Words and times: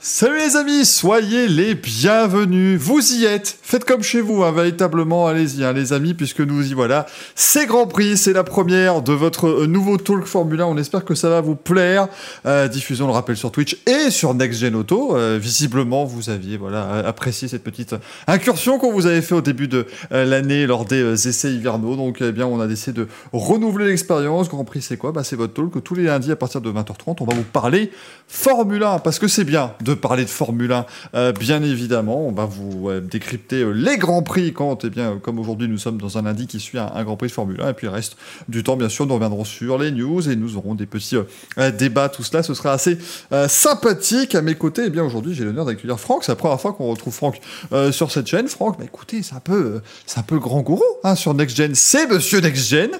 Salut 0.00 0.38
les 0.38 0.54
amis, 0.54 0.84
soyez 0.84 1.48
les 1.48 1.74
bienvenus. 1.74 2.78
Vous 2.78 3.14
y 3.14 3.24
êtes. 3.24 3.58
Faites 3.62 3.84
comme 3.84 4.04
chez 4.04 4.20
vous, 4.20 4.44
hein, 4.44 4.52
véritablement. 4.52 5.26
Allez-y, 5.26 5.64
hein, 5.64 5.72
les 5.72 5.92
amis, 5.92 6.14
puisque 6.14 6.38
nous 6.38 6.70
y 6.70 6.72
voilà. 6.72 7.06
C'est 7.34 7.66
Grand 7.66 7.88
Prix, 7.88 8.16
c'est 8.16 8.32
la 8.32 8.44
première 8.44 9.02
de 9.02 9.12
votre 9.12 9.48
euh, 9.48 9.66
nouveau 9.66 9.96
Talk 9.96 10.24
Formula. 10.26 10.68
On 10.68 10.76
espère 10.76 11.04
que 11.04 11.16
ça 11.16 11.28
va 11.28 11.40
vous 11.40 11.56
plaire. 11.56 12.06
Euh, 12.46 12.68
diffusion, 12.68 13.08
le 13.08 13.12
rappel 13.12 13.36
sur 13.36 13.50
Twitch 13.50 13.76
et 13.86 14.10
sur 14.10 14.34
Next 14.34 14.60
Gen 14.60 14.76
Auto. 14.76 15.16
Euh, 15.16 15.36
visiblement, 15.42 16.04
vous 16.04 16.30
aviez 16.30 16.58
voilà 16.58 17.04
apprécié 17.04 17.48
cette 17.48 17.64
petite 17.64 17.96
incursion 18.28 18.78
qu'on 18.78 18.92
vous 18.92 19.06
avait 19.06 19.20
fait 19.20 19.34
au 19.34 19.42
début 19.42 19.66
de 19.66 19.84
l'année 20.12 20.68
lors 20.68 20.84
des 20.84 21.26
essais 21.26 21.50
hivernaux. 21.50 21.96
Donc, 21.96 22.18
eh 22.20 22.30
bien, 22.30 22.46
on 22.46 22.60
a 22.60 22.68
décidé 22.68 23.00
de 23.00 23.08
renouveler 23.32 23.88
l'expérience. 23.88 24.48
Grand 24.48 24.64
Prix, 24.64 24.82
c'est 24.82 24.96
quoi? 24.96 25.10
Bah, 25.10 25.24
C'est 25.24 25.34
votre 25.34 25.54
talk 25.54 25.82
tous 25.82 25.96
les 25.96 26.04
lundis 26.04 26.30
à 26.30 26.36
partir 26.36 26.60
de 26.60 26.70
20h30. 26.70 27.16
On 27.18 27.24
va 27.24 27.34
vous 27.34 27.42
parler 27.42 27.90
Formula, 28.28 29.00
parce 29.02 29.18
que 29.18 29.26
c'est 29.26 29.44
bien 29.44 29.72
parler 29.94 30.24
de 30.24 30.30
Formule 30.30 30.72
1, 30.72 30.86
euh, 31.14 31.32
bien 31.32 31.62
évidemment. 31.62 32.26
On 32.26 32.32
va 32.32 32.44
vous 32.44 32.88
euh, 32.88 33.00
décrypter 33.00 33.62
euh, 33.62 33.70
les 33.70 33.96
grands 33.96 34.22
prix 34.22 34.52
quand, 34.52 34.84
eh 34.84 34.90
bien, 34.90 35.18
comme 35.22 35.38
aujourd'hui 35.38 35.68
nous 35.68 35.78
sommes 35.78 35.98
dans 35.98 36.18
un 36.18 36.22
lundi 36.22 36.46
qui 36.46 36.60
suit 36.60 36.78
un, 36.78 37.04
grand 37.04 37.16
prix 37.16 37.28
de 37.28 37.32
Formule 37.32 37.60
1. 37.60 37.70
Et 37.70 37.72
puis 37.74 37.86
le 37.86 37.92
reste 37.92 38.16
du 38.48 38.62
temps, 38.62 38.76
bien 38.76 38.88
sûr, 38.88 39.06
nous 39.06 39.14
reviendrons 39.14 39.44
sur 39.44 39.78
les 39.78 39.90
news 39.90 40.28
et 40.28 40.36
nous 40.36 40.56
aurons 40.56 40.74
des 40.74 40.86
petits 40.86 41.16
débats. 41.78 42.08
Tout 42.08 42.22
cela, 42.22 42.42
ce 42.42 42.54
sera 42.54 42.72
assez 42.72 42.98
sympathique. 43.48 44.34
À 44.34 44.42
mes 44.42 44.54
côtés, 44.54 44.84
eh 44.86 44.90
bien, 44.90 45.04
aujourd'hui, 45.04 45.34
j'ai 45.34 45.44
l'honneur 45.44 45.64
d'accueillir 45.64 45.98
Franck. 45.98 46.24
C'est 46.24 46.32
la 46.32 46.36
première 46.36 46.60
fois 46.60 46.72
qu'on 46.72 46.88
retrouve 46.88 47.14
Franck 47.14 47.40
sur 47.90 48.10
cette 48.10 48.26
chaîne. 48.26 48.48
Franck, 48.48 48.78
bah, 48.78 48.84
écoutez, 48.84 49.22
c'est 49.22 49.34
un 49.34 49.40
peu, 49.40 49.80
c'est 50.06 50.18
un 50.18 50.22
peu 50.22 50.38
grand 50.38 50.60
gourou 50.60 50.82
hein, 51.04 51.14
sur 51.14 51.34
Next 51.34 51.56
Gen. 51.56 51.74
C'est 51.74 52.06
Monsieur 52.06 52.40
Next 52.40 52.68
Gen. 52.68 52.90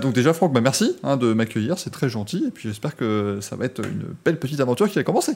donc 0.00 0.14
déjà, 0.14 0.32
Franck, 0.32 0.52
bah, 0.52 0.60
merci 0.60 0.96
hein, 1.02 1.16
de 1.16 1.32
m'accueillir. 1.32 1.78
C'est 1.78 1.90
très 1.90 2.08
gentil. 2.08 2.44
Et 2.46 2.50
puis 2.50 2.68
j'espère 2.68 2.96
que 2.96 3.38
ça 3.40 3.56
va 3.56 3.64
être 3.64 3.80
une 3.84 4.14
belle 4.24 4.38
petite 4.38 4.60
aventure 4.60 4.88
qui 4.88 4.96
va 4.96 5.04
commencer. 5.04 5.32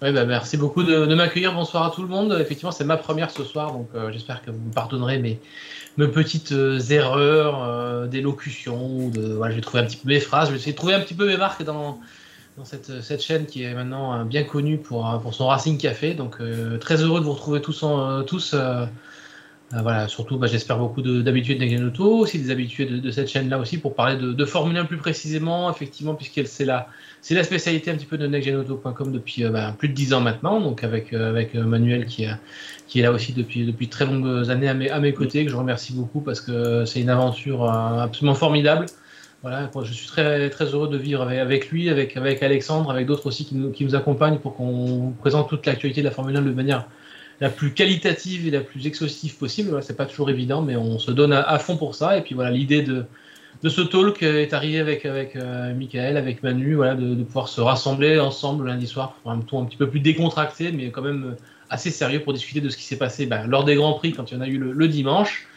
Oui, 0.00 0.12
bah, 0.12 0.24
merci 0.24 0.56
beaucoup 0.56 0.84
de, 0.84 1.12
m'accueillir. 1.12 1.52
Bonsoir 1.52 1.84
à 1.84 1.90
tout 1.90 2.02
le 2.02 2.08
monde. 2.08 2.36
Effectivement, 2.40 2.70
c'est 2.70 2.84
ma 2.84 2.96
première 2.96 3.32
ce 3.32 3.42
soir, 3.42 3.72
donc 3.72 3.88
euh, 3.96 4.12
j'espère 4.12 4.42
que 4.42 4.52
vous 4.52 4.60
me 4.60 4.72
pardonnerez 4.72 5.18
mes, 5.18 5.40
mes 5.96 6.06
petites 6.06 6.52
euh, 6.52 6.78
erreurs 6.90 7.64
euh, 7.64 8.06
d'élocution. 8.06 9.08
De, 9.08 9.32
voilà, 9.32 9.50
je 9.50 9.56
vais 9.56 9.62
trouver 9.62 9.82
un 9.82 9.86
petit 9.86 9.96
peu 9.96 10.08
mes 10.08 10.20
phrases. 10.20 10.48
Je 10.48 10.52
vais 10.52 10.58
essayer 10.58 10.72
de 10.72 10.76
trouver 10.76 10.94
un 10.94 11.00
petit 11.00 11.14
peu 11.14 11.26
mes 11.26 11.36
marques 11.36 11.64
dans, 11.64 11.98
dans 12.56 12.64
cette, 12.64 13.02
cette 13.02 13.24
chaîne 13.24 13.46
qui 13.46 13.64
est 13.64 13.74
maintenant 13.74 14.24
bien 14.24 14.44
connue 14.44 14.78
pour, 14.78 15.18
pour 15.20 15.34
son 15.34 15.48
Racing 15.48 15.78
Café. 15.78 16.14
Donc, 16.14 16.36
très 16.78 17.02
heureux 17.02 17.18
de 17.18 17.24
vous 17.24 17.32
retrouver 17.32 17.60
tous, 17.60 17.82
en, 17.82 18.22
tous 18.22 18.54
euh, 19.74 19.82
voilà, 19.82 20.08
surtout, 20.08 20.38
bah, 20.38 20.46
j'espère 20.46 20.78
beaucoup 20.78 21.02
d'habitués 21.02 21.54
de, 21.54 21.78
de 21.78 21.86
Auto, 21.86 22.20
aussi 22.20 22.38
des 22.38 22.50
habitués 22.50 22.86
de, 22.86 23.10
cette 23.10 23.28
chaîne-là 23.28 23.58
aussi, 23.58 23.76
pour 23.76 23.94
parler 23.94 24.16
de, 24.16 24.44
Formule 24.46 24.78
1 24.78 24.86
plus 24.86 24.96
précisément, 24.96 25.70
effectivement, 25.70 26.14
puisque 26.14 26.46
c'est 26.46 26.64
la, 26.64 26.88
la 27.30 27.44
spécialité 27.44 27.90
un 27.90 27.96
petit 27.96 28.06
peu 28.06 28.16
de 28.16 28.26
nextgenauto.com 28.26 29.12
depuis 29.12 29.44
euh, 29.44 29.50
bah, 29.50 29.74
plus 29.76 29.90
de 29.90 29.94
10 29.94 30.14
ans 30.14 30.20
maintenant, 30.22 30.60
donc 30.60 30.84
avec, 30.84 31.12
euh, 31.12 31.28
avec 31.28 31.54
Manuel 31.54 32.06
qui, 32.06 32.24
qui 32.86 33.00
est 33.00 33.02
là 33.02 33.12
aussi 33.12 33.34
depuis, 33.34 33.66
depuis 33.66 33.88
très 33.88 34.06
longues 34.06 34.48
années 34.50 34.68
à 34.68 34.74
mes, 34.74 34.88
à 34.88 35.00
mes 35.00 35.12
côtés, 35.12 35.44
que 35.44 35.50
je 35.50 35.56
remercie 35.56 35.92
beaucoup 35.92 36.22
parce 36.22 36.40
que 36.40 36.86
c'est 36.86 37.00
une 37.00 37.10
aventure 37.10 37.70
absolument 37.70 38.34
formidable. 38.34 38.86
Voilà, 39.42 39.70
je 39.84 39.92
suis 39.92 40.08
très, 40.08 40.50
très 40.50 40.64
heureux 40.64 40.88
de 40.88 40.96
vivre 40.96 41.22
avec, 41.22 41.38
avec 41.38 41.70
lui, 41.70 41.90
avec, 41.90 42.16
avec 42.16 42.42
Alexandre, 42.42 42.90
avec 42.90 43.06
d'autres 43.06 43.26
aussi 43.26 43.44
qui 43.44 43.54
nous, 43.54 43.70
qui 43.70 43.84
nous 43.84 43.94
accompagnent 43.94 44.38
pour 44.38 44.56
qu'on 44.56 45.12
présente 45.20 45.48
toute 45.48 45.64
l'actualité 45.66 46.00
de 46.00 46.06
la 46.06 46.10
Formule 46.10 46.36
1 46.36 46.42
de 46.42 46.50
manière 46.50 46.86
la 47.40 47.50
plus 47.50 47.72
qualitative 47.72 48.46
et 48.46 48.50
la 48.50 48.60
plus 48.60 48.86
exhaustive 48.86 49.36
possible. 49.36 49.80
c'est 49.82 49.96
pas 49.96 50.06
toujours 50.06 50.30
évident, 50.30 50.62
mais 50.62 50.76
on 50.76 50.98
se 50.98 51.10
donne 51.10 51.32
à, 51.32 51.58
fond 51.58 51.76
pour 51.76 51.94
ça. 51.94 52.16
Et 52.16 52.22
puis 52.22 52.34
voilà, 52.34 52.50
l'idée 52.50 52.82
de, 52.82 53.04
de 53.62 53.68
ce 53.68 53.80
talk 53.80 54.22
est 54.22 54.52
arrivée 54.52 54.80
avec, 54.80 55.06
avec 55.06 55.36
euh, 55.36 55.74
Michael, 55.74 56.16
avec 56.16 56.42
Manu, 56.42 56.74
voilà, 56.74 56.94
de, 56.94 57.22
pouvoir 57.22 57.48
se 57.48 57.60
rassembler 57.60 58.18
ensemble 58.18 58.66
lundi 58.66 58.86
soir 58.86 59.14
pour 59.22 59.30
un 59.30 59.40
ton 59.40 59.62
un 59.62 59.66
petit 59.66 59.76
peu 59.76 59.88
plus 59.88 60.00
décontracté, 60.00 60.72
mais 60.72 60.90
quand 60.90 61.02
même 61.02 61.36
assez 61.70 61.90
sérieux 61.90 62.20
pour 62.20 62.32
discuter 62.32 62.60
de 62.60 62.68
ce 62.68 62.76
qui 62.76 62.84
s'est 62.84 62.98
passé 62.98 63.26
bah, 63.26 63.46
lors 63.46 63.64
des 63.64 63.74
Grands 63.74 63.94
Prix 63.94 64.12
quand 64.12 64.30
il 64.30 64.34
y 64.34 64.36
en 64.38 64.40
a 64.40 64.48
eu 64.48 64.58
le 64.58 64.88
dimanche. 64.88 65.47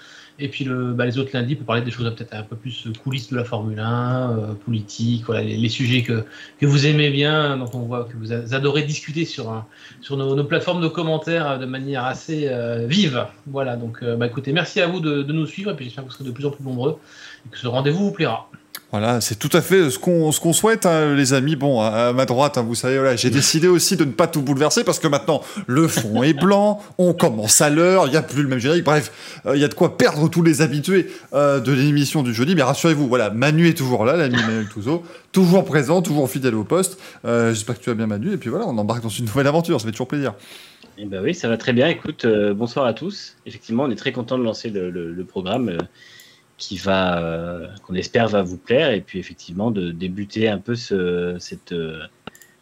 Et 0.42 0.48
puis 0.48 0.64
le, 0.64 0.92
bah, 0.92 1.06
les 1.06 1.20
autres 1.20 1.30
lundis 1.34 1.56
pour 1.56 1.68
parler 1.68 1.84
des 1.84 1.92
choses 1.92 2.12
peut-être 2.16 2.34
un 2.34 2.42
peu 2.42 2.56
plus 2.56 2.88
coulisses 3.04 3.30
de 3.30 3.36
la 3.38 3.44
Formule 3.44 3.80
1, 3.80 4.32
euh, 4.32 4.54
politique, 4.54 5.24
voilà, 5.26 5.44
les, 5.44 5.70
sujets 5.70 6.02
que, 6.02 6.26
vous 6.66 6.88
aimez 6.88 7.12
bien, 7.12 7.58
dont 7.58 7.70
on 7.74 7.82
voit 7.82 8.06
que 8.06 8.18
vous 8.18 8.34
adorez 8.34 8.82
discuter 8.82 9.24
sur, 9.24 9.64
nos, 10.10 10.44
plateformes 10.44 10.82
de 10.82 10.88
commentaires 10.88 11.48
euh, 11.52 11.58
de 11.60 11.66
manière 11.66 12.06
assez 12.06 12.48
euh, 12.48 12.88
vive. 12.88 13.28
Voilà, 13.46 13.76
donc 13.76 14.04
bah, 14.04 14.26
écoutez, 14.26 14.52
merci 14.52 14.82
à 14.82 14.88
vous 14.88 15.00
de, 15.00 15.22
de 15.22 15.34
nous 15.34 15.46
suivre 15.46 15.72
et 15.72 15.76
puis 15.76 15.86
j'espère 15.86 16.04
que 16.04 16.10
vous 16.10 16.16
serez 16.16 16.26
de 16.26 16.32
plus 16.32 16.46
en 16.46 16.52
plus 16.52 16.64
nombreux 16.64 16.98
et 17.46 17.50
que 17.50 17.58
ce 17.58 17.68
rendez-vous 17.68 18.06
vous 18.06 18.12
plaira. 18.12 18.50
Voilà, 18.92 19.22
c'est 19.22 19.40
tout 19.40 19.50
à 19.54 19.62
fait 19.62 19.90
ce 19.90 19.98
qu'on 19.98 20.54
souhaite, 20.54 20.86
hein, 20.86 21.16
les 21.16 21.34
amis. 21.34 21.56
Bon, 21.56 21.80
à, 21.80 22.12
ma 22.12 22.26
droite, 22.26 22.58
hein, 22.58 22.62
vous 22.62 22.76
savez, 22.76 22.98
voilà, 22.98 23.16
j'ai 23.16 23.30
décidé 23.30 23.70
aussi 23.70 23.96
de 23.96 24.04
ne 24.04 24.12
pas 24.12 24.28
tout 24.28 24.42
bouleverser 24.42 24.84
parce 24.84 25.00
que 25.00 25.08
maintenant 25.08 25.42
le 25.66 25.88
fond 25.88 26.24
est 26.24 26.34
blanc, 26.34 26.82
on 26.98 27.14
commence 27.14 27.62
à 27.62 27.70
l'heure, 27.70 28.08
il 28.08 28.12
n'y 28.12 28.18
a 28.18 28.22
plus 28.22 28.44
le 28.44 28.50
même 28.50 28.60
générique. 28.60 28.84
Bref, 28.84 29.42
euh, 29.46 29.56
il 29.56 29.62
y 29.62 29.64
a 29.64 29.70
de 29.70 29.74
quoi 29.74 29.98
perdre 29.98 30.30
tous 30.30 30.44
les 30.44 30.62
habitués 30.62 31.10
euh, 31.34 31.62
de 31.62 31.72
l'émission 31.72 32.22
du 32.22 32.34
jeudi. 32.34 32.54
Mais 32.54 32.64
rassurez-vous, 32.64 33.08
voilà, 33.08 33.30
Manu 33.30 33.70
est 33.70 33.78
toujours 33.78 34.04
là, 34.04 34.18
l'ami 34.18 34.36
Manuel 34.36 34.68
Touzeau, 34.68 35.04
toujours 35.32 35.64
présent, 35.64 36.02
toujours 36.02 36.30
fidèle 36.30 36.56
au 36.56 36.66
poste. 36.66 37.00
Euh, 37.24 37.54
j'espère 37.54 37.80
que 37.80 37.84
tu 37.86 37.90
vas 37.90 37.96
bien, 37.96 38.08
Manu. 38.08 38.34
Et 38.34 38.38
puis 38.38 38.50
voilà, 38.50 38.66
on 38.68 38.78
embarque 38.78 39.04
dans 39.04 39.08
une 39.08 39.24
nouvelle 39.24 39.48
aventure. 39.48 39.80
Ça 39.80 39.86
fait 39.86 39.94
toujours 39.94 40.10
plaisir. 40.10 40.34
Eh 40.98 41.06
ben 41.06 41.24
oui, 41.24 41.34
ça 41.34 41.48
va 41.48 41.56
très 41.56 41.72
bien. 41.72 41.88
Écoute, 41.88 42.26
bonsoir 42.28 42.86
à 42.86 42.94
tous. 42.94 43.38
Effectivement, 43.46 43.84
on 43.84 43.90
est 43.90 43.96
très 43.96 44.12
content 44.12 44.38
de 44.38 44.44
lancer 44.44 44.70
le 44.70 45.24
programme 45.24 45.78
qui 46.62 46.78
va, 46.78 47.20
euh, 47.20 47.68
qu'on 47.88 47.96
espère 47.96 48.28
va 48.28 48.44
vous 48.44 48.58
plaire, 48.58 48.92
et 48.92 49.02
puis 49.02 49.18
effectivement 49.18 49.72
de 49.72 49.90
débuter 49.90 50.48
un 50.48 50.60
peu 50.60 50.76
ce, 50.76 51.36
cette 51.40 51.72
euh, 51.72 52.04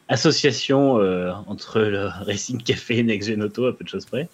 association 0.08 1.00
euh, 1.00 1.34
entre 1.48 1.82
le 1.82 2.06
Racing 2.26 2.64
Café 2.64 3.00
et 3.00 3.04
Next 3.04 3.28
Gen 3.28 3.44
Auto, 3.44 3.66
à 3.66 3.78
peu 3.78 3.84
de 3.84 3.90
choses 3.90 4.06
près. 4.06 4.30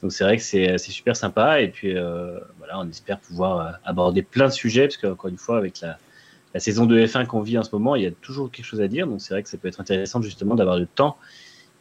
Donc 0.00 0.12
c'est 0.12 0.24
vrai 0.24 0.38
que 0.38 0.42
c'est 0.42 0.78
super 0.78 1.14
sympa, 1.14 1.60
et 1.60 1.68
puis 1.68 1.92
voilà, 1.92 2.80
on 2.80 2.88
espère 2.88 3.20
pouvoir 3.20 3.78
aborder 3.84 4.22
plein 4.22 4.46
de 4.48 4.52
sujets, 4.52 4.88
parce 4.88 4.96
qu'encore 4.96 5.30
une 5.30 5.38
fois, 5.38 5.58
avec 5.58 5.80
la, 5.80 5.98
la 6.54 6.58
saison 6.58 6.86
de 6.86 6.98
F1 6.98 7.26
qu'on 7.26 7.42
vit 7.42 7.56
en 7.56 7.62
ce 7.62 7.70
moment, 7.72 7.94
il 7.94 8.02
y 8.02 8.06
a 8.06 8.10
toujours 8.10 8.50
quelque 8.50 8.64
chose 8.64 8.80
à 8.80 8.88
dire, 8.88 9.06
donc 9.06 9.20
c'est 9.20 9.34
vrai 9.34 9.44
que 9.44 9.48
ça 9.48 9.58
peut 9.58 9.68
être 9.68 9.80
intéressant 9.80 10.20
justement 10.22 10.56
d'avoir 10.56 10.76
le 10.78 10.86
temps 10.86 11.18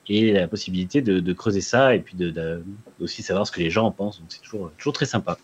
et 0.08 0.34
la 0.34 0.48
possibilité 0.48 1.02
de, 1.02 1.20
de 1.20 1.34
creuser 1.34 1.62
ça, 1.62 1.96
et 1.96 2.00
puis 2.00 2.16
de, 2.16 2.30
de, 2.30 2.64
aussi 3.00 3.24
savoir 3.24 3.48
ce 3.48 3.52
que 3.52 3.62
les 3.62 3.72
gens 3.72 3.88
en 3.88 3.92
pensent, 3.92 4.20
donc 4.20 4.28
c'est 4.30 4.42
toujours, 4.42 4.70
toujours 4.78 4.94
très 4.94 5.08
sympa. 5.08 5.40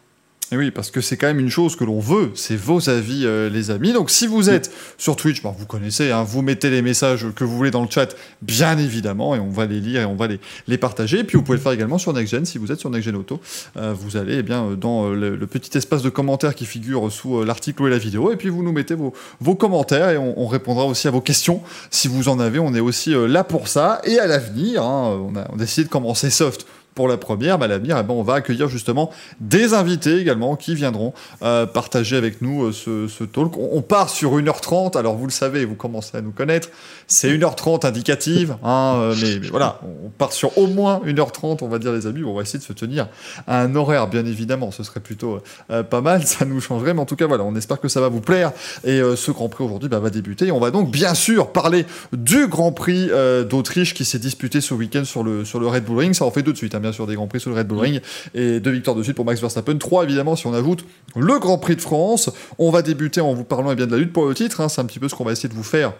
Et 0.51 0.55
oui, 0.55 0.71
parce 0.71 0.91
que 0.91 1.01
c'est 1.01 1.17
quand 1.17 1.27
même 1.27 1.41
une 1.41 1.49
chose 1.49 1.75
que 1.75 1.83
l'on 1.83 1.99
veut, 1.99 2.31
c'est 2.33 2.55
vos 2.55 2.89
avis, 2.89 3.25
euh, 3.25 3.49
les 3.49 3.69
amis. 3.69 3.91
Donc 3.91 4.09
si 4.09 4.27
vous 4.27 4.49
êtes 4.49 4.71
sur 4.97 5.17
Twitch, 5.17 5.41
vous 5.43 5.65
connaissez, 5.65 6.11
hein, 6.11 6.23
vous 6.23 6.41
mettez 6.41 6.69
les 6.69 6.81
messages 6.81 7.25
que 7.35 7.43
vous 7.43 7.57
voulez 7.57 7.71
dans 7.71 7.81
le 7.81 7.89
chat, 7.89 8.15
bien 8.41 8.77
évidemment, 8.77 9.35
et 9.35 9.39
on 9.39 9.49
va 9.49 9.65
les 9.65 9.81
lire 9.81 10.01
et 10.01 10.05
on 10.05 10.15
va 10.15 10.27
les, 10.27 10.39
les 10.67 10.77
partager. 10.77 11.19
Et 11.19 11.23
puis 11.25 11.37
vous 11.37 11.43
pouvez 11.43 11.57
le 11.57 11.61
faire 11.61 11.73
également 11.73 11.97
sur 11.97 12.13
NextGen, 12.13 12.45
si 12.45 12.59
vous 12.59 12.71
êtes 12.71 12.79
sur 12.79 12.89
NextGen 12.89 13.17
Auto. 13.17 13.41
Euh, 13.75 13.93
vous 13.93 14.15
allez 14.15 14.35
eh 14.37 14.43
bien 14.43 14.63
euh, 14.67 14.75
dans 14.75 15.09
le, 15.09 15.37
petit 15.47 15.77
espace 15.77 16.01
de 16.01 16.09
commentaires 16.09 16.55
qui 16.55 16.65
figure 16.65 17.11
sous 17.11 17.43
l'article 17.43 17.87
et 17.87 17.89
la 17.89 17.97
vidéo, 17.97 18.31
et 18.31 18.37
puis 18.37 18.47
vous 18.47 18.63
nous 18.63 18.71
mettez 18.71 18.95
vos, 18.95 19.13
vos 19.41 19.55
commentaires, 19.55 20.11
et 20.11 20.17
on, 20.17 20.47
répondra 20.47 20.85
aussi 20.85 21.09
à 21.09 21.11
vos 21.11 21.19
questions. 21.19 21.61
Si 21.91 22.07
vous 22.07 22.29
en 22.29 22.39
avez, 22.39 22.59
on 22.59 22.73
est 22.73 22.79
aussi 22.79 23.13
là 23.13 23.43
pour 23.43 23.67
ça. 23.67 24.01
Et 24.05 24.17
à 24.17 24.27
l'avenir, 24.27 24.81
hein, 24.81 25.19
on, 25.29 25.35
a, 25.35 25.45
on 25.51 25.55
a 25.55 25.57
décidé 25.57 25.83
de 25.83 25.89
commencer 25.89 26.29
soft 26.29 26.65
pour 26.97 27.07
la 27.07 27.17
première, 27.17 27.59
bah, 27.59 27.67
l'avenir, 27.67 27.95
eh 27.99 28.01
ben, 28.01 28.15
on 28.15 28.23
va 28.23 28.33
accueillir 28.33 28.69
justement 28.69 29.11
des 29.39 29.75
invités 29.75 30.17
également 30.17 30.55
qui 30.55 30.73
viendront 30.73 31.13
euh, 31.43 31.67
partager 31.67 32.17
avec 32.17 32.41
nous 32.41 32.63
euh, 32.63 32.71
ce, 33.07 33.23
talk. 33.23 33.55
On, 33.55 33.83
part 33.83 34.09
sur 34.09 34.35
1h30, 34.35 34.97
alors 34.97 35.15
vous 35.15 35.27
le 35.27 35.31
savez, 35.31 35.63
vous 35.63 35.75
commencez 35.75 36.17
à 36.17 36.21
nous 36.21 36.31
connaître, 36.31 36.69
c'est 37.05 37.29
1h30 37.29 37.85
indicative, 37.85 38.57
hein, 38.63 38.95
euh, 38.97 39.15
mais, 39.21 39.47
voilà, 39.49 39.79
on 40.05 40.09
part 40.09 40.33
sur 40.33 40.57
au 40.57 40.65
moins 40.65 40.99
1h30, 41.05 41.59
on 41.61 41.67
va 41.67 41.77
dire 41.77 41.93
les 41.93 42.07
amis, 42.07 42.23
on 42.23 42.33
va 42.33 42.41
essayer 42.41 42.57
de 42.57 42.63
se 42.63 42.73
tenir 42.73 43.09
à 43.45 43.61
un 43.61 43.75
horaire, 43.75 44.07
bien 44.07 44.25
évidemment, 44.25 44.71
ce 44.71 44.81
serait 44.81 44.99
plutôt 44.99 45.39
pas 45.67 46.01
mal, 46.01 46.23
ça 46.25 46.45
nous 46.45 46.59
changerait, 46.61 46.95
mais 46.95 47.01
en 47.01 47.05
tout 47.05 47.15
cas 47.15 47.27
voilà, 47.27 47.43
on 47.43 47.55
espère 47.55 47.79
que 47.79 47.89
ça 47.89 48.01
va 48.01 48.09
vous 48.09 48.21
plaire, 48.21 48.53
et 48.83 48.99
ce 49.15 49.29
Grand 49.29 49.49
Prix 49.49 49.65
aujourd'hui 49.65 49.87
bah, 49.87 49.99
va 49.99 50.09
débuter, 50.09 50.51
on 50.51 50.59
va 50.59 50.71
donc 50.71 50.89
bien 50.89 51.13
sûr 51.13 51.51
parler 51.51 51.85
du 52.11 52.47
Grand 52.47 52.71
Prix 52.71 53.11
d'Autriche 53.47 53.93
qui 53.93 54.03
s'est 54.03 54.17
disputé 54.17 54.61
ce 54.61 54.73
week-end 54.73 55.05
sur 55.05 55.23
le, 55.23 55.45
sur 55.45 55.59
le 55.59 55.67
Red 55.67 55.83
Bull 55.83 55.99
Ring, 55.99 56.15
ça 56.15 56.25
en 56.25 56.31
fait 56.31 56.41
deux 56.41 56.53
de 56.53 56.57
suite, 56.57 56.73
hein, 56.73 56.79
sur 56.91 57.07
des 57.07 57.15
Grands 57.15 57.27
Prix 57.27 57.39
sous 57.39 57.49
le 57.49 57.55
Red 57.55 57.67
Bull 57.67 57.79
Ring 57.79 58.01
et 58.33 58.59
deux 58.59 58.71
victoires 58.71 58.95
de 58.95 59.03
suite 59.03 59.15
pour 59.15 59.25
Max 59.25 59.41
Verstappen. 59.41 59.77
Trois, 59.77 60.03
évidemment, 60.03 60.35
si 60.35 60.47
on 60.47 60.53
ajoute 60.53 60.85
le 61.15 61.39
Grand 61.39 61.57
Prix 61.57 61.75
de 61.75 61.81
France. 61.81 62.29
On 62.57 62.71
va 62.71 62.81
débuter 62.81 63.21
en 63.21 63.33
vous 63.33 63.43
parlant 63.43 63.71
eh 63.71 63.75
bien, 63.75 63.87
de 63.87 63.91
la 63.91 63.97
lutte 63.97 64.13
pour 64.13 64.25
le 64.25 64.33
titre. 64.33 64.61
Hein. 64.61 64.69
C'est 64.69 64.81
un 64.81 64.85
petit 64.85 64.99
peu 64.99 65.09
ce 65.09 65.15
qu'on 65.15 65.25
va 65.25 65.31
essayer 65.31 65.49
de 65.49 65.53
vous 65.53 65.63
faire 65.63 65.93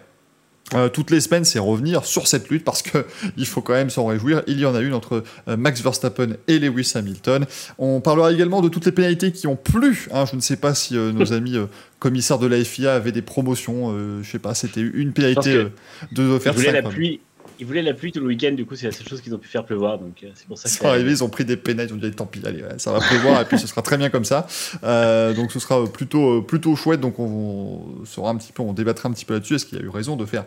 euh, 0.74 0.88
toutes 0.88 1.10
les 1.10 1.20
semaines, 1.20 1.44
c'est 1.44 1.58
revenir 1.58 2.04
sur 2.04 2.26
cette 2.26 2.50
lutte 2.50 2.64
parce 2.64 2.82
que 2.82 3.06
il 3.36 3.46
faut 3.46 3.62
quand 3.62 3.72
même 3.72 3.90
s'en 3.90 4.06
réjouir. 4.06 4.42
Il 4.46 4.58
y 4.60 4.66
en 4.66 4.74
a 4.74 4.80
une 4.80 4.94
entre 4.94 5.24
euh, 5.48 5.56
Max 5.56 5.82
Verstappen 5.82 6.36
et 6.46 6.58
Lewis 6.58 6.92
Hamilton. 6.94 7.46
On 7.78 8.00
parlera 8.00 8.32
également 8.32 8.60
de 8.60 8.68
toutes 8.68 8.84
les 8.84 8.92
pénalités 8.92 9.32
qui 9.32 9.46
ont 9.46 9.56
plu. 9.56 10.08
Hein. 10.12 10.26
Je 10.30 10.36
ne 10.36 10.40
sais 10.40 10.56
pas 10.56 10.74
si 10.74 10.96
euh, 10.96 11.12
nos 11.12 11.32
amis 11.38 11.56
commissaires 11.98 12.38
de 12.38 12.46
la 12.46 12.62
FIA 12.62 12.94
avaient 12.94 13.12
des 13.12 13.22
promotions. 13.22 13.92
je 14.22 14.30
sais 14.30 14.38
pas, 14.38 14.54
c'était 14.54 14.80
une 14.80 15.12
pénalité 15.12 15.66
de 16.12 16.38
faire 16.38 16.54
la 16.72 16.82
pluie 16.82 17.20
ils 17.58 17.66
voulaient 17.66 17.82
la 17.82 17.94
pluie 17.94 18.12
tout 18.12 18.20
le 18.20 18.26
week-end, 18.26 18.52
du 18.52 18.64
coup, 18.64 18.76
c'est 18.76 18.86
la 18.86 18.92
seule 18.92 19.08
chose 19.08 19.20
qu'ils 19.20 19.34
ont 19.34 19.38
pu 19.38 19.48
faire 19.48 19.64
pleuvoir. 19.64 19.98
Donc, 19.98 20.24
c'est 20.34 20.46
pour 20.46 20.58
ça 20.58 20.68
Ils 20.68 20.72
sont 20.72 20.86
arrivés, 20.86 21.10
ils 21.10 21.24
ont 21.24 21.28
pris 21.28 21.44
des 21.44 21.56
pénètes, 21.56 21.90
ils 21.90 21.94
ont 21.94 21.96
dit 21.96 22.10
tant 22.10 22.26
pis, 22.26 22.40
allez, 22.44 22.62
ça 22.78 22.92
va 22.92 23.00
pleuvoir, 23.00 23.40
et 23.40 23.44
puis 23.44 23.58
ce 23.58 23.66
sera 23.66 23.82
très 23.82 23.96
bien 23.96 24.10
comme 24.10 24.24
ça. 24.24 24.46
donc, 24.82 25.52
ce 25.52 25.58
sera 25.58 25.84
plutôt, 25.86 26.42
plutôt 26.42 26.76
chouette. 26.76 27.00
Donc, 27.00 27.18
on, 27.18 28.04
saura 28.04 28.30
un 28.30 28.36
petit 28.36 28.52
peu, 28.52 28.62
on 28.62 28.72
débattra 28.72 29.08
un 29.08 29.12
petit 29.12 29.24
peu 29.24 29.34
là-dessus. 29.34 29.54
Est-ce 29.54 29.66
qu'il 29.66 29.78
y 29.78 29.82
a 29.82 29.84
eu 29.84 29.88
raison 29.88 30.16
de 30.16 30.24
faire 30.24 30.44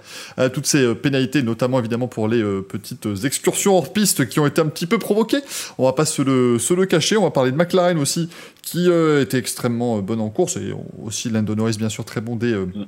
toutes 0.54 0.66
ces 0.66 0.96
pénalités, 0.96 1.44
notamment 1.44 1.80
évidemment 1.80 2.08
pour 2.08 2.28
les 2.28 2.44
petites 2.62 3.08
excursions 3.24 3.78
hors 3.78 3.94
piste 3.94 4.28
qui 4.28 4.40
ont 4.40 4.48
été 4.48 4.62
un 4.62 4.68
petit 4.68 4.86
peu 4.86 4.98
provoquées 4.98 5.42
On 5.78 5.86
va 5.86 5.94
pas 5.94 6.06
se 6.06 6.22
le, 6.22 6.60
se 6.60 6.74
le 6.74 6.86
cacher. 6.86 7.18
On 7.18 7.24
va 7.24 7.32
parler 7.32 7.52
de 7.52 7.58
McLaren 7.58 7.98
aussi, 7.98 8.30
qui 8.62 8.90
était 8.90 9.38
extrêmement 9.38 10.00
bonne 10.00 10.22
en 10.22 10.30
course, 10.30 10.58
et 10.58 10.74
aussi 11.02 11.30
Lando 11.30 11.56
Norris, 11.56 11.76
bien 11.78 11.90
sûr, 11.90 12.06
très 12.06 12.22
bon 12.22 12.36
des. 12.36 12.54
Mm 12.54 12.86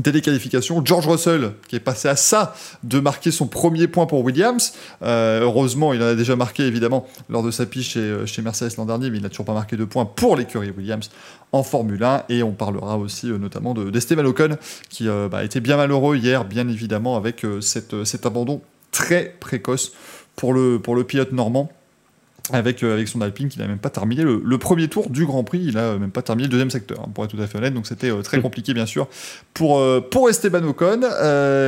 dès 0.00 0.12
les 0.12 0.20
qualifications. 0.20 0.84
George 0.84 1.06
Russell, 1.06 1.52
qui 1.68 1.76
est 1.76 1.80
passé 1.80 2.08
à 2.08 2.16
ça 2.16 2.54
de 2.82 3.00
marquer 3.00 3.30
son 3.30 3.46
premier 3.46 3.88
point 3.88 4.06
pour 4.06 4.24
Williams. 4.24 4.72
Euh, 5.02 5.42
heureusement, 5.42 5.92
il 5.92 6.02
en 6.02 6.06
a 6.06 6.14
déjà 6.14 6.36
marqué, 6.36 6.64
évidemment, 6.64 7.06
lors 7.28 7.42
de 7.42 7.50
sa 7.50 7.66
piche 7.66 7.90
chez, 7.90 8.00
euh, 8.00 8.26
chez 8.26 8.42
Mercedes 8.42 8.76
l'an 8.78 8.86
dernier, 8.86 9.10
mais 9.10 9.18
il 9.18 9.22
n'a 9.22 9.28
toujours 9.28 9.46
pas 9.46 9.54
marqué 9.54 9.76
de 9.76 9.84
points 9.84 10.04
pour 10.04 10.36
l'écurie 10.36 10.70
Williams 10.70 11.10
en 11.52 11.62
Formule 11.62 12.02
1. 12.02 12.24
Et 12.28 12.42
on 12.42 12.52
parlera 12.52 12.98
aussi 12.98 13.30
euh, 13.30 13.38
notamment 13.38 13.74
d'Esteban 13.74 14.24
Ocon, 14.24 14.56
qui 14.88 15.06
bah, 15.06 15.38
a 15.38 15.44
été 15.44 15.60
bien 15.60 15.76
malheureux 15.76 16.16
hier, 16.16 16.44
bien 16.44 16.68
évidemment, 16.68 17.16
avec 17.16 17.44
cette, 17.60 18.04
cet 18.04 18.26
abandon 18.26 18.60
très 18.92 19.36
précoce 19.40 19.92
pour 20.36 20.54
le 20.54 21.04
pilote 21.04 21.32
normand 21.32 21.70
avec, 22.52 22.82
euh, 22.82 22.94
avec 22.94 23.08
son 23.08 23.20
Alpine 23.20 23.48
qui 23.48 23.58
n'a 23.58 23.66
même 23.66 23.78
pas 23.78 23.90
terminé 23.90 24.22
le, 24.22 24.58
premier 24.58 24.88
tour 24.88 25.10
du 25.10 25.24
Grand 25.24 25.44
Prix, 25.44 25.62
il 25.68 25.74
n'a 25.74 25.96
même 25.96 26.10
pas 26.10 26.22
terminé 26.22 26.46
le 26.46 26.50
deuxième 26.50 26.70
secteur, 26.70 27.00
hein, 27.00 27.10
pour 27.14 27.24
être 27.24 27.30
tout 27.30 27.40
à 27.40 27.46
fait 27.46 27.58
honnête, 27.58 27.74
donc 27.74 27.86
c'était 27.86 28.10
euh, 28.10 28.22
très 28.22 28.40
compliqué 28.42 28.74
bien 28.74 28.86
sûr 28.86 29.08
pour, 29.54 29.78
euh, 29.78 30.00
pour 30.00 30.28
Esteban 30.28 30.64
Ocon. 30.64 31.00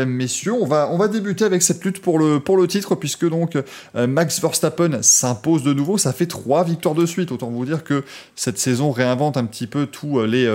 messieurs, 0.06 0.52
on 0.52 0.66
va, 0.66 0.88
on 0.90 0.98
va 0.98 1.08
débuter 1.08 1.44
avec 1.44 1.62
cette 1.62 1.84
lutte 1.84 2.00
pour 2.00 2.18
le, 2.18 2.40
pour 2.40 2.56
le 2.56 2.66
titre, 2.66 2.94
puisque 2.94 3.28
donc 3.28 3.56
Max 3.94 4.40
Verstappen 4.40 5.02
s'impose 5.02 5.62
de 5.62 5.72
nouveau, 5.72 5.98
ça 5.98 6.12
fait 6.12 6.26
trois 6.26 6.64
victoires 6.64 6.94
de 6.94 7.06
suite, 7.06 7.32
autant 7.32 7.48
vous 7.48 7.64
dire 7.64 7.84
que 7.84 8.04
cette 8.36 8.58
saison 8.58 8.90
réinvente 8.90 9.36
un 9.36 9.44
petit 9.44 9.66
peu 9.66 9.86
tous 9.86 10.22
les, 10.24 10.48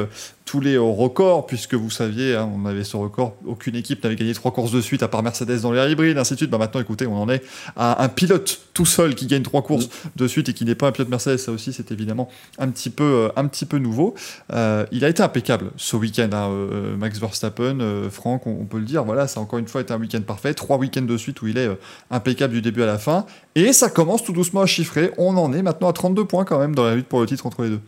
tous 0.47 0.61
les 0.61 0.77
records, 0.77 1.45
puisque 1.45 1.73
vous 1.73 1.89
saviez, 1.89 2.35
hein, 2.35 2.49
on 2.55 2.65
avait 2.65 2.85
ce 2.85 2.95
record, 2.95 3.35
aucune 3.45 3.75
équipe 3.75 4.01
n'avait 4.01 4.15
gagné 4.15 4.33
trois 4.33 4.51
courses 4.51 4.71
de 4.71 4.79
suite 4.79 5.03
à 5.03 5.09
part 5.09 5.21
Mercedes 5.21 5.59
dans 5.61 5.73
les 5.73 5.91
hybrides, 5.91 6.17
ainsi 6.17 6.33
de 6.33 6.37
suite. 6.37 6.49
Bah 6.49 6.57
maintenant, 6.57 6.79
écoutez, 6.79 7.05
on 7.05 7.21
en 7.21 7.29
est 7.29 7.43
à 7.75 8.01
un 8.01 8.07
pilote 8.07 8.61
tout 8.73 8.85
seul 8.85 9.13
qui 9.13 9.27
gagne 9.27 9.43
trois 9.43 9.61
courses 9.61 9.89
de 10.15 10.27
suite 10.27 10.47
et 10.47 10.53
qui 10.53 10.63
n'est 10.63 10.73
pas 10.73 10.87
un 10.87 10.91
pilote 10.93 11.09
Mercedes. 11.09 11.37
Ça 11.37 11.51
aussi, 11.51 11.73
c'est 11.73 11.91
évidemment 11.91 12.29
un 12.59 12.69
petit 12.69 12.89
peu, 12.89 13.03
euh, 13.03 13.29
un 13.35 13.45
petit 13.47 13.65
peu 13.65 13.77
nouveau. 13.77 14.15
Euh, 14.53 14.85
il 14.91 15.03
a 15.03 15.09
été 15.09 15.21
impeccable 15.21 15.71
ce 15.75 15.97
week-end, 15.97 16.29
hein, 16.31 16.47
euh, 16.49 16.95
Max 16.95 17.19
Verstappen, 17.19 18.07
Franck, 18.09 18.47
on, 18.47 18.63
peut 18.63 18.79
le 18.79 18.85
dire. 18.85 19.03
Voilà, 19.03 19.27
ça 19.27 19.41
a 19.41 19.43
encore 19.43 19.59
une 19.59 19.67
fois 19.67 19.81
été 19.81 19.93
un 19.93 19.99
week-end 19.99 20.21
parfait. 20.21 20.53
Trois 20.53 20.77
week-ends 20.77 21.01
de 21.01 21.17
suite 21.17 21.41
où 21.41 21.47
il 21.47 21.57
est 21.57 21.69
impeccable 22.09 22.53
du 22.53 22.61
début 22.61 22.83
à 22.83 22.87
la 22.87 22.97
fin. 22.97 23.25
Et 23.55 23.73
ça 23.73 23.89
commence 23.89 24.23
tout 24.23 24.33
doucement 24.33 24.61
à 24.61 24.65
chiffrer. 24.65 25.11
On 25.17 25.35
en 25.35 25.51
est 25.51 25.61
maintenant 25.61 25.89
à 25.89 25.93
32 25.93 26.23
points 26.23 26.45
quand 26.45 26.59
même 26.59 26.73
dans 26.73 26.85
la 26.85 26.95
lutte 26.95 27.07
pour 27.07 27.19
le 27.19 27.25
titre 27.27 27.45
entre 27.45 27.63
les 27.63 27.69
deux. 27.71 27.81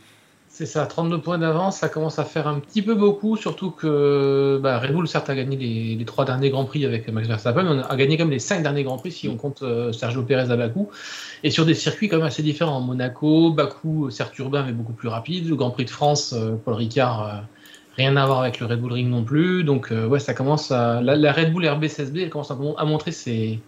C'est 0.59 0.65
ça, 0.65 0.85
32 0.85 1.21
points 1.21 1.37
d'avance, 1.37 1.77
ça 1.77 1.87
commence 1.87 2.19
à 2.19 2.25
faire 2.25 2.45
un 2.45 2.59
petit 2.59 2.81
peu 2.81 2.93
beaucoup, 2.93 3.37
surtout 3.37 3.71
que 3.71 4.59
bah, 4.61 4.77
Red 4.77 4.91
Bull, 4.91 5.07
certes, 5.07 5.29
a 5.29 5.35
gagné 5.35 5.55
les, 5.55 6.03
trois 6.03 6.25
derniers 6.25 6.49
Grands 6.49 6.65
Prix 6.65 6.83
avec 6.83 7.07
Max 7.07 7.29
Verstappen, 7.29 7.63
mais 7.63 7.69
on 7.69 7.79
a 7.79 7.95
gagné 7.95 8.17
comme 8.17 8.29
les 8.29 8.39
cinq 8.39 8.61
derniers 8.61 8.83
Grands 8.83 8.97
Prix 8.97 9.13
si 9.13 9.29
on 9.29 9.37
compte 9.37 9.63
euh, 9.63 9.93
Sergio 9.93 10.21
Pérez 10.21 10.51
à 10.51 10.57
Bakou, 10.57 10.89
et 11.45 11.49
sur 11.49 11.65
des 11.65 11.75
circuits 11.75 12.09
quand 12.09 12.17
même 12.17 12.25
assez 12.25 12.43
différents. 12.43 12.81
Monaco, 12.81 13.51
Bakou, 13.51 14.09
certes 14.09 14.37
urbain, 14.37 14.63
mais 14.65 14.73
beaucoup 14.73 14.91
plus 14.91 15.07
rapide. 15.07 15.47
Le 15.47 15.55
Grand 15.55 15.71
Prix 15.71 15.85
de 15.85 15.91
France, 15.91 16.33
euh, 16.33 16.55
Paul 16.65 16.73
Ricard, 16.73 17.23
euh, 17.23 17.39
rien 17.95 18.17
à 18.17 18.25
voir 18.25 18.41
avec 18.41 18.59
le 18.59 18.65
Red 18.65 18.81
Bull 18.81 18.91
Ring 18.91 19.09
non 19.09 19.23
plus. 19.23 19.63
Donc, 19.63 19.91
ouais, 19.91 20.19
ça 20.19 20.33
commence. 20.33 20.71
La, 20.71 21.31
Red 21.31 21.53
Bull 21.53 21.63
RB16B, 21.63 22.23
elle 22.23 22.29
commence 22.29 22.51
à, 22.51 22.55
montrer 22.83 23.13
ses, 23.13 23.61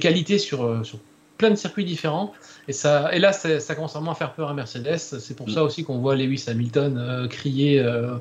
qualités 0.00 0.38
sur, 0.38 0.84
sur 0.84 0.98
plein 1.38 1.50
de 1.50 1.54
circuits 1.54 1.84
différents. 1.84 2.32
Et, 2.68 2.72
ça, 2.72 3.14
et 3.14 3.18
là, 3.18 3.32
ça 3.32 3.74
commence 3.74 3.94
vraiment 3.94 4.12
à 4.12 4.14
faire 4.14 4.32
peur 4.32 4.48
à 4.48 4.54
Mercedes. 4.54 4.98
C'est 4.98 5.36
pour 5.36 5.50
ça 5.50 5.62
aussi 5.62 5.84
qu'on 5.84 5.98
voit 5.98 6.16
Lewis 6.16 6.44
Hamilton 6.48 6.98
euh, 6.98 7.28
crier 7.28 7.80
euh, 7.80 8.16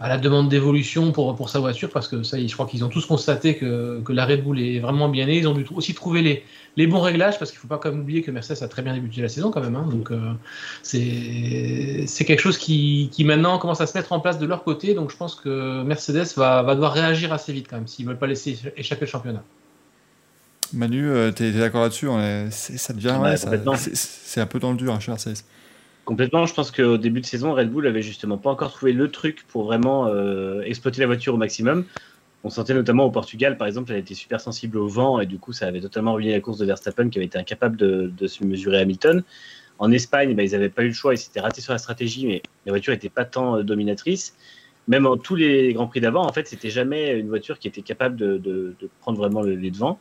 à 0.00 0.08
la 0.08 0.18
demande 0.18 0.48
d'évolution 0.48 1.10
pour, 1.10 1.34
pour 1.34 1.48
sa 1.48 1.58
voiture, 1.58 1.90
parce 1.90 2.06
que 2.06 2.22
ça, 2.22 2.38
je 2.38 2.52
crois 2.52 2.66
qu'ils 2.66 2.84
ont 2.84 2.88
tous 2.88 3.06
constaté 3.06 3.56
que, 3.56 4.00
que 4.04 4.12
la 4.12 4.26
Red 4.26 4.44
Bull 4.44 4.60
est 4.60 4.78
vraiment 4.78 5.08
bien 5.08 5.26
née. 5.26 5.38
Ils 5.38 5.48
ont 5.48 5.54
dû 5.54 5.66
aussi 5.74 5.94
trouver 5.94 6.22
les, 6.22 6.44
les 6.76 6.86
bons 6.86 7.00
réglages, 7.00 7.38
parce 7.38 7.50
qu'il 7.50 7.58
ne 7.58 7.62
faut 7.62 7.68
pas 7.68 7.78
quand 7.78 7.90
même 7.90 8.00
oublier 8.00 8.22
que 8.22 8.30
Mercedes 8.30 8.62
a 8.62 8.68
très 8.68 8.82
bien 8.82 8.92
débuté 8.92 9.22
la 9.22 9.28
saison 9.28 9.50
quand 9.50 9.62
même. 9.62 9.74
Hein. 9.74 9.88
donc 9.90 10.10
euh, 10.10 10.32
c'est 10.82 12.24
quelque 12.24 12.40
chose 12.40 12.58
qui, 12.58 13.08
qui, 13.10 13.24
maintenant 13.24 13.58
commence 13.58 13.80
à 13.80 13.86
se 13.86 13.96
mettre 13.96 14.12
en 14.12 14.20
place 14.20 14.38
de 14.38 14.46
leur 14.46 14.64
côté. 14.64 14.94
Donc 14.94 15.10
je 15.10 15.16
pense 15.16 15.34
que 15.34 15.82
Mercedes 15.82 16.26
va, 16.36 16.62
va 16.62 16.74
devoir 16.74 16.92
réagir 16.92 17.32
assez 17.32 17.52
vite 17.52 17.66
quand 17.68 17.76
même, 17.76 17.86
s'ils 17.88 18.04
ne 18.04 18.10
veulent 18.10 18.18
pas 18.18 18.26
laisser 18.26 18.58
échapper 18.76 19.06
le 19.06 19.10
championnat. 19.10 19.42
Manu, 20.72 21.08
euh, 21.08 21.32
tu 21.32 21.44
es, 21.44 21.52
d'accord 21.52 21.82
là-dessus 21.82 22.08
Ça 22.50 22.92
devient. 22.92 23.18
Bah, 23.20 23.36
c'est 23.76 24.40
un 24.40 24.46
peu 24.46 24.58
dans 24.58 24.70
le 24.70 24.76
dur, 24.76 24.98
Mercedes. 25.08 25.44
Complètement. 26.08 26.46
Je 26.46 26.54
pense 26.54 26.70
qu'au 26.70 26.96
début 26.96 27.20
de 27.20 27.26
saison, 27.26 27.52
Red 27.52 27.70
Bull 27.70 27.86
avait 27.86 28.00
justement 28.00 28.38
pas 28.38 28.48
encore 28.48 28.72
trouvé 28.72 28.94
le 28.94 29.10
truc 29.10 29.44
pour 29.48 29.64
vraiment 29.64 30.06
euh, 30.06 30.62
exploiter 30.62 31.00
la 31.00 31.06
voiture 31.06 31.34
au 31.34 31.36
maximum. 31.36 31.84
On 32.44 32.48
sentait 32.48 32.72
notamment 32.72 33.04
au 33.04 33.10
Portugal, 33.10 33.58
par 33.58 33.66
exemple, 33.66 33.92
elle 33.92 33.98
était 33.98 34.14
super 34.14 34.40
sensible 34.40 34.78
au 34.78 34.88
vent 34.88 35.20
et 35.20 35.26
du 35.26 35.38
coup, 35.38 35.52
ça 35.52 35.66
avait 35.66 35.82
totalement 35.82 36.14
ruiné 36.14 36.32
la 36.32 36.40
course 36.40 36.56
de 36.56 36.64
Verstappen 36.64 37.10
qui 37.10 37.18
avait 37.18 37.26
été 37.26 37.36
incapable 37.36 37.76
de, 37.76 38.26
se 38.26 38.42
mesurer 38.42 38.78
à 38.78 38.80
Hamilton. 38.80 39.22
En 39.78 39.92
Espagne, 39.92 40.34
bah, 40.34 40.44
ils 40.44 40.52
n'avaient 40.52 40.70
pas 40.70 40.82
eu 40.82 40.88
le 40.88 40.94
choix, 40.94 41.12
ils 41.12 41.18
s'étaient 41.18 41.40
ratés 41.40 41.60
sur 41.60 41.74
la 41.74 41.78
stratégie, 41.78 42.26
mais 42.26 42.42
la 42.64 42.72
voiture 42.72 42.94
n'était 42.94 43.10
pas 43.10 43.26
tant 43.26 43.56
euh, 43.56 43.62
dominatrice. 43.62 44.34
Même 44.86 45.04
en 45.04 45.18
tous 45.18 45.34
les 45.34 45.74
grands 45.74 45.88
prix 45.88 46.00
d'avant, 46.00 46.24
en 46.24 46.32
fait, 46.32 46.48
c'était 46.48 46.70
jamais 46.70 47.18
une 47.18 47.28
voiture 47.28 47.58
qui 47.58 47.68
était 47.68 47.82
capable 47.82 48.16
de, 48.16 48.74
prendre 49.00 49.18
vraiment 49.18 49.42
les 49.42 49.70
devants. 49.70 49.98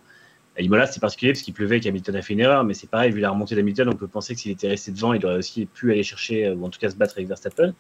À 0.57 0.61
Imola, 0.61 0.87
c'est 0.87 0.99
particulier 0.99 1.33
parce 1.33 1.43
qu'il 1.43 1.53
pleuvait 1.53 1.77
et 1.77 1.79
qu'Hamilton 1.79 2.15
a 2.15 2.21
fait 2.23 2.33
une 2.33 2.39
erreur, 2.39 2.63
mais 2.63 2.73
c'est 2.73 2.89
pareil, 2.89 3.11
vu 3.11 3.19
la 3.19 3.29
remontée 3.29 3.55
d'Hamilton, 3.55 3.89
on 3.89 3.95
peut 3.95 4.07
penser 4.07 4.33
que 4.33 4.39
s'il 4.39 4.51
était 4.51 4.67
resté 4.67 4.91
devant, 4.91 5.13
il 5.13 5.23
aurait 5.23 5.37
aussi 5.37 5.67
pu 5.67 5.91
aller 5.91 6.01
chercher, 6.01 6.47
euh, 6.47 6.55
ou 6.55 6.65
en 6.65 6.69
tout 6.69 6.79
cas 6.79 6.89
se 6.89 6.95
battre 6.95 7.13
avec 7.15 7.27
Verstappen. 7.27 7.75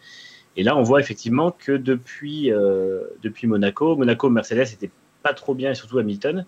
Et 0.55 0.63
là, 0.63 0.77
on 0.77 0.83
voit 0.83 0.99
effectivement 0.99 1.49
que 1.49 1.71
depuis, 1.71 2.51
euh, 2.51 3.01
depuis 3.23 3.47
Monaco, 3.47 3.95
Monaco, 3.95 4.29
Mercedes 4.29 4.73
était 4.73 4.91
pas 5.23 5.33
trop 5.33 5.55
bien, 5.55 5.71
et 5.71 5.75
surtout 5.75 5.97
Hamilton. 5.97 6.45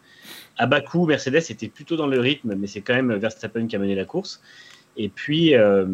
À 0.58 0.68
Bakou, 0.68 1.08
Mercedes 1.08 1.50
était 1.50 1.68
plutôt 1.68 1.96
dans 1.96 2.08
le 2.08 2.20
rythme, 2.20 2.54
mais 2.54 2.68
c'est 2.68 2.82
quand 2.82 2.94
même 2.94 3.12
Verstappen 3.16 3.66
qui 3.66 3.76
a 3.76 3.80
mené 3.80 3.96
la 3.96 4.06
course. 4.06 4.40
Et 4.98 5.10
puis, 5.10 5.56
euh, 5.56 5.86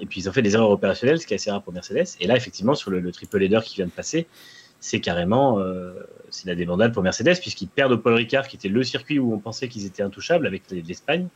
et 0.00 0.06
puis 0.06 0.20
ils 0.22 0.28
ont 0.28 0.32
fait 0.32 0.42
des 0.42 0.54
erreurs 0.54 0.70
opérationnelles, 0.70 1.20
ce 1.20 1.26
qui 1.26 1.34
est 1.34 1.36
assez 1.36 1.52
rare 1.52 1.62
pour 1.62 1.72
Mercedes. 1.72 2.16
Et 2.18 2.26
là, 2.26 2.36
effectivement, 2.36 2.74
sur 2.74 2.90
le, 2.90 2.98
le 2.98 3.12
triple 3.12 3.38
leader 3.38 3.62
qui 3.62 3.76
vient 3.76 3.86
de 3.86 3.92
passer, 3.92 4.26
c'est 4.80 5.00
carrément 5.00 5.60
c'est 6.32 6.48
la 6.48 6.54
débandade 6.54 6.92
pour 6.92 7.02
Mercedes 7.02 7.38
puisqu'ils 7.40 7.68
perdent 7.68 7.92
au 7.92 7.98
Paul 7.98 8.14
Ricard 8.14 8.48
qui 8.48 8.56
était 8.56 8.68
le 8.68 8.82
circuit 8.82 9.18
où 9.18 9.32
on 9.32 9.38
pensait 9.38 9.68
qu'ils 9.68 9.86
étaient 9.86 10.02
intouchables 10.02 10.46
avec 10.46 10.62
l'Espagne. 10.70 11.28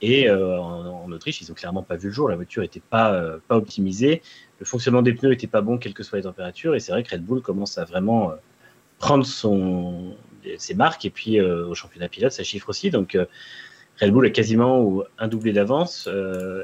Et 0.00 0.28
euh, 0.28 0.60
en, 0.60 1.10
Autriche 1.10 1.40
ils 1.40 1.50
ont 1.50 1.54
clairement 1.54 1.82
pas 1.82 1.96
vu 1.96 2.08
le 2.08 2.14
jour. 2.14 2.28
La 2.28 2.36
voiture 2.36 2.62
n'était 2.62 2.80
pas 2.80 3.12
euh, 3.14 3.38
pas 3.48 3.56
optimisée. 3.56 4.22
Le 4.60 4.66
fonctionnement 4.66 5.02
des 5.02 5.14
pneus 5.14 5.32
était 5.32 5.46
pas 5.46 5.62
bon 5.62 5.78
quelles 5.78 5.94
que 5.94 6.02
soient 6.02 6.18
les 6.18 6.24
températures. 6.24 6.74
Et 6.74 6.80
c'est 6.80 6.92
vrai 6.92 7.02
que 7.02 7.10
Red 7.10 7.24
Bull 7.24 7.40
commence 7.40 7.78
à 7.78 7.84
vraiment 7.84 8.32
prendre 8.98 9.24
son 9.24 10.14
ses 10.58 10.74
marques. 10.74 11.04
Et 11.04 11.10
puis 11.10 11.40
au 11.40 11.74
championnat 11.74 12.08
pilote 12.08 12.32
ça 12.32 12.44
chiffre 12.44 12.68
aussi. 12.68 12.90
Donc 12.90 13.16
Red 14.00 14.12
Bull 14.12 14.26
a 14.26 14.30
quasiment 14.30 15.02
un 15.18 15.26
doublé 15.26 15.52
d'avance 15.52 16.08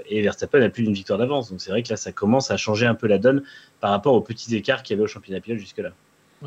et 0.06 0.20
Verstappen 0.20 0.60
a 0.60 0.68
plus 0.68 0.84
d'une 0.84 0.92
victoire 0.92 1.18
d'avance. 1.18 1.50
Donc 1.50 1.62
c'est 1.62 1.70
vrai 1.70 1.82
que 1.82 1.88
là, 1.88 1.96
ça 1.96 2.12
commence 2.12 2.50
à 2.50 2.58
changer 2.58 2.86
un 2.86 2.94
peu 2.94 3.06
la 3.06 3.18
donne 3.18 3.42
par 3.80 3.90
rapport 3.90 4.14
aux 4.14 4.20
petits 4.20 4.54
écarts 4.54 4.82
qu'il 4.82 4.94
y 4.94 4.96
avait 4.96 5.04
au 5.04 5.08
championnat 5.08 5.40
pilote 5.40 5.58
jusque-là 5.58 5.92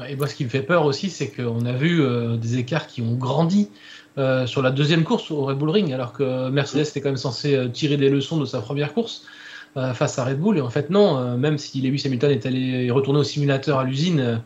et 0.09 0.15
moi, 0.15 0.27
ce 0.27 0.35
qui 0.35 0.43
me 0.43 0.49
fait 0.49 0.61
peur 0.61 0.85
aussi, 0.85 1.09
c'est 1.09 1.29
qu'on 1.29 1.65
a 1.65 1.73
vu 1.73 2.01
euh, 2.01 2.37
des 2.37 2.57
écarts 2.57 2.87
qui 2.87 3.01
ont 3.01 3.15
grandi 3.15 3.69
euh, 4.17 4.45
sur 4.45 4.61
la 4.61 4.71
deuxième 4.71 5.03
course 5.03 5.31
au 5.31 5.45
Red 5.45 5.57
Bull 5.57 5.69
Ring, 5.69 5.93
alors 5.93 6.13
que 6.13 6.49
Mercedes 6.49 6.81
était 6.81 7.01
quand 7.01 7.09
même 7.09 7.17
censé 7.17 7.55
euh, 7.55 7.67
tirer 7.67 7.97
des 7.97 8.09
leçons 8.09 8.37
de 8.37 8.45
sa 8.45 8.61
première 8.61 8.93
course 8.93 9.25
face 9.93 10.17
à 10.17 10.25
Red 10.25 10.39
Bull. 10.39 10.57
Et 10.57 10.61
en 10.61 10.71
fait, 10.71 10.89
non, 10.89 11.37
même 11.37 11.59
si 11.59 11.81
Lewis 11.81 12.01
Hamilton 12.03 12.31
est 12.31 12.47
allé 12.47 12.89
retourner 12.89 13.19
au 13.19 13.23
simulateur 13.23 13.77
à 13.77 13.83
l'usine 13.83 14.41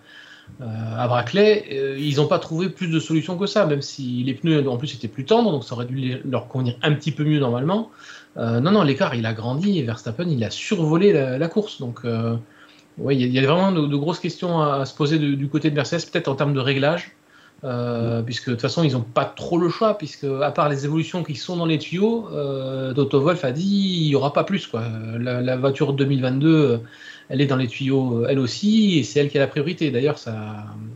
à 0.59 1.07
Brackley, 1.07 1.95
ils 1.97 2.17
n'ont 2.17 2.27
pas 2.27 2.39
trouvé 2.39 2.67
plus 2.67 2.89
de 2.89 2.99
solutions 2.99 3.37
que 3.37 3.45
ça, 3.45 3.65
même 3.65 3.81
si 3.81 4.23
les 4.25 4.33
pneus 4.33 4.67
en 4.67 4.75
plus 4.75 4.93
étaient 4.93 5.07
plus 5.07 5.23
tendres, 5.23 5.53
donc 5.53 5.63
ça 5.63 5.75
aurait 5.75 5.85
dû 5.85 6.19
leur 6.25 6.49
convenir 6.49 6.75
un 6.81 6.91
petit 6.91 7.13
peu 7.13 7.23
mieux 7.23 7.39
normalement. 7.39 7.91
non, 8.35 8.59
non, 8.59 8.83
l'écart 8.83 9.15
il 9.15 9.25
a 9.25 9.31
grandi 9.31 9.79
et 9.79 9.83
Verstappen 9.83 10.27
il 10.27 10.43
a 10.43 10.49
survolé 10.49 11.13
la, 11.13 11.37
la 11.37 11.47
course. 11.47 11.79
Donc 11.79 12.01
oui, 13.03 13.17
il 13.17 13.31
y, 13.31 13.39
a 13.39 13.47
vraiment 13.47 13.71
de, 13.71 13.95
grosses 13.95 14.19
questions 14.19 14.61
à, 14.61 14.85
se 14.85 14.93
poser 14.93 15.17
du 15.17 15.47
côté 15.47 15.69
de 15.69 15.75
Mercedes, 15.75 16.09
peut-être 16.11 16.27
en 16.27 16.35
termes 16.35 16.53
de 16.53 16.59
réglage, 16.59 17.11
euh, 17.63 18.21
puisque 18.21 18.47
de 18.47 18.51
toute 18.51 18.61
façon, 18.61 18.83
ils 18.83 18.93
n'ont 18.93 19.01
pas 19.01 19.25
trop 19.25 19.57
le 19.57 19.69
choix, 19.69 19.97
puisque 19.97 20.23
à 20.23 20.51
part 20.51 20.69
les 20.69 20.85
évolutions 20.85 21.23
qui 21.23 21.35
sont 21.35 21.57
dans 21.57 21.65
les 21.65 21.77
tuyaux, 21.77 22.27
euh, 22.31 22.93
Toto 22.93 23.21
Wolf 23.21 23.43
a 23.45 23.51
dit 23.51 23.99
il 24.03 24.07
n'y 24.09 24.15
aura 24.15 24.33
pas 24.33 24.43
plus. 24.43 24.67
Quoi. 24.67 24.83
La, 25.19 25.57
voiture 25.57 25.93
2022, 25.93 26.81
elle 27.29 27.41
est 27.41 27.45
dans 27.45 27.55
les 27.55 27.67
tuyaux 27.67 28.25
elle 28.27 28.39
aussi, 28.39 28.99
et 28.99 29.03
c'est 29.03 29.19
elle 29.19 29.29
qui 29.29 29.37
a 29.37 29.41
la 29.41 29.47
priorité. 29.47 29.91
D'ailleurs, 29.91 30.17
c'est 30.17 30.31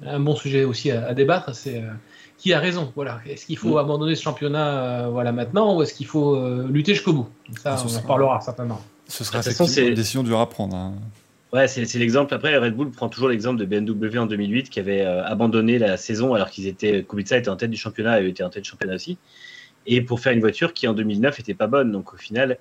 un 0.06 0.20
bon 0.20 0.36
sujet 0.36 0.64
aussi 0.64 0.92
à, 0.92 1.14
débattre, 1.14 1.54
c'est 1.56 1.78
euh, 1.78 1.90
qui 2.38 2.54
a 2.54 2.60
raison. 2.60 2.92
Voilà. 2.96 3.20
Est-ce 3.28 3.46
qu'il 3.46 3.58
faut 3.58 3.78
abandonner 3.78 4.16
ce 4.16 4.24
championnat 4.24 5.08
voilà, 5.10 5.32
maintenant, 5.32 5.76
ou 5.76 5.82
est-ce 5.84 5.94
qu'il 5.94 6.08
faut 6.08 6.40
lutter 6.68 6.94
jusqu'au 6.94 7.14
bout? 7.14 7.30
Ça, 7.62 7.78
on 7.84 7.96
en 7.96 8.02
parlera 8.02 8.42
certainement. 8.42 8.82
Ce 9.08 9.24
sera 9.24 9.42
une 9.42 9.94
décision 9.94 10.24
dure 10.24 10.40
à 10.40 10.50
prendre. 10.50 10.76
Hein 10.76 10.94
Ouais, 11.56 11.70
c'est 11.70 11.98
l'exemple. 12.00 12.34
Après, 12.34 12.58
Red 12.58 12.76
Bull 12.76 12.92
prend 12.92 13.08
toujours 13.08 13.30
l'exemple 13.30 13.58
de 13.58 13.64
BMW 13.64 14.18
en 14.18 14.26
2008 14.26 14.70
qui 14.70 14.82
avait 14.82 15.06
euh, 15.06 15.24
abandonné 15.24 15.80
la 15.80 15.96
saison 15.96 16.34
alors 16.34 16.50
qu'ils 16.50 16.68
étaient. 16.68 17.06
Kubica 17.06 17.38
était 17.38 17.48
en 17.48 17.56
tête 17.56 17.72
du 17.72 17.78
championnat 17.78 18.22
et 18.22 18.28
était 18.28 18.44
en 18.44 18.50
tête 18.50 18.64
du 18.66 18.70
championnat 18.70 18.96
aussi. 18.96 19.18
Et 19.88 20.02
pour 20.02 20.20
faire 20.20 20.34
une 20.34 20.42
voiture 20.42 20.74
qui 20.74 20.86
en 20.86 20.94
2009 20.94 21.40
était 21.40 21.54
pas 21.54 21.68
bonne. 21.68 21.94
Donc 21.94 22.14
au 22.14 22.18
final, 22.18 22.58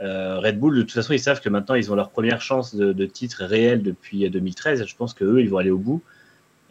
euh, 0.00 0.40
Red 0.40 0.58
Bull, 0.58 0.74
de 0.74 0.82
toute 0.82 0.90
façon, 0.90 1.12
ils 1.12 1.20
savent 1.20 1.40
que 1.40 1.50
maintenant 1.50 1.76
ils 1.76 1.92
ont 1.92 1.94
leur 1.94 2.10
première 2.10 2.40
chance 2.40 2.74
de, 2.74 3.06
titre 3.06 3.44
réel 3.44 3.80
depuis 3.80 4.28
2013. 4.28 4.86
Je 4.88 4.96
pense 4.96 5.14
qu'eux, 5.14 5.40
ils 5.40 5.48
vont 5.48 5.58
aller 5.58 5.70
au 5.70 5.78
bout. 5.78 6.02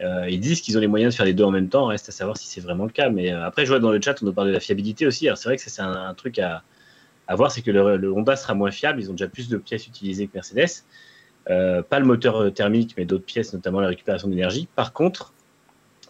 Euh, 0.02 0.28
ils 0.30 0.42
disent 0.42 0.60
qu'ils 0.60 0.78
ont 0.78 0.82
les 0.82 0.88
moyens 0.88 1.14
de 1.14 1.16
faire 1.16 1.26
les 1.26 1.34
deux 1.34 1.46
en 1.46 1.52
même 1.52 1.70
temps. 1.70 1.86
Reste 1.86 2.10
à 2.10 2.12
savoir 2.12 2.36
si 2.36 2.48
c'est 2.48 2.60
vraiment 2.60 2.84
le 2.84 2.92
cas. 2.92 3.10
Mais 3.10 3.32
après, 3.32 3.64
je 3.64 3.70
vois 3.72 3.80
dans 3.80 3.92
le 3.92 4.02
chat, 4.02 4.22
on 4.22 4.26
nous 4.26 4.34
parle 4.34 4.50
de 4.50 4.54
la 4.54 4.60
fiabilité 4.60 5.08
aussi. 5.08 5.26
Alors 5.26 5.38
c'est 5.38 5.48
vrai 5.48 5.56
que 5.56 5.64
c'est 5.64 5.82
un, 5.82 6.14
truc 6.16 6.38
à, 6.38 6.64
voir 7.34 7.50
c'est 7.50 7.62
que 7.62 7.72
le, 7.72 8.12
Honda 8.12 8.36
sera 8.36 8.56
moins 8.56 8.72
fiable. 8.72 9.00
Ils 9.00 9.10
ont 9.10 9.14
déjà 9.14 9.30
plus 9.30 9.48
de 9.48 9.56
pièces 9.56 9.88
utilisées 9.88 10.28
que 10.28 10.34
Mercedes. 10.34 10.84
Euh, 11.52 11.82
pas 11.84 12.00
le 12.00 12.06
moteur 12.06 12.38
euh, 12.38 12.50
thermique, 12.50 12.96
mais 12.98 13.06
d'autres 13.06 13.26
pièces, 13.26 13.54
notamment 13.54 13.82
la 13.82 13.90
récupération 13.90 14.28
d'énergie. 14.30 14.68
Par 14.76 14.94
contre, 14.94 15.34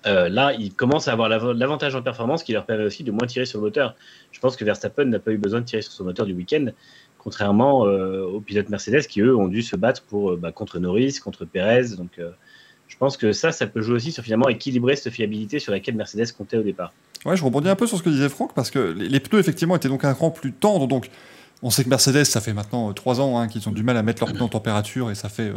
euh, 0.05 0.29
là, 0.29 0.53
ils 0.53 0.73
commencent 0.73 1.07
à 1.07 1.13
avoir 1.13 1.29
l'avantage 1.29 1.95
en 1.95 2.01
performance 2.01 2.43
qui 2.43 2.53
leur 2.53 2.65
permet 2.65 2.83
aussi 2.85 3.03
de 3.03 3.11
moins 3.11 3.27
tirer 3.27 3.45
sur 3.45 3.59
le 3.59 3.65
moteur. 3.65 3.95
Je 4.31 4.39
pense 4.39 4.55
que 4.55 4.63
Verstappen 4.63 5.05
n'a 5.05 5.19
pas 5.19 5.31
eu 5.31 5.37
besoin 5.37 5.61
de 5.61 5.65
tirer 5.65 5.81
sur 5.81 5.91
son 5.91 6.03
moteur 6.03 6.25
du 6.25 6.33
week-end, 6.33 6.67
contrairement 7.17 7.81
aux 7.81 8.41
pilotes 8.41 8.69
Mercedes 8.69 9.05
qui, 9.07 9.21
eux, 9.21 9.35
ont 9.35 9.47
dû 9.47 9.61
se 9.61 9.75
battre 9.75 10.01
pour, 10.03 10.37
bah, 10.37 10.51
contre 10.51 10.79
Norris, 10.79 11.19
contre 11.23 11.45
Perez. 11.45 11.95
Donc, 11.97 12.19
je 12.87 12.97
pense 12.97 13.15
que 13.15 13.31
ça, 13.31 13.51
ça 13.51 13.67
peut 13.67 13.81
jouer 13.81 13.95
aussi 13.95 14.11
sur 14.11 14.23
finalement 14.23 14.49
équilibrer 14.49 14.95
cette 14.95 15.13
fiabilité 15.13 15.59
sur 15.59 15.71
laquelle 15.71 15.95
Mercedes 15.95 16.31
comptait 16.35 16.57
au 16.57 16.63
départ. 16.63 16.93
Ouais, 17.25 17.37
je 17.37 17.43
rebondis 17.43 17.69
un 17.69 17.75
peu 17.75 17.85
sur 17.85 17.97
ce 17.97 18.03
que 18.03 18.09
disait 18.09 18.29
Franck, 18.29 18.53
parce 18.55 18.71
que 18.71 18.79
les, 18.79 19.19
pneus, 19.19 19.39
effectivement, 19.39 19.75
étaient 19.75 19.87
donc 19.87 20.03
un 20.03 20.13
cran 20.15 20.31
plus 20.31 20.51
tendre. 20.51 20.87
Donc, 20.87 21.11
on 21.63 21.69
sait 21.69 21.83
que 21.83 21.89
Mercedes, 21.89 22.23
ça 22.23 22.41
fait 22.41 22.53
maintenant 22.53 22.91
3 22.91 23.19
euh, 23.19 23.23
ans 23.23 23.39
hein, 23.39 23.47
qu'ils 23.47 23.67
ont 23.69 23.71
du 23.71 23.83
mal 23.83 23.95
à 23.97 24.03
mettre 24.03 24.23
leurs 24.23 24.33
pneus 24.33 24.43
en 24.43 24.47
température 24.47 25.11
et 25.11 25.15
ça 25.15 25.29
fait 25.29 25.51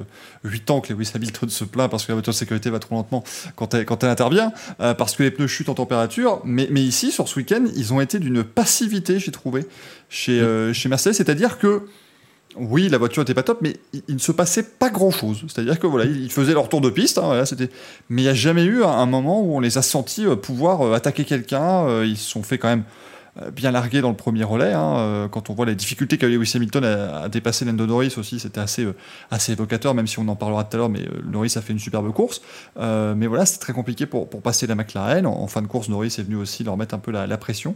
8 0.44 0.70
euh, 0.70 0.72
ans 0.74 0.80
que 0.80 0.92
Lewis 0.92 1.10
Hamilton 1.14 1.48
se 1.48 1.64
plaint 1.64 1.90
parce 1.90 2.04
que 2.04 2.12
la 2.12 2.16
voiture 2.16 2.32
de 2.32 2.36
sécurité 2.36 2.68
va 2.70 2.78
trop 2.78 2.94
lentement 2.94 3.24
quand 3.56 3.72
elle, 3.74 3.86
quand 3.86 4.04
elle 4.04 4.10
intervient, 4.10 4.52
euh, 4.80 4.92
parce 4.92 5.16
que 5.16 5.22
les 5.22 5.30
pneus 5.30 5.46
chutent 5.46 5.70
en 5.70 5.74
température. 5.74 6.42
Mais, 6.44 6.68
mais 6.70 6.82
ici, 6.82 7.10
sur 7.10 7.28
ce 7.28 7.36
week-end, 7.36 7.64
ils 7.74 7.92
ont 7.92 8.00
été 8.00 8.18
d'une 8.18 8.44
passivité, 8.44 9.18
j'ai 9.18 9.32
trouvé, 9.32 9.64
chez, 10.10 10.42
chez 10.72 10.88
Mercedes. 10.88 11.14
C'est-à-dire 11.14 11.58
que, 11.58 11.82
oui, 12.56 12.88
la 12.88 12.98
voiture 12.98 13.22
n'était 13.22 13.34
pas 13.34 13.42
top, 13.42 13.58
mais 13.62 13.76
il, 14.08 14.14
ne 14.14 14.20
se 14.20 14.30
passait 14.30 14.62
pas 14.62 14.90
grand-chose. 14.90 15.44
C'est-à-dire 15.48 15.78
que 15.78 15.86
voilà, 15.86 16.04
ils 16.04 16.30
faisaient 16.30 16.52
leur 16.52 16.68
tour 16.68 16.80
de 16.80 16.90
piste, 16.90 17.18
hein, 17.18 17.44
c'était... 17.44 17.68
mais 18.10 18.22
il 18.22 18.24
n'y 18.26 18.30
a 18.30 18.34
jamais 18.34 18.64
eu 18.64 18.84
un, 18.84 19.06
moment 19.06 19.40
où 19.40 19.56
on 19.56 19.60
les 19.60 19.78
a 19.78 19.82
sentis 19.82 20.26
pouvoir 20.42 20.92
attaquer 20.92 21.24
quelqu'un. 21.24 22.02
ils 22.04 22.18
se 22.18 22.30
sont 22.30 22.42
fait 22.42 22.58
quand 22.58 22.68
même 22.68 22.84
bien 23.52 23.72
largué 23.72 24.00
dans 24.00 24.10
le 24.10 24.16
premier 24.16 24.44
relais. 24.44 24.72
Hein, 24.72 24.96
euh, 24.98 25.28
quand 25.28 25.50
on 25.50 25.54
voit 25.54 25.66
les 25.66 25.74
difficultés 25.74 26.18
qu'a 26.18 26.28
eu 26.28 26.38
Lewis 26.38 26.52
Hamilton 26.54 26.84
à, 26.84 27.28
dépasser 27.28 27.64
Lando 27.64 27.86
Norris 27.86 28.14
aussi, 28.16 28.38
c'était 28.38 28.60
assez, 28.60 28.84
euh, 28.84 28.94
assez 29.30 29.52
évocateur, 29.52 29.94
même 29.94 30.06
si 30.06 30.18
on 30.18 30.28
en 30.28 30.36
parlera 30.36 30.64
tout 30.64 30.76
à 30.76 30.78
l'heure, 30.78 30.88
mais 30.88 31.02
Norris 31.24 31.52
a 31.56 31.60
fait 31.60 31.72
une 31.72 31.78
superbe 31.78 32.12
course. 32.12 32.42
mais 32.78 33.26
voilà, 33.26 33.44
c'est 33.46 33.58
très 33.58 33.72
compliqué 33.72 34.06
pour, 34.06 34.28
pour, 34.28 34.40
passer 34.40 34.66
la 34.66 34.74
McLaren. 34.74 35.26
En, 35.26 35.46
fin 35.46 35.62
de 35.62 35.66
course, 35.66 35.88
Norris 35.88 36.14
est 36.18 36.22
venu 36.22 36.36
aussi 36.36 36.64
leur 36.64 36.76
mettre 36.76 36.94
un 36.94 36.98
peu 36.98 37.10
la, 37.10 37.38
pression. 37.38 37.74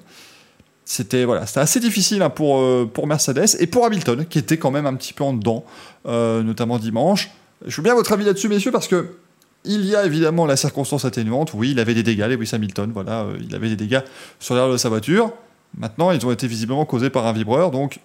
C'était 0.84 1.24
voilà, 1.24 1.44
assez 1.56 1.80
difficile 1.80 2.22
hein, 2.22 2.30
pour, 2.30 2.62
pour 2.90 3.06
Mercedes 3.06 3.56
et 3.58 3.66
pour 3.66 3.84
Hamilton, 3.84 4.24
qui 4.26 4.38
était 4.38 4.58
quand 4.58 4.70
même 4.70 4.86
un 4.86 4.94
petit 4.94 5.12
peu 5.12 5.24
en 5.24 5.32
dedans, 5.32 5.64
notamment 6.04 6.78
dimanche. 6.78 7.30
Je 7.66 7.76
veux 7.76 7.82
bien 7.82 7.94
votre 7.94 8.12
avis 8.12 8.24
là-dessus, 8.24 8.48
messieurs, 8.48 8.70
parce 8.70 8.86
que 8.86 9.16
il 9.64 9.84
y 9.84 9.96
a 9.96 10.06
évidemment 10.06 10.46
la 10.46 10.56
circonstance 10.56 11.04
atténuante. 11.04 11.52
Oui, 11.52 11.72
il 11.72 11.80
avait 11.80 11.94
des 11.94 12.04
dégâts, 12.04 12.28
Lewis 12.28 12.50
Hamilton. 12.52 12.92
Voilà, 12.94 13.26
il 13.40 13.54
avait 13.54 13.68
des 13.68 13.76
dégâts 13.76 14.02
sur 14.38 14.54
l'air 14.54 14.70
de 14.70 14.76
sa 14.76 14.88
voiture. 14.88 15.32
Maintenant, 15.76 16.10
ils 16.10 16.24
ont 16.26 16.32
été 16.32 16.46
visiblement 16.46 16.84
causés 16.84 17.10
par 17.10 17.26
un 17.26 17.32
vibreur, 17.32 17.70
donc 17.70 18.00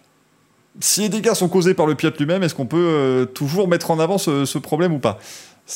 si 0.79 1.01
les 1.01 1.09
dégâts 1.09 1.33
sont 1.33 1.49
causés 1.49 1.73
par 1.73 1.85
le 1.85 1.95
pilote 1.95 2.17
lui-même, 2.17 2.43
est-ce 2.43 2.55
qu'on 2.55 2.65
peut 2.65 2.77
euh, 2.77 3.25
toujours 3.25 3.67
mettre 3.67 3.91
en 3.91 3.99
avant 3.99 4.17
ce, 4.17 4.57
problème 4.57 4.93
ou 4.93 4.99
pas? 4.99 5.19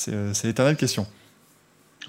Euh, 0.09 0.31
C'est 0.33 0.47
l'éternelle 0.47 0.75
question. 0.75 1.05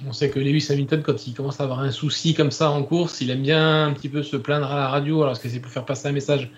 On 0.06 0.12
sait 0.12 0.30
que 0.30 0.38
Lewis 0.38 0.68
Hamilton, 0.70 1.02
quand 1.02 1.26
il 1.26 1.34
commence 1.34 1.60
à 1.60 1.64
avoir 1.64 1.80
un 1.80 1.90
souci 1.90 2.32
comme 2.32 2.52
ça 2.52 2.70
en 2.70 2.84
course, 2.84 3.20
il 3.20 3.30
aime 3.30 3.42
bien 3.42 3.86
un 3.86 3.92
petit 3.92 4.08
peu 4.08 4.22
se 4.22 4.36
plaindre 4.36 4.70
à 4.70 4.76
la 4.76 4.88
radio, 4.88 5.22
alors 5.24 5.40
que 5.40 5.48
c'est 5.48 5.58
pour 5.58 5.72
faire 5.72 5.84
passer 5.84 6.06
un 6.06 6.12
message 6.12 6.50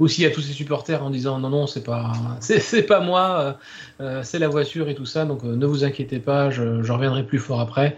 aussi 0.00 0.26
à 0.26 0.30
tous 0.30 0.40
ses 0.40 0.52
supporters 0.52 1.02
en 1.02 1.10
disant 1.10 1.38
non, 1.38 1.48
non, 1.48 1.68
c'est 1.68 1.84
pas, 1.84 2.12
pas 2.88 3.00
moi, 3.00 3.40
euh, 3.40 3.52
euh, 4.02 4.22
c'est 4.24 4.40
la 4.40 4.48
voiture 4.48 4.88
et 4.88 4.96
tout 4.96 5.06
ça, 5.06 5.24
donc 5.26 5.44
euh, 5.44 5.54
ne 5.54 5.64
vous 5.64 5.84
inquiétez 5.84 6.18
pas, 6.18 6.50
je, 6.50 6.90
reviendrai 6.90 7.24
plus 7.24 7.38
fort 7.38 7.60
après. 7.60 7.96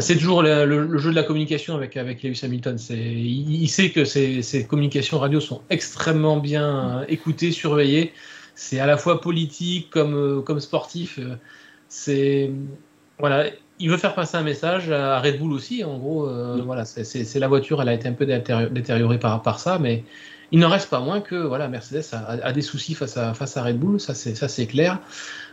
C'est 0.00 0.16
toujours 0.16 0.42
le, 0.42 0.98
jeu 0.98 1.10
de 1.10 1.16
la 1.16 1.22
communication 1.22 1.74
avec, 1.74 1.98
avec 1.98 2.22
Lewis 2.22 2.40
Hamilton. 2.42 2.78
Il, 2.88 3.68
sait 3.68 3.90
que 3.90 4.06
ses, 4.06 4.40
ses, 4.40 4.66
communications 4.66 5.18
radio 5.18 5.40
sont 5.40 5.60
extrêmement 5.68 6.38
bien 6.38 7.04
écoutées, 7.08 7.52
surveillées. 7.52 8.12
C'est 8.54 8.80
à 8.80 8.86
la 8.86 8.96
fois 8.96 9.20
politique 9.20 9.90
comme, 9.90 10.42
comme 10.44 10.60
sportif. 10.60 11.18
C'est 11.88 12.50
voilà, 13.18 13.50
il 13.80 13.90
veut 13.90 13.96
faire 13.96 14.14
passer 14.14 14.36
un 14.36 14.42
message 14.42 14.90
à 14.90 15.18
Red 15.20 15.38
Bull 15.38 15.52
aussi. 15.52 15.82
En 15.84 15.98
gros, 15.98 16.28
euh, 16.28 16.60
voilà, 16.64 16.84
c'est 16.84 17.38
la 17.38 17.48
voiture, 17.48 17.80
elle 17.80 17.88
a 17.88 17.94
été 17.94 18.06
un 18.06 18.12
peu 18.12 18.26
détériorée 18.26 19.18
par, 19.18 19.42
par 19.42 19.58
ça, 19.58 19.78
mais 19.78 20.04
il 20.52 20.58
n'en 20.58 20.68
reste 20.68 20.90
pas 20.90 21.00
moins 21.00 21.20
que 21.20 21.36
voilà, 21.36 21.68
Mercedes 21.68 22.04
a, 22.12 22.52
des 22.52 22.62
soucis 22.62 22.94
face 22.94 23.16
à, 23.16 23.34
face 23.34 23.56
à 23.56 23.62
Red 23.62 23.78
Bull, 23.78 23.98
ça 23.98 24.14
c'est 24.14 24.66
clair. 24.66 24.98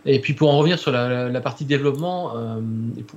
Et 0.05 0.19
puis 0.19 0.34
pour 0.34 0.53
en 0.53 0.57
revenir 0.57 0.77
sur 0.77 0.91
la, 0.91 1.41
partie 1.41 1.65
développement, 1.65 2.36
euh, 2.36 2.60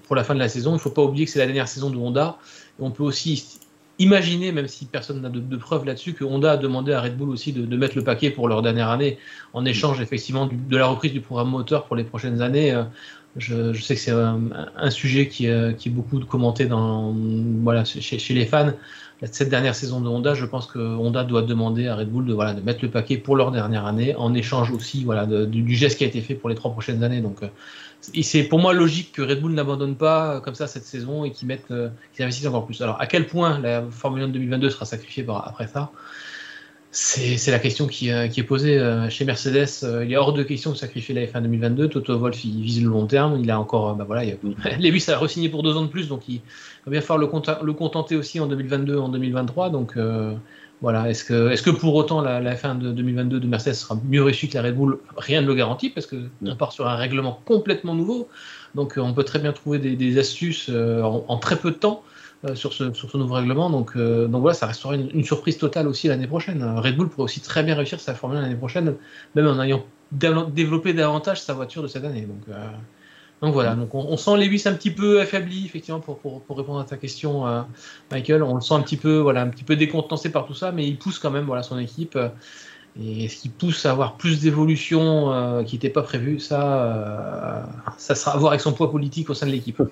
pour, 0.07 0.15
la 0.15 0.25
fin 0.25 0.35
de 0.35 0.39
la 0.39 0.49
saison, 0.49 0.71
il 0.71 0.75
ne 0.75 0.79
faut 0.79 0.91
pas 0.91 1.03
oublier 1.03 1.25
que 1.25 1.31
c'est 1.33 1.39
la 1.39 1.47
dernière 1.47 1.69
saison 1.69 1.91
de 1.91 1.97
Honda. 1.97 2.39
on 2.79 2.91
peut 2.91 3.03
aussi 3.03 3.59
imaginer, 4.01 4.51
même 4.51 4.67
si 4.67 4.87
personne 4.87 5.21
n'a 5.21 5.29
de, 5.29 5.57
preuves 5.57 5.85
là-dessus, 5.85 6.15
que 6.15 6.25
Honda 6.25 6.53
a 6.53 6.57
demandé 6.57 6.93
à 6.93 7.03
Red 7.03 7.17
Bull 7.17 7.29
aussi 7.29 7.53
de, 7.53 7.77
mettre 7.77 7.97
le 7.97 8.03
paquet 8.03 8.31
pour 8.31 8.49
leur 8.49 8.63
dernière 8.63 8.89
année, 8.89 9.19
en 9.53 9.65
échange 9.67 10.01
effectivement 10.01 10.49
de 10.51 10.77
la 10.77 10.87
reprise 10.87 11.13
du 11.13 11.21
programme 11.21 11.51
moteur 11.51 11.85
pour 11.85 11.97
les 11.97 12.05
prochaines 12.05 12.41
années. 12.41 12.73
Euh, 12.73 12.85
je, 13.37 13.73
sais 13.81 13.95
que 13.95 14.01
c'est 14.01 14.11
un, 14.11 14.91
sujet 14.91 15.29
qui, 15.29 15.49
euh, 15.49 15.73
qui, 15.73 15.89
est 15.89 15.93
beaucoup 15.93 16.19
commenté 16.21 16.67
dans, 16.67 17.15
voilà, 17.63 17.85
chez, 17.85 18.35
les 18.35 18.47
fans. 18.47 18.73
Cette 19.31 19.51
dernière 19.51 19.75
saison 19.75 20.01
de 20.01 20.09
Honda, 20.09 20.35
je 20.35 20.47
pense 20.47 20.67
que 20.67 20.79
Honda 20.79 21.25
doit 21.25 21.43
demander 21.43 21.87
à 21.89 21.95
Red 21.95 22.11
Bull 22.11 22.25
de, 22.27 22.33
voilà, 22.33 22.55
de 22.55 22.61
mettre 22.63 22.81
le 22.83 22.91
paquet 22.91 23.19
pour 23.19 23.37
leur 23.37 23.53
dernière 23.53 23.87
année, 23.87 24.17
en 24.17 24.35
échange 24.35 24.73
aussi 24.73 25.05
voilà, 25.05 25.27
du, 25.27 25.75
geste 25.75 25.99
qui 25.99 26.05
a 26.05 26.07
été 26.07 26.23
fait 26.23 26.35
pour 26.35 26.49
les 26.49 26.55
trois 26.55 26.73
prochaines 26.73 27.05
années. 27.05 27.21
Donc, 27.21 27.43
euh, 27.43 27.49
c'est 28.23 28.45
pour 28.45 28.59
moi 28.59 28.73
logique 28.73 29.13
que 29.13 29.23
Red 29.23 29.43
Bull 29.43 29.53
n'abandonne 29.53 29.95
pas 29.95 30.37
euh, 30.37 30.41
comme 30.41 30.55
ça 30.55 30.67
cette 30.67 30.85
saison 30.85 31.25
et 31.25 31.31
qu'ils 31.31 31.49
mettent, 31.49 31.73
investissent 32.19 32.47
encore 32.47 32.67
plus. 32.67 32.81
Alors, 32.83 33.01
à 33.01 33.07
quel 33.07 33.27
point 33.27 33.59
la 33.61 33.85
Formule 33.91 34.23
1 34.23 34.29
de 34.29 34.33
2022 34.33 34.71
sera 34.71 34.87
sacrifiée 34.87 35.25
après 35.29 35.69
ça? 35.69 35.93
C'est 36.93 37.51
la 37.53 37.61
question 37.61 37.87
qui, 37.87 38.11
euh, 38.11 38.27
qui, 38.27 38.41
est 38.41 38.45
posée 38.45 38.77
euh, 38.77 39.09
chez 39.09 39.25
Mercedes. 39.25 39.69
Euh, 39.85 40.05
il 40.05 40.13
est 40.13 40.17
hors 40.17 40.33
de 40.33 40.43
question 40.43 40.73
de 40.73 40.77
sacrifier 40.77 41.15
la 41.15 41.25
F1 41.25 41.43
2022. 41.43 41.89
Toto 41.89 42.19
Wolf, 42.19 42.45
il 42.45 42.63
vise 42.63 42.83
le 42.83 42.91
long 42.91 43.07
terme. 43.07 43.39
Il 43.41 43.51
a 43.51 43.61
encore, 43.61 43.95
bah 43.95 44.05
voilà, 44.05 44.25
il 44.25 44.33
a, 44.33 44.77
Lewis 44.79 45.05
a 45.09 45.17
re-signé 45.17 45.49
pour 45.49 45.63
deux 45.63 45.77
ans 45.77 45.83
de 45.83 45.89
plus, 45.89 46.09
donc 46.09 46.29
il 46.29 46.41
va 46.87 46.91
bien 46.91 47.01
falloir 47.01 47.31
le, 47.31 47.67
le 47.67 47.73
contenter 47.75 48.17
aussi 48.17 48.41
en 48.41 48.47
2022, 48.47 48.99
en 48.99 49.09
2023. 49.09 49.71
Donc 49.71 49.97
voilà, 50.83 51.09
est-ce 51.11 51.25
que, 51.25 51.51
est 51.51 51.63
que 51.63 51.71
pour 51.71 51.95
autant 51.95 52.23
la, 52.23 52.41
F1 52.55 52.79
de 52.79 52.91
2022 52.91 53.39
de 53.39 53.47
Mercedes 53.47 53.75
sera 53.75 53.97
mieux 54.09 54.25
reçue 54.25 54.49
que 54.49 54.55
la 54.55 54.63
Red 54.63 54.75
Bull? 54.75 54.99
Rien 55.17 55.43
ne 55.43 55.47
le 55.47 55.55
garantit 55.55 55.91
parce 55.91 56.07
que 56.07 56.17
on 56.45 56.57
part 56.57 56.73
sur 56.73 56.89
un 56.89 56.97
règlement 56.97 57.41
complètement 57.45 57.95
nouveau. 57.95 58.29
Donc 58.75 58.95
on 58.97 59.13
peut 59.13 59.25
très 59.25 59.39
bien 59.39 59.53
trouver 59.53 59.79
des, 59.79 60.19
astuces 60.19 60.71
en, 60.71 61.39
très 61.39 61.57
peu 61.57 61.71
de 61.71 61.77
temps 61.77 62.03
euh, 62.47 62.55
sur, 62.55 62.73
ce, 62.73 62.85
nouveau 63.19 63.35
règlement. 63.35 63.69
Donc, 63.69 63.93
euh, 63.97 64.27
voilà, 64.31 64.55
ça 64.55 64.67
restera 64.67 64.95
une, 64.95 65.25
surprise 65.25 65.59
totale 65.59 65.87
aussi 65.87 66.09
l'année 66.09 66.27
prochaine. 66.27 66.65
Red 66.79 66.97
Bull 66.97 67.11
pourrait 67.11 67.25
aussi 67.25 67.41
très 67.41 67.63
bien 67.63 67.75
réussir 67.75 68.01
sa 68.01 68.15
Formule 68.15 68.41
l'année 68.41 68.55
prochaine, 68.55 68.95
même 69.35 69.47
en 69.47 69.61
ayant 69.63 69.85
développé 70.11 70.95
davantage 70.95 71.43
sa 71.43 71.53
voiture 71.53 71.83
de 71.83 71.89
cette 71.89 72.03
année. 72.03 72.23
Donc, 72.23 72.41
euh, 72.49 72.67
donc 73.43 73.53
voilà, 73.53 73.75
donc 73.75 73.95
on, 73.95 74.17
sent 74.17 74.39
Lewis 74.39 74.63
un 74.65 74.73
petit 74.73 74.91
peu 74.91 75.21
affaibli, 75.21 75.67
effectivement, 75.67 76.01
pour, 76.01 76.43
répondre 76.57 76.81
à 76.81 76.85
ta 76.85 76.97
question, 76.97 77.45
Michael. 78.11 78.43
On 78.43 78.55
le 78.55 78.61
sent 78.61 78.75
un 78.75 78.83
petit 78.83 78.99
peu, 78.99 79.19
voilà, 79.19 79.43
un 79.43 79.49
petit 79.49 79.65
peu 79.65 79.77
décontenancé 79.77 80.31
par 80.31 80.47
tout 80.47 80.55
ça, 80.55 80.73
mais 80.73 80.87
il 80.87 80.99
pousse 80.99 81.19
quand 81.19 81.31
même 81.31 81.45
voilà, 81.45 81.63
son 81.63 81.79
équipe. 81.79 82.19
Et 83.03 83.29
ce 83.29 83.37
qui 83.37 83.49
pousse 83.49 83.87
à 83.87 83.93
avoir 83.93 84.17
plus 84.17 84.41
d'évolution 84.43 85.65
qui 85.67 85.77
n'était 85.77 85.89
pas 85.89 86.03
prévu, 86.03 86.39
ça, 86.39 87.67
ça 87.97 88.15
sera 88.15 88.33
à 88.33 88.37
voir 88.37 88.53
avec 88.53 88.61
son 88.61 88.75
poids 88.75 88.91
politique 88.91 89.31
au 89.31 89.35
sein 89.35 89.47
de 89.47 89.53
l'équipe 89.53 89.83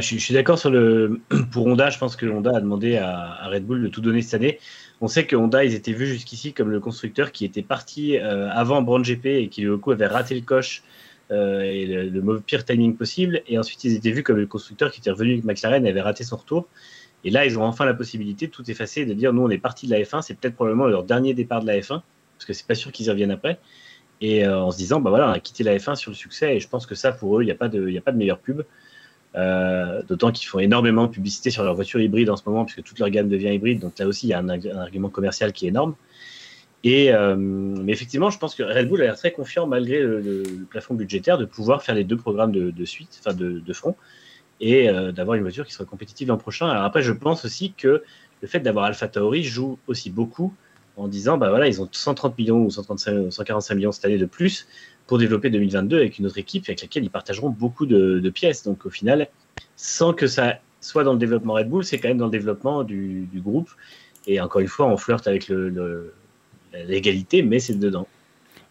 je, 0.00 0.18
suis 0.18 0.34
d'accord 0.34 0.58
sur 0.58 0.70
le. 0.70 1.20
Pour 1.52 1.66
Honda, 1.66 1.90
je 1.90 1.98
pense 1.98 2.16
que 2.16 2.26
Honda 2.26 2.56
a 2.56 2.60
demandé 2.60 2.96
à, 2.96 3.48
Red 3.48 3.64
Bull 3.64 3.82
de 3.82 3.88
tout 3.88 4.00
donner 4.00 4.22
cette 4.22 4.34
année. 4.34 4.58
On 5.00 5.08
sait 5.08 5.26
que 5.26 5.36
Honda, 5.36 5.64
ils 5.64 5.74
étaient 5.74 5.92
vus 5.92 6.06
jusqu'ici 6.06 6.52
comme 6.52 6.70
le 6.70 6.80
constructeur 6.80 7.32
qui 7.32 7.44
était 7.44 7.62
parti 7.62 8.16
euh, 8.18 8.48
avant 8.50 8.82
Brand 8.82 9.04
GP 9.04 9.26
et 9.26 9.48
qui, 9.48 9.62
du 9.62 9.76
coup, 9.76 9.90
avait 9.90 10.06
raté 10.06 10.34
le 10.34 10.40
coche 10.40 10.82
euh, 11.30 11.62
et 11.62 11.86
le, 11.86 12.40
pire 12.40 12.64
timing 12.64 12.96
possible. 12.96 13.42
Et 13.46 13.58
ensuite, 13.58 13.84
ils 13.84 13.94
étaient 13.94 14.12
vus 14.12 14.22
comme 14.22 14.36
le 14.36 14.46
constructeur 14.46 14.90
qui 14.90 15.00
était 15.00 15.10
revenu 15.10 15.32
avec 15.32 15.44
McLaren 15.44 15.86
et 15.86 15.90
avait 15.90 16.00
raté 16.00 16.24
son 16.24 16.36
retour. 16.36 16.68
Et 17.24 17.30
là, 17.30 17.46
ils 17.46 17.58
ont 17.58 17.64
enfin 17.64 17.84
la 17.84 17.94
possibilité 17.94 18.46
de 18.46 18.52
tout 18.52 18.70
effacer 18.70 19.02
et 19.02 19.06
de 19.06 19.14
dire 19.14 19.32
nous, 19.32 19.42
on 19.42 19.50
est 19.50 19.58
parti 19.58 19.86
de 19.86 19.92
la 19.92 20.00
F1. 20.00 20.22
C'est 20.22 20.34
peut-être 20.34 20.54
probablement 20.54 20.86
leur 20.86 21.04
dernier 21.04 21.34
départ 21.34 21.60
de 21.60 21.66
la 21.66 21.78
F1 21.78 22.02
parce 22.36 22.44
que 22.46 22.52
c'est 22.52 22.66
pas 22.66 22.74
sûr 22.74 22.92
qu'ils 22.92 23.06
y 23.06 23.10
reviennent 23.10 23.30
après. 23.30 23.58
Et 24.20 24.46
euh, 24.46 24.60
en 24.60 24.70
se 24.70 24.76
disant, 24.76 25.00
bah 25.00 25.10
voilà, 25.10 25.28
on 25.28 25.32
a 25.32 25.40
quitté 25.40 25.64
la 25.64 25.76
F1 25.76 25.96
sur 25.96 26.10
le 26.10 26.16
succès. 26.16 26.56
Et 26.56 26.60
je 26.60 26.68
pense 26.68 26.86
que 26.86 26.94
ça, 26.94 27.12
pour 27.12 27.38
eux, 27.38 27.42
il 27.42 27.46
n'y 27.46 27.52
a, 27.52 27.56
pas 27.56 27.68
de, 27.68 27.96
a 27.96 28.00
pas 28.00 28.12
de 28.12 28.16
meilleure 28.16 28.38
pub. 28.38 28.62
Euh, 29.36 30.00
d'autant 30.04 30.30
qu'ils 30.30 30.46
font 30.46 30.60
énormément 30.60 31.06
de 31.06 31.10
publicité 31.10 31.50
sur 31.50 31.64
leur 31.64 31.74
voiture 31.74 32.00
hybride 32.00 32.30
en 32.30 32.36
ce 32.36 32.42
moment, 32.46 32.64
puisque 32.64 32.84
toute 32.84 32.98
leur 33.00 33.10
gamme 33.10 33.28
devient 33.28 33.52
hybride. 33.52 33.80
Donc 33.80 33.98
là 33.98 34.06
aussi, 34.06 34.28
il 34.28 34.30
y 34.30 34.32
a 34.32 34.38
un, 34.38 34.48
argument 34.48 35.08
commercial 35.08 35.52
qui 35.52 35.66
est 35.66 35.70
énorme. 35.70 35.94
Et, 36.84 37.10
mais 37.36 37.92
effectivement, 37.92 38.28
je 38.28 38.38
pense 38.38 38.54
que 38.54 38.62
Red 38.62 38.88
Bull 38.88 39.00
a 39.00 39.06
l'air 39.06 39.16
très 39.16 39.32
confiant 39.32 39.66
malgré 39.66 40.00
le, 40.00 40.42
plafond 40.68 40.94
budgétaire 40.94 41.38
de 41.38 41.46
pouvoir 41.46 41.82
faire 41.82 41.94
les 41.94 42.04
deux 42.04 42.18
programmes 42.18 42.52
de, 42.52 42.84
suite, 42.84 43.18
enfin 43.18 43.34
de, 43.34 43.72
front, 43.72 43.96
et 44.60 44.88
d'avoir 45.12 45.36
une 45.36 45.42
voiture 45.42 45.64
qui 45.64 45.72
sera 45.72 45.86
compétitive 45.86 46.28
l'an 46.28 46.36
prochain. 46.36 46.68
Alors 46.68 46.84
après, 46.84 47.02
je 47.02 47.12
pense 47.12 47.46
aussi 47.46 47.72
que 47.72 48.02
le 48.42 48.48
fait 48.48 48.60
d'avoir 48.60 48.84
Alpha 48.84 49.08
Tauri 49.08 49.42
joue 49.42 49.78
aussi 49.86 50.10
beaucoup 50.10 50.52
en 50.96 51.08
disant 51.08 51.38
bah 51.38 51.48
voilà, 51.48 51.66
ils 51.66 51.80
ont 51.80 51.88
130 51.90 52.36
millions 52.36 52.62
ou 52.62 52.70
135, 52.70 53.32
145 53.32 53.74
millions 53.74 53.92
cette 53.92 54.04
année 54.04 54.18
de 54.18 54.26
plus 54.26 54.66
pour 55.06 55.18
développer 55.18 55.50
2022 55.50 55.96
avec 55.96 56.18
une 56.18 56.26
autre 56.26 56.38
équipe 56.38 56.64
avec 56.66 56.80
laquelle 56.82 57.04
ils 57.04 57.10
partageront 57.10 57.50
beaucoup 57.50 57.86
de, 57.86 58.30
pièces. 58.30 58.62
Donc 58.64 58.86
au 58.86 58.90
final, 58.90 59.28
sans 59.76 60.12
que 60.12 60.26
ça 60.26 60.58
soit 60.80 61.04
dans 61.04 61.12
le 61.12 61.18
développement 61.18 61.54
Red 61.54 61.68
Bull, 61.68 61.84
c'est 61.84 61.98
quand 61.98 62.08
même 62.08 62.18
dans 62.18 62.26
le 62.26 62.30
développement 62.30 62.82
du, 62.84 63.28
groupe. 63.34 63.70
Et 64.26 64.40
encore 64.40 64.60
une 64.60 64.68
fois, 64.68 64.86
on 64.86 64.96
flirte 64.96 65.26
avec 65.26 65.52
l'égalité, 66.72 67.42
mais 67.42 67.58
c'est 67.58 67.78
dedans. 67.78 68.08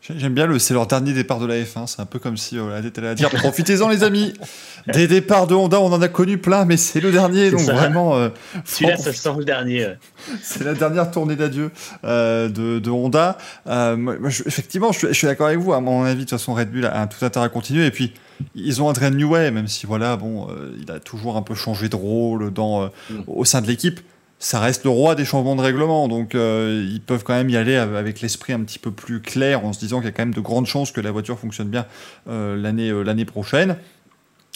J'aime 0.10 0.34
bien 0.34 0.48
le, 0.48 0.60
c'est 0.60 0.74
leur 0.74 0.86
dernier 0.86 1.14
départ 1.14 1.40
de 1.40 1.46
la 1.46 1.56
F1. 1.56 1.88
C'est 1.88 2.02
un 2.02 2.06
peu 2.06 2.20
comme 2.20 2.36
si 2.36 2.60
on 2.60 2.70
allait 2.70 2.92
à 3.08 3.16
dire 3.16 3.30
profitez-en 3.30 3.88
les 3.88 4.04
amis. 4.04 4.34
Des 4.94 5.08
départs 5.08 5.48
de 5.48 5.56
Honda, 5.56 5.80
on 5.80 5.94
en 5.94 6.02
a 6.02 6.10
connu 6.10 6.38
plein, 6.38 6.66
mais 6.66 6.76
c'est 6.76 7.00
le 7.00 7.10
dernier, 7.10 7.52
donc 7.52 7.62
vraiment. 7.62 8.18
Euh, 8.18 8.28
Celui-là, 8.66 8.98
ça 8.98 9.14
sent 9.14 9.34
le 9.38 9.46
dernier. 9.46 9.94
c'est 10.42 10.66
la 10.66 10.74
dernière 10.74 11.10
tournée 11.10 11.38
d'adieu 11.38 11.72
euh, 12.04 12.50
de, 12.50 12.80
de, 12.80 12.90
Honda. 12.90 13.38
Euh, 13.68 14.18
effectivement, 14.46 14.92
je, 14.92 15.14
suis 15.14 15.26
d'accord 15.26 15.48
avec 15.48 15.60
vous. 15.60 15.72
À 15.72 15.80
mon 15.80 16.04
avis, 16.04 16.16
de 16.16 16.20
toute 16.22 16.32
façon, 16.32 16.54
Red 16.54 16.70
Bull 16.70 16.86
a, 16.86 17.08
tout 17.08 17.24
intérêt 17.24 17.46
à 17.46 17.50
continuer. 17.50 17.86
Et 17.86 17.92
puis, 17.92 18.14
ils 18.56 18.82
ont 18.82 18.90
Adrian 18.90 19.12
Newey, 19.12 19.52
même 19.52 19.70
si 19.70 19.86
voilà, 19.86 20.18
bon, 20.18 20.50
il 20.78 20.92
a 20.92 21.00
toujours 21.00 21.38
un 21.38 21.44
peu 21.44 21.56
changé 21.56 21.88
de 21.88 21.96
rôle 21.96 22.52
dans, 22.52 22.88
mm. 23.10 23.22
au 23.28 23.46
sein 23.46 23.62
de 23.62 23.68
l'équipe 23.68 24.02
ça 24.44 24.60
reste 24.60 24.84
le 24.84 24.90
roi 24.90 25.16
des 25.16 25.24
changements 25.24 25.56
de 25.56 25.62
règlement, 25.62 26.10
donc 26.10 26.36
euh, 26.36 26.86
ils 26.92 27.00
peuvent 27.00 27.24
quand 27.24 27.34
même 27.34 27.50
y 27.50 27.56
aller 27.56 27.78
avec 27.78 28.20
l'esprit 28.20 28.52
un 28.52 28.60
petit 28.60 28.78
peu 28.78 28.92
plus 28.92 29.22
clair 29.22 29.66
en 29.66 29.72
se 29.72 29.80
disant 29.80 30.00
qu'il 30.00 30.08
y 30.08 30.10
a 30.10 30.12
quand 30.12 30.24
même 30.24 30.34
de 30.34 30.42
grandes 30.42 30.66
chances 30.66 30.92
que 30.92 31.00
la 31.00 31.12
voiture 31.12 31.40
fonctionne 31.40 31.70
bien 31.70 31.86
euh, 32.28 32.58
l'année 32.58 32.90
euh, 32.90 33.04
l'année 33.04 33.24
prochaine. 33.24 33.78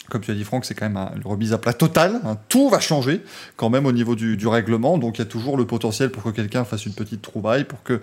Comme 0.10 0.22
tu 0.22 0.32
as 0.32 0.34
dit 0.34 0.44
Franck, 0.44 0.66
c'est 0.66 0.74
quand 0.74 0.90
même 0.90 0.98
une 1.16 1.26
remise 1.26 1.54
à 1.54 1.58
plat 1.58 1.74
totale. 1.74 2.20
Hein. 2.26 2.38
Tout 2.50 2.70
va 2.70 2.82
changer 2.82 3.24
quand 3.56 3.70
même 3.70 3.86
au 3.86 3.94
niveau 3.94 4.16
du, 4.16 4.48
règlement, 4.48 4.98
donc 4.98 5.18
il 5.18 5.20
y 5.20 5.22
a 5.22 5.26
toujours 5.26 5.56
le 5.56 5.66
potentiel 5.66 6.12
pour 6.12 6.22
que 6.24 6.30
quelqu'un 6.32 6.66
fasse 6.66 6.86
une 6.86 6.94
petite 6.94 7.22
trouvaille, 7.22 7.64
pour 7.64 7.82
que 7.84 8.02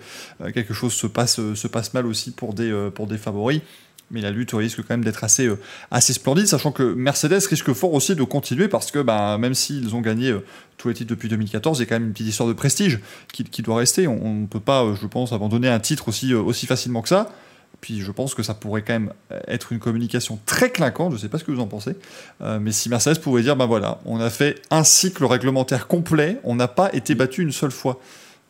quelque 0.53 0.73
chose 0.73 0.93
se 0.93 1.07
passe, 1.07 1.39
se 1.53 1.67
passe 1.67 1.93
mal 1.93 2.07
aussi 2.07 2.31
pour 2.31 2.53
des 2.53 3.17
favoris. 3.17 3.61
Mais 4.11 4.21
la 4.21 4.29
lutte 4.31 4.51
risque 4.53 4.77
quand 4.81 4.91
même 4.91 5.03
d'être 5.03 5.23
assez, 5.23 5.47
euh, 5.47 5.59
assez 5.89 6.13
splendide, 6.13 6.47
sachant 6.47 6.71
que 6.71 6.83
Mercedes 6.83 7.41
risque 7.49 7.73
fort 7.73 7.93
aussi 7.93 8.15
de 8.15 8.23
continuer 8.23 8.67
parce 8.67 8.91
que 8.91 8.99
bah, 8.99 9.37
même 9.39 9.55
s'ils 9.55 9.95
ont 9.95 10.01
gagné 10.01 10.29
euh, 10.29 10.45
tous 10.77 10.89
les 10.89 10.93
titres 10.93 11.09
depuis 11.09 11.27
2014, 11.27 11.79
il 11.79 11.81
y 11.81 11.83
a 11.83 11.85
quand 11.87 11.95
même 11.95 12.07
une 12.07 12.13
petite 12.13 12.27
histoire 12.27 12.47
de 12.47 12.53
prestige 12.53 12.99
qui, 13.33 13.43
qui 13.43 13.63
doit 13.63 13.77
rester. 13.77 14.07
On 14.07 14.33
ne 14.33 14.45
peut 14.45 14.59
pas, 14.59 14.83
euh, 14.83 14.95
je 14.95 15.07
pense, 15.07 15.33
abandonner 15.33 15.69
un 15.69 15.79
titre 15.79 16.07
aussi, 16.07 16.35
aussi 16.35 16.67
facilement 16.67 17.01
que 17.01 17.09
ça. 17.09 17.31
Puis 17.81 18.01
je 18.01 18.11
pense 18.11 18.35
que 18.35 18.43
ça 18.43 18.53
pourrait 18.53 18.83
quand 18.83 18.93
même 18.93 19.11
être 19.47 19.71
une 19.71 19.79
communication 19.79 20.39
très 20.45 20.71
clinquante, 20.71 21.11
je 21.11 21.17
ne 21.17 21.21
sais 21.21 21.27
pas 21.27 21.37
ce 21.37 21.43
que 21.43 21.51
vous 21.51 21.59
en 21.59 21.67
pensez, 21.67 21.91
mais 22.39 22.71
si 22.71 22.89
Mercedes 22.89 23.19
pouvait 23.19 23.43
dire, 23.43 23.57
ben 23.57 23.67
voilà, 23.67 23.99
on 24.05 24.19
a 24.19 24.29
fait 24.29 24.61
un 24.71 24.83
cycle 24.83 25.23
réglementaire 25.25 25.85
complet, 25.85 26.39
on 26.45 26.55
n'a 26.55 26.69
pas 26.69 26.89
été 26.93 27.13
battu 27.15 27.43
une 27.43 27.51
seule 27.51 27.71
fois, 27.71 27.99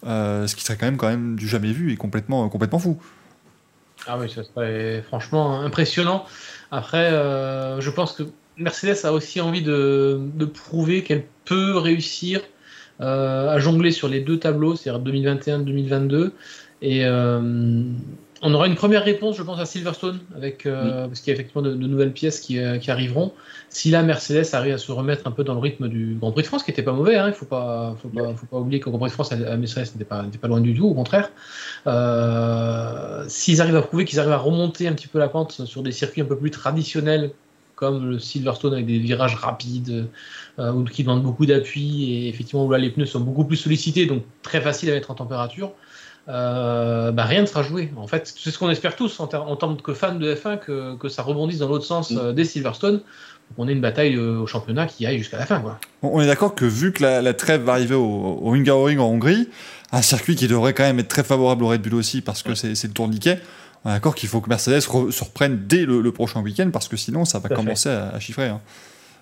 ce 0.05 0.55
qui 0.55 0.63
serait 0.63 0.77
quand 0.77 0.85
même, 0.85 0.95
quand 0.95 1.09
même 1.09 1.35
du 1.35 1.50
jamais 1.50 1.74
vu 1.74 1.91
et 1.91 1.97
complètement, 1.97 2.47
complètement 2.47 2.79
fou. 2.79 2.97
Ah 4.07 4.17
oui, 4.19 4.29
ça 4.29 4.43
serait 4.43 5.01
franchement 5.01 5.62
impressionnant. 5.62 6.25
Après, 6.71 7.12
euh, 7.12 7.81
je 7.81 7.89
pense 7.89 8.13
que 8.13 8.24
Mercedes 8.57 9.05
a 9.05 9.12
aussi 9.12 9.41
envie 9.41 9.62
de, 9.62 10.19
prouver 10.53 11.03
qu'elle 11.03 11.25
peut 11.45 11.77
réussir 11.77 12.41
euh, 13.01 13.50
à 13.50 13.59
jongler 13.59 13.91
sur 13.91 14.07
les 14.07 14.21
deux 14.21 14.39
tableaux, 14.39 14.75
c'est-à-dire 14.75 15.01
2021-2022. 15.12 16.31
Et 16.81 17.03
on 18.45 18.53
aura 18.53 18.67
une 18.67 18.75
première 18.75 19.03
réponse, 19.03 19.37
je 19.37 19.41
pense, 19.41 19.59
à 19.59 19.65
Silverstone, 19.65 20.19
avec, 20.35 20.67
euh, 20.67 21.07
parce 21.07 21.19
qu'il 21.19 21.31
y 21.31 21.31
a 21.31 21.33
effectivement 21.33 21.63
de, 21.63 21.73
nouvelles 21.73 22.13
pièces 22.13 22.39
qui, 22.39 22.59
euh, 22.59 22.77
qui, 22.77 22.91
arriveront. 22.91 23.33
Si 23.69 23.89
là, 23.89 24.03
Mercedes 24.03 24.45
arrive 24.53 24.75
à 24.75 24.77
se 24.77 24.91
remettre 24.91 25.25
un 25.25 25.31
peu 25.31 25.43
dans 25.43 25.55
le 25.55 25.59
rythme 25.59 25.87
du 25.87 26.15
Grand 26.19 26.31
Prix 26.31 26.43
de 26.43 26.47
France, 26.47 26.63
qui 26.63 26.69
n'était 26.69 26.83
pas 26.83 26.93
mauvais, 26.93 27.15
hein, 27.15 27.25
il 27.25 27.31
ne 27.31 27.35
faut 27.35 27.47
pas, 27.47 27.95
faut 27.99 28.07
pas, 28.07 28.35
faut 28.35 28.45
pas, 28.45 28.57
oublier 28.57 28.79
qu'au 28.79 28.91
Grand 28.91 28.99
Prix 28.99 29.09
de 29.09 29.13
France, 29.13 29.31
à 29.31 29.57
Mercedes 29.57 29.93
n'était 29.93 30.05
pas, 30.05 30.23
pas, 30.39 30.47
loin 30.47 30.61
du 30.61 30.75
tout, 30.75 30.85
au 30.85 30.93
contraire. 30.93 31.31
Euh, 31.87 33.25
S'ils 33.27 33.61
arrivent 33.61 33.77
à 33.77 33.81
prouver 33.81 34.05
qu'ils 34.05 34.19
arrivent 34.19 34.31
à 34.31 34.37
remonter 34.37 34.87
un 34.87 34.93
petit 34.93 35.07
peu 35.07 35.17
la 35.17 35.27
pente 35.27 35.65
sur 35.65 35.81
des 35.81 35.91
circuits 35.91 36.21
un 36.21 36.25
peu 36.25 36.37
plus 36.37 36.51
traditionnels, 36.51 37.31
comme 37.73 38.11
le 38.11 38.19
Silverstone 38.19 38.73
avec 38.73 38.85
des 38.85 38.99
virages 38.99 39.35
rapides, 39.35 40.07
ou 40.59 40.83
qui 40.83 41.03
demandent 41.03 41.23
beaucoup 41.23 41.47
d'appui, 41.47 42.13
et 42.13 42.29
effectivement 42.29 42.63
où 42.63 42.71
là 42.71 42.77
les 42.77 42.91
pneus 42.91 43.07
sont 43.07 43.21
beaucoup 43.21 43.43
plus 43.43 43.57
sollicités, 43.57 44.05
donc 44.05 44.23
très 44.43 44.61
facile 44.61 44.91
à 44.91 44.93
mettre 44.93 45.09
en 45.09 45.15
température. 45.15 45.73
Euh, 46.27 47.12
bah, 47.12 47.24
rien 47.25 47.41
ne 47.41 47.46
sera 47.46 47.63
joué. 47.63 47.91
En 47.97 48.08
fait, 48.08 48.34
c'est 48.36 48.52
ce 48.52 48.58
qu'on 48.58 48.69
espère 48.69 48.95
tous 48.95 49.19
en, 49.19 49.28
tant 49.28 49.76
que 49.76 49.93
fans 49.93 50.15
de 50.15 50.34
F1 50.34 50.60
que, 50.60 50.95
que 50.95 51.10
ça 51.10 51.21
rebondisse 51.21 51.60
dans 51.60 51.67
l'autre 51.67 51.86
sens 51.86 52.12
mm. 52.12 52.17
euh, 52.17 52.34
des 52.34 52.45
Silverstone 52.45 53.02
pour 53.47 53.58
qu'on 53.58 53.67
ait 53.67 53.73
une 53.73 53.82
bataille 53.82 54.15
euh, 54.15 54.39
au 54.39 54.47
championnat 54.47 54.88
qui 54.88 55.06
aille 55.06 55.19
jusqu'à 55.19 55.38
la 55.38 55.45
fin. 55.45 55.60
Quoi. 55.60 55.80
On 56.02 56.21
est 56.21 56.28
d'accord 56.28 56.56
que 56.56 56.65
vu 56.65 56.91
que 56.93 57.04
la, 57.04 57.34
trêve 57.34 57.62
va 57.62 57.73
arriver 57.73 57.95
au, 57.95 58.39
au 58.41 58.54
Hungaroring 58.54 58.97
en 58.97 59.06
Hongrie, 59.06 59.49
un 59.91 60.02
circuit 60.02 60.36
qui 60.36 60.47
devrait 60.47 60.73
quand 60.73 60.84
même 60.84 60.99
être 60.99 61.08
très 61.08 61.23
favorable 61.23 61.63
au 61.63 61.67
Red 61.67 61.82
Bull 61.82 61.95
aussi 61.95 62.21
parce 62.21 62.41
que 62.41 62.56
c'est 62.56 62.84
le 62.84 62.93
tourniquet, 62.93 63.39
on 63.84 63.91
est 63.91 63.93
d'accord 63.93 64.15
qu'il 64.15 64.28
faut 64.28 64.41
que 64.41 64.49
Mercedes 64.49 64.80
se 64.80 65.23
reprenne 65.23 65.67
dès 65.67 65.86
le, 65.86 66.12
prochain 66.12 66.41
week-end 66.41 66.69
parce 66.73 66.88
que 66.88 66.97
sinon 66.97 67.23
ça 67.23 67.38
va 67.38 67.49
commencer 67.49 67.89
à, 67.89 68.19
chiffrer. 68.19 68.47
Hein. 68.47 68.62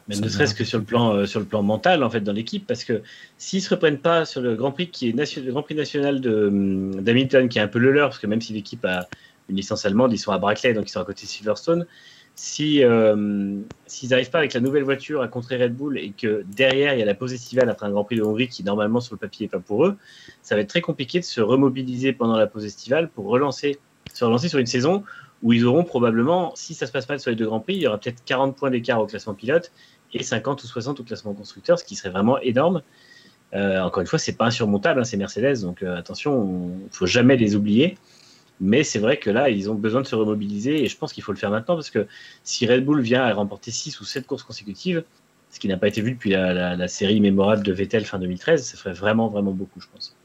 Mais 0.07 0.17
ne 0.17 0.27
serait-ce 0.27 0.53
que 0.53 0.65
sur 0.65 0.79
le 0.79 0.83
plan 0.83 1.15
euh, 1.15 1.25
sur 1.25 1.39
le 1.39 1.45
plan 1.45 1.63
mental 1.63 2.03
en 2.03 2.09
fait 2.09 2.19
dans 2.21 2.33
l'équipe 2.33 2.67
parce 2.67 2.83
que 2.83 3.01
s'ils 3.37 3.61
se 3.61 3.69
reprennent 3.69 3.99
pas 3.99 4.25
sur 4.25 4.41
le 4.41 4.55
Grand 4.55 4.71
Prix 4.71 4.89
qui 4.89 5.09
est 5.09 5.37
le 5.37 5.51
Grand 5.51 5.63
Prix 5.63 5.75
national 5.75 6.19
de 6.19 6.47
hum, 6.47 7.01
d'Hamilton 7.01 7.47
qui 7.47 7.59
est 7.59 7.61
un 7.61 7.69
peu 7.69 7.79
le 7.79 7.91
leur 7.91 8.09
parce 8.09 8.19
que 8.19 8.27
même 8.27 8.41
si 8.41 8.51
l'équipe 8.51 8.83
a 8.83 9.07
une 9.49 9.55
licence 9.55 9.85
allemande 9.85 10.11
ils 10.11 10.17
sont 10.17 10.31
à 10.31 10.37
Brackley 10.37 10.73
donc 10.73 10.89
ils 10.89 10.91
sont 10.91 10.99
à 10.99 11.05
côté 11.05 11.23
de 11.23 11.27
Silverstone. 11.29 11.85
Si 12.35 12.83
euh, 12.83 13.59
s'ils 13.85 14.09
n'arrivent 14.09 14.31
pas 14.31 14.39
avec 14.39 14.53
la 14.53 14.59
nouvelle 14.59 14.83
voiture 14.83 15.21
à 15.21 15.27
contrer 15.27 15.55
Red 15.61 15.75
Bull 15.75 15.97
et 15.97 16.11
que 16.11 16.43
derrière 16.47 16.93
il 16.93 16.99
y 16.99 17.03
a 17.03 17.05
la 17.05 17.13
pause 17.13 17.31
estivale 17.31 17.69
après 17.69 17.85
un 17.85 17.91
Grand 17.91 18.03
Prix 18.03 18.17
de 18.17 18.23
Hongrie 18.23 18.49
qui 18.49 18.63
normalement 18.63 18.99
sur 18.99 19.13
le 19.13 19.19
papier 19.19 19.45
est 19.45 19.49
pas 19.49 19.59
pour 19.59 19.85
eux 19.85 19.95
ça 20.41 20.55
va 20.55 20.61
être 20.61 20.69
très 20.69 20.81
compliqué 20.81 21.19
de 21.19 21.25
se 21.25 21.39
remobiliser 21.39 22.11
pendant 22.11 22.35
la 22.35 22.47
pause 22.47 22.65
estivale 22.65 23.07
pour 23.07 23.27
relancer 23.27 23.79
se 24.13 24.25
relancer 24.25 24.49
sur 24.49 24.59
une 24.59 24.65
saison 24.65 25.03
où 25.43 25.51
ils 25.51 25.65
auront 25.65 25.83
probablement, 25.83 26.53
si 26.55 26.73
ça 26.73 26.87
se 26.87 26.91
passe 26.91 27.07
mal 27.07 27.19
sur 27.19 27.29
les 27.29 27.35
deux 27.35 27.45
Grands 27.45 27.59
Prix, 27.59 27.75
il 27.75 27.81
y 27.81 27.87
aura 27.87 27.97
peut-être 27.97 28.23
40 28.23 28.55
points 28.55 28.71
d'écart 28.71 29.01
au 29.01 29.05
classement 29.05 29.33
pilote 29.33 29.71
et 30.13 30.23
50 30.23 30.63
ou 30.63 30.67
60 30.67 30.99
au 30.99 31.03
classement 31.03 31.33
constructeur, 31.33 31.79
ce 31.79 31.83
qui 31.83 31.95
serait 31.95 32.09
vraiment 32.09 32.39
énorme. 32.39 32.81
Euh, 33.53 33.81
encore 33.81 34.01
une 34.01 34.07
fois, 34.07 34.19
c'est 34.19 34.33
pas 34.33 34.45
insurmontable, 34.45 34.99
hein, 34.99 35.03
c'est 35.03 35.17
Mercedes, 35.17 35.61
donc 35.61 35.83
euh, 35.83 35.95
attention, 35.95 36.71
il 36.83 36.95
faut 36.95 37.05
jamais 37.05 37.37
les 37.37 37.55
oublier. 37.55 37.97
Mais 38.59 38.83
c'est 38.83 38.99
vrai 38.99 39.17
que 39.17 39.29
là, 39.29 39.49
ils 39.49 39.69
ont 39.69 39.75
besoin 39.75 40.01
de 40.01 40.07
se 40.07 40.15
remobiliser 40.15 40.83
et 40.83 40.87
je 40.87 40.97
pense 40.97 41.11
qu'il 41.11 41.23
faut 41.23 41.31
le 41.31 41.37
faire 41.37 41.49
maintenant 41.49 41.75
parce 41.75 41.89
que 41.89 42.07
si 42.43 42.65
Red 42.67 42.85
Bull 42.85 43.01
vient 43.01 43.23
à 43.23 43.33
remporter 43.33 43.71
6 43.71 43.99
ou 43.99 44.05
7 44.05 44.25
courses 44.27 44.43
consécutives, 44.43 45.03
ce 45.49 45.59
qui 45.59 45.67
n'a 45.67 45.77
pas 45.77 45.87
été 45.87 46.01
vu 46.01 46.11
depuis 46.11 46.31
la, 46.31 46.87
série 46.87 47.19
mémorable 47.19 47.63
de 47.63 47.73
Vettel 47.73 48.05
fin 48.05 48.19
2013, 48.19 48.63
ça 48.63 48.77
ferait 48.77 48.93
vraiment, 48.93 49.27
vraiment 49.27 49.51
beaucoup, 49.51 49.81
je 49.81 49.87
pense. 49.91 50.15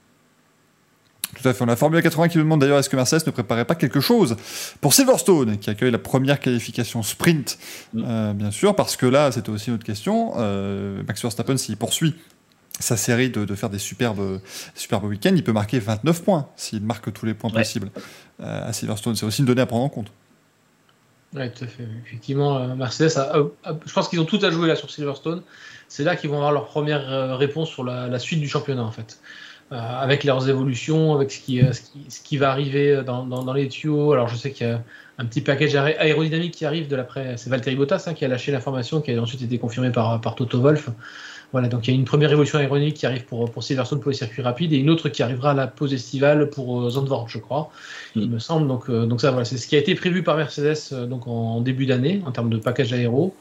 Tout 1.41 1.49
à 1.49 1.55
fait. 1.55 1.65
On 1.65 1.69
a 1.69 1.77
Formule 1.77 2.03
80 2.03 2.29
qui 2.29 2.39
nous 2.39 2.45
demande 2.45 2.61
d'ailleurs 2.61 2.79
est-ce 2.79 2.89
que 2.89 2.97
Mercedes 2.97 3.27
ne 3.27 3.31
préparait 3.31 3.65
pas 3.65 3.75
quelque 3.75 4.01
chose 4.01 4.37
pour 4.81 4.93
Silverstone, 4.93 5.59
qui 5.59 5.71
accueille 5.71 5.91
la 5.91 5.99
première 5.99 6.41
qualification 6.41 7.03
sprint, 7.03 7.59
mm. 7.93 8.05
euh, 8.05 8.33
bien 8.33 8.51
sûr, 8.51 8.75
parce 8.75 8.97
que 8.97 9.07
là, 9.07 9.31
c'était 9.31 9.51
aussi 9.51 9.69
une 9.69 9.75
autre 9.75 9.85
question. 9.85 10.33
Euh, 10.39 11.03
Max 11.07 11.23
Verstappen, 11.23 11.57
s'il 11.57 11.77
poursuit 11.77 12.17
sa 12.81 12.97
série 12.97 13.31
de, 13.31 13.55
faire 13.55 13.71
des 13.71 13.79
superbes, 13.79 14.41
superbes 14.75 15.05
week-ends, 15.05 15.35
il 15.35 15.43
peut 15.43 15.53
marquer 15.53 15.81
29 15.81 16.23
points 16.23 16.49
s'il 16.57 16.83
marque 16.83 17.13
tous 17.13 17.27
les 17.27 17.35
points 17.35 17.51
possibles 17.51 17.91
euh, 18.41 18.69
à 18.69 18.73
Silverstone. 18.73 19.17
C'est 19.17 19.27
aussi 19.27 19.41
une 19.41 19.47
donnée 19.47 19.63
à 19.63 19.67
prendre 19.67 19.85
en 19.85 19.89
compte. 19.89 20.13
Oui, 21.35 21.51
tout 21.53 21.65
à 21.65 21.67
fait. 21.67 21.87
Effectivement, 22.07 22.75
Mercedes, 22.77 23.11
je 23.85 23.93
pense 23.93 24.09
qu'ils 24.09 24.21
ont 24.21 24.25
tout 24.25 24.39
à 24.43 24.51
jouer 24.51 24.69
là 24.69 24.77
sur 24.77 24.91
Silverstone. 24.91 25.43
C'est 25.89 26.05
là 26.05 26.17
qu'ils 26.17 26.31
vont 26.31 26.37
avoir 26.37 26.53
leur 26.53 26.67
première 26.67 27.37
réponse 27.37 27.69
sur 27.69 27.85
la, 27.85 28.07
la, 28.09 28.19
suite 28.19 28.41
du 28.41 28.49
championnat, 28.49 28.85
en 28.85 28.93
fait. 28.93 29.19
Euh, 29.71 29.77
avec 29.77 30.25
leurs 30.25 30.49
évolutions, 30.49 31.15
avec 31.15 31.31
ce 31.31 31.41
qui, 31.41 31.61
euh, 31.61 31.75
ce 31.75 31.83
qui, 31.83 32.07
ce 32.09 32.23
qui 32.23 32.39
va 32.39 32.51
arriver 32.51 33.03
dans, 33.05 33.27
dans, 33.27 33.43
dans, 33.43 33.53
les 33.53 33.69
tuyaux. 33.69 34.13
Alors 34.13 34.27
je 34.27 34.35
sais 34.35 34.51
qu'il 34.51 34.67
y 34.67 34.71
a 34.71 34.83
un 35.19 35.27
petit 35.27 35.43
package 35.43 35.77
aérodynamique 35.77 36.55
qui 36.55 36.65
arrive 36.65 36.89
de 36.89 36.97
l'après. 36.97 37.37
C'est 37.37 37.51
Valtteri 37.51 37.77
Bottas 37.77 38.05
hein, 38.07 38.15
qui 38.15 38.25
a 38.25 38.29
lâché 38.29 38.51
l'information, 38.51 39.03
qui 39.03 39.13
a 39.13 39.21
ensuite 39.21 39.43
été 39.43 39.59
confirmée 39.59 39.91
par, 39.91 40.23
par 40.23 40.37
Toto 40.37 40.59
Wolf. 40.59 40.89
Voilà, 41.53 41.69
donc 41.69 41.87
il 41.87 41.91
y 41.91 41.95
a 41.95 41.99
une 41.99 42.07
première 42.07 42.33
évolution 42.33 42.59
aérodynamique 42.59 42.97
qui 42.97 43.05
arrive 43.05 43.27
pour, 43.27 43.51
pour 43.51 43.63
Silverstone 43.63 44.01
pour 44.01 44.11
les 44.11 44.17
circuits 44.17 44.41
rapides 44.41 44.73
et 44.73 44.79
une 44.79 44.89
autre 44.89 45.11
qui 45.11 45.23
arrivera 45.23 45.51
à 45.51 45.55
la 45.55 45.67
pause 45.67 45.93
estivale 45.93 46.49
pour 46.49 46.81
euh, 46.81 46.89
Zandvoort, 46.89 47.29
je 47.29 47.37
crois, 47.37 47.71
il 48.17 48.27
mm. 48.27 48.33
me 48.33 48.39
semble. 48.39 48.69
Donc, 48.69 48.91
donc 48.91 49.21
ça, 49.21 49.33
voilà, 49.33 49.45
c'est 49.45 49.59
ce 49.59 49.69
qui 49.69 49.77
a 49.77 49.79
été 49.79 49.95
prévu 49.95 50.23
par 50.23 50.39
Mercedes 50.39 50.95
donc 51.11 51.27
en, 51.27 51.61
début 51.61 51.85
d'année 51.85 52.23
en 52.25 52.33
termes 52.33 52.49
de 52.49 52.57
package 52.57 52.95
aéro. 52.95 53.37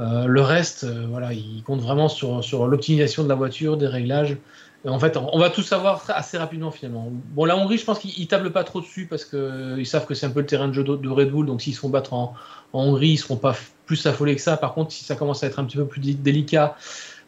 Euh, 0.00 0.24
le 0.26 0.40
reste, 0.40 0.84
voilà, 1.10 1.32
il 1.32 1.62
compte 1.64 1.80
vraiment 1.80 2.08
sur, 2.08 2.42
sur 2.42 2.66
l'optimisation 2.66 3.22
de 3.22 3.28
la 3.28 3.36
voiture, 3.36 3.76
des 3.76 3.86
réglages. 3.86 4.36
En 4.86 4.98
fait, 4.98 5.18
on 5.18 5.38
va 5.38 5.50
tout 5.50 5.62
savoir 5.62 6.02
assez 6.08 6.38
rapidement 6.38 6.70
finalement. 6.70 7.08
Bon, 7.10 7.44
la 7.44 7.54
Hongrie, 7.56 7.76
je 7.76 7.84
pense 7.84 7.98
qu'ils 7.98 8.26
tablent 8.28 8.50
pas 8.50 8.64
trop 8.64 8.80
dessus 8.80 9.06
parce 9.06 9.26
qu'ils 9.26 9.86
savent 9.86 10.06
que 10.06 10.14
c'est 10.14 10.24
un 10.24 10.30
peu 10.30 10.40
le 10.40 10.46
terrain 10.46 10.68
de 10.68 10.72
jeu 10.72 10.82
de 10.82 11.08
Red 11.08 11.30
Bull. 11.30 11.44
Donc, 11.44 11.60
s'ils 11.60 11.74
se 11.74 11.80
font 11.80 11.90
battre 11.90 12.14
en, 12.14 12.34
Hongrie, 12.72 13.10
ils 13.10 13.18
seront 13.18 13.36
pas 13.36 13.54
plus 13.84 14.06
affolés 14.06 14.34
que 14.36 14.40
ça. 14.40 14.56
Par 14.56 14.72
contre, 14.72 14.92
si 14.92 15.04
ça 15.04 15.16
commence 15.16 15.44
à 15.44 15.48
être 15.48 15.58
un 15.58 15.64
petit 15.64 15.76
peu 15.76 15.84
plus 15.84 16.00
délicat 16.00 16.76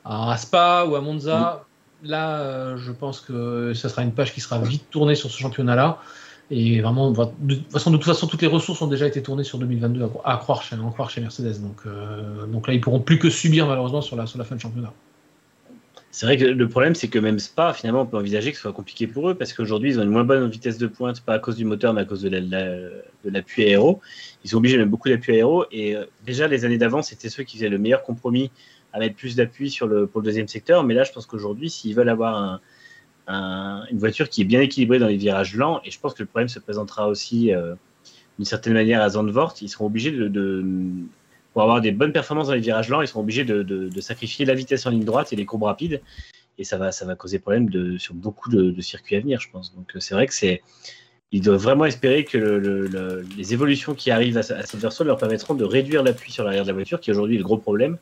à 0.04 0.34
Spa 0.38 0.86
ou 0.88 0.94
à 0.94 1.02
Monza, 1.02 1.64
là, 2.02 2.38
euh, 2.38 2.76
je 2.78 2.90
pense 2.90 3.20
que 3.20 3.74
ça 3.74 3.90
sera 3.90 4.02
une 4.02 4.12
page 4.12 4.32
qui 4.32 4.40
sera 4.40 4.58
vite 4.58 4.88
tournée 4.90 5.14
sur 5.14 5.30
ce 5.30 5.38
championnat-là. 5.38 5.98
Et 6.50 6.80
vraiment, 6.80 7.10
de 7.10 7.54
toute 7.54 7.70
façon, 7.70 7.90
de 7.90 7.96
toute 7.96 8.06
façon, 8.06 8.26
toutes 8.26 8.42
les 8.42 8.48
ressources 8.48 8.80
ont 8.80 8.86
déjà 8.86 9.06
été 9.06 9.22
tournées 9.22 9.44
sur 9.44 9.58
2022 9.58 10.08
à, 10.24 10.36
croire, 10.38 10.62
chez, 10.62 10.76
croire 10.92 11.10
chez 11.10 11.20
Mercedes. 11.20 11.60
Donc, 11.60 11.82
donc 12.50 12.66
là, 12.66 12.72
ils 12.72 12.80
pourront 12.80 13.00
plus 13.00 13.18
que 13.18 13.28
subir 13.28 13.66
malheureusement 13.66 14.00
sur 14.00 14.16
la, 14.16 14.26
sur 14.26 14.38
la 14.38 14.44
fin 14.44 14.56
de 14.56 14.60
championnat. 14.60 14.92
C'est 16.14 16.26
vrai 16.26 16.36
que 16.36 16.44
le 16.44 16.68
problème, 16.68 16.94
c'est 16.94 17.08
que 17.08 17.18
même 17.18 17.38
Spa, 17.38 17.72
finalement, 17.72 18.02
on 18.02 18.06
peut 18.06 18.18
envisager 18.18 18.50
que 18.50 18.56
ce 18.56 18.62
soit 18.62 18.74
compliqué 18.74 19.06
pour 19.06 19.30
eux 19.30 19.34
parce 19.34 19.54
qu'aujourd'hui, 19.54 19.92
ils 19.92 19.98
ont 19.98 20.02
une 20.02 20.10
moins 20.10 20.24
bonne 20.24 20.46
vitesse 20.50 20.76
de 20.76 20.86
pointe, 20.86 21.22
pas 21.22 21.32
à 21.32 21.38
cause 21.38 21.56
du 21.56 21.64
moteur, 21.64 21.94
mais 21.94 22.02
à 22.02 22.04
cause 22.04 22.20
de 22.20 22.28
l'appui 23.24 23.62
aéro. 23.64 24.02
Ils 24.44 24.50
sont 24.50 24.58
obligés 24.58 24.76
de 24.76 24.80
mettre 24.80 24.90
beaucoup 24.90 25.08
d'appui 25.08 25.32
aéro. 25.32 25.64
Et 25.72 25.96
euh, 25.96 26.04
déjà, 26.26 26.48
les 26.48 26.66
années 26.66 26.76
d'avant, 26.76 27.00
c'était 27.00 27.30
ceux 27.30 27.44
qui 27.44 27.56
faisaient 27.56 27.70
le 27.70 27.78
meilleur 27.78 28.02
compromis 28.02 28.50
à 28.92 28.98
mettre 28.98 29.16
plus 29.16 29.36
d'appui 29.36 29.70
sur 29.70 29.86
le, 29.86 30.06
pour 30.06 30.20
le 30.20 30.26
deuxième 30.26 30.48
secteur. 30.48 30.84
Mais 30.84 30.92
là, 30.92 31.04
je 31.04 31.12
pense 31.12 31.24
qu'aujourd'hui, 31.24 31.70
s'ils 31.70 31.94
veulent 31.94 32.10
avoir 32.10 32.60
une 33.26 33.98
voiture 33.98 34.28
qui 34.28 34.42
est 34.42 34.44
bien 34.44 34.60
équilibrée 34.60 34.98
dans 34.98 35.06
les 35.06 35.16
virages 35.16 35.56
lents, 35.56 35.80
et 35.82 35.90
je 35.90 35.98
pense 35.98 36.12
que 36.12 36.22
le 36.22 36.26
problème 36.26 36.48
se 36.48 36.58
présentera 36.58 37.08
aussi 37.08 37.54
euh, 37.54 37.74
d'une 38.36 38.44
certaine 38.44 38.74
manière 38.74 39.00
à 39.00 39.08
Zandvoort, 39.08 39.54
ils 39.62 39.70
seront 39.70 39.86
obligés 39.86 40.10
de 40.10 40.28
pour 41.52 41.62
avoir 41.62 41.80
des 41.80 41.92
bonnes 41.92 42.12
performances 42.12 42.48
dans 42.48 42.54
les 42.54 42.60
virages 42.60 42.88
lents, 42.88 43.02
ils 43.02 43.08
seront 43.08 43.20
obligés 43.20 43.44
de, 43.44 44.00
sacrifier 44.00 44.44
la 44.44 44.54
vitesse 44.54 44.86
en 44.86 44.90
ligne 44.90 45.04
droite 45.04 45.32
et 45.32 45.36
les 45.36 45.44
courbes 45.44 45.64
rapides. 45.64 46.00
Et 46.58 46.64
ça 46.64 46.76
va, 46.76 46.90
causer 47.14 47.38
problème 47.38 47.98
sur 47.98 48.14
beaucoup 48.14 48.50
de, 48.50 48.80
circuits 48.80 49.16
à 49.16 49.20
venir, 49.20 49.40
je 49.40 49.50
pense. 49.50 49.74
Donc 49.74 49.92
c'est 49.98 50.14
vrai 50.14 50.26
que 50.26 50.34
c'est. 50.34 50.62
Ils 51.34 51.40
doivent 51.40 51.62
vraiment 51.62 51.86
espérer 51.86 52.24
que 52.24 52.90
les 53.36 53.54
évolutions 53.54 53.94
qui 53.94 54.10
arrivent 54.10 54.36
à, 54.36 54.42
cette 54.42 54.76
version 54.76 55.04
leur 55.04 55.16
permettront 55.16 55.54
de 55.54 55.64
réduire 55.64 56.02
l'appui 56.02 56.30
sur 56.30 56.44
l'arrière 56.44 56.64
de 56.64 56.68
la 56.68 56.74
voiture, 56.74 57.00
qui 57.00 57.10
est 57.10 57.14
aujourd'hui 57.14 57.38
le 57.38 57.44
gros 57.44 57.56
problème. 57.56 57.98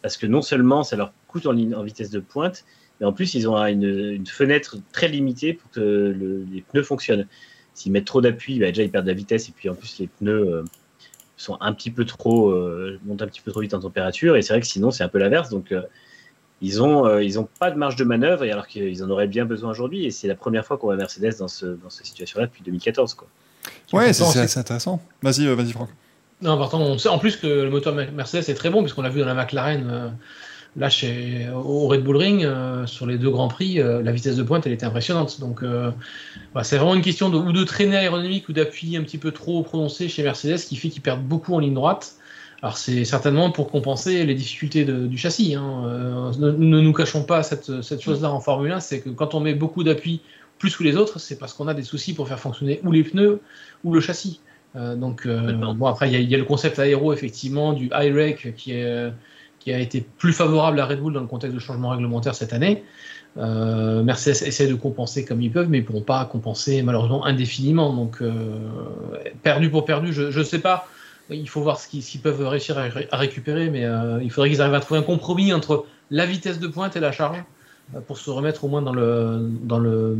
Parce 0.00 0.16
que 0.16 0.26
non 0.26 0.42
seulement 0.42 0.82
ça 0.82 0.96
leur 0.96 1.12
coûte 1.28 1.46
en, 1.46 1.50
en 1.50 1.82
vitesse 1.82 2.10
de 2.10 2.18
pointe, 2.18 2.64
mais 2.98 3.06
en 3.06 3.12
plus 3.12 3.34
ils 3.34 3.48
ont 3.48 3.56
une, 3.56 4.26
fenêtre 4.26 4.76
très 4.92 5.08
limitée 5.08 5.52
pour 5.54 5.70
que 5.70 6.46
les 6.50 6.62
pneus 6.62 6.82
fonctionnent. 6.82 7.26
S'ils 7.74 7.92
mettent 7.92 8.06
trop 8.06 8.20
d'appui, 8.20 8.58
bah, 8.58 8.66
déjà 8.68 8.82
ils 8.82 8.90
perdent 8.90 9.06
de 9.06 9.10
la 9.10 9.16
vitesse, 9.16 9.48
et 9.48 9.52
puis 9.52 9.68
en 9.68 9.74
plus 9.74 9.98
les 9.98 10.06
pneus. 10.06 10.54
Euh, 10.54 10.64
sont 11.42 11.58
un 11.60 11.72
petit 11.72 11.90
peu 11.90 12.04
trop 12.04 12.50
euh, 12.50 12.98
montent 13.04 13.22
un 13.22 13.26
petit 13.26 13.40
peu 13.40 13.50
trop 13.50 13.60
vite 13.60 13.74
en 13.74 13.80
température 13.80 14.36
et 14.36 14.42
c'est 14.42 14.52
vrai 14.52 14.60
que 14.60 14.66
sinon 14.66 14.90
c'est 14.90 15.04
un 15.04 15.08
peu 15.08 15.18
l'inverse 15.18 15.48
donc 15.48 15.72
euh, 15.72 15.82
ils 16.60 16.82
ont 16.82 17.06
euh, 17.06 17.22
ils 17.22 17.38
ont 17.38 17.48
pas 17.58 17.70
de 17.70 17.76
marge 17.76 17.96
de 17.96 18.04
manœuvre 18.04 18.44
alors 18.44 18.66
qu'ils 18.66 19.02
en 19.02 19.10
auraient 19.10 19.26
bien 19.26 19.44
besoin 19.44 19.70
aujourd'hui 19.70 20.06
et 20.06 20.10
c'est 20.10 20.28
la 20.28 20.34
première 20.34 20.64
fois 20.64 20.78
qu'on 20.78 20.86
voit 20.86 20.96
Mercedes 20.96 21.38
dans 21.38 21.48
ce 21.48 21.66
dans 21.66 21.90
cette 21.90 22.06
situation 22.06 22.40
là 22.40 22.46
depuis 22.46 22.62
2014 22.62 23.14
quoi. 23.14 23.28
Ouais, 23.92 24.12
c'est 24.12 24.24
assez 24.24 24.58
intéressant. 24.58 25.00
Vas-y, 25.22 25.46
vas-y 25.54 25.70
Franck. 25.70 25.88
Non, 26.40 26.58
on 26.72 26.98
sait 26.98 27.08
en 27.08 27.18
plus 27.18 27.36
que 27.36 27.46
le 27.46 27.70
moteur 27.70 27.94
Mercedes 27.94 28.48
est 28.48 28.54
très 28.54 28.70
bon 28.70 28.82
puisqu'on 28.82 29.02
l'a 29.02 29.08
vu 29.08 29.20
dans 29.20 29.26
la 29.26 29.34
McLaren 29.34 30.16
là, 30.76 30.88
chez, 30.88 31.48
au 31.52 31.86
Red 31.86 32.02
Bull 32.02 32.16
Ring, 32.16 32.44
euh, 32.44 32.86
sur 32.86 33.06
les 33.06 33.18
deux 33.18 33.30
grands 33.30 33.48
prix, 33.48 33.80
euh, 33.80 34.02
la 34.02 34.12
vitesse 34.12 34.36
de 34.36 34.42
pointe, 34.42 34.66
elle 34.66 34.72
était 34.72 34.86
impressionnante. 34.86 35.40
Donc, 35.40 35.62
euh, 35.62 35.90
bah, 36.54 36.64
c'est 36.64 36.76
vraiment 36.76 36.94
une 36.94 37.02
question 37.02 37.28
de, 37.28 37.36
ou 37.36 37.52
de 37.52 37.64
traînée 37.64 37.96
aérodynamique 37.96 38.48
ou 38.48 38.52
d'appui 38.52 38.96
un 38.96 39.02
petit 39.02 39.18
peu 39.18 39.32
trop 39.32 39.62
prononcé 39.62 40.08
chez 40.08 40.22
Mercedes 40.22 40.58
qui 40.58 40.76
fait 40.76 40.88
qu'ils 40.88 41.02
perdent 41.02 41.24
beaucoup 41.24 41.54
en 41.54 41.58
ligne 41.58 41.74
droite. 41.74 42.14
Alors, 42.62 42.76
c'est 42.76 43.04
certainement 43.04 43.50
pour 43.50 43.70
compenser 43.70 44.24
les 44.24 44.34
difficultés 44.34 44.84
du 44.84 45.18
châssis. 45.18 45.56
Hein. 45.56 46.30
Ne, 46.38 46.52
nous 46.52 46.92
cachons 46.92 47.24
pas 47.24 47.42
cette, 47.42 47.82
cette 47.82 48.00
chose-là 48.00 48.30
en 48.30 48.38
Formule 48.38 48.70
1, 48.70 48.78
c'est 48.78 49.00
que 49.00 49.10
quand 49.10 49.34
on 49.34 49.40
met 49.40 49.54
beaucoup 49.54 49.82
d'appui 49.82 50.20
plus 50.60 50.76
que 50.76 50.84
les 50.84 50.96
autres, 50.96 51.18
c'est 51.18 51.40
parce 51.40 51.54
qu'on 51.54 51.66
a 51.66 51.74
des 51.74 51.82
soucis 51.82 52.14
pour 52.14 52.28
faire 52.28 52.38
fonctionner 52.38 52.80
ou 52.84 52.92
les 52.92 53.02
pneus 53.02 53.40
ou 53.82 53.92
le 53.92 54.00
châssis. 54.00 54.40
donc, 54.76 55.26
bon, 55.26 55.86
après, 55.86 56.08
il 56.12 56.20
y, 56.20 56.24
y, 56.24 56.34
a 56.36 56.38
le 56.38 56.44
concept 56.44 56.78
aéro, 56.78 57.12
effectivement, 57.12 57.72
du 57.72 57.90
high 57.92 58.14
rake 58.14 58.54
qui 58.54 58.74
est 58.74 59.10
qui 59.62 59.72
a 59.72 59.78
été 59.78 60.04
plus 60.18 60.32
favorable 60.32 60.80
à 60.80 60.86
Red 60.86 61.00
Bull 61.00 61.12
dans 61.12 61.20
le 61.20 61.26
contexte 61.26 61.54
de 61.54 61.60
changement 61.60 61.90
réglementaire 61.90 62.34
cette 62.34 62.52
année. 62.52 62.82
Euh, 63.38 64.02
Mercedes 64.02 64.42
essaie 64.46 64.66
de 64.66 64.74
compenser 64.74 65.24
comme 65.24 65.40
ils 65.40 65.50
peuvent, 65.50 65.68
mais 65.68 65.78
ils 65.78 65.82
ne 65.82 65.86
pourront 65.86 66.02
pas 66.02 66.24
compenser 66.24 66.82
malheureusement 66.82 67.24
indéfiniment. 67.24 67.92
Donc, 67.92 68.20
euh, 68.20 68.32
perdu 69.42 69.70
pour 69.70 69.84
perdu, 69.84 70.12
je 70.12 70.36
ne 70.36 70.44
sais 70.44 70.58
pas. 70.58 70.88
Il 71.30 71.48
faut 71.48 71.62
voir 71.62 71.78
ce 71.78 71.88
qu'ils 71.88 72.20
peuvent 72.20 72.46
réussir 72.46 72.76
à, 72.78 73.16
récupérer, 73.16 73.70
mais 73.70 73.84
euh, 73.84 74.20
il 74.22 74.30
faudrait 74.30 74.50
qu'ils 74.50 74.60
arrivent 74.60 74.74
à 74.74 74.80
trouver 74.80 75.00
un 75.00 75.04
compromis 75.04 75.52
entre 75.52 75.86
la 76.10 76.26
vitesse 76.26 76.58
de 76.58 76.66
pointe 76.66 76.96
et 76.96 77.00
la 77.00 77.12
charge 77.12 77.38
pour 78.06 78.18
se 78.18 78.30
remettre 78.30 78.64
au 78.64 78.68
moins 78.68 78.82
dans 78.82 78.92
le, 78.92 79.48
dans 79.62 79.78
le, 79.78 80.16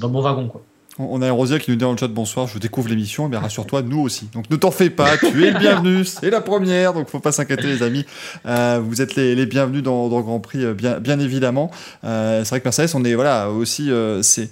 dans 0.00 0.08
le 0.08 0.12
bon 0.12 0.20
wagon. 0.20 0.48
Quoi. 0.48 0.62
On 0.98 1.20
a 1.20 1.30
Rosia 1.30 1.58
qui 1.58 1.70
nous 1.70 1.76
dit 1.76 1.82
dans 1.82 1.92
le 1.92 1.98
chat 1.98 2.08
bonsoir, 2.08 2.46
je 2.46 2.58
découvre 2.58 2.88
l'émission, 2.88 3.28
mais 3.28 3.36
rassure-toi, 3.36 3.82
nous 3.82 4.00
aussi. 4.00 4.28
Donc 4.32 4.48
ne 4.48 4.56
t'en 4.56 4.70
fais 4.70 4.88
pas, 4.88 5.18
tu 5.18 5.44
es 5.44 5.50
le 5.50 5.58
bienvenu, 5.58 6.04
c'est 6.06 6.30
la 6.30 6.40
première, 6.40 6.94
donc 6.94 7.08
faut 7.08 7.20
pas 7.20 7.32
s'inquiéter 7.32 7.66
les 7.66 7.82
amis. 7.82 8.06
Euh, 8.46 8.80
vous 8.82 9.02
êtes 9.02 9.14
les, 9.14 9.44
bienvenus 9.44 9.82
dans, 9.82 10.08
dans, 10.08 10.22
Grand 10.22 10.40
Prix, 10.40 10.64
euh, 10.64 10.72
bien, 10.72 10.98
bien 10.98 11.20
évidemment. 11.20 11.70
Euh, 12.04 12.44
c'est 12.44 12.50
vrai 12.50 12.60
que 12.60 12.64
Mercedes, 12.64 12.94
on 12.94 13.04
est 13.04 13.14
voilà 13.14 13.50
aussi, 13.50 13.90
c'est 14.22 14.48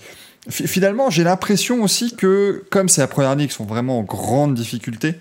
finalement 0.50 1.08
j'ai 1.08 1.24
l'impression 1.24 1.82
aussi 1.82 2.14
que 2.14 2.64
comme 2.70 2.90
c'est 2.90 3.00
la 3.00 3.06
première 3.06 3.30
année, 3.30 3.44
qu'ils 3.44 3.52
sont 3.52 3.64
vraiment 3.64 4.00
en 4.00 4.02
grande 4.02 4.54
difficulté. 4.54 5.14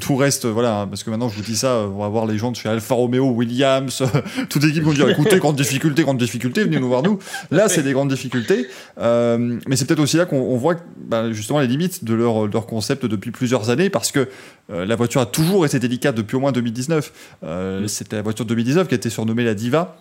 Tout, 0.00 0.16
reste, 0.16 0.46
voilà, 0.46 0.86
parce 0.88 1.02
que 1.02 1.10
maintenant 1.10 1.28
je 1.28 1.36
vous 1.36 1.42
dis 1.42 1.56
ça, 1.56 1.86
on 1.88 1.98
va 1.98 2.08
voir 2.08 2.26
les 2.26 2.38
gens 2.38 2.50
de 2.50 2.56
chez 2.56 2.68
Alfa 2.68 2.94
Romeo, 2.94 3.30
Williams, 3.30 4.02
toute 4.48 4.62
l'équipe 4.62 4.82
vont 4.82 4.92
dire 4.92 5.08
écoutez, 5.08 5.38
grande 5.38 5.56
difficulté, 5.56 6.02
grande 6.02 6.18
difficulté, 6.18 6.64
venez 6.64 6.80
nous 6.80 6.88
voir 6.88 7.02
nous. 7.02 7.18
Là, 7.50 7.68
c'est 7.68 7.82
des 7.82 7.92
grandes 7.92 8.10
difficultés, 8.10 8.66
euh, 8.98 9.58
mais 9.66 9.76
c'est 9.76 9.84
peut-être 9.86 10.00
aussi 10.00 10.16
là 10.16 10.26
qu'on 10.26 10.56
voit 10.56 10.76
bah, 10.96 11.32
justement 11.32 11.60
les 11.60 11.66
limites 11.66 12.04
de 12.04 12.14
leur, 12.14 12.46
leur, 12.46 12.66
concept 12.66 13.06
depuis 13.06 13.30
plusieurs 13.30 13.70
années, 13.70 13.90
parce 13.90 14.12
que 14.12 14.28
euh, 14.70 14.84
la 14.84 14.96
voiture 14.96 15.20
a 15.20 15.26
toujours 15.26 15.64
été 15.64 15.78
délicate 15.78 16.14
depuis 16.14 16.36
au 16.36 16.40
moins 16.40 16.52
2019. 16.52 17.12
Euh, 17.44 17.86
C'était 17.86 18.16
la 18.16 18.22
voiture 18.22 18.44
de 18.44 18.50
2019 18.50 18.88
qui 18.88 18.94
a 18.94 18.96
été 18.96 19.10
surnommée 19.10 19.44
la 19.44 19.54
Diva. 19.54 19.96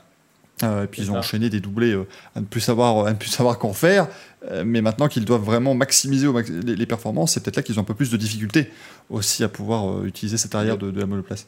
Euh, 0.64 0.86
et 0.86 0.88
puis 0.88 1.04
ils 1.04 1.12
ont 1.12 1.18
enchaîné 1.18 1.50
des 1.50 1.60
doublés 1.60 1.94
euh, 1.94 2.08
à 2.36 2.42
ne 2.42 2.46
plus 2.46 2.62
savoir, 2.62 3.06
à 3.06 3.12
ne 3.12 3.18
plus 3.18 3.30
savoir 3.30 3.60
qu'en 3.60 3.74
faire. 3.74 4.08
Euh, 4.52 4.64
mais 4.66 4.82
maintenant 4.82 5.08
qu'ils 5.08 5.26
doivent 5.26 5.44
vraiment 5.44 5.76
maximiser 5.76 6.28
les, 6.66 6.86
performances, 6.86 7.34
c'est 7.34 7.44
peut-être 7.44 7.58
là 7.58 7.64
qu'ils 7.64 7.80
ont 7.80 7.84
un 7.84 7.86
peu 7.86 7.94
plus 7.94 8.12
de 8.12 8.18
difficultés 8.18 8.70
aussi 9.10 9.44
à 9.44 9.50
pouvoir 9.50 10.04
utiliser 10.06 10.38
cette 10.38 10.56
arrière 10.56 10.78
de, 10.78 11.00
la 11.00 11.06
monoplace. 11.06 11.48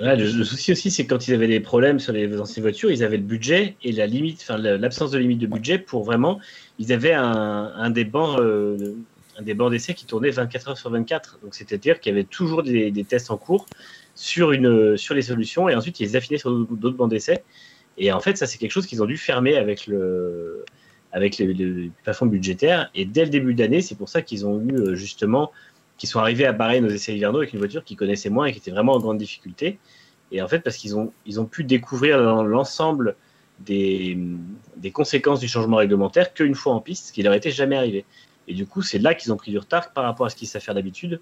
le, 0.00 0.44
souci 0.44 0.72
aussi, 0.72 0.90
c'est 0.90 1.06
quand 1.06 1.28
ils 1.28 1.34
avaient 1.34 1.48
des 1.48 1.60
problèmes 1.60 1.98
sur 1.98 2.12
les 2.12 2.40
anciennes 2.40 2.62
voitures, 2.62 2.90
ils 2.90 3.04
avaient 3.04 3.16
le 3.16 3.22
budget 3.22 3.76
et 3.82 3.92
la 3.92 4.06
limite, 4.06 4.40
enfin 4.42 4.56
l'absence 4.56 5.10
de 5.10 5.18
limite 5.18 5.38
de 5.38 5.46
budget 5.46 5.78
pour 5.78 6.04
vraiment. 6.04 6.40
Ils 6.78 6.92
avaient 6.92 7.14
un, 7.14 7.90
des 7.90 8.04
bancs, 8.04 8.40
un 8.40 9.42
des 9.42 9.54
bancs 9.54 9.70
d'essai 9.70 9.94
qui 9.94 10.06
tournait 10.06 10.30
24 10.30 10.70
heures 10.70 10.78
sur 10.78 10.90
24. 10.90 11.40
Donc 11.42 11.54
c'est-à-dire 11.54 12.00
qu'il 12.00 12.12
y 12.12 12.16
avait 12.16 12.24
toujours 12.24 12.62
des, 12.62 12.90
des, 12.90 13.04
tests 13.04 13.30
en 13.30 13.36
cours 13.36 13.66
sur 14.14 14.52
une 14.52 14.96
sur 14.96 15.14
les 15.14 15.22
solutions 15.22 15.68
et 15.68 15.74
ensuite 15.74 16.00
ils 16.00 16.04
les 16.04 16.16
affinaient 16.16 16.38
sur 16.38 16.52
d'autres 16.52 16.96
bancs 16.96 17.10
d'essai. 17.10 17.42
Et 17.98 18.12
en 18.12 18.20
fait, 18.20 18.36
ça, 18.36 18.46
c'est 18.46 18.58
quelque 18.58 18.70
chose 18.70 18.86
qu'ils 18.86 19.02
ont 19.02 19.06
dû 19.06 19.16
fermer 19.16 19.56
avec 19.56 19.86
le, 19.86 20.64
avec 21.12 21.38
le, 21.38 21.90
plafond 22.04 22.26
budgétaire. 22.26 22.90
Et 22.94 23.04
dès 23.04 23.24
le 23.24 23.30
début 23.30 23.54
d'année, 23.54 23.82
c'est 23.82 23.96
pour 23.96 24.08
ça 24.08 24.22
qu'ils 24.22 24.46
ont 24.46 24.60
eu 24.60 24.72
euh, 24.72 24.94
justement, 24.94 25.50
qu'ils 25.96 26.08
sont 26.08 26.20
arrivés 26.20 26.46
à 26.46 26.52
barrer 26.52 26.80
nos 26.80 26.88
essais 26.88 27.14
hivernaux 27.14 27.38
avec 27.38 27.52
une 27.52 27.58
voiture 27.58 27.84
qu'ils 27.84 27.96
connaissaient 27.96 28.30
moins 28.30 28.46
et 28.46 28.52
qui 28.52 28.58
était 28.58 28.70
vraiment 28.70 28.94
en 28.94 29.00
grande 29.00 29.18
difficulté. 29.18 29.78
Et 30.30 30.40
en 30.42 30.48
fait, 30.48 30.60
parce 30.60 30.76
qu'ils 30.76 30.96
ont, 30.96 31.12
ils 31.26 31.40
ont 31.40 31.46
pu 31.46 31.64
découvrir 31.64 32.18
l'ensemble 32.44 33.16
des, 33.60 34.16
des, 34.76 34.92
conséquences 34.92 35.40
du 35.40 35.48
changement 35.48 35.78
réglementaire 35.78 36.32
qu'une 36.32 36.54
fois 36.54 36.74
en 36.74 36.80
piste, 36.80 37.08
ce 37.08 37.12
qui 37.12 37.22
leur 37.22 37.34
était 37.34 37.50
jamais 37.50 37.76
arrivé. 37.76 38.04
Et 38.46 38.54
du 38.54 38.66
coup, 38.66 38.82
c'est 38.82 38.98
là 38.98 39.14
qu'ils 39.14 39.32
ont 39.32 39.36
pris 39.36 39.50
du 39.50 39.58
retard 39.58 39.92
par 39.92 40.04
rapport 40.04 40.26
à 40.26 40.30
ce 40.30 40.36
qu'ils 40.36 40.46
savent 40.46 40.62
faire 40.62 40.74
d'habitude. 40.74 41.20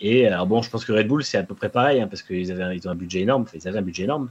Et 0.00 0.26
alors 0.26 0.46
bon, 0.46 0.62
je 0.62 0.70
pense 0.70 0.84
que 0.84 0.92
Red 0.92 1.08
Bull, 1.08 1.24
c'est 1.24 1.38
à 1.38 1.42
peu 1.42 1.54
près 1.54 1.68
pareil, 1.68 2.00
hein, 2.00 2.06
parce 2.06 2.22
qu'ils 2.22 2.52
avaient, 2.52 2.76
ils 2.76 2.86
ont 2.86 2.90
un 2.90 2.96
budget 2.96 3.20
énorme, 3.20 3.44
ils 3.54 3.66
avaient 3.66 3.78
un 3.78 3.82
budget 3.82 4.04
énorme. 4.04 4.30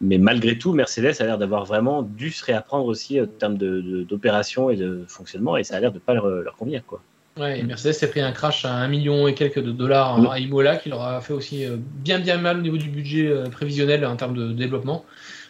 Mais 0.00 0.18
malgré 0.18 0.56
tout, 0.56 0.72
Mercedes 0.72 1.14
a 1.20 1.24
l'air 1.24 1.38
d'avoir 1.38 1.64
vraiment 1.64 2.02
dû 2.02 2.30
se 2.30 2.44
réapprendre 2.44 2.86
aussi 2.86 3.20
en 3.20 3.26
termes 3.26 3.58
d'opération 3.58 4.70
et 4.70 4.76
de 4.76 5.04
fonctionnement, 5.08 5.56
et 5.56 5.64
ça 5.64 5.76
a 5.76 5.80
l'air 5.80 5.90
de 5.90 5.96
ne 5.96 6.00
pas 6.00 6.14
leur, 6.14 6.56
convenir. 6.56 6.82
Quoi. 6.86 7.02
Ouais, 7.36 7.62
Mercedes 7.62 7.92
s'est 7.92 8.08
pris 8.08 8.20
un 8.20 8.32
crash 8.32 8.64
à 8.64 8.72
un 8.72 8.88
million 8.88 9.26
et 9.26 9.34
quelques 9.34 9.62
de 9.62 9.72
dollars 9.72 10.30
à 10.30 10.38
Imola 10.38 10.76
qui 10.76 10.88
leur 10.88 11.02
a 11.02 11.20
fait 11.20 11.32
aussi 11.32 11.64
euh, 11.64 11.76
bien 11.78 12.18
bien 12.18 12.36
mal 12.38 12.58
au 12.58 12.62
niveau 12.62 12.76
du 12.76 12.88
budget 12.88 13.28
euh, 13.28 13.44
prévisionnel 13.48 14.04
en 14.04 14.16
termes 14.16 14.34
de 14.34 14.52
développement. 14.52 15.04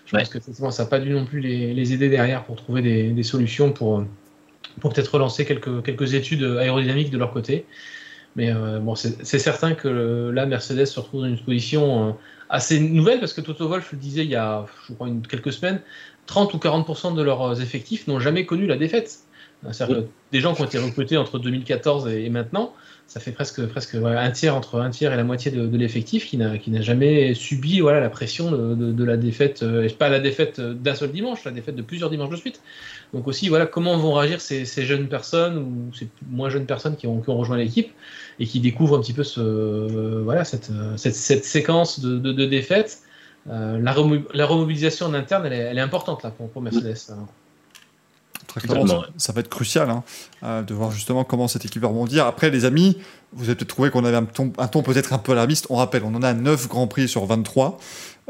Je 0.06 0.16
pense 0.16 0.28
que 0.30 0.38
ça 0.40 0.82
n'a 0.82 0.88
pas 0.88 1.00
dû 1.00 1.10
non 1.10 1.26
plus 1.26 1.40
les, 1.40 1.92
aider 1.92 2.08
derrière 2.08 2.44
pour 2.44 2.56
trouver 2.56 2.80
des, 3.12 3.22
solutions 3.22 3.72
pour, 3.72 4.02
pour 4.80 4.92
peut-être 4.94 5.12
relancer 5.12 5.44
quelques, 5.44 5.82
quelques 5.82 6.14
études 6.14 6.44
aérodynamiques 6.58 7.10
de 7.10 7.18
leur 7.18 7.30
côté. 7.30 7.66
Mais 8.34 8.50
euh, 8.50 8.78
bon, 8.78 8.94
c'est 8.94 9.38
certain 9.38 9.74
que 9.74 10.30
là, 10.30 10.46
Mercedes 10.46 10.86
se 10.86 10.98
retrouve 10.98 11.22
dans 11.22 11.28
une 11.28 11.38
position 11.38 12.16
assez 12.48 12.80
nouvelle 12.80 13.20
parce 13.20 13.32
que 13.32 13.40
Toto 13.40 13.68
Wolf 13.68 13.92
le 13.92 13.98
disait 13.98 14.24
il 14.24 14.30
y 14.30 14.36
a, 14.36 14.66
je 14.88 14.94
crois, 14.94 15.08
une, 15.08 15.26
quelques 15.26 15.52
semaines, 15.52 15.80
30 16.26 16.54
ou 16.54 16.58
40% 16.58 17.14
de 17.14 17.22
leurs 17.22 17.60
effectifs 17.60 18.06
n'ont 18.06 18.20
jamais 18.20 18.46
connu 18.46 18.66
la 18.66 18.76
défaite. 18.76 19.20
Des 20.30 20.40
gens 20.40 20.54
qui 20.54 20.62
ont 20.62 20.66
été 20.66 20.78
recrutés 20.78 21.16
entre 21.16 21.38
2014 21.38 22.08
et, 22.08 22.28
maintenant, 22.30 22.72
ça 23.08 23.20
fait 23.20 23.32
presque, 23.32 23.66
presque 23.66 23.94
un 23.94 24.30
tiers 24.30 24.54
entre 24.54 24.80
un 24.80 24.90
tiers 24.90 25.14
et 25.14 25.16
la 25.16 25.24
moitié 25.24 25.50
de, 25.50 25.76
l'effectif 25.78 26.26
qui 26.26 26.36
n'a 26.36 26.80
jamais 26.82 27.32
subi 27.32 27.80
voilà, 27.80 28.00
la 28.00 28.10
pression 28.10 28.50
de, 28.52 29.04
la 29.04 29.16
défaite, 29.16 29.62
euh, 29.62 29.88
pas 29.98 30.10
la 30.10 30.20
défaite 30.20 30.60
d'un 30.60 30.94
seul 30.94 31.10
dimanche, 31.10 31.42
la 31.44 31.50
défaite 31.50 31.74
de 31.74 31.80
plusieurs 31.80 32.10
dimanches 32.10 32.28
de 32.28 32.36
suite. 32.36 32.60
Donc 33.14 33.26
aussi, 33.26 33.48
voilà, 33.48 33.64
comment 33.64 33.96
vont 33.96 34.12
réagir 34.12 34.42
ces, 34.42 34.66
jeunes 34.66 35.08
personnes 35.08 35.56
ou 35.56 35.94
ces 35.94 36.08
moins 36.28 36.50
jeunes 36.50 36.66
personnes 36.66 36.96
qui 36.96 37.06
ont, 37.06 37.22
qui 37.22 37.30
ont 37.30 37.38
rejoint 37.38 37.56
l'équipe 37.56 37.90
et 38.38 38.46
qui 38.46 38.60
découvrent 38.60 38.98
un 38.98 39.00
petit 39.00 39.14
peu 39.14 39.24
ce, 39.24 40.20
voilà, 40.20 40.44
cette, 40.44 40.70
cette, 40.96 41.14
cette 41.14 41.46
séquence 41.46 42.00
de, 42.00 42.18
de, 42.18 42.44
défaites. 42.44 42.98
Euh, 43.48 43.78
la, 43.78 43.96
la, 44.34 44.44
remobilisation 44.44 45.06
en 45.06 45.14
interne, 45.14 45.46
elle 45.46 45.54
est, 45.54 45.56
elle 45.56 45.78
est, 45.78 45.80
importante 45.80 46.22
là 46.22 46.30
pour, 46.30 46.50
pour 46.50 46.60
Mercedes. 46.60 47.14
Très 48.48 48.62
clairement, 48.62 49.04
ça, 49.18 49.32
va 49.32 49.40
être 49.40 49.50
crucial 49.50 49.90
hein, 50.42 50.62
de 50.62 50.72
voir 50.74 50.90
justement 50.90 51.22
comment 51.22 51.48
cette 51.48 51.66
équipe 51.66 51.82
va 51.82 51.88
rebondir. 51.88 52.26
Après, 52.26 52.48
les 52.48 52.64
amis, 52.64 52.96
vous 53.32 53.44
avez 53.44 53.54
peut-être 53.54 53.68
trouvé 53.68 53.90
qu'on 53.90 54.04
avait 54.06 54.16
un 54.16 54.24
ton, 54.24 54.52
un 54.56 54.68
ton 54.68 54.82
peut-être 54.82 55.12
un 55.12 55.18
peu 55.18 55.32
alarmiste. 55.32 55.66
On 55.68 55.76
rappelle, 55.76 56.02
on 56.02 56.14
en 56.14 56.22
a 56.22 56.32
9 56.32 56.66
Grands 56.68 56.86
Prix 56.86 57.08
sur 57.08 57.26
23. 57.26 57.78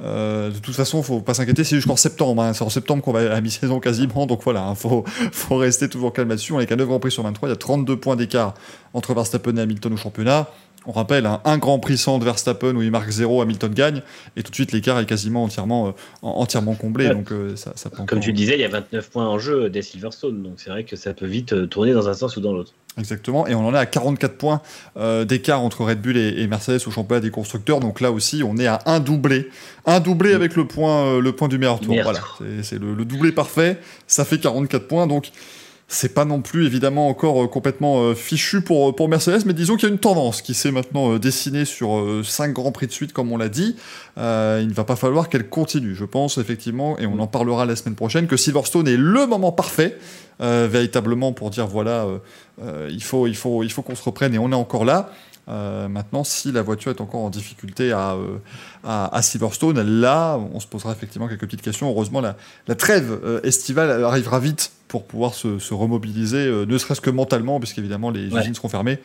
Euh, 0.00 0.50
de 0.50 0.59
toute 0.59 0.74
façon, 0.74 1.02
faut 1.02 1.20
pas 1.20 1.35
s'inquiéter, 1.35 1.64
c'est 1.64 1.76
jusqu'en 1.76 1.96
septembre. 1.96 2.42
Hein. 2.42 2.52
C'est 2.52 2.64
en 2.64 2.68
septembre 2.68 3.02
qu'on 3.02 3.12
va 3.12 3.20
à 3.20 3.24
la 3.24 3.40
mi-saison 3.40 3.81
quasiment. 3.81 4.26
Donc 4.26 4.42
voilà, 4.42 4.61
il 4.61 4.72
hein, 4.72 4.74
faut, 4.74 5.04
faut, 5.33 5.57
rester 5.57 5.88
toujours 5.88 6.12
calme 6.12 6.28
là-dessus. 6.28 6.52
On 6.52 6.61
est 6.61 6.66
qu'à 6.66 6.76
9 6.76 6.87
Grands 6.87 7.00
Prix 7.00 7.12
sur 7.12 7.22
23. 7.22 7.48
Il 7.48 7.52
y 7.52 7.54
a 7.54 7.57
32 7.57 7.96
points 7.96 8.16
d'écart 8.16 8.54
entre 8.94 9.14
Verstappen 9.14 9.57
et 9.57 9.61
Hamilton 9.61 9.92
au 9.92 9.96
championnat. 9.96 10.48
On 10.88 10.92
rappelle, 10.92 11.27
hein, 11.27 11.40
un 11.44 11.59
Grand 11.59 11.79
Prix 11.79 11.98
sans 11.98 12.18
de 12.18 12.24
Verstappen 12.24 12.74
où 12.74 12.83
il 12.83 12.90
marque 12.90 13.11
0, 13.11 13.42
Hamilton 13.42 13.72
gagne. 13.72 14.03
Et 14.37 14.42
tout 14.42 14.51
de 14.51 14.55
suite, 14.55 14.72
l'écart 14.72 14.98
est 14.98 15.07
quasiment 15.07 15.44
entièrement, 15.44 15.88
euh, 15.88 15.92
entièrement 16.22 16.74
comblé. 16.74 17.11
Donc, 17.11 17.31
euh, 17.31 17.55
ça, 17.57 17.72
ça 17.77 17.90
Comme 17.90 18.20
tu 18.20 18.33
disais, 18.33 18.55
il 18.55 18.61
y 18.61 18.64
a 18.64 18.68
29 18.68 19.11
points 19.11 19.29
en 19.29 19.38
jeu 19.38 19.68
des 19.68 19.83
Silverstone. 19.83 20.42
Donc 20.42 20.55
c'est 20.57 20.70
vrai 20.70 20.85
que 20.85 20.96
ça 20.96 21.12
peut 21.14 21.27
vite 21.27 21.68
tourner 21.68 21.92
dans 21.92 22.09
un 22.09 22.14
sens 22.14 22.37
ou 22.37 22.40
dans 22.40 22.53
l'autre. 22.53 22.72
Exactement, 22.98 23.46
et 23.46 23.55
on 23.55 23.64
en 23.64 23.74
est 23.74 23.79
à 23.79 23.87
44 23.87 24.37
points 24.37 24.61
euh, 24.96 25.24
d'écart 25.24 25.61
entre 25.61 25.85
Red 25.85 26.01
Bull 26.01 26.16
et, 26.16 26.46
Mercedes 26.48 26.81
au 26.87 26.90
championnat 26.90 27.20
des 27.20 27.31
constructeurs. 27.31 27.79
Donc 27.79 28.01
là 28.01 28.11
aussi, 28.11 28.42
on 28.42 28.57
est 28.57 28.66
à 28.66 28.81
un 28.87 28.98
doublé, 28.98 29.51
un 29.87 30.01
doublé 30.01 30.35
avec 30.35 30.57
le 30.57 30.66
point, 30.66 31.05
euh, 31.05 31.20
le 31.20 31.33
point 31.33 31.46
du 31.46 31.59
meilleur 31.59 31.79
tour. 31.79 31.94
voilà, 32.03 32.20
c'est 32.62 32.79
le, 32.79 33.05
doublé 33.05 33.31
parfait. 33.31 33.79
Ça 34.09 34.24
fait 34.24 34.38
44 34.38 34.88
points, 34.88 35.07
donc 35.07 35.31
c'est 35.88 36.14
pas 36.14 36.24
non 36.24 36.42
plus 36.42 36.66
évidemment 36.66 37.09
encore 37.09 37.44
euh, 37.44 37.46
complètement 37.48 38.14
fichu 38.14 38.61
pour, 38.61 38.94
pour 38.94 39.09
Mercedes, 39.09 39.44
mais 39.46 39.55
disons 39.55 39.77
qu'il 39.77 39.88
y 39.88 39.90
a 39.90 39.92
une 39.92 40.01
tendance 40.01 40.42
qui 40.42 40.55
s'est 40.55 40.70
maintenant 40.70 41.16
dessinée 41.16 41.64
sur 41.64 42.22
5 42.24 42.53
grands 42.53 42.72
prix 42.72 42.87
de 42.87 42.92
suite, 42.92 43.12
comme 43.12 43.33
on 43.33 43.37
l'a 43.37 43.48
dit. 43.48 43.77
il 44.16 44.22
ne 44.22 44.72
va 44.74 44.85
pas 44.85 44.96
falloir 44.96 45.29
qu'elle 45.29 45.48
continue, 45.48 45.94
je 45.94 46.05
pense 46.05 46.38
effectivement, 46.38 46.98
et 46.98 47.07
on 47.07 47.18
en 47.18 47.27
parlera 47.27 47.66
la 47.66 47.74
semaine 47.74 47.94
prochaine, 47.94 48.27
que 48.27 48.37
Silverstone 48.37 48.87
est 48.87 48.96
le 48.96 49.27
moment 49.27 49.53
parfait 49.53 49.96
euh, 50.40 50.68
véritablement 50.70 51.33
pour 51.33 51.51
dire 51.51 51.66
voilà, 51.66 52.05
euh, 52.05 52.18
euh, 52.62 52.88
il 52.92 53.03
faut, 53.03 53.27
il 53.27 53.35
faut, 53.35 53.64
il 53.64 53.72
faut 53.72 53.83
qu'on 53.83 53.96
se 53.96 54.05
reprenne 54.05 54.35
et 54.35 54.38
on 54.38 54.53
est 54.53 54.57
encore 54.57 54.85
là. 54.85 55.11
Maintenant, 55.48 56.24
si 56.24 56.52
la 56.52 56.62
voiture 56.62 56.90
est 56.90 57.00
encore 57.00 57.22
en 57.22 57.30
difficulté 57.30 57.92
à, 57.92 58.16
à, 58.84 59.22
Silverstone, 59.22 59.80
là, 60.00 60.38
on 60.52 60.61
se 60.61 60.66
posera 60.66 60.92
effectivement 60.92 61.28
quelques 61.28 61.46
petites 61.46 61.62
questions. 61.62 61.88
Heureusement, 61.88 62.20
la, 62.20 62.37
la 62.66 62.74
trêve 62.74 63.40
estivale 63.44 64.04
arrivera 64.04 64.40
vite 64.40 64.72
pour 64.88 65.04
pouvoir 65.04 65.34
se, 65.34 65.58
se 65.58 65.74
remobiliser, 65.74 66.50
ne 66.66 66.78
serait-ce 66.78 67.00
que 67.00 67.11
mentalement, 67.11 67.58
puisqu'évidemment 67.61 68.11
les 68.11 68.26
usines 68.26 68.54
seront 68.54 68.68
fermées. 68.68 68.98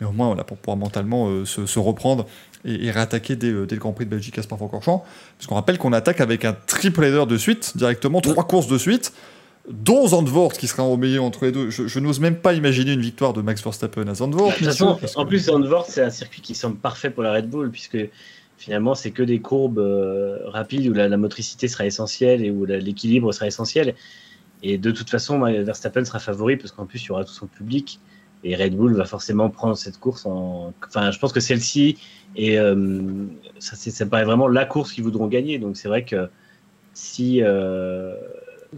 Mais 0.00 0.06
au 0.06 0.12
moins, 0.12 0.26
voilà, 0.26 0.42
pour 0.42 0.56
pouvoir 0.56 0.76
mentalement 0.76 1.44
se, 1.44 1.66
se, 1.66 1.78
reprendre 1.78 2.26
et, 2.64 2.90
réattaquer 2.90 3.36
dès, 3.36 3.52
dès, 3.52 3.76
le 3.76 3.80
Grand 3.80 3.92
Prix 3.92 4.06
de 4.06 4.10
Belgique 4.10 4.38
à 4.38 4.42
Spa-Francorchamps. 4.42 5.04
Parce 5.38 5.46
qu'on 5.46 5.54
rappelle 5.54 5.78
qu'on 5.78 5.92
attaque 5.92 6.20
avec 6.20 6.44
un 6.44 6.56
triple 6.66 7.04
header 7.04 7.26
de 7.26 7.36
suite, 7.36 7.76
directement, 7.76 8.20
trois 8.20 8.44
courses 8.44 8.66
de 8.66 8.78
suite 8.78 9.12
dont 9.68 10.06
Zandvoort 10.06 10.52
qui 10.52 10.66
sera 10.66 10.82
au 10.84 10.96
milieu 10.96 11.20
entre 11.20 11.46
les 11.46 11.52
deux. 11.52 11.70
Je, 11.70 11.98
n'ose 11.98 12.20
même 12.20 12.36
pas 12.36 12.52
imaginer 12.52 12.92
une 12.92 13.00
victoire 13.00 13.32
de 13.32 13.40
Max 13.40 13.62
Verstappen 13.62 14.06
à 14.08 14.14
Zandvoort. 14.14 14.52
en 15.16 15.26
plus, 15.26 15.38
Zandvoort, 15.38 15.86
c'est 15.86 16.02
un 16.02 16.10
circuit 16.10 16.42
qui 16.42 16.54
semble 16.54 16.76
parfait 16.76 17.10
pour 17.10 17.22
la 17.22 17.32
Red 17.32 17.48
Bull, 17.48 17.70
puisque 17.70 17.98
finalement, 18.58 18.94
c'est 18.94 19.10
que 19.10 19.22
des 19.22 19.40
courbes 19.40 19.78
euh, 19.78 20.38
rapides 20.46 20.86
où 20.88 20.92
la, 20.92 21.16
motricité 21.16 21.68
sera 21.68 21.86
essentielle 21.86 22.44
et 22.44 22.50
où 22.50 22.64
l'équilibre 22.66 23.32
sera 23.32 23.46
essentiel. 23.46 23.94
Et 24.62 24.78
de 24.78 24.90
toute 24.90 25.10
façon, 25.10 25.40
Verstappen 25.40 26.04
sera 26.04 26.18
favori, 26.18 26.56
parce 26.56 26.72
qu'en 26.72 26.86
plus, 26.86 27.02
il 27.02 27.08
y 27.08 27.10
aura 27.10 27.24
tout 27.24 27.32
son 27.32 27.46
public. 27.46 28.00
Et 28.46 28.56
Red 28.56 28.76
Bull 28.76 28.94
va 28.94 29.06
forcément 29.06 29.48
prendre 29.48 29.76
cette 29.76 29.98
course 29.98 30.26
en. 30.26 30.74
Enfin, 30.86 31.10
je 31.10 31.18
pense 31.18 31.32
que 31.32 31.40
celle-ci, 31.40 31.96
et 32.36 32.58
euh, 32.58 33.24
ça, 33.58 33.74
ça 33.76 34.04
paraît 34.04 34.24
vraiment 34.24 34.48
la 34.48 34.66
course 34.66 34.92
qu'ils 34.92 35.04
voudront 35.04 35.28
gagner. 35.28 35.58
Donc, 35.58 35.78
c'est 35.78 35.88
vrai 35.88 36.04
que 36.04 36.28
si. 36.92 37.40
Euh, 37.42 38.14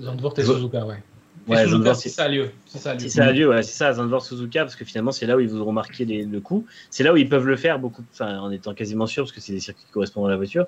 Zandvoort 0.00 0.38
et 0.38 0.44
Suzuka, 0.44 0.84
ouais. 0.84 1.02
Ouais, 1.48 1.64
Suzuka, 1.64 1.94
si 1.94 2.10
ça 2.10 2.24
a 2.24 2.28
lieu. 2.28 2.50
Si 2.66 2.78
ça 2.78 2.90
a 2.90 2.94
lieu, 2.94 3.00
si 3.00 3.10
ça, 3.10 3.24
a 3.24 3.32
lieu 3.32 3.48
ouais, 3.48 3.62
c'est 3.62 3.76
ça, 3.76 3.92
Zandvoort, 3.92 4.24
Suzuka, 4.24 4.64
parce 4.64 4.76
que 4.76 4.84
finalement, 4.84 5.12
c'est 5.12 5.26
là 5.26 5.36
où 5.36 5.40
ils 5.40 5.48
voudront 5.48 5.72
marquer 5.72 6.04
le 6.04 6.40
coup. 6.40 6.66
C'est 6.90 7.04
là 7.04 7.12
où 7.12 7.16
ils 7.16 7.28
peuvent 7.28 7.46
le 7.46 7.56
faire, 7.56 7.78
beaucoup, 7.78 8.02
en 8.20 8.50
étant 8.50 8.74
quasiment 8.74 9.06
sûr, 9.06 9.24
parce 9.24 9.32
que 9.32 9.40
c'est 9.40 9.52
des 9.52 9.60
circuits 9.60 9.84
qui 9.86 9.92
correspondent 9.92 10.26
à 10.26 10.30
la 10.30 10.36
voiture. 10.36 10.66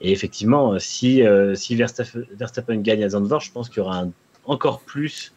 Et 0.00 0.12
effectivement, 0.12 0.74
euh, 0.74 0.78
si, 0.78 1.22
euh, 1.22 1.54
si 1.54 1.74
Verstappen, 1.74 2.76
gagne 2.76 3.02
à 3.02 3.08
Zandvoort, 3.10 3.40
je 3.40 3.50
pense 3.50 3.68
qu'il 3.68 3.78
y 3.78 3.80
aura 3.80 4.04
encore 4.44 4.80
plus 4.80 5.32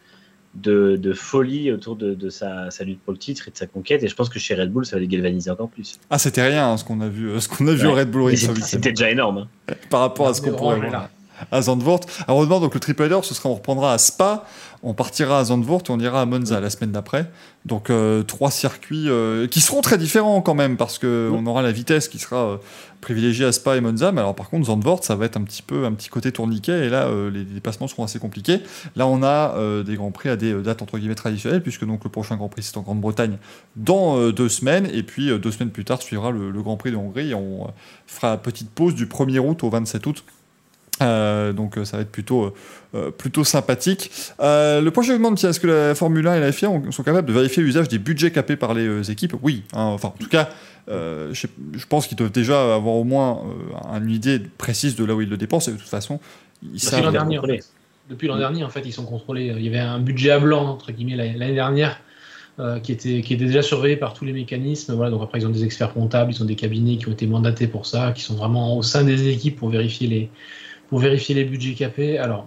de, 0.54 0.96
de, 0.96 1.12
folie 1.12 1.70
autour 1.72 1.96
de, 1.96 2.14
de 2.14 2.28
sa, 2.28 2.70
sa, 2.70 2.84
lutte 2.84 3.00
pour 3.00 3.12
le 3.12 3.18
titre 3.18 3.48
et 3.48 3.50
de 3.50 3.56
sa 3.56 3.66
conquête. 3.66 4.02
Et 4.02 4.08
je 4.08 4.14
pense 4.14 4.28
que 4.28 4.38
chez 4.38 4.54
Red 4.54 4.70
Bull, 4.72 4.84
ça 4.84 4.96
va 4.96 5.00
les 5.00 5.08
galvaniser 5.08 5.50
encore 5.50 5.70
plus. 5.70 5.98
Ah, 6.10 6.18
c'était 6.18 6.46
rien 6.46 6.70
hein, 6.70 6.76
ce 6.76 6.84
qu'on 6.84 7.00
a 7.00 7.08
vu, 7.08 7.30
euh, 7.30 7.40
ce 7.40 7.48
qu'on 7.48 7.66
a 7.68 7.72
vu 7.72 7.86
au 7.86 7.94
Red 7.94 8.10
Bull 8.10 8.36
C'était 8.36 8.90
déjà 8.90 9.10
énorme. 9.10 9.48
Hein. 9.68 9.74
Par 9.88 10.00
rapport 10.00 10.28
à 10.28 10.34
ce 10.34 10.42
qu'on 10.42 10.52
pourrait 10.52 10.80
voir 10.80 11.08
à 11.50 11.62
Zandvoort. 11.62 12.00
Heureusement, 12.28 12.60
donc 12.60 12.74
le 12.74 12.80
triple 12.80 13.04
header, 13.04 13.20
ce 13.22 13.34
sera, 13.34 13.48
on 13.48 13.54
reprendra 13.54 13.92
à 13.92 13.98
Spa, 13.98 14.44
on 14.82 14.94
partira 14.94 15.38
à 15.38 15.44
Zandvoort 15.44 15.82
et 15.88 15.90
on 15.90 16.00
ira 16.00 16.22
à 16.22 16.26
Monza 16.26 16.58
la 16.60 16.70
semaine 16.70 16.92
d'après. 16.92 17.30
Donc 17.66 17.90
euh, 17.90 18.22
trois 18.22 18.50
circuits 18.50 19.10
euh, 19.10 19.46
qui 19.46 19.60
seront 19.60 19.82
très 19.82 19.98
différents 19.98 20.40
quand 20.40 20.54
même 20.54 20.78
parce 20.78 20.98
que 20.98 21.30
on 21.30 21.44
aura 21.44 21.60
la 21.60 21.72
vitesse 21.72 22.08
qui 22.08 22.18
sera 22.18 22.52
euh, 22.52 22.56
privilégiée 23.02 23.44
à 23.44 23.52
Spa 23.52 23.76
et 23.76 23.82
Monza. 23.82 24.10
Mais 24.12 24.20
alors 24.20 24.34
par 24.34 24.48
contre 24.48 24.66
Zandvoort, 24.66 25.04
ça 25.04 25.16
va 25.16 25.26
être 25.26 25.36
un 25.36 25.42
petit 25.42 25.60
peu 25.60 25.84
un 25.84 25.92
petit 25.92 26.08
côté 26.08 26.32
tourniquet 26.32 26.86
et 26.86 26.88
là 26.88 27.10
les 27.30 27.44
déplacements 27.44 27.88
seront 27.88 28.04
assez 28.04 28.18
compliqués. 28.18 28.60
Là 28.96 29.06
on 29.06 29.22
a 29.22 29.82
des 29.82 29.96
grands 29.96 30.12
prix 30.12 30.30
à 30.30 30.36
des 30.36 30.54
dates 30.54 30.80
entre 30.80 30.98
guillemets 30.98 31.14
traditionnelles 31.14 31.62
puisque 31.62 31.84
donc 31.84 32.02
le 32.04 32.10
prochain 32.10 32.36
Grand 32.36 32.48
Prix 32.48 32.62
c'est 32.62 32.78
en 32.78 32.82
Grande-Bretagne 32.82 33.36
dans 33.76 34.30
deux 34.30 34.48
semaines 34.48 34.88
et 34.92 35.02
puis 35.02 35.38
deux 35.38 35.50
semaines 35.50 35.70
plus 35.70 35.84
tard 35.84 36.00
suivra 36.00 36.30
le, 36.30 36.50
le 36.50 36.62
Grand 36.62 36.76
Prix 36.76 36.92
de 36.92 36.96
Hongrie 36.96 37.30
et 37.30 37.34
on 37.34 37.70
fera 38.06 38.38
petite 38.38 38.70
pause 38.70 38.94
du 38.94 39.06
1er 39.06 39.40
août 39.40 39.62
au 39.64 39.70
27 39.70 40.06
août 40.06 40.24
euh, 41.02 41.52
donc 41.52 41.78
euh, 41.78 41.84
ça 41.84 41.96
va 41.96 42.02
être 42.02 42.10
plutôt, 42.10 42.54
euh, 42.94 43.10
plutôt 43.10 43.44
sympathique. 43.44 44.10
le 44.38 44.88
point 44.90 45.02
je 45.02 45.12
me 45.12 45.18
demande, 45.18 45.42
est-ce 45.42 45.60
que 45.60 45.66
la 45.66 45.94
Formule 45.94 46.26
1 46.26 46.36
et 46.36 46.40
la 46.40 46.52
FIA 46.52 46.68
sont 46.90 47.02
capables 47.02 47.26
de 47.26 47.32
vérifier 47.32 47.62
l'usage 47.62 47.88
des 47.88 47.98
budgets 47.98 48.30
capés 48.30 48.56
par 48.56 48.74
les 48.74 49.10
équipes? 49.10 49.34
Oui, 49.42 49.62
hein, 49.72 49.84
enfin 49.84 50.08
en 50.08 50.18
tout 50.18 50.28
cas, 50.28 50.50
je, 50.88 51.46
pense 51.88 52.06
qu'ils 52.06 52.16
doivent 52.16 52.32
déjà 52.32 52.74
avoir 52.74 52.94
au 52.94 53.04
moins 53.04 53.42
une 53.94 54.10
idée 54.10 54.40
précise 54.58 54.96
de 54.96 55.04
là 55.04 55.14
où 55.14 55.20
ils 55.20 55.30
le 55.30 55.36
dépensent. 55.36 55.70
Et 55.70 55.74
de 55.74 55.78
toute 55.78 55.88
façon, 55.88 56.20
ils 56.62 56.80
savent. 56.80 57.04
L'an 57.04 57.12
dernier, 57.12 57.38
en 57.38 57.42
fait. 57.42 57.64
Depuis 58.08 58.26
l'an 58.26 58.38
dernier, 58.38 58.64
en 58.64 58.70
fait, 58.70 58.82
ils 58.84 58.92
sont 58.92 59.06
contrôlés. 59.06 59.54
Il 59.56 59.62
y 59.62 59.68
avait 59.68 59.78
un 59.78 60.00
budget 60.00 60.32
à 60.32 60.40
blanc 60.40 60.66
entre 60.66 60.90
guillemets 60.90 61.16
l'année 61.16 61.54
dernière. 61.54 62.00
qui, 62.82 62.92
était, 62.92 63.22
qui 63.22 63.32
était 63.32 63.46
déjà 63.46 63.62
surveillé 63.62 63.96
par 63.96 64.12
tous 64.12 64.26
les 64.26 64.32
mécanismes. 64.32 64.94
Voilà, 64.94 65.10
donc 65.10 65.22
après, 65.22 65.38
ils 65.38 65.46
ont 65.46 65.50
des 65.50 65.64
experts 65.64 65.94
comptables, 65.94 66.32
ils 66.32 66.42
ont 66.42 66.46
des 66.46 66.56
cabinets 66.56 66.96
qui 66.96 67.08
ont 67.08 67.12
été 67.12 67.26
mandatés 67.26 67.68
pour 67.68 67.86
ça, 67.86 68.12
qui 68.12 68.22
sont 68.22 68.34
vraiment 68.34 68.76
au 68.76 68.82
sein 68.82 69.04
des 69.04 69.28
équipes 69.28 69.56
pour 69.56 69.70
vérifier 69.70 70.08
les, 70.08 70.30
pour 70.90 70.98
vérifier 70.98 71.34
les 71.34 71.44
budgets 71.44 71.74
capés. 71.74 72.18
Alors, 72.18 72.46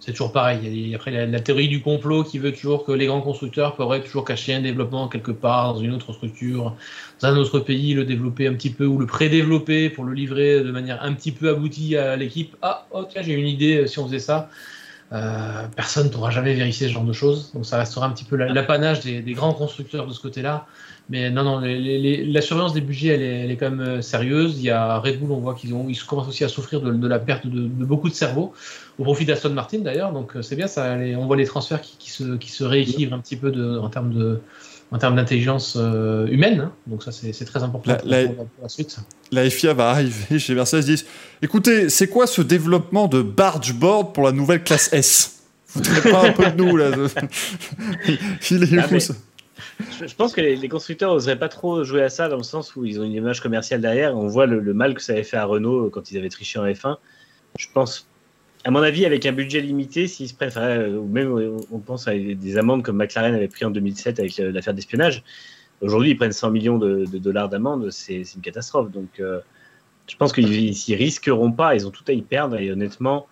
c'est 0.00 0.12
toujours 0.12 0.32
pareil. 0.32 0.94
après, 0.94 1.10
la, 1.10 1.26
la, 1.26 1.40
théorie 1.40 1.68
du 1.68 1.80
complot 1.80 2.24
qui 2.24 2.38
veut 2.38 2.52
toujours 2.52 2.84
que 2.84 2.92
les 2.92 3.06
grands 3.06 3.20
constructeurs 3.20 3.74
pourraient 3.74 4.02
toujours 4.02 4.24
cacher 4.24 4.54
un 4.54 4.60
développement 4.60 5.08
quelque 5.08 5.30
part 5.30 5.74
dans 5.74 5.80
une 5.80 5.92
autre 5.92 6.12
structure, 6.12 6.74
dans 7.20 7.28
un 7.28 7.36
autre 7.36 7.60
pays, 7.60 7.94
le 7.94 8.04
développer 8.04 8.46
un 8.46 8.54
petit 8.54 8.70
peu 8.70 8.84
ou 8.86 8.98
le 8.98 9.06
pré-développer 9.06 9.88
pour 9.90 10.04
le 10.04 10.12
livrer 10.12 10.60
de 10.60 10.70
manière 10.70 11.02
un 11.02 11.12
petit 11.14 11.32
peu 11.32 11.48
aboutie 11.48 11.96
à 11.96 12.16
l'équipe. 12.16 12.56
Ah, 12.60 12.86
oh 12.90 13.06
tiens, 13.08 13.22
j'ai 13.22 13.32
une 13.32 13.46
idée 13.46 13.78
euh, 13.78 13.86
si 13.86 13.98
on 13.98 14.06
faisait 14.06 14.18
ça. 14.18 14.50
Euh, 15.12 15.66
personne 15.76 16.10
n'aura 16.10 16.30
jamais 16.30 16.54
vérifié 16.54 16.88
ce 16.88 16.92
genre 16.92 17.04
de 17.04 17.12
choses. 17.12 17.52
Donc 17.54 17.64
ça 17.64 17.78
restera 17.78 18.06
un 18.06 18.10
petit 18.10 18.24
peu 18.24 18.36
l'apanage 18.36 19.00
des, 19.00 19.22
grands 19.32 19.52
constructeurs 19.52 20.06
de 20.06 20.12
ce 20.12 20.20
côté-là. 20.20 20.66
Mais 21.10 21.30
non, 21.30 21.44
non, 21.44 21.60
la 21.60 22.40
surveillance 22.40 22.72
des 22.72 22.80
budgets, 22.80 23.08
elle 23.08 23.50
est, 23.50 23.56
quand 23.56 23.70
même 23.70 23.80
euh, 23.80 24.02
sérieuse. 24.02 24.54
Il 24.56 24.62
y 24.62 24.70
a 24.70 24.98
Red 24.98 25.20
Bull, 25.20 25.32
on 25.32 25.40
voit 25.40 25.54
qu'ils 25.54 25.74
ils 25.88 26.02
commencent 26.02 26.28
aussi 26.28 26.44
à 26.44 26.48
souffrir 26.48 26.80
de, 26.80 27.06
la 27.06 27.18
perte 27.18 27.46
de, 27.46 27.66
beaucoup 27.84 28.08
de 28.08 28.14
cerveaux, 28.14 28.54
au 28.98 29.04
profit 29.04 29.26
d'Aston 29.26 29.50
Martin 29.50 29.80
d'ailleurs. 29.80 30.12
Donc 30.12 30.34
euh, 30.34 30.42
c'est 30.42 30.56
bien, 30.56 30.66
ça, 30.66 30.96
on 31.18 31.26
voit 31.26 31.36
les 31.36 31.44
transferts 31.44 31.82
qui, 31.82 32.10
se, 32.10 32.36
qui 32.36 32.50
se 32.50 32.64
rééquilibrent 32.64 33.14
un 33.14 33.18
petit 33.18 33.36
peu 33.36 33.50
de, 33.50 33.78
en 33.78 33.90
termes 33.90 34.14
de 34.14 34.40
en 34.92 34.98
termes 34.98 35.16
d'intelligence 35.16 35.76
euh, 35.76 36.26
humaine. 36.28 36.60
Hein. 36.60 36.72
Donc 36.86 37.02
ça, 37.02 37.10
c'est 37.10 37.44
très 37.44 37.62
important 37.62 37.96
la, 38.04 38.26
pour, 38.26 38.46
la, 38.62 38.68
suite. 38.68 38.98
La 39.32 39.48
FIA 39.50 39.74
va 39.74 39.90
arriver 39.90 40.38
chez 40.38 40.54
Mercedes 40.54 40.84
disent 40.84 41.06
écoutez, 41.42 41.88
c'est 41.88 42.06
quoi 42.06 42.26
ce 42.26 42.40
développement 42.40 43.08
de 43.08 43.20
bargeboard 43.20 44.14
pour 44.14 44.24
la 44.24 44.32
nouvelle 44.32 44.62
classe 44.62 44.92
S? 44.92 45.42
Vous 45.74 45.80
ne 45.80 46.12
pas 46.12 46.28
un 46.28 46.32
peu 46.32 46.48
de 46.50 46.56
nous 46.62 46.76
là 46.76 46.90
Il 48.50 48.62
est 48.62 48.78
ah, 48.78 48.86
je, 49.78 50.14
pense 50.14 50.32
que 50.32 50.40
les, 50.40 50.68
constructeurs 50.68 51.12
n'oseraient 51.12 51.38
pas 51.38 51.48
trop 51.48 51.84
jouer 51.84 52.02
à 52.02 52.08
ça 52.08 52.28
dans 52.28 52.36
le 52.36 52.42
sens 52.42 52.76
où 52.76 52.84
ils 52.84 53.00
ont 53.00 53.04
une 53.04 53.12
image 53.12 53.40
commerciale 53.40 53.80
derrière. 53.80 54.16
On 54.16 54.26
voit 54.26 54.46
le, 54.46 54.74
mal 54.74 54.94
que 54.94 55.02
ça 55.02 55.12
avait 55.12 55.24
fait 55.24 55.36
à 55.36 55.44
Renault 55.44 55.90
quand 55.90 56.10
ils 56.10 56.18
avaient 56.18 56.28
triché 56.28 56.58
en 56.58 56.64
F1. 56.64 56.96
Je 57.58 57.66
pense, 57.72 58.08
à 58.64 58.70
mon 58.70 58.82
avis, 58.82 59.06
avec 59.06 59.26
un 59.26 59.32
budget 59.32 59.60
limité, 59.60 60.06
s'ils 60.08 60.28
se 60.28 60.34
préfèrent, 60.34 60.80
euh, 60.80 60.96
ou 60.96 61.06
même 61.06 61.56
on 61.70 61.78
pense 61.78 62.08
à 62.08 62.14
des 62.14 62.58
amendes 62.58 62.82
comme 62.82 62.96
McLaren 62.96 63.34
avait 63.34 63.48
pris 63.48 63.64
en 63.64 63.70
2007 63.70 64.18
avec 64.18 64.36
l'affaire 64.38 64.74
d'espionnage. 64.74 65.22
Aujourd'hui, 65.80 66.10
ils 66.10 66.16
prennent 66.16 66.32
100 66.32 66.50
millions 66.50 66.78
de, 66.78 67.04
dollars 67.18 67.48
d'amende, 67.48 67.90
c'est 67.90 68.22
une 68.34 68.40
catastrophe. 68.40 68.90
Donc, 68.90 69.20
euh, 69.20 69.40
je 70.08 70.16
pense 70.16 70.32
qu'ils 70.32 70.48
ne 70.48 70.96
risqueront 70.96 71.52
pas, 71.52 71.74
ils 71.74 71.86
ont 71.86 71.90
tout 71.90 72.04
à 72.08 72.12
y 72.12 72.22
perdre. 72.22 72.56
Et 72.56 72.70
honnêtement, 72.70 73.26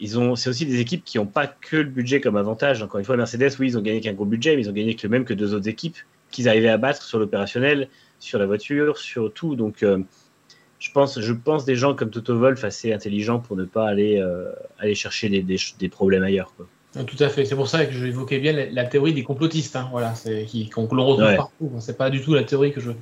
ils 0.00 0.18
ont, 0.18 0.36
c'est 0.36 0.50
aussi 0.50 0.66
des 0.66 0.80
équipes 0.80 1.04
qui 1.04 1.18
n'ont 1.18 1.26
pas 1.26 1.46
que 1.46 1.76
le 1.76 1.84
budget 1.84 2.20
comme 2.20 2.36
avantage. 2.36 2.82
Encore 2.82 2.98
une 2.98 3.04
fois, 3.04 3.16
Mercedes, 3.16 3.50
oui, 3.58 3.68
ils 3.68 3.78
ont 3.78 3.82
gagné 3.82 4.00
qu'un 4.00 4.12
gros 4.12 4.24
budget, 4.24 4.56
mais 4.56 4.62
ils 4.62 4.68
ont 4.70 4.72
gagné 4.72 4.94
que 4.94 5.06
le 5.06 5.10
même 5.10 5.24
que 5.24 5.34
deux 5.34 5.54
autres 5.54 5.68
équipes 5.68 5.96
qu'ils 6.30 6.48
arrivaient 6.48 6.68
à 6.68 6.76
battre 6.76 7.02
sur 7.02 7.18
l'opérationnel, 7.18 7.88
sur 8.18 8.38
la 8.38 8.46
voiture, 8.46 8.98
sur 8.98 9.32
tout. 9.32 9.56
Donc, 9.56 9.82
euh, 9.82 9.98
je 10.78 10.90
pense, 10.92 11.20
je 11.20 11.32
pense 11.32 11.64
des 11.64 11.76
gens 11.76 11.94
comme 11.94 12.10
Toto 12.10 12.38
Wolff 12.38 12.64
assez 12.64 12.92
intelligents 12.92 13.40
pour 13.40 13.56
ne 13.56 13.64
pas 13.64 13.88
aller, 13.88 14.18
euh, 14.18 14.50
aller 14.78 14.94
chercher 14.94 15.28
des, 15.28 15.42
des, 15.78 15.88
problèmes 15.88 16.22
ailleurs. 16.22 16.52
Quoi. 16.56 16.66
Tout 17.04 17.22
à 17.22 17.28
fait. 17.28 17.44
C'est 17.44 17.56
pour 17.56 17.68
ça 17.68 17.86
que 17.86 17.92
j'évoquais 17.92 18.38
bien 18.38 18.52
la, 18.52 18.84
théorie 18.84 19.14
des 19.14 19.24
complotistes. 19.24 19.76
Hein. 19.76 19.88
Voilà, 19.90 20.14
c'est 20.14 20.46
qu'on 20.72 20.86
l'on 20.94 21.06
retrouve 21.06 21.36
partout. 21.36 21.72
C'est 21.80 21.96
pas 21.96 22.10
du 22.10 22.20
tout 22.20 22.34
la 22.34 22.44
théorie 22.44 22.72
que 22.72 22.80
je 22.80 22.92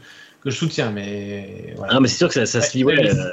que 0.41 0.51
je 0.51 0.57
soutiens, 0.57 0.91
mais. 0.91 1.75
Voilà. 1.77 2.01
mais 2.01 2.09
c'est 2.09 2.19
sûr 2.19 2.29
que 2.29 2.45
ça, 2.45 2.61
se 2.61 2.77
lie. 2.77 2.85
Euh, 2.85 3.33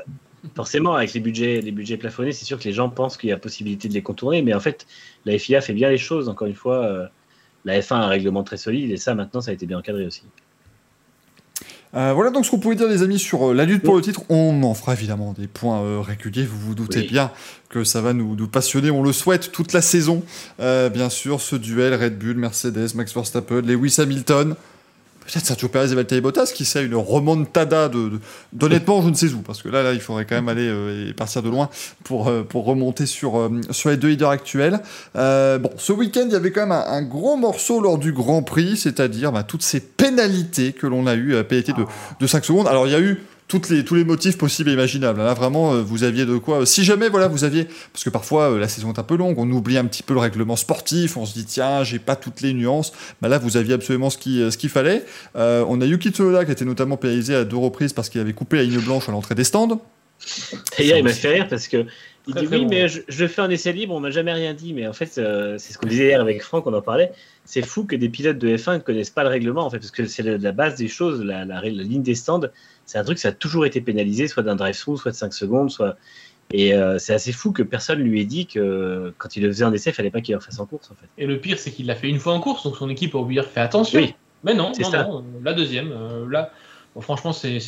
forcément, 0.55 0.95
avec 0.95 1.13
les 1.13 1.19
budgets, 1.19 1.61
les 1.61 1.71
budgets 1.71 1.97
plafonnés, 1.97 2.31
c'est 2.31 2.45
sûr 2.45 2.59
que 2.59 2.65
les 2.65 2.73
gens 2.73 2.89
pensent 2.89 3.17
qu'il 3.17 3.29
y 3.29 3.33
a 3.33 3.37
possibilité 3.37 3.87
de 3.87 3.93
les 3.93 4.01
contourner, 4.01 4.41
mais 4.41 4.53
en 4.53 4.59
fait, 4.59 4.85
la 5.25 5.37
FIA 5.37 5.61
fait 5.61 5.73
bien 5.73 5.89
les 5.89 5.97
choses. 5.97 6.29
Encore 6.29 6.47
une 6.47 6.55
fois, 6.55 6.85
euh, 6.85 7.05
la 7.65 7.79
F1 7.79 7.95
a 7.95 7.97
un 7.99 8.07
règlement 8.07 8.43
très 8.43 8.57
solide 8.57 8.91
et 8.91 8.97
ça, 8.97 9.15
maintenant, 9.15 9.41
ça 9.41 9.51
a 9.51 9.53
été 9.53 9.65
bien 9.65 9.77
encadré 9.77 10.05
aussi. 10.05 10.23
Euh, 11.95 12.11
voilà 12.13 12.31
donc 12.31 12.43
ce 12.43 12.49
qu'on 12.49 12.57
pouvait 12.57 12.75
dire 12.75 12.87
les 12.87 13.03
amis 13.03 13.19
sur 13.19 13.51
euh, 13.51 13.53
la 13.53 13.65
lutte 13.65 13.83
pour 13.83 13.95
le 13.95 14.01
titre. 14.01 14.21
On 14.29 14.63
en 14.63 14.73
fera 14.73 14.93
évidemment 14.93 15.33
des 15.37 15.47
points 15.47 15.81
euh, 15.81 15.99
réguliers, 15.99 16.43
vous 16.43 16.57
vous 16.57 16.73
doutez 16.73 17.03
bien 17.03 17.31
que 17.69 17.83
ça 17.83 18.01
va 18.01 18.13
nous, 18.13 18.35
nous, 18.35 18.47
passionner, 18.47 18.89
on 18.89 19.03
le 19.03 19.13
souhaite 19.13 19.51
toute 19.51 19.73
la 19.73 19.81
saison. 19.81 20.23
bien 20.59 21.09
sûr, 21.09 21.39
ce 21.41 21.55
duel 21.55 21.93
Red 21.93 22.17
Bull, 22.17 22.35
Mercedes, 22.35 22.95
Max 22.95 23.13
Verstappen, 23.13 23.61
Lewis 23.61 23.95
Hamilton. 23.99 24.55
Peut-être 25.25 25.45
Sergio 25.45 25.67
Perez 25.67 25.91
et 25.91 25.95
Valtteri 25.95 26.21
Bottas 26.21 26.51
qui 26.53 26.65
sait 26.65 26.85
une 26.85 26.95
remontada 26.95 27.89
de, 27.89 28.19
d'honnêtement 28.51 29.01
je 29.01 29.09
ne 29.09 29.13
sais 29.13 29.27
où 29.33 29.39
parce 29.39 29.61
que 29.61 29.69
là 29.69 29.83
là 29.83 29.93
il 29.93 29.99
faudrait 29.99 30.25
quand 30.25 30.35
même 30.35 30.49
aller 30.49 30.67
euh, 30.67 31.09
et 31.09 31.13
partir 31.13 31.41
de 31.41 31.49
loin 31.49 31.69
pour 32.03 32.27
euh, 32.27 32.43
pour 32.43 32.65
remonter 32.65 33.05
sur 33.05 33.37
euh, 33.37 33.61
sur 33.71 33.89
les 33.89 33.97
deux 33.97 34.09
leaders 34.09 34.29
actuels. 34.29 34.79
bon, 35.15 35.69
ce 35.77 35.93
week-end 35.93 36.23
il 36.25 36.33
y 36.33 36.35
avait 36.35 36.51
quand 36.51 36.67
même 36.67 36.71
un, 36.71 37.01
gros 37.01 37.37
morceau 37.37 37.81
lors 37.81 37.97
du 37.97 38.11
Grand 38.11 38.43
Prix, 38.43 38.77
c'est-à-dire 38.77 39.31
bah, 39.31 39.43
toutes 39.43 39.63
ces 39.63 39.79
pénalités 39.79 40.73
que 40.73 40.87
l'on 40.87 41.07
a 41.07 41.15
eu 41.15 41.35
à 41.35 41.43
pénalité 41.43 41.73
de, 41.73 41.85
de 42.19 42.27
5 42.27 42.45
secondes. 42.45 42.67
Alors 42.67 42.87
il 42.87 42.91
y 42.91 42.95
a 42.95 42.99
eu 42.99 43.21
toutes 43.53 43.69
les, 43.69 43.85
tous 43.85 43.93
les 43.93 44.03
motifs 44.03 44.35
possibles 44.35 44.71
et 44.71 44.73
imaginables. 44.73 45.19
Là, 45.19 45.35
vraiment, 45.35 45.73
euh, 45.73 45.81
vous 45.83 46.03
aviez 46.03 46.25
de 46.25 46.37
quoi. 46.37 46.65
Si 46.65 46.83
jamais, 46.83 47.07
voilà, 47.07 47.27
vous 47.27 47.43
aviez. 47.43 47.67
Parce 47.91 48.03
que 48.03 48.09
parfois, 48.09 48.49
euh, 48.49 48.57
la 48.57 48.67
saison 48.67 48.91
est 48.91 48.97
un 48.97 49.03
peu 49.03 49.15
longue, 49.15 49.37
on 49.37 49.47
oublie 49.51 49.77
un 49.77 49.85
petit 49.85 50.01
peu 50.01 50.15
le 50.15 50.19
règlement 50.19 50.55
sportif, 50.55 51.17
on 51.17 51.25
se 51.27 51.33
dit, 51.33 51.45
tiens, 51.45 51.83
j'ai 51.83 51.99
pas 51.99 52.15
toutes 52.15 52.41
les 52.41 52.53
nuances. 52.53 52.93
Bah 53.21 53.27
là, 53.27 53.37
vous 53.37 53.55
aviez 53.55 53.75
absolument 53.75 54.09
ce 54.09 54.17
qu'il 54.17 54.51
ce 54.51 54.57
qu'il 54.57 54.71
fallait. 54.71 55.05
Euh, 55.35 55.63
on 55.69 55.81
a 55.81 55.85
Yuki 55.85 56.09
Tsunoda 56.09 56.45
qui 56.45 56.49
a 56.49 56.53
été 56.53 56.65
notamment 56.65 56.97
pénalisé 56.97 57.35
à 57.35 57.43
deux 57.43 57.57
reprises 57.57 57.93
parce 57.93 58.09
qu'il 58.09 58.19
avait 58.19 58.33
coupé 58.33 58.57
la 58.57 58.63
ligne 58.63 58.79
blanche 58.79 59.07
à 59.07 59.11
l'entrée 59.11 59.35
des 59.35 59.43
stands. 59.43 59.79
Et 60.79 60.89
il 60.89 61.03
m'a 61.03 61.11
fait 61.11 61.33
rire 61.33 61.47
parce 61.47 61.67
que 61.67 61.85
il 62.25 62.33
dit 62.33 62.47
oui, 62.49 62.65
mais 62.65 62.87
je, 62.87 63.27
fais 63.27 63.41
un 63.41 63.49
essai 63.49 63.73
libre, 63.73 63.93
on 63.93 63.99
m'a 63.99 64.09
jamais 64.09 64.33
rien 64.33 64.55
dit. 64.55 64.73
Mais 64.73 64.87
en 64.87 64.93
fait, 64.93 65.07
c'est 65.11 65.73
ce 65.73 65.77
qu'on 65.77 65.87
disait 65.87 66.05
hier 66.05 66.21
avec 66.21 66.41
Franck, 66.41 66.65
on 66.65 66.73
en 66.73 66.81
parlait. 66.81 67.11
C'est 67.45 67.63
fou 67.63 67.83
que 67.83 67.95
des 67.95 68.09
pilotes 68.09 68.39
de 68.39 68.55
F1 68.55 68.75
ne 68.75 68.77
connaissent 68.79 69.09
pas 69.09 69.23
le 69.23 69.29
règlement, 69.29 69.65
en 69.65 69.69
fait, 69.69 69.79
parce 69.79 69.91
que 69.91 70.05
c'est 70.05 70.23
la 70.23 70.51
base 70.53 70.75
des 70.75 70.87
choses, 70.87 71.21
la, 71.21 71.45
la, 71.45 71.61
ligne 71.61 72.01
des 72.01 72.15
stands 72.15 72.47
c'est 72.93 72.99
un 72.99 73.03
truc 73.03 73.17
ça 73.17 73.29
a 73.29 73.31
toujours 73.31 73.65
été 73.65 73.81
pénalisé, 73.81 74.27
soit 74.27 74.43
d'un 74.43 74.55
drive-through, 74.55 74.97
soit 74.97 75.09
de 75.09 75.15
5 75.15 75.33
secondes, 75.33 75.71
soit. 75.71 75.97
Et 76.51 76.75
euh, 76.75 76.99
c'est 76.99 77.15
assez 77.15 77.31
fou 77.31 77.51
que 77.51 77.63
personne 77.63 77.97
lui 77.97 78.21
ait 78.21 78.25
dit 78.25 78.45
que 78.45 79.11
quand 79.17 79.35
il 79.35 79.41
le 79.41 79.49
faisait 79.49 79.65
en 79.65 79.73
essai, 79.73 79.89
il 79.89 79.93
fallait 79.93 80.11
pas 80.11 80.21
qu'il 80.21 80.35
le 80.35 80.39
fasse 80.39 80.59
en 80.59 80.67
course 80.67 80.91
en 80.91 80.93
fait. 80.93 81.07
Et 81.17 81.25
le 81.25 81.39
pire, 81.39 81.57
c'est 81.57 81.71
qu'il 81.71 81.87
l'a 81.87 81.95
fait 81.95 82.07
une 82.07 82.19
fois 82.19 82.33
en 82.33 82.39
course, 82.39 82.65
donc 82.65 82.77
son 82.77 82.89
équipe 82.89 83.15
a 83.15 83.17
oublié 83.17 83.41
de 83.41 83.47
faire 83.47 83.63
attention. 83.63 83.99
Oui. 83.99 84.13
Mais 84.43 84.53
non, 84.53 84.73
non, 84.77 84.91
non, 84.91 85.25
la 85.43 85.53
deuxième, 85.53 85.91
euh, 85.91 86.29
là, 86.29 86.51
franchement, 87.01 87.33
c'est 87.33 87.59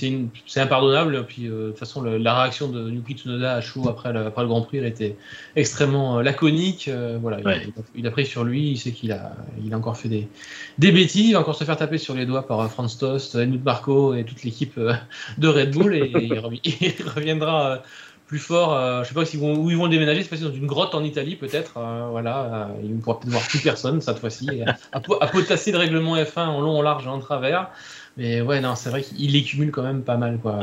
impardonnable. 0.58 1.26
Puis, 1.26 1.48
euh, 1.48 1.68
de 1.68 1.70
toute 1.70 1.80
façon, 1.80 2.04
la 2.04 2.42
réaction 2.42 2.68
de 2.68 2.90
Yuki 2.90 3.16
Tsunoda 3.16 3.56
à 3.56 3.62
Chou 3.62 3.88
après 3.90 4.14
le, 4.14 4.26
après 4.26 4.44
le 4.44 4.48
Grand 4.48 4.62
Prix, 4.62 4.78
elle 4.78 4.86
était 4.86 5.16
extrêmement 5.56 6.20
euh, 6.20 6.24
laconique. 6.24 6.88
Euh, 6.88 7.18
voilà, 7.20 7.40
il, 7.96 8.06
a, 8.06 8.12
pris 8.12 8.26
sur 8.26 8.44
lui, 8.44 8.72
il 8.72 8.78
sait 8.78 8.92
qu'il 8.92 9.12
a, 9.12 9.36
il 9.64 9.74
a 9.74 9.78
encore 9.78 9.98
fait 9.98 10.10
des, 10.10 10.28
des 10.78 10.92
bêtises, 10.92 11.30
il 11.30 11.34
va 11.34 11.40
encore 11.40 11.56
se 11.56 11.64
faire 11.64 11.78
taper 11.78 11.98
sur 11.98 12.14
les 12.14 12.26
doigts 12.26 12.46
par 12.46 12.70
Franz 12.70 12.98
Tost, 13.00 13.36
Helmut 13.36 13.64
Marko 13.64 14.14
et 14.14 14.24
toute 14.26 14.44
l'équipe 14.44 14.80
de 15.38 15.48
Red 15.48 15.72
Bull, 15.72 15.96
et, 15.96 16.12
il, 16.14 17.10
reviendra 17.16 17.82
plus 18.28 18.40
fort. 18.40 19.04
je 19.04 19.08
sais 19.08 19.14
pas 19.14 19.24
vont, 19.38 19.56
où 19.56 19.70
ils 19.70 19.78
vont 19.78 19.86
le 19.86 19.92
déménager, 19.92 20.24
c'est 20.24 20.42
dans 20.42 20.52
une 20.52 20.66
grotte 20.66 20.96
en 20.96 21.04
Italie 21.04 21.36
peut-être. 21.36 21.80
voilà, 22.10 22.70
il 22.84 22.96
ne 22.96 23.02
pourra 23.02 23.20
peut-être 23.20 23.32
voir 23.32 23.48
plus 23.48 23.60
personne 23.60 24.02
cette 24.02 24.18
fois-ci. 24.18 24.50
À, 24.66 24.98
à, 24.98 25.28
potasser 25.28 25.72
le 25.72 25.78
règlement 25.78 26.16
F1 26.16 26.40
en 26.40 26.62
long, 26.62 26.80
en 26.80 26.82
large 26.82 27.06
et 27.06 27.10
en 27.10 27.20
travers. 27.20 27.70
Mais 28.18 28.40
ouais, 28.42 28.62
non, 28.62 28.76
c'est 28.76 28.90
vrai 28.90 29.02
qu'il 29.02 29.34
les 29.34 29.44
cumule 29.44 29.72
quand 29.72 29.84
même 29.84 30.02
pas 30.02 30.16
mal. 30.16 30.40
Quoi. 30.40 30.60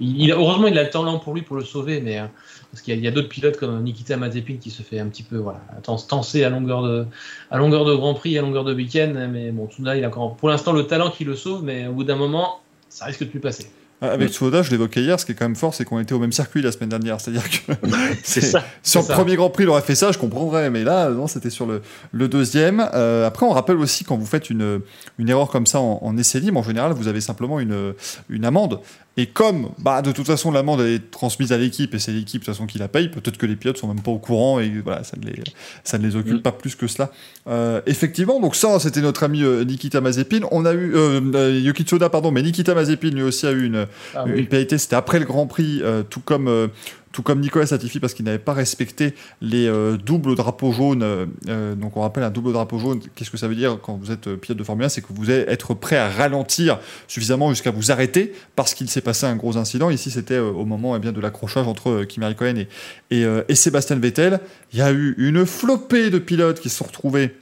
Il, 0.00 0.32
heureusement, 0.32 0.66
il 0.66 0.76
a 0.76 0.82
le 0.82 0.90
talent 0.90 1.18
pour 1.20 1.34
lui 1.34 1.42
pour 1.42 1.56
le 1.56 1.64
sauver, 1.64 2.00
mais 2.00 2.18
euh, 2.18 2.26
parce 2.72 2.82
qu'il 2.82 2.98
y, 2.98 3.06
a, 3.06 3.10
d'autres 3.12 3.28
pilotes 3.28 3.56
comme 3.56 3.80
Nikita 3.82 4.16
Mazepin 4.16 4.56
qui 4.56 4.70
se 4.70 4.82
fait 4.82 4.98
un 4.98 5.06
petit 5.06 5.22
peu 5.22 5.36
voilà, 5.36 5.60
tenser 5.84 6.42
à 6.42 6.50
longueur 6.50 6.82
de, 6.82 7.06
à 7.52 7.58
longueur 7.58 7.84
de 7.84 7.94
Grand 7.94 8.14
Prix, 8.14 8.36
à 8.38 8.42
longueur 8.42 8.64
de 8.64 8.74
week-end. 8.74 9.28
Mais 9.30 9.52
bon, 9.52 9.68
Tsunoda, 9.68 9.96
il 9.96 10.04
a 10.04 10.08
encore 10.08 10.34
pour 10.36 10.48
l'instant 10.48 10.72
le 10.72 10.86
talent 10.88 11.10
qui 11.10 11.24
le 11.24 11.36
sauve, 11.36 11.62
mais 11.62 11.86
au 11.86 11.92
bout 11.92 12.04
d'un 12.04 12.16
moment, 12.16 12.60
ça 12.88 13.04
risque 13.04 13.20
de 13.20 13.28
plus 13.28 13.40
passer. 13.40 13.70
Ah, 14.02 14.10
avec 14.10 14.30
Tsunoda, 14.30 14.62
je 14.62 14.70
l'évoquais 14.70 15.00
hier, 15.00 15.18
ce 15.18 15.24
qui 15.24 15.32
est 15.32 15.34
quand 15.34 15.46
même 15.46 15.56
fort, 15.56 15.74
c'est 15.74 15.84
qu'on 15.86 15.98
était 15.98 16.12
au 16.12 16.18
même 16.18 16.32
circuit 16.32 16.60
la 16.60 16.70
semaine 16.70 16.90
dernière. 16.90 17.20
C'est-à-dire 17.20 17.48
que 17.48 17.72
c'est 18.22 18.42
ça. 18.42 18.62
sur 18.82 19.00
le 19.02 19.08
premier 19.08 19.36
Grand 19.36 19.48
Prix, 19.48 19.64
il 19.64 19.68
aurait 19.68 19.80
fait 19.80 19.94
ça, 19.94 20.12
je 20.12 20.18
comprendrais, 20.18 20.68
mais 20.70 20.84
là, 20.84 21.08
non, 21.10 21.26
c'était 21.26 21.50
sur 21.50 21.66
le, 21.66 21.80
le 22.12 22.28
deuxième. 22.28 22.86
Euh, 22.94 23.26
après, 23.26 23.46
on 23.46 23.50
rappelle 23.50 23.76
aussi 23.76 24.04
quand 24.04 24.16
vous 24.16 24.26
faites 24.26 24.50
une, 24.50 24.80
une 25.18 25.28
erreur 25.28 25.48
comme 25.48 25.66
ça 25.66 25.80
en, 25.80 26.00
en 26.02 26.16
essai 26.18 26.40
libre, 26.40 26.58
en 26.60 26.62
général, 26.62 26.92
vous 26.92 27.08
avez 27.08 27.20
simplement 27.20 27.58
une, 27.58 27.94
une 28.28 28.44
amende. 28.44 28.80
Et 29.18 29.26
comme, 29.26 29.70
bah, 29.78 30.02
de 30.02 30.12
toute 30.12 30.26
façon, 30.26 30.50
l'amende 30.50 30.82
est 30.82 31.10
transmise 31.10 31.50
à 31.50 31.56
l'équipe 31.56 31.94
et 31.94 31.98
c'est 31.98 32.12
l'équipe 32.12 32.42
de 32.42 32.44
toute 32.44 32.54
façon 32.54 32.66
qui 32.66 32.76
la 32.76 32.88
paye, 32.88 33.08
peut-être 33.08 33.38
que 33.38 33.46
les 33.46 33.56
pilotes 33.56 33.78
sont 33.78 33.88
même 33.88 34.02
pas 34.02 34.10
au 34.10 34.18
courant 34.18 34.60
et 34.60 34.68
voilà, 34.84 35.04
ça 35.04 35.16
ne 35.18 35.24
les, 35.24 35.42
ça 35.84 35.96
ne 35.96 36.06
les 36.06 36.16
occupe 36.16 36.34
mm. 36.34 36.42
pas 36.42 36.52
plus 36.52 36.74
que 36.74 36.86
cela. 36.86 37.10
Euh, 37.48 37.80
effectivement, 37.86 38.40
donc 38.40 38.54
ça, 38.54 38.78
c'était 38.78 39.00
notre 39.00 39.22
ami 39.22 39.42
euh, 39.42 39.64
Nikita 39.64 40.02
Mazepin. 40.02 40.40
On 40.50 40.66
a 40.66 40.74
eu 40.74 40.92
euh, 40.94 42.08
pardon, 42.10 42.30
mais 42.30 42.42
Nikita 42.42 42.74
Mazepin 42.74 43.10
lui 43.10 43.22
aussi 43.22 43.46
a 43.46 43.52
eu 43.52 43.64
une, 43.64 43.86
ah 44.14 44.24
une 44.26 44.46
pénalité. 44.46 44.76
C'était 44.76 44.96
après 44.96 45.18
le 45.18 45.24
Grand 45.24 45.46
Prix, 45.46 45.82
tout 46.10 46.20
comme 46.20 46.68
tout 47.16 47.22
comme 47.22 47.40
Nicolas 47.40 47.64
Satifi 47.64 47.98
parce 47.98 48.12
qu'il 48.12 48.26
n'avait 48.26 48.38
pas 48.38 48.52
respecté 48.52 49.14
les 49.40 49.66
euh, 49.68 49.96
doubles 49.96 50.34
drapeaux 50.34 50.70
jaunes. 50.70 51.02
Euh, 51.02 51.24
euh, 51.48 51.74
donc 51.74 51.96
on 51.96 52.02
rappelle 52.02 52.24
un 52.24 52.30
double 52.30 52.52
drapeau 52.52 52.78
jaune, 52.78 53.00
qu'est-ce 53.14 53.30
que 53.30 53.38
ça 53.38 53.48
veut 53.48 53.54
dire 53.54 53.78
quand 53.80 53.96
vous 53.96 54.10
êtes 54.10 54.28
pilote 54.34 54.58
de 54.58 54.62
Formule 54.62 54.84
1 54.84 54.90
C'est 54.90 55.00
que 55.00 55.06
vous 55.14 55.30
allez 55.30 55.46
être 55.48 55.72
prêt 55.72 55.96
à 55.96 56.10
ralentir 56.10 56.78
suffisamment 57.08 57.48
jusqu'à 57.48 57.70
vous 57.70 57.90
arrêter 57.90 58.34
parce 58.54 58.74
qu'il 58.74 58.90
s'est 58.90 59.00
passé 59.00 59.24
un 59.24 59.34
gros 59.34 59.56
incident. 59.56 59.88
Ici 59.88 60.10
c'était 60.10 60.38
au 60.38 60.66
moment 60.66 60.94
eh 60.94 60.98
bien, 60.98 61.12
de 61.12 61.20
l'accrochage 61.22 61.66
entre 61.66 62.04
Kimi 62.04 62.26
Raikkonen 62.26 62.66
et, 63.10 63.24
et, 63.48 63.54
Sébastien 63.54 63.96
Vettel. 63.96 64.38
Il 64.74 64.78
y 64.78 64.82
a 64.82 64.92
eu 64.92 65.14
une 65.16 65.46
flopée 65.46 66.10
de 66.10 66.18
pilotes 66.18 66.60
qui 66.60 66.68
se 66.68 66.76
sont 66.76 66.84
retrouvés 66.84 67.34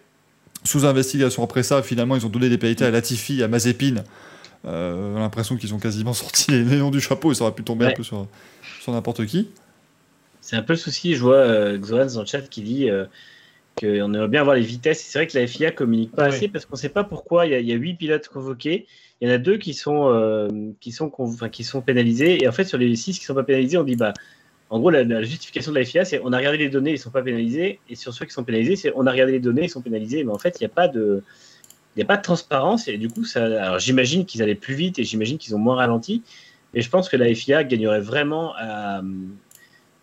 sous 0.63 0.87
investigation 0.87 1.43
après 1.43 1.65
ça. 1.65 1.83
Finalement 1.83 2.15
ils 2.15 2.25
ont 2.25 2.31
donné 2.31 2.49
des 2.49 2.59
pénalités 2.59 2.85
à 2.85 2.93
Latifi, 2.93 3.43
à 3.43 3.49
Mazepin. 3.49 4.05
Euh, 4.67 5.19
l'impression 5.19 5.57
qu'ils 5.57 5.75
ont 5.75 5.79
quasiment 5.81 6.13
sorti 6.15 6.53
les 6.53 6.79
noms 6.79 6.93
du 6.93 7.01
chapeau 7.01 7.33
et 7.33 7.35
ça 7.35 7.43
aurait 7.43 7.55
pu 7.55 7.65
tomber 7.65 7.87
un 7.87 7.91
peu 7.91 8.05
sur, 8.05 8.29
sur 8.81 8.93
n'importe 8.93 9.27
qui. 9.27 9.49
C'est 10.45 10.57
un 10.57 10.63
peu 10.63 10.75
le 10.75 10.79
souci. 10.79 11.15
Je 11.15 11.23
vois 11.23 11.37
euh, 11.37 11.79
dans 11.79 12.21
le 12.21 12.27
chat 12.27 12.43
qui 12.43 12.61
dit 12.61 12.91
euh, 12.91 13.07
qu'on 13.81 14.13
aimerait 14.13 14.29
bien 14.29 14.43
avoir 14.43 14.55
les 14.55 14.63
vitesses. 14.63 15.01
C'est 15.01 15.19
vrai 15.19 15.27
que 15.27 15.39
la 15.39 15.47
FIA 15.47 15.71
communique 15.71 16.13
pas 16.13 16.25
assez 16.25 16.49
parce 16.49 16.67
qu'on 16.67 16.75
ne 16.75 16.81
sait 16.81 16.91
pas 16.91 17.03
pourquoi. 17.03 17.47
Il 17.47 17.67
y, 17.67 17.73
a 17.73 17.75
huit 17.75 17.95
pilotes 17.95 18.29
convoqués. 18.29 18.87
Il 19.21 19.29
y 19.29 19.33
en 19.33 19.35
a 19.35 19.39
deux 19.39 19.57
qui 19.57 19.73
sont, 19.73 20.11
euh, 20.13 20.49
qui 20.81 20.93
sont, 20.93 21.11
qui 21.51 21.65
sont 21.65 21.81
pénalisés. 21.81 22.45
Et 22.45 22.47
en 22.47 22.53
fait, 22.53 22.65
sur 22.65 22.77
les 22.77 22.95
six 22.95 23.15
qui 23.15 23.23
ne 23.23 23.27
sont 23.29 23.35
pas 23.35 23.43
pénalisés, 23.43 23.79
on 23.79 23.85
dit 23.85 23.97
bah, 23.97 24.13
en 24.69 24.81
gros, 24.81 24.91
la, 24.91 25.23
justification 25.23 25.73
de 25.73 25.79
la 25.79 25.85
FIA, 25.87 26.05
c'est 26.05 26.21
on 26.23 26.31
a 26.35 26.37
regardé 26.37 26.59
les 26.59 26.69
données, 26.69 26.91
ils 26.91 26.95
ne 26.95 26.99
sont 26.99 27.11
pas 27.11 27.23
pénalisés. 27.23 27.81
Et 27.89 27.97
sur 27.97 28.13
ceux 28.13 28.27
qui 28.27 28.33
sont 28.33 28.45
pénalisés, 28.45 28.77
c'est 28.77 28.93
on 28.97 29.07
a 29.07 29.13
regardé 29.13 29.33
les 29.33 29.41
données, 29.41 29.65
ils 29.65 29.71
sont 29.71 29.81
pénalisés. 29.81 30.25
Mais 30.25 30.33
en 30.33 30.39
fait, 30.39 30.61
il 30.61 30.63
n'y 30.63 30.67
a 30.67 30.75
pas 30.75 30.89
de. 30.89 31.23
Il 31.97 32.03
a 32.03 32.07
pas 32.07 32.19
de 32.19 32.23
transparence 32.23 32.87
et 32.89 32.99
du 32.99 33.09
coup, 33.09 33.25
ça, 33.25 33.45
alors 33.45 33.79
j'imagine 33.79 34.27
qu'ils 34.27 34.43
allaient 34.43 34.57
plus 34.57 34.75
vite 34.75 34.99
et 34.99 35.05
j'imagine 35.05 35.39
qu'ils 35.39 35.55
ont 35.55 35.61
moins 35.61 35.77
ralenti. 35.77 36.23
Et 36.75 36.83
je 36.83 36.91
pense 36.91 37.09
que 37.09 37.17
la 37.17 37.33
FIA 37.33 37.65
gagnerait 37.65 38.01
vraiment 38.01 38.53
à, 38.57 39.01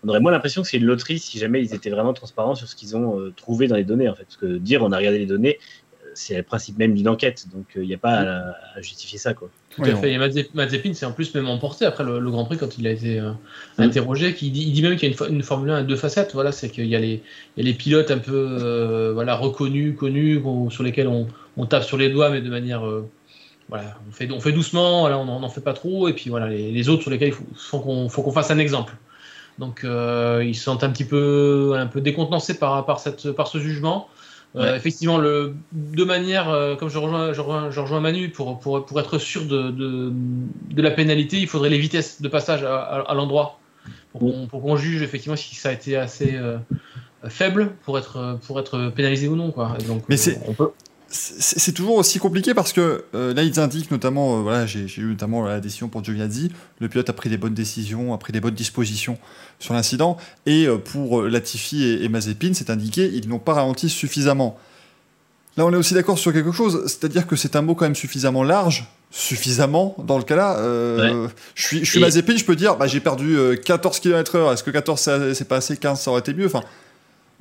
on 0.04 0.10
aurait 0.10 0.20
moins 0.20 0.32
l'impression 0.32 0.62
que 0.62 0.68
c'est 0.68 0.78
une 0.78 0.86
loterie 0.86 1.20
si 1.20 1.38
jamais 1.38 1.62
ils 1.62 1.74
étaient 1.74 1.90
vraiment 1.90 2.14
transparents 2.14 2.56
sur 2.56 2.68
ce 2.68 2.76
qu'ils 2.76 2.96
ont 2.96 3.20
euh, 3.20 3.34
trouvé 3.36 3.68
dans 3.68 3.76
les 3.76 3.84
données. 3.84 4.10
En 4.10 4.16
fait. 4.16 4.24
Parce 4.24 4.38
que 4.38 4.58
dire 4.58 4.82
on 4.84 4.92
a 4.92 4.98
regardé 4.98 5.20
les 5.20 5.26
données, 5.26 5.60
euh, 6.04 6.10
c'est 6.16 6.38
le 6.38 6.44
principe 6.44 6.78
même 6.80 6.96
d'une 6.96 7.08
enquête. 7.08 7.46
Donc 7.54 7.66
il 7.76 7.82
euh, 7.82 7.86
n'y 7.86 7.94
a 7.94 7.98
pas 7.98 8.54
à, 8.76 8.82
justifier 8.82 9.20
ça. 9.20 9.34
Quoi. 9.34 9.50
Tout 9.70 9.84
à 9.84 9.96
fait. 9.96 10.14
Et 10.14 10.18
Mazepin 10.18 10.94
s'est 10.94 11.06
en 11.06 11.12
plus 11.12 11.34
même 11.36 11.48
emporté 11.48 11.86
après 11.86 12.04
le, 12.04 12.20
Grand 12.32 12.46
Prix 12.46 12.58
quand 12.58 12.78
il 12.78 12.88
a 12.88 12.92
été 12.92 13.22
mm. 13.22 13.38
interrogé. 13.78 14.34
Qui 14.34 14.50
dit, 14.50 14.64
il 14.64 14.74
dit 14.74 14.82
même 14.82 14.96
qu'il 14.96 15.12
y 15.12 15.16
a 15.16 15.28
une, 15.28 15.44
Formule 15.44 15.70
1 15.70 15.76
à 15.76 15.84
deux 15.84 15.96
facettes. 15.96 16.32
Voilà, 16.34 16.52
c'est 16.52 16.70
qu'il 16.70 16.88
y, 16.88 16.96
a 16.96 17.00
les, 17.00 17.22
les 17.58 17.74
pilotes 17.74 18.10
un 18.10 18.18
peu 18.18 19.12
voilà, 19.14 19.36
reconnus, 19.36 19.96
connus, 19.96 20.42
sur 20.70 20.84
lesquels 20.84 21.08
on, 21.08 21.66
tape 21.68 21.84
sur 21.84 21.98
les 21.98 22.10
doigts, 22.10 22.32
mais 22.32 22.42
de 22.42 22.50
manière. 22.50 22.84
voilà, 23.70 24.00
on 24.10 24.12
fait, 24.12 24.32
on 24.32 24.40
fait 24.40 24.52
doucement, 24.52 25.04
on 25.04 25.40
n'en 25.40 25.50
fait 25.50 25.62
pas 25.62 25.74
trop. 25.74 26.08
Et 26.08 26.14
puis 26.14 26.32
voilà, 26.32 26.50
les, 26.50 26.90
autres 26.90 27.04
sur 27.04 27.12
lesquels 27.12 27.30
il 27.30 27.34
faut, 27.34 28.10
faut 28.10 28.24
qu'on 28.24 28.32
fasse 28.32 28.50
un 28.50 28.58
exemple. 28.58 28.96
Donc 29.62 29.84
euh, 29.84 30.44
ils 30.44 30.56
se 30.56 30.64
sentent 30.64 30.84
un 30.84 30.90
petit 30.90 31.06
peu, 31.06 31.74
un 31.76 31.86
peu 31.86 32.02
décontenancés 32.02 32.58
par, 32.58 32.84
par, 32.84 33.00
cette, 33.00 33.32
par 33.32 33.48
ce 33.48 33.60
jugement. 33.60 34.10
Euh, 34.58 34.76
effectivement, 34.76 35.18
le, 35.18 35.54
de 35.72 36.04
manière, 36.04 36.50
euh, 36.50 36.76
comme 36.76 36.90
je 36.90 36.98
rejoins, 36.98 37.32
je 37.32 37.40
rejoins, 37.40 37.70
je 37.70 37.80
rejoins, 37.80 38.02
Manu, 38.02 38.30
pour, 38.30 38.60
pour, 38.60 38.86
pour 38.86 39.00
être 39.00 39.18
sûr 39.20 39.46
de, 39.46 39.70
de, 39.70 40.12
de, 40.72 40.82
la 40.82 40.92
pénalité, 40.92 41.38
il 41.38 41.48
faudrait 41.48 41.70
les 41.70 41.78
vitesses 41.78 42.22
de 42.22 42.28
passage 42.28 42.64
à, 42.64 42.82
à, 42.82 43.14
l'endroit 43.14 43.60
pour 44.12 44.62
qu'on 44.62 44.76
juge 44.76 45.04
effectivement 45.04 45.38
si 45.38 45.56
ça 45.56 45.70
a 45.70 45.72
été 45.72 45.96
assez 45.96 46.38
faible 47.30 47.72
pour 47.86 47.98
être, 47.98 48.40
pour 48.46 48.60
être 48.60 48.90
pénalisé 48.90 49.30
ou 49.30 49.38
non. 49.38 49.52
Quoi. 49.52 49.78
Donc, 49.88 50.04
Mais 50.10 50.18
c'est. 50.18 50.42
On 50.48 50.54
peut 50.54 50.72
c'est 51.12 51.74
toujours 51.74 51.96
aussi 51.96 52.20
compliqué 52.20 52.54
parce 52.54 52.72
que 52.72 53.04
euh, 53.16 53.34
là, 53.34 53.44
ils 53.44 53.60
indiquent 53.60 53.92
notamment, 53.92 54.38
euh, 54.38 54.42
voilà, 54.42 54.66
j'ai 54.66 54.86
eu 54.98 55.06
notamment 55.06 55.44
la 55.44 55.60
décision 55.60 55.90
pour 55.90 56.04
Giovinazzi, 56.04 56.52
le 56.80 56.88
pilote 56.88 57.10
a 57.10 57.14
pris 57.14 57.30
des 57.30 57.38
bonnes 57.38 57.54
décisions, 57.54 58.14
a 58.14 58.18
pris 58.18 58.32
des 58.32 58.40
bonnes 58.40 58.56
dispositions 58.56 59.18
sur 59.60 59.74
l'incident, 59.74 60.18
et 60.46 60.68
euh, 60.68 60.78
pour 60.78 61.24
Latifi 61.24 61.84
et, 62.02 62.08
Mazepin, 62.08 62.54
c'est 62.54 62.70
indiqué, 62.70 63.12
ils 63.14 63.28
n'ont 63.28 63.40
pas 63.40 63.54
ralenti 63.54 63.90
suffisamment. 63.90 64.58
Là, 65.58 65.66
on 65.66 65.74
est 65.74 65.78
aussi 65.78 65.94
d'accord 65.94 66.18
sur 66.18 66.32
quelque 66.32 66.54
chose, 66.54 66.84
c'est-à-dire 66.86 67.28
que 67.28 67.36
c'est 67.36 67.58
un 67.58 67.62
mot 67.62 67.76
quand 67.76 67.86
même 67.86 67.96
suffisamment 67.96 68.44
large, 68.44 68.88
suffisamment, 69.12 69.98
dans 70.08 70.18
le 70.18 70.24
cas-là. 70.24 70.58
Je 71.56 71.62
suis, 71.62 71.84
je 71.84 71.92
suis 71.92 72.00
Mazepin, 72.00 72.38
je 72.38 72.46
peux 72.46 72.56
dire, 72.56 72.78
bah, 72.78 72.88
j'ai 72.88 73.02
perdu 73.02 73.38
14 73.66 74.00
km/h, 74.00 74.54
est-ce 74.54 74.64
que 74.64 74.72
14 74.72 75.34
c'est 75.34 75.48
pas 75.48 75.58
assez, 75.58 75.76
15 75.76 76.00
ça 76.00 76.12
aurait 76.12 76.22
été 76.22 76.34
mieux? 76.34 76.46
Enfin, 76.46 76.64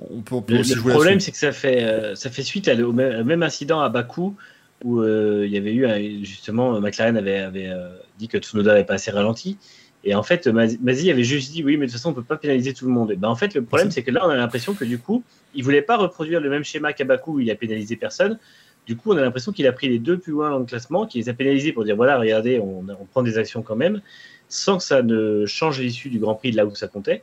le, 0.09 0.23
problème, 0.23 1.21
c'est 1.21 1.31
que 1.31 1.37
ça 1.37 1.53
fait, 1.53 1.85
euh, 1.85 2.15
ça 2.15 2.31
fait 2.31 2.43
suite 2.43 2.69
au 2.69 2.93
même, 2.93 3.43
incident 3.43 3.81
à 3.81 3.89
Bakou 3.89 4.37
où 4.83 5.01
euh, 5.01 5.45
il 5.47 5.53
y 5.53 5.59
avait 5.59 5.75
eu 5.75 6.25
justement 6.25 6.81
McLaren 6.81 7.17
avait, 7.19 7.41
avait 7.41 7.69
euh, 7.69 7.91
dit 8.19 8.29
que 8.29 8.39
Tsunoda 8.39 8.71
n'avait 8.73 8.85
pas 8.85 8.95
assez 8.95 9.11
ralenti. 9.11 9.59
Et 10.03 10.15
en 10.15 10.23
fait, 10.23 10.47
Mazzi 10.47 11.11
avait 11.11 11.25
juste 11.25 11.53
dit 11.53 11.63
oui, 11.63 11.77
mais 11.77 11.85
de 11.85 11.91
toute 11.91 11.99
façon, 11.99 12.11
on 12.11 12.15
peut 12.15 12.23
pas 12.23 12.39
pénaliser 12.39 12.73
tout 12.73 12.87
le 12.87 12.91
monde. 12.91 13.13
Et 13.13 13.17
ben, 13.17 13.29
en 13.29 13.37
fait, 13.37 13.55
le 13.55 13.63
problème, 13.63 13.91
c'est 13.91 14.03
que 14.03 14.11
là, 14.11 14.23
on 14.25 14.31
a 14.31 14.37
l'impression 14.37 14.73
que 14.73 14.87
du 14.87 14.99
coup, 14.99 15.23
il 15.55 15.63
voulait 15.63 15.83
pas 15.83 15.99
reproduire 15.99 16.41
le 16.41 16.49
même 16.49 16.65
schéma 16.65 16.95
qu'à 16.95 17.05
Bakou 17.05 17.35
où 17.35 17.41
il 17.41 17.51
a 17.51 17.55
pénalisé 17.55 17.97
personne. 17.97 18.39
Du 18.87 18.97
coup, 18.97 19.13
on 19.13 19.19
a 19.19 19.21
l'impression 19.21 19.53
qu'il 19.53 19.67
a 19.67 19.73
pris 19.73 19.91
les 19.91 19.99
deux 19.99 20.17
plus 20.17 20.33
loin 20.33 20.49
dans 20.49 20.59
le 20.59 20.65
classement, 20.65 21.07
qu'il 21.07 21.21
les 21.21 21.29
a 21.29 21.35
pénalisés 21.35 21.73
pour 21.73 21.85
dire 21.85 21.97
voilà, 21.97 22.19
regardez, 22.19 22.59
on, 22.59 22.83
on 22.89 23.05
prend 23.05 23.23
des 23.23 23.37
actions 23.37 23.61
quand 23.61 23.77
même, 23.77 24.01
sans 24.49 24.79
que 24.79 24.83
ça 24.83 25.03
ne 25.03 25.45
change 25.45 25.79
l'issue 25.79 26.09
du 26.09 26.19
Grand 26.19 26.35
Prix 26.35 26.53
de 26.53 26.57
là 26.57 26.65
où 26.65 26.75
ça 26.75 26.89
comptait 26.89 27.23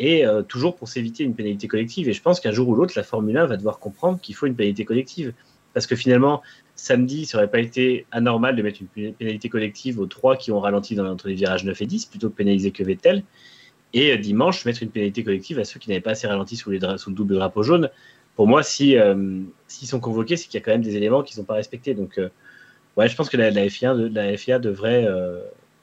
et 0.00 0.24
euh, 0.24 0.42
toujours 0.42 0.76
pour 0.76 0.88
s'éviter 0.88 1.24
une 1.24 1.34
pénalité 1.34 1.68
collective. 1.68 2.08
Et 2.08 2.14
je 2.14 2.22
pense 2.22 2.40
qu'un 2.40 2.52
jour 2.52 2.66
ou 2.68 2.74
l'autre, 2.74 2.94
la 2.96 3.02
Formule 3.02 3.36
1 3.36 3.44
va 3.44 3.56
devoir 3.58 3.78
comprendre 3.78 4.18
qu'il 4.18 4.34
faut 4.34 4.46
une 4.46 4.56
pénalité 4.56 4.86
collective. 4.86 5.34
Parce 5.74 5.86
que 5.86 5.94
finalement, 5.94 6.42
samedi, 6.74 7.26
ça 7.26 7.36
n'aurait 7.36 7.50
pas 7.50 7.60
été 7.60 8.06
anormal 8.10 8.56
de 8.56 8.62
mettre 8.62 8.80
une 8.96 9.12
pénalité 9.12 9.50
collective 9.50 10.00
aux 10.00 10.06
trois 10.06 10.36
qui 10.36 10.50
ont 10.52 10.58
ralenti 10.58 10.94
dans, 10.94 11.06
entre 11.06 11.28
les 11.28 11.34
virages 11.34 11.64
9 11.64 11.80
et 11.82 11.86
10, 11.86 12.06
plutôt 12.06 12.30
que 12.30 12.34
pénaliser 12.34 12.70
que 12.70 12.82
Vettel. 12.82 13.22
Et 13.92 14.12
euh, 14.12 14.16
dimanche, 14.16 14.64
mettre 14.64 14.82
une 14.82 14.88
pénalité 14.88 15.22
collective 15.22 15.58
à 15.58 15.64
ceux 15.64 15.78
qui 15.78 15.90
n'avaient 15.90 16.00
pas 16.00 16.12
assez 16.12 16.26
ralenti 16.26 16.56
sous, 16.56 16.70
le 16.70 16.78
double 17.08 17.34
drapeau 17.34 17.62
jaune. 17.62 17.90
Pour 18.36 18.48
moi, 18.48 18.62
si, 18.62 18.96
euh, 18.96 19.42
s'ils 19.68 19.86
sont 19.86 20.00
convoqués, 20.00 20.38
c'est 20.38 20.46
qu'il 20.46 20.58
y 20.58 20.62
a 20.62 20.64
quand 20.64 20.72
même 20.72 20.80
des 20.80 20.96
éléments 20.96 21.22
qui 21.22 21.34
ne 21.34 21.42
sont 21.42 21.44
pas 21.44 21.54
respectés. 21.54 21.92
Donc, 21.92 22.18
ouais, 22.96 23.06
je 23.06 23.16
pense 23.16 23.28
que 23.28 23.36
la, 23.36 23.68
FIA, 23.68 23.92
la 23.92 24.34
FIA 24.34 24.58
devrait, 24.58 25.06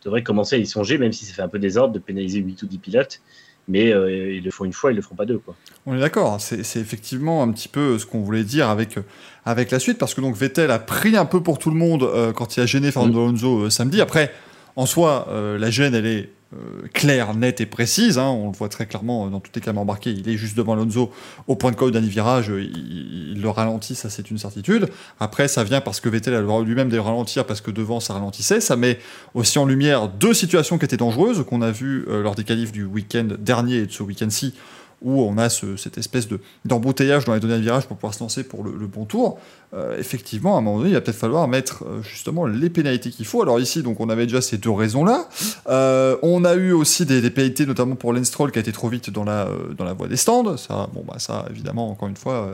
devrait 0.03 0.23
commencer 0.23 0.55
à 0.55 0.59
y 0.59 0.65
songer, 0.65 0.97
même 0.97 1.13
si 1.13 1.25
ça 1.25 1.35
fait 1.35 1.43
un 1.43 1.49
peu 1.49 1.59
désordre 1.59 1.93
de 1.93 1.99
pénaliser 1.99 2.39
8 2.39 2.63
ou 2.63 2.65
10 2.65 2.77
pilotes 2.79 3.21
mais 3.67 3.93
euh, 3.93 4.33
ils 4.33 4.43
le 4.43 4.51
font 4.51 4.65
une 4.65 4.73
fois, 4.73 4.91
ils 4.91 4.95
le 4.95 5.01
feront 5.01 5.15
pas 5.15 5.25
deux. 5.25 5.39
Quoi. 5.39 5.55
On 5.85 5.95
est 5.95 5.99
d'accord, 5.99 6.39
c'est 6.39 6.79
effectivement 6.79 7.43
un 7.43 7.51
petit 7.51 7.67
peu 7.67 7.99
ce 7.99 8.05
qu'on 8.05 8.21
voulait 8.21 8.43
dire 8.43 8.69
avec, 8.69 8.97
avec 9.45 9.71
la 9.71 9.79
suite, 9.79 9.97
parce 9.97 10.13
que 10.13 10.21
donc 10.21 10.35
Vettel 10.35 10.71
a 10.71 10.79
pris 10.79 11.17
un 11.17 11.25
peu 11.25 11.41
pour 11.41 11.59
tout 11.59 11.69
le 11.69 11.75
monde 11.75 12.03
euh, 12.03 12.31
quand 12.31 12.57
il 12.57 12.61
a 12.61 12.65
gêné 12.65 12.91
Fernando 12.91 13.19
mm. 13.19 13.23
Alonso 13.23 13.59
euh, 13.59 13.69
samedi. 13.69 14.01
Après, 14.01 14.31
en 14.75 14.85
soi, 14.85 15.27
la 15.57 15.71
gêne, 15.71 15.95
elle 15.95 16.05
est 16.05 16.29
euh, 16.53 16.87
claire, 16.93 17.33
nette 17.33 17.59
et 17.59 17.65
précise. 17.65 18.17
Hein. 18.17 18.27
on 18.29 18.49
le 18.49 18.55
voit 18.55 18.69
très 18.69 18.85
clairement 18.85 19.29
dans 19.29 19.41
toutes 19.41 19.55
les 19.55 19.61
caméras 19.61 19.81
embarquées. 19.81 20.11
Il 20.11 20.29
est 20.29 20.37
juste 20.37 20.55
devant 20.55 20.73
Alonso 20.73 21.11
au 21.47 21.55
point 21.55 21.71
de 21.71 21.75
code 21.75 21.93
d'un 21.93 21.99
virage. 21.99 22.47
Il, 22.47 23.41
le 23.41 23.49
ralentit, 23.49 23.95
ça 23.95 24.09
c'est 24.09 24.31
une 24.31 24.37
certitude. 24.37 24.87
Après, 25.19 25.49
ça 25.49 25.65
vient 25.65 25.81
parce 25.81 25.99
que 25.99 26.07
Vettel 26.07 26.33
a 26.33 26.61
lui-même 26.61 26.89
de 26.89 26.97
ralentir 26.97 27.45
parce 27.45 27.59
que 27.59 27.69
devant 27.69 27.99
ça 27.99 28.13
ralentissait. 28.13 28.61
Ça 28.61 28.77
met 28.77 28.99
aussi 29.33 29.59
en 29.59 29.65
lumière 29.65 30.07
deux 30.07 30.33
situations 30.33 30.77
qui 30.77 30.85
étaient 30.85 30.97
dangereuses 30.97 31.43
qu'on 31.43 31.61
a 31.61 31.71
vues 31.71 32.05
euh, 32.07 32.23
lors 32.23 32.35
des 32.35 32.45
qualifs 32.45 32.71
du 32.71 32.85
week-end 32.85 33.27
dernier 33.37 33.75
et 33.75 33.85
de 33.85 33.91
ce 33.91 34.03
week-end-ci 34.03 34.53
où 35.01 35.21
on 35.21 35.37
a 35.37 35.49
cette 35.49 35.97
espèce 35.97 36.27
de, 36.27 36.39
d'embouteillage 36.65 37.25
dans 37.25 37.33
les 37.33 37.39
données 37.39 37.57
de 37.57 37.61
virage 37.61 37.85
pour 37.87 37.97
pouvoir 37.97 38.13
se 38.13 38.19
lancer 38.19 38.43
pour 38.43 38.63
le, 38.63 38.87
bon 38.87 39.05
tour, 39.05 39.39
euh, 39.73 39.97
effectivement, 39.99 40.55
à 40.55 40.59
un 40.59 40.61
moment 40.61 40.79
donné, 40.79 40.89
il 40.89 40.93
va 40.93 41.01
peut-être 41.01 41.17
falloir 41.17 41.47
mettre 41.47 41.83
euh, 41.83 42.01
justement 42.01 42.45
les 42.45 42.69
pénalités 42.69 43.11
qu'il 43.11 43.25
faut. 43.25 43.41
Alors 43.41 43.59
ici, 43.59 43.83
donc 43.83 43.99
on 43.99 44.09
avait 44.09 44.25
déjà 44.25 44.41
ces 44.41 44.57
deux 44.57 44.71
raisons-là. 44.71 45.27
Euh, 45.69 46.17
on 46.23 46.45
a 46.45 46.55
eu 46.55 46.71
aussi 46.71 47.05
des, 47.05 47.29
pénalités, 47.29 47.65
notamment 47.65 47.95
pour 47.95 48.11
Lenstroll 48.13 48.51
qui 48.51 48.57
a 48.57 48.61
été 48.61 48.71
trop 48.71 48.89
vite 48.89 49.09
dans 49.09 49.23
la, 49.23 49.47
dans 49.77 49.85
la 49.85 49.93
voie 49.93 50.07
des 50.07 50.17
stands. 50.17 50.57
Ça, 50.57 50.89
bon, 50.93 51.03
bah, 51.07 51.19
ça, 51.19 51.45
évidemment, 51.51 51.89
encore 51.89 52.07
une 52.07 52.17
fois, 52.17 52.49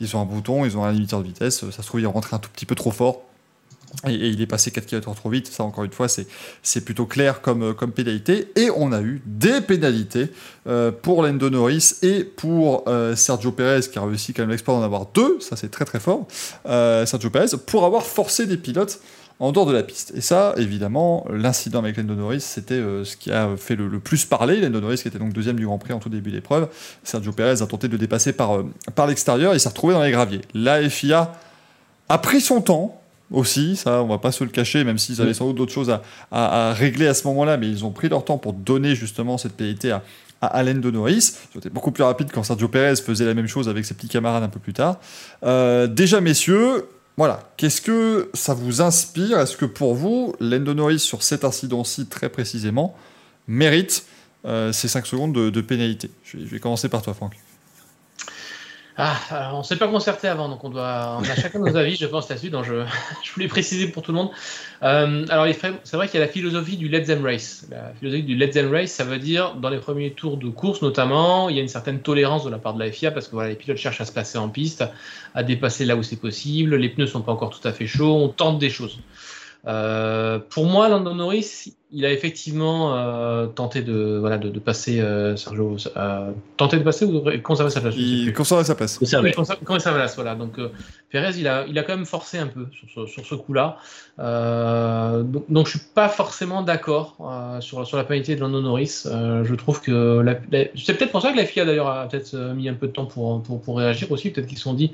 ils 0.00 0.16
ont 0.16 0.22
un 0.22 0.26
bouton, 0.26 0.64
ils 0.64 0.78
ont 0.78 0.84
un 0.84 0.92
limiteur 0.92 1.20
de 1.20 1.26
vitesse. 1.26 1.68
Ça 1.70 1.82
se 1.82 1.86
trouve, 1.86 2.00
il 2.00 2.04
est 2.04 2.06
rentré 2.06 2.34
un 2.34 2.38
tout 2.38 2.50
petit 2.50 2.66
peu 2.66 2.74
trop 2.74 2.92
fort 2.92 3.22
et, 4.06 4.28
il 4.28 4.40
est 4.40 4.46
passé 4.46 4.70
4 4.70 4.86
km 4.86 5.14
trop 5.14 5.30
vite. 5.30 5.48
Ça, 5.48 5.64
encore 5.64 5.84
une 5.84 5.92
fois, 5.92 6.06
c'est 6.08 6.80
plutôt 6.84 7.06
clair 7.06 7.40
comme, 7.40 7.62
euh, 7.62 7.72
comme 7.72 7.92
pénalité. 7.92 8.48
Et 8.56 8.70
on 8.74 8.92
a 8.92 9.00
eu 9.00 9.22
des 9.26 9.60
pénalités 9.60 10.30
euh, 10.66 10.90
pour 10.90 11.22
Lando 11.22 11.50
Norris 11.50 11.94
et 12.02 12.24
pour 12.24 12.84
euh, 12.88 13.16
Sergio 13.16 13.52
Perez, 13.52 13.82
qui 13.90 13.98
a 13.98 14.04
réussi 14.04 14.32
quand 14.32 14.42
même 14.42 14.50
l'exploit 14.50 14.74
d'en 14.74 14.82
avoir 14.82 15.06
deux. 15.14 15.38
Ça, 15.40 15.56
c'est 15.56 15.70
très 15.70 15.84
très 15.84 16.00
fort. 16.00 16.26
Sergio 16.64 17.30
Perez, 17.30 17.56
pour 17.66 17.84
avoir 17.84 18.04
forcé 18.04 18.46
des 18.46 18.56
pilotes 18.56 19.00
en 19.40 19.50
dehors 19.50 19.66
de 19.66 19.72
la 19.72 19.82
piste. 19.82 20.12
Et 20.14 20.20
ça, 20.20 20.54
évidemment, 20.56 21.26
l'incident 21.28 21.80
avec 21.80 21.96
Lando 21.96 22.14
Norris, 22.14 22.40
c'était 22.40 22.80
ce 23.04 23.16
qui 23.16 23.32
a 23.32 23.56
fait 23.56 23.74
le, 23.74 23.98
plus 23.98 24.24
parler. 24.24 24.60
Lando 24.60 24.80
Norris, 24.80 24.98
qui 24.98 25.08
était 25.08 25.18
donc 25.18 25.32
deuxième 25.32 25.56
du 25.56 25.66
Grand 25.66 25.78
Prix 25.78 25.92
en 25.92 25.98
tout 25.98 26.08
début 26.08 26.30
d'épreuve, 26.30 26.68
Sergio 27.02 27.32
Perez 27.32 27.60
a 27.60 27.66
tenté 27.66 27.88
de 27.88 27.92
le 27.92 27.98
dépasser 27.98 28.32
par, 28.32 28.62
par 28.94 29.08
l'extérieur 29.08 29.52
et 29.52 29.58
s'est 29.58 29.68
retrouvé 29.68 29.92
dans 29.94 30.02
les 30.02 30.12
graviers. 30.12 30.40
La 30.54 30.88
FIA 30.88 31.32
a 32.08 32.18
pris 32.18 32.40
son 32.40 32.60
temps, 32.60 33.00
aussi, 33.34 33.76
ça 33.76 34.02
on 34.02 34.06
va 34.06 34.18
pas 34.18 34.32
se 34.32 34.44
le 34.44 34.50
cacher, 34.50 34.84
même 34.84 34.98
s'ils 34.98 35.20
avaient 35.20 35.34
sans 35.34 35.46
doute 35.46 35.56
d'autres 35.56 35.72
choses 35.72 35.96
à, 36.30 36.72
régler 36.72 37.06
à 37.06 37.14
ce 37.14 37.26
moment-là, 37.28 37.56
mais 37.56 37.68
ils 37.68 37.84
ont 37.84 37.90
pris 37.90 38.08
leur 38.08 38.24
temps 38.24 38.38
pour 38.38 38.52
donner 38.52 38.94
justement 38.94 39.38
cette 39.38 39.52
pénalité 39.52 39.90
à, 39.90 40.02
à 40.40 40.46
Alain 40.46 40.74
de 40.74 40.90
Norris. 40.90 41.32
C'était 41.52 41.70
beaucoup 41.70 41.90
plus 41.90 42.04
rapide 42.04 42.30
quand 42.32 42.42
Sergio 42.42 42.68
Perez 42.68 42.96
faisait 42.96 43.26
la 43.26 43.34
même 43.34 43.48
chose 43.48 43.68
avec 43.68 43.84
ses 43.84 43.94
petits 43.94 44.08
camarades 44.08 44.42
un 44.42 44.48
peu 44.48 44.60
plus 44.60 44.72
tard. 44.72 44.98
Euh, 45.42 45.86
déjà, 45.86 46.20
messieurs, 46.20 46.86
voilà, 47.16 47.40
qu'est-ce 47.56 47.80
que 47.80 48.30
ça 48.34 48.54
vous 48.54 48.82
inspire? 48.82 49.38
Est-ce 49.38 49.56
que 49.56 49.66
pour 49.66 49.94
vous, 49.94 50.34
Lando 50.40 50.74
Norris, 50.74 50.98
sur 50.98 51.22
cet 51.22 51.44
incident-ci 51.44 52.06
très 52.06 52.28
précisément, 52.28 52.96
mérite 53.46 54.04
euh, 54.46 54.72
ces 54.72 54.88
5 54.88 55.06
secondes 55.06 55.32
de, 55.32 55.60
pénalité? 55.60 56.10
Je 56.24 56.38
vais, 56.38 56.58
commencer 56.58 56.88
par 56.88 57.02
toi, 57.02 57.14
Franck. 57.14 57.34
Ah, 58.96 59.50
on 59.54 59.58
ne 59.58 59.62
s'est 59.64 59.76
pas 59.76 59.88
concerté 59.88 60.28
avant, 60.28 60.48
donc 60.48 60.62
on 60.62 60.70
doit, 60.70 61.18
on 61.18 61.22
a 61.24 61.34
chacun 61.34 61.58
nos 61.58 61.76
avis, 61.76 61.96
je 61.96 62.06
pense 62.06 62.28
là-dessus. 62.28 62.50
Donc 62.50 62.64
je, 62.64 62.84
je 63.24 63.32
voulais 63.32 63.48
préciser 63.48 63.88
pour 63.88 64.04
tout 64.04 64.12
le 64.12 64.18
monde. 64.18 64.30
Euh, 64.84 65.26
alors 65.30 65.46
c'est 65.82 65.96
vrai 65.96 66.06
qu'il 66.06 66.20
y 66.20 66.22
a 66.22 66.26
la 66.26 66.30
philosophie 66.30 66.76
du 66.76 66.88
let's 66.88 67.06
them 67.06 67.24
race. 67.24 67.66
La 67.70 67.92
philosophie 67.98 68.22
du 68.22 68.36
let's 68.36 68.52
them 68.52 68.70
race, 68.72 68.92
ça 68.92 69.02
veut 69.02 69.18
dire 69.18 69.56
dans 69.56 69.68
les 69.68 69.78
premiers 69.78 70.12
tours 70.12 70.36
de 70.36 70.48
course 70.48 70.80
notamment, 70.80 71.48
il 71.48 71.56
y 71.56 71.58
a 71.58 71.62
une 71.62 71.68
certaine 71.68 72.00
tolérance 72.00 72.44
de 72.44 72.50
la 72.50 72.58
part 72.58 72.74
de 72.74 72.84
la 72.84 72.92
FIA 72.92 73.10
parce 73.10 73.26
que 73.26 73.32
voilà, 73.32 73.48
les 73.48 73.56
pilotes 73.56 73.78
cherchent 73.78 74.00
à 74.00 74.04
se 74.04 74.12
passer 74.12 74.38
en 74.38 74.48
piste, 74.48 74.84
à 75.34 75.42
dépasser 75.42 75.84
là 75.86 75.96
où 75.96 76.04
c'est 76.04 76.20
possible. 76.20 76.76
Les 76.76 76.88
pneus 76.88 77.08
sont 77.08 77.22
pas 77.22 77.32
encore 77.32 77.50
tout 77.50 77.66
à 77.66 77.72
fait 77.72 77.88
chauds, 77.88 78.14
on 78.14 78.28
tente 78.28 78.60
des 78.60 78.70
choses. 78.70 79.00
Euh, 79.66 80.38
pour 80.50 80.66
moi, 80.66 80.88
Landon 80.88 81.14
Norris, 81.14 81.74
il 81.94 82.04
a 82.04 82.12
effectivement 82.12 82.96
euh, 82.96 83.46
tenté 83.46 83.82
de, 83.82 84.18
voilà, 84.18 84.36
de, 84.36 84.48
de 84.48 84.58
passer 84.58 85.00
euh, 85.00 85.36
Sergio, 85.36 85.76
euh, 85.96 86.32
tenté 86.56 86.76
de 86.76 86.82
passer 86.82 87.04
ou 87.04 87.20
de 87.20 87.36
conserver 87.36 87.70
sa 87.70 87.80
place. 87.80 87.94
Il 87.96 88.32
conservait 88.32 88.64
sa 88.64 88.74
place. 88.74 88.98
Conserver. 88.98 89.32
conserver 89.32 89.80
sa 89.80 89.92
place, 89.92 90.16
voilà. 90.16 90.34
Donc 90.34 90.58
Perez, 91.10 91.38
il 91.38 91.46
a, 91.46 91.64
il 91.68 91.78
a 91.78 91.84
quand 91.84 91.96
même 91.96 92.04
forcé 92.04 92.38
un 92.38 92.48
peu 92.48 92.66
sur, 92.92 93.08
sur, 93.08 93.24
ce 93.24 93.34
coup-là. 94.16 95.22
donc, 95.22 95.44
donc, 95.48 95.66
je 95.66 95.70
suis 95.72 95.86
pas 95.94 96.08
forcément 96.08 96.62
d'accord 96.62 97.16
sur, 97.60 97.86
sur 97.86 97.96
la 97.96 98.04
pénalité 98.04 98.36
de 98.36 98.40
Landon 98.40 98.62
Norris. 98.62 99.02
je 99.04 99.54
trouve 99.54 99.80
que 99.80 100.24
c'est 100.76 100.96
peut-être 100.96 101.12
pour 101.12 101.22
ça 101.22 101.32
que 101.32 101.36
la 101.36 101.44
FIA 101.44 101.64
d'ailleurs 101.64 101.88
a 101.88 102.08
peut-être 102.08 102.36
mis 102.54 102.68
un 102.68 102.74
peu 102.74 102.86
de 102.86 102.92
temps 102.92 103.06
pour, 103.06 103.42
pour, 103.42 103.60
pour 103.60 103.78
réagir 103.78 104.10
aussi. 104.12 104.30
Peut-être 104.30 104.46
qu'ils 104.46 104.58
se 104.58 104.64
sont 104.64 104.74
dit, 104.74 104.92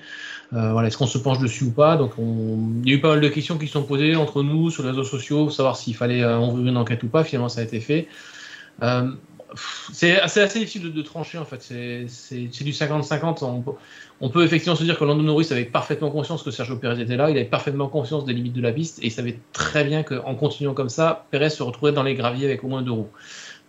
voilà, 0.52 0.88
est-ce 0.88 0.96
qu'on 0.96 1.06
se 1.06 1.18
penche 1.18 1.38
dessus 1.38 1.64
ou 1.64 1.70
pas? 1.72 1.96
Donc 1.96 2.12
on... 2.18 2.58
il 2.84 2.90
y 2.90 2.94
a 2.94 2.96
eu 2.96 3.00
pas 3.00 3.10
mal 3.10 3.20
de 3.20 3.28
questions 3.28 3.58
qui 3.58 3.66
se 3.66 3.72
sont 3.72 3.84
posées 3.84 4.16
entre 4.16 4.42
nous 4.42 4.70
sur 4.70 4.82
les 4.82 4.90
réseaux 4.90 5.04
sociaux, 5.04 5.44
pour 5.44 5.52
savoir 5.52 5.76
s'il 5.76 5.94
fallait 5.94 6.24
ouvrir 6.24 6.66
une 6.66 6.76
enquête 6.76 7.02
ou 7.02 7.08
pas, 7.08 7.24
finalement 7.24 7.48
ça 7.48 7.60
a 7.60 7.64
été 7.64 7.80
fait. 7.80 8.08
C'est 9.92 10.20
assez, 10.20 10.40
assez, 10.40 10.58
difficile 10.58 10.92
de, 10.92 11.02
trancher 11.02 11.38
en 11.38 11.44
fait. 11.44 11.60
C'est 11.62 12.36
du 12.64 12.72
50-50. 12.72 13.44
On, 14.20 14.28
peut 14.28 14.44
effectivement 14.44 14.76
se 14.76 14.84
dire 14.84 14.98
que 14.98 15.04
Lando 15.04 15.22
Norris 15.22 15.48
avait 15.50 15.64
parfaitement 15.64 16.10
conscience 16.10 16.42
que 16.42 16.50
Sergio 16.50 16.76
Perez 16.76 17.00
était 17.00 17.16
là. 17.16 17.30
Il 17.30 17.36
avait 17.36 17.46
parfaitement 17.46 17.88
conscience 17.88 18.24
des 18.24 18.32
limites 18.32 18.52
de 18.52 18.62
la 18.62 18.72
piste 18.72 18.98
et 19.00 19.06
il 19.06 19.12
savait 19.12 19.38
très 19.52 19.84
bien 19.84 20.02
qu'en 20.02 20.34
continuant 20.34 20.74
comme 20.74 20.88
ça, 20.88 21.26
Perez 21.30 21.50
se 21.50 21.62
retrouvait 21.62 21.92
dans 21.92 22.02
les 22.02 22.14
graviers 22.14 22.46
avec 22.46 22.64
au 22.64 22.68
moins 22.68 22.82
deux 22.82 22.92
roues. 22.92 23.10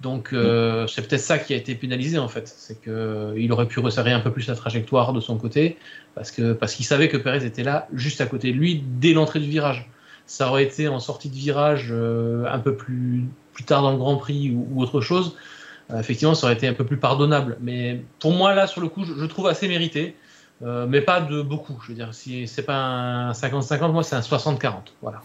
Donc 0.01 0.33
euh, 0.33 0.87
c'est 0.87 1.07
peut-être 1.07 1.21
ça 1.21 1.37
qui 1.37 1.53
a 1.53 1.57
été 1.57 1.75
pénalisé 1.75 2.17
en 2.17 2.27
fait. 2.27 2.47
C'est 2.47 2.81
qu'il 2.81 3.51
aurait 3.51 3.67
pu 3.67 3.79
resserrer 3.79 4.11
un 4.11 4.19
peu 4.19 4.31
plus 4.31 4.47
la 4.47 4.55
trajectoire 4.55 5.13
de 5.13 5.19
son 5.19 5.37
côté 5.37 5.77
parce 6.15 6.31
que 6.31 6.53
parce 6.53 6.73
qu'il 6.73 6.85
savait 6.85 7.07
que 7.07 7.17
Perez 7.17 7.45
était 7.45 7.63
là 7.63 7.87
juste 7.93 8.19
à 8.19 8.25
côté 8.25 8.51
de 8.51 8.57
lui 8.57 8.83
dès 8.99 9.13
l'entrée 9.13 9.39
du 9.39 9.49
virage 9.49 9.87
ça 10.31 10.47
aurait 10.47 10.63
été 10.63 10.87
en 10.87 11.01
sortie 11.01 11.29
de 11.29 11.35
virage 11.35 11.89
euh, 11.91 12.45
un 12.49 12.59
peu 12.59 12.73
plus, 12.73 13.25
plus 13.51 13.65
tard 13.65 13.81
dans 13.81 13.91
le 13.91 13.97
Grand 13.97 14.15
Prix 14.15 14.55
ou, 14.55 14.81
autre 14.81 15.01
chose, 15.01 15.35
effectivement, 15.99 16.35
ça 16.35 16.47
aurait 16.47 16.55
été 16.55 16.67
un 16.67 16.73
peu 16.73 16.85
plus 16.85 16.97
pardonnable. 16.97 17.57
Mais 17.61 18.01
pour 18.19 18.31
moi, 18.31 18.53
là, 18.53 18.67
sur 18.67 18.81
le 18.81 18.87
coup, 18.87 19.03
je, 19.05 19.25
trouve 19.25 19.47
assez 19.47 19.67
mérité, 19.67 20.15
euh, 20.63 20.85
mais 20.87 21.01
pas 21.01 21.21
de 21.21 21.41
beaucoup. 21.41 21.79
Je 21.83 21.89
veux 21.89 21.95
dire, 21.95 22.13
si 22.13 22.47
c'est 22.47 22.63
pas 22.63 22.75
un 22.75 23.31
50-50, 23.31 23.91
moi, 23.91 24.03
c'est 24.03 24.15
un 24.15 24.21
60-40. 24.21 24.73
Voilà. 25.01 25.21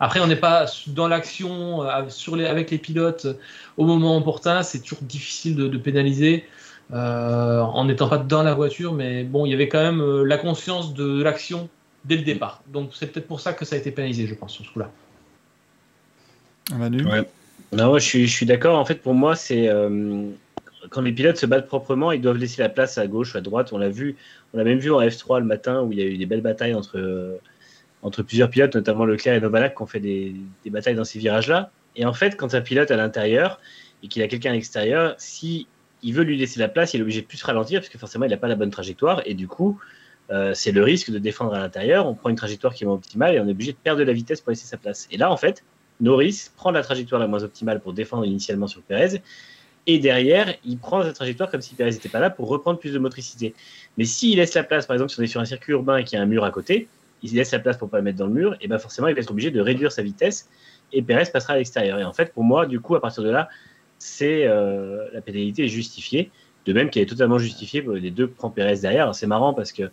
Après, 0.00 0.20
on 0.20 0.26
n'est 0.26 0.36
pas 0.36 0.66
dans 0.88 1.08
l'action 1.08 1.80
sur 2.08 2.36
les, 2.36 2.46
avec 2.46 2.70
les 2.70 2.78
pilotes 2.78 3.26
au 3.76 3.84
moment 3.84 4.16
opportun. 4.16 4.62
C'est 4.62 4.80
toujours 4.80 5.02
difficile 5.02 5.56
de, 5.56 5.68
de 5.68 5.78
pénaliser. 5.78 6.44
en 6.92 7.84
n'étant 7.84 8.08
pas 8.08 8.18
dans 8.18 8.42
la 8.42 8.54
voiture, 8.54 8.92
mais 8.92 9.24
bon, 9.24 9.46
il 9.46 9.50
y 9.50 9.54
avait 9.54 9.68
quand 9.68 9.82
même 9.82 10.22
la 10.22 10.38
conscience 10.38 10.94
de 10.94 11.22
l'action 11.22 11.68
dès 12.04 12.16
le 12.16 12.22
départ. 12.22 12.62
Donc 12.68 12.90
c'est 12.94 13.06
peut-être 13.12 13.26
pour 13.26 13.40
ça 13.40 13.52
que 13.52 13.64
ça 13.64 13.76
a 13.76 13.78
été 13.78 13.90
pénalisé, 13.90 14.26
je 14.26 14.34
pense, 14.34 14.52
sur 14.52 14.64
ce 14.64 14.70
coup-là. 14.70 14.90
Manu? 16.74 17.04
Ouais. 17.04 17.28
Non, 17.72 17.98
suis, 17.98 18.26
je 18.26 18.32
suis 18.32 18.46
d'accord. 18.46 18.78
En 18.78 18.84
fait, 18.84 19.02
pour 19.02 19.14
moi, 19.14 19.36
c'est 19.36 19.68
quand 20.90 21.00
les 21.00 21.12
pilotes 21.12 21.36
se 21.36 21.46
battent 21.46 21.66
proprement, 21.66 22.12
ils 22.12 22.20
doivent 22.20 22.36
laisser 22.36 22.62
la 22.62 22.68
place 22.68 22.98
à 22.98 23.06
gauche, 23.06 23.34
à 23.36 23.40
droite. 23.40 23.72
On 23.72 23.78
l'a 23.78 23.88
vu, 23.88 24.16
on 24.54 24.58
l'a 24.58 24.64
même 24.64 24.78
vu 24.78 24.92
en 24.92 25.00
F3 25.00 25.40
le 25.40 25.44
matin 25.44 25.82
où 25.82 25.92
il 25.92 25.98
y 25.98 26.02
a 26.02 26.06
eu 26.06 26.16
des 26.16 26.26
belles 26.26 26.42
batailles 26.42 26.74
entre, 26.74 27.38
entre 28.02 28.22
plusieurs 28.22 28.50
pilotes, 28.50 28.74
notamment 28.74 29.04
Leclerc 29.04 29.34
et 29.34 29.40
Novalak, 29.40 29.76
qui 29.76 29.82
ont 29.82 29.86
fait 29.86 30.00
des, 30.00 30.34
des 30.64 30.70
batailles 30.70 30.94
dans 30.94 31.04
ces 31.04 31.18
virages-là. 31.18 31.70
Et 31.96 32.04
en 32.04 32.12
fait, 32.12 32.36
quand 32.36 32.54
un 32.54 32.60
pilote 32.60 32.90
à 32.90 32.96
l'intérieur 32.96 33.60
et 34.02 34.08
qu'il 34.08 34.22
a 34.22 34.28
quelqu'un 34.28 34.50
à 34.50 34.54
l'extérieur, 34.54 35.14
si 35.18 35.66
il 36.02 36.14
veut 36.14 36.24
lui 36.24 36.36
laisser 36.36 36.60
la 36.60 36.68
place, 36.68 36.94
il 36.94 37.00
est 37.00 37.02
obligé 37.02 37.22
de 37.22 37.26
plus 37.26 37.42
ralentir 37.42 37.80
parce 37.80 37.88
que 37.88 37.98
forcément 37.98 38.26
il 38.26 38.30
n'a 38.30 38.36
pas 38.36 38.48
la 38.48 38.54
bonne 38.54 38.70
trajectoire 38.70 39.22
et 39.24 39.34
du 39.34 39.48
coup 39.48 39.80
euh, 40.30 40.52
c'est 40.54 40.72
le 40.72 40.82
risque 40.82 41.10
de 41.10 41.18
défendre 41.18 41.54
à 41.54 41.58
l'intérieur. 41.58 42.06
On 42.06 42.14
prend 42.14 42.28
une 42.28 42.36
trajectoire 42.36 42.74
qui 42.74 42.84
est 42.84 42.86
moins 42.86 42.96
optimale 42.96 43.34
et 43.34 43.40
on 43.40 43.48
est 43.48 43.52
obligé 43.52 43.72
de 43.72 43.78
perdre 43.78 44.00
de 44.00 44.04
la 44.04 44.12
vitesse 44.12 44.40
pour 44.40 44.50
laisser 44.50 44.66
sa 44.66 44.76
place. 44.76 45.08
Et 45.10 45.16
là 45.16 45.30
en 45.30 45.36
fait, 45.36 45.64
Norris 46.00 46.50
prend 46.56 46.70
la 46.70 46.82
trajectoire 46.82 47.20
la 47.20 47.26
moins 47.26 47.42
optimale 47.42 47.80
pour 47.80 47.92
défendre 47.92 48.24
initialement 48.24 48.66
sur 48.66 48.82
Perez 48.82 49.20
et 49.86 49.98
derrière 49.98 50.54
il 50.64 50.78
prend 50.78 51.02
sa 51.02 51.12
trajectoire 51.12 51.50
comme 51.50 51.62
si 51.62 51.74
Perez 51.74 51.92
n'était 51.92 52.08
pas 52.08 52.20
là 52.20 52.30
pour 52.30 52.48
reprendre 52.48 52.78
plus 52.78 52.92
de 52.92 52.98
motricité. 52.98 53.54
Mais 53.96 54.04
s'il 54.04 54.36
laisse 54.36 54.54
la 54.54 54.64
place, 54.64 54.86
par 54.86 54.94
exemple 54.94 55.12
si 55.12 55.20
on 55.20 55.22
est 55.22 55.28
sur 55.28 55.40
un 55.40 55.44
circuit 55.44 55.72
urbain 55.72 55.96
et 55.98 56.04
qu'il 56.04 56.16
y 56.16 56.20
a 56.20 56.22
un 56.22 56.26
mur 56.26 56.44
à 56.44 56.50
côté, 56.50 56.88
il 57.22 57.34
laisse 57.34 57.52
la 57.52 57.58
place 57.58 57.76
pour 57.78 57.88
pas 57.88 57.98
le 57.98 58.04
mettre 58.04 58.18
dans 58.18 58.26
le 58.26 58.32
mur, 58.32 58.56
et 58.60 58.68
ben 58.68 58.78
forcément 58.78 59.08
il 59.08 59.14
va 59.14 59.20
être 59.20 59.30
obligé 59.30 59.50
de 59.50 59.60
réduire 59.60 59.92
sa 59.92 60.02
vitesse 60.02 60.48
et 60.92 61.02
Perez 61.02 61.24
passera 61.32 61.54
à 61.54 61.56
l'extérieur. 61.56 61.98
Et 61.98 62.04
en 62.04 62.12
fait, 62.12 62.32
pour 62.32 62.44
moi, 62.44 62.66
du 62.66 62.80
coup, 62.80 62.94
à 62.94 63.00
partir 63.00 63.22
de 63.22 63.30
là, 63.30 63.48
c'est 63.98 64.46
euh, 64.46 65.08
la 65.12 65.20
pénalité 65.20 65.64
est 65.64 65.68
justifiée. 65.68 66.30
De 66.64 66.72
même 66.72 66.90
qu'elle 66.90 67.04
est 67.04 67.06
totalement 67.06 67.38
justifiée 67.38 67.82
pour 67.82 67.94
les 67.94 68.10
deux 68.10 68.28
prend 68.28 68.50
Perez 68.50 68.78
derrière. 68.78 69.14
C'est 69.14 69.26
marrant 69.26 69.54
parce 69.54 69.72
que 69.72 69.84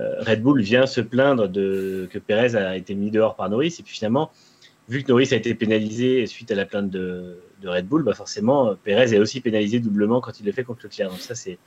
euh, 0.00 0.14
Red 0.20 0.42
Bull 0.42 0.60
vient 0.60 0.86
se 0.86 1.00
plaindre 1.00 1.48
de, 1.48 2.08
que 2.10 2.18
Perez 2.18 2.56
a 2.56 2.76
été 2.76 2.94
mis 2.94 3.10
dehors 3.10 3.36
par 3.36 3.48
Norris. 3.48 3.76
Et 3.78 3.82
puis 3.82 3.94
finalement, 3.94 4.30
vu 4.90 5.04
que 5.04 5.08
Norris 5.08 5.28
a 5.30 5.36
été 5.36 5.54
pénalisé 5.54 6.26
suite 6.26 6.50
à 6.50 6.56
la 6.56 6.66
plainte 6.66 6.90
de, 6.90 7.38
Red 7.62 7.86
Bull, 7.86 8.02
bah 8.02 8.14
forcément, 8.14 8.74
Perez 8.82 9.14
est 9.14 9.18
aussi 9.18 9.40
pénalisé 9.40 9.78
doublement 9.78 10.20
quand 10.20 10.40
il 10.40 10.46
le 10.46 10.52
fait 10.52 10.64
contre 10.64 10.84
Leclerc. 10.84 11.10
Donc 11.10 11.20
ça, 11.20 11.36
c'est 11.36 11.58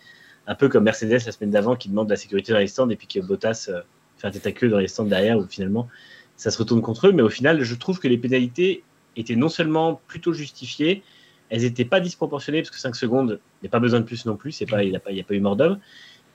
un 0.46 0.56
peu 0.56 0.68
comme 0.68 0.84
Mercedes 0.84 1.20
la 1.26 1.32
semaine 1.32 1.52
d'avant 1.52 1.76
qui 1.76 1.88
demande 1.88 2.08
de 2.08 2.12
la 2.12 2.18
sécurité 2.18 2.52
dans 2.52 2.60
les 2.60 2.68
stands 2.68 2.90
et 2.90 2.98
puis 2.98 3.08
que 3.08 3.20
Bottas 3.20 3.68
euh, 3.70 3.82
fait 4.18 4.28
un 4.28 4.32
tête 4.32 4.46
à 4.46 4.52
queue 4.52 4.68
dans 4.68 4.80
les 4.80 4.90
stands 4.90 5.06
derrière 5.06 5.38
où 5.38 5.46
finalement 5.48 5.88
ça 6.36 6.52
se 6.52 6.58
retourne 6.58 6.82
contre 6.82 7.08
eux. 7.08 7.12
Mais 7.14 7.22
au 7.22 7.30
final, 7.30 7.64
je 7.64 7.76
trouve 7.76 8.00
que 8.00 8.10
les 8.10 8.18
pénalités 8.18 8.84
étaient 9.16 9.38
non 9.38 9.48
seulement 9.48 10.02
plutôt 10.08 10.34
justifiées, 10.34 11.02
elles 11.50 11.62
n'étaient 11.62 11.86
pas 11.86 12.02
disproportionnées 12.02 12.62
parce 12.62 12.72
que 12.72 12.80
5 12.80 12.96
secondes, 12.96 13.40
il 13.62 13.66
n'y 13.66 13.68
a 13.68 13.72
pas 13.72 13.80
besoin 13.80 14.02
de 14.02 14.06
plus 14.06 14.26
non 14.26 14.36
plus, 14.36 14.64
pas, 14.70 14.84
il 14.84 14.90
n'y 14.90 14.96
a, 14.96 14.98
a, 14.98 15.24
pas 15.24 15.34
eu 15.34 15.40
mort 15.40 15.56
d'homme. 15.56 15.80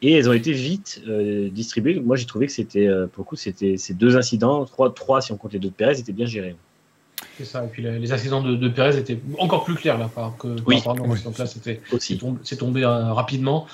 Et 0.00 0.12
elles 0.12 0.30
ont 0.30 0.32
été 0.32 0.52
vite 0.52 1.02
euh, 1.08 1.50
distribuées. 1.50 2.00
Moi, 2.00 2.16
j'ai 2.16 2.24
trouvé 2.24 2.46
que 2.46 2.52
c'était, 2.52 2.86
euh, 2.86 3.08
pour 3.08 3.24
le 3.24 3.28
coup, 3.28 3.36
c'était 3.36 3.76
ces 3.76 3.94
deux 3.94 4.16
incidents, 4.16 4.64
trois, 4.64 4.94
trois 4.94 5.20
si 5.20 5.32
on 5.32 5.36
compte 5.36 5.52
les 5.52 5.58
deux 5.58 5.68
de 5.68 5.74
Pérez, 5.74 5.98
étaient 5.98 6.12
bien 6.12 6.26
gérés. 6.26 6.54
C'est 7.36 7.44
ça. 7.44 7.64
Et 7.64 7.68
puis 7.68 7.82
les, 7.82 8.12
accidents 8.12 8.42
de, 8.42 8.56
de, 8.56 8.68
Pérez 8.68 8.96
étaient 8.96 9.20
encore 9.38 9.64
plus 9.64 9.74
clairs 9.74 9.98
là, 9.98 10.10
que 10.38 10.56
oui. 10.66 10.80
par 10.82 10.94
oui. 10.94 11.20
Donc 11.22 11.38
là, 11.38 11.46
c'était, 11.46 11.80
c'est 11.98 12.16
tombé, 12.16 12.40
tombé 12.56 12.84
euh, 12.84 13.12
rapidement. 13.12 13.66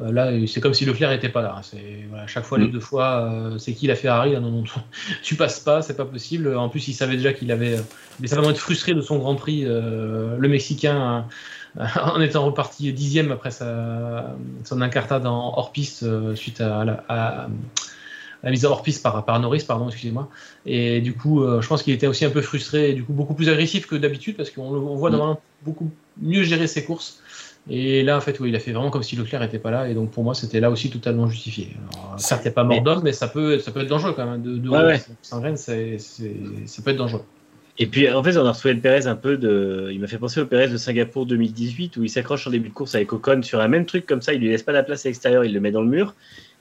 Euh, 0.00 0.10
là, 0.10 0.30
c'est 0.46 0.60
comme 0.60 0.72
si 0.72 0.84
Leclerc 0.84 1.10
n'était 1.10 1.28
pas 1.28 1.42
là. 1.42 1.60
C'est, 1.62 2.06
voilà, 2.08 2.26
chaque 2.26 2.44
fois, 2.44 2.58
mm. 2.58 2.62
les 2.62 2.68
deux 2.68 2.80
fois, 2.80 3.30
euh, 3.30 3.58
c'est 3.58 3.74
qui 3.74 3.86
la 3.86 3.96
Ferrari 3.96 4.34
ah 4.34 4.40
Non, 4.40 4.50
non, 4.50 4.64
tu 5.22 5.36
passes 5.36 5.60
pas, 5.60 5.82
c'est 5.82 5.96
pas 5.96 6.04
possible. 6.04 6.56
En 6.56 6.68
plus, 6.68 6.88
il 6.88 6.94
savait 6.94 7.16
déjà 7.16 7.32
qu'il 7.32 7.52
avait. 7.52 7.78
Il 8.20 8.28
savait 8.28 8.46
être 8.48 8.58
frustré 8.58 8.94
de 8.94 9.00
son 9.00 9.18
Grand 9.18 9.34
Prix, 9.34 9.64
euh, 9.64 10.36
le 10.38 10.48
Mexicain, 10.48 11.26
en 11.76 12.20
étant 12.20 12.44
reparti 12.44 12.92
dixième 12.92 13.32
après 13.32 13.50
sa, 13.50 14.34
son 14.64 14.80
incartade 14.80 15.26
en 15.26 15.54
hors-piste 15.56 16.34
suite 16.34 16.60
à 16.60 16.84
la, 16.84 17.04
à, 17.08 17.48
la, 18.42 18.50
mise 18.50 18.66
en 18.66 18.70
hors-piste 18.70 19.02
par, 19.02 19.24
par 19.24 19.38
Norris, 19.40 19.64
pardon, 19.66 19.88
excusez-moi. 19.88 20.28
Et 20.66 21.00
du 21.00 21.14
coup, 21.14 21.44
je 21.60 21.66
pense 21.66 21.82
qu'il 21.82 21.92
était 21.92 22.06
aussi 22.06 22.24
un 22.24 22.30
peu 22.30 22.42
frustré 22.42 22.90
et 22.90 22.94
du 22.94 23.04
coup 23.04 23.12
beaucoup 23.12 23.34
plus 23.34 23.48
agressif 23.48 23.86
que 23.86 23.96
d'habitude 23.96 24.36
parce 24.36 24.50
qu'on 24.50 24.62
on 24.62 24.96
voit 24.96 25.10
mm. 25.10 25.12
normalement 25.12 25.40
beaucoup 25.64 25.90
mieux 26.20 26.42
gérer 26.42 26.66
ses 26.66 26.84
courses. 26.84 27.22
Et 27.70 28.02
là, 28.02 28.16
en 28.16 28.20
fait, 28.20 28.40
oui, 28.40 28.48
il 28.48 28.56
a 28.56 28.58
fait 28.58 28.72
vraiment 28.72 28.90
comme 28.90 29.04
si 29.04 29.14
Leclerc 29.14 29.40
n'était 29.40 29.58
pas 29.58 29.70
là. 29.70 29.88
Et 29.88 29.94
donc, 29.94 30.10
pour 30.10 30.24
moi, 30.24 30.34
c'était 30.34 30.58
là 30.58 30.70
aussi 30.70 30.90
totalement 30.90 31.28
justifié. 31.28 31.76
Alors, 31.92 32.18
certes, 32.18 32.42
il 32.42 32.48
n'y 32.48 32.50
a 32.50 32.54
pas 32.54 32.64
mort 32.64 32.82
d'homme, 32.82 33.02
mais 33.04 33.12
ça 33.12 33.28
peut, 33.28 33.58
ça 33.60 33.70
peut 33.70 33.80
être 33.80 33.88
dangereux 33.88 34.14
quand 34.16 34.28
même. 34.28 34.42
De, 34.42 34.58
de 34.58 34.68
ouais, 34.68 34.84
ouais. 34.84 35.00
Sans 35.22 35.40
graine, 35.40 35.56
ça 35.56 35.72
peut 35.72 36.90
être 36.90 36.96
dangereux. 36.96 37.22
Et 37.78 37.86
puis, 37.86 38.10
en 38.10 38.22
fait, 38.22 38.36
on 38.36 38.44
a 38.44 38.52
retrouvé 38.52 38.74
le 38.74 38.80
Pérez 38.80 39.06
un 39.06 39.14
peu 39.14 39.36
de. 39.36 39.90
Il 39.92 40.00
m'a 40.00 40.08
fait 40.08 40.18
penser 40.18 40.40
au 40.40 40.46
Pérez 40.46 40.68
de 40.68 40.76
Singapour 40.76 41.24
2018, 41.24 41.96
où 41.96 42.04
il 42.04 42.10
s'accroche 42.10 42.46
en 42.46 42.50
début 42.50 42.68
de 42.68 42.74
course 42.74 42.94
avec 42.96 43.12
Ocon 43.12 43.42
sur 43.42 43.60
un 43.60 43.68
même 43.68 43.86
truc 43.86 44.06
comme 44.06 44.22
ça. 44.22 44.34
Il 44.34 44.40
lui 44.40 44.48
laisse 44.48 44.64
pas 44.64 44.72
la 44.72 44.82
place 44.82 45.06
à 45.06 45.08
l'extérieur, 45.08 45.44
il 45.44 45.54
le 45.54 45.60
met 45.60 45.70
dans 45.70 45.82
le 45.82 45.88
mur. 45.88 46.14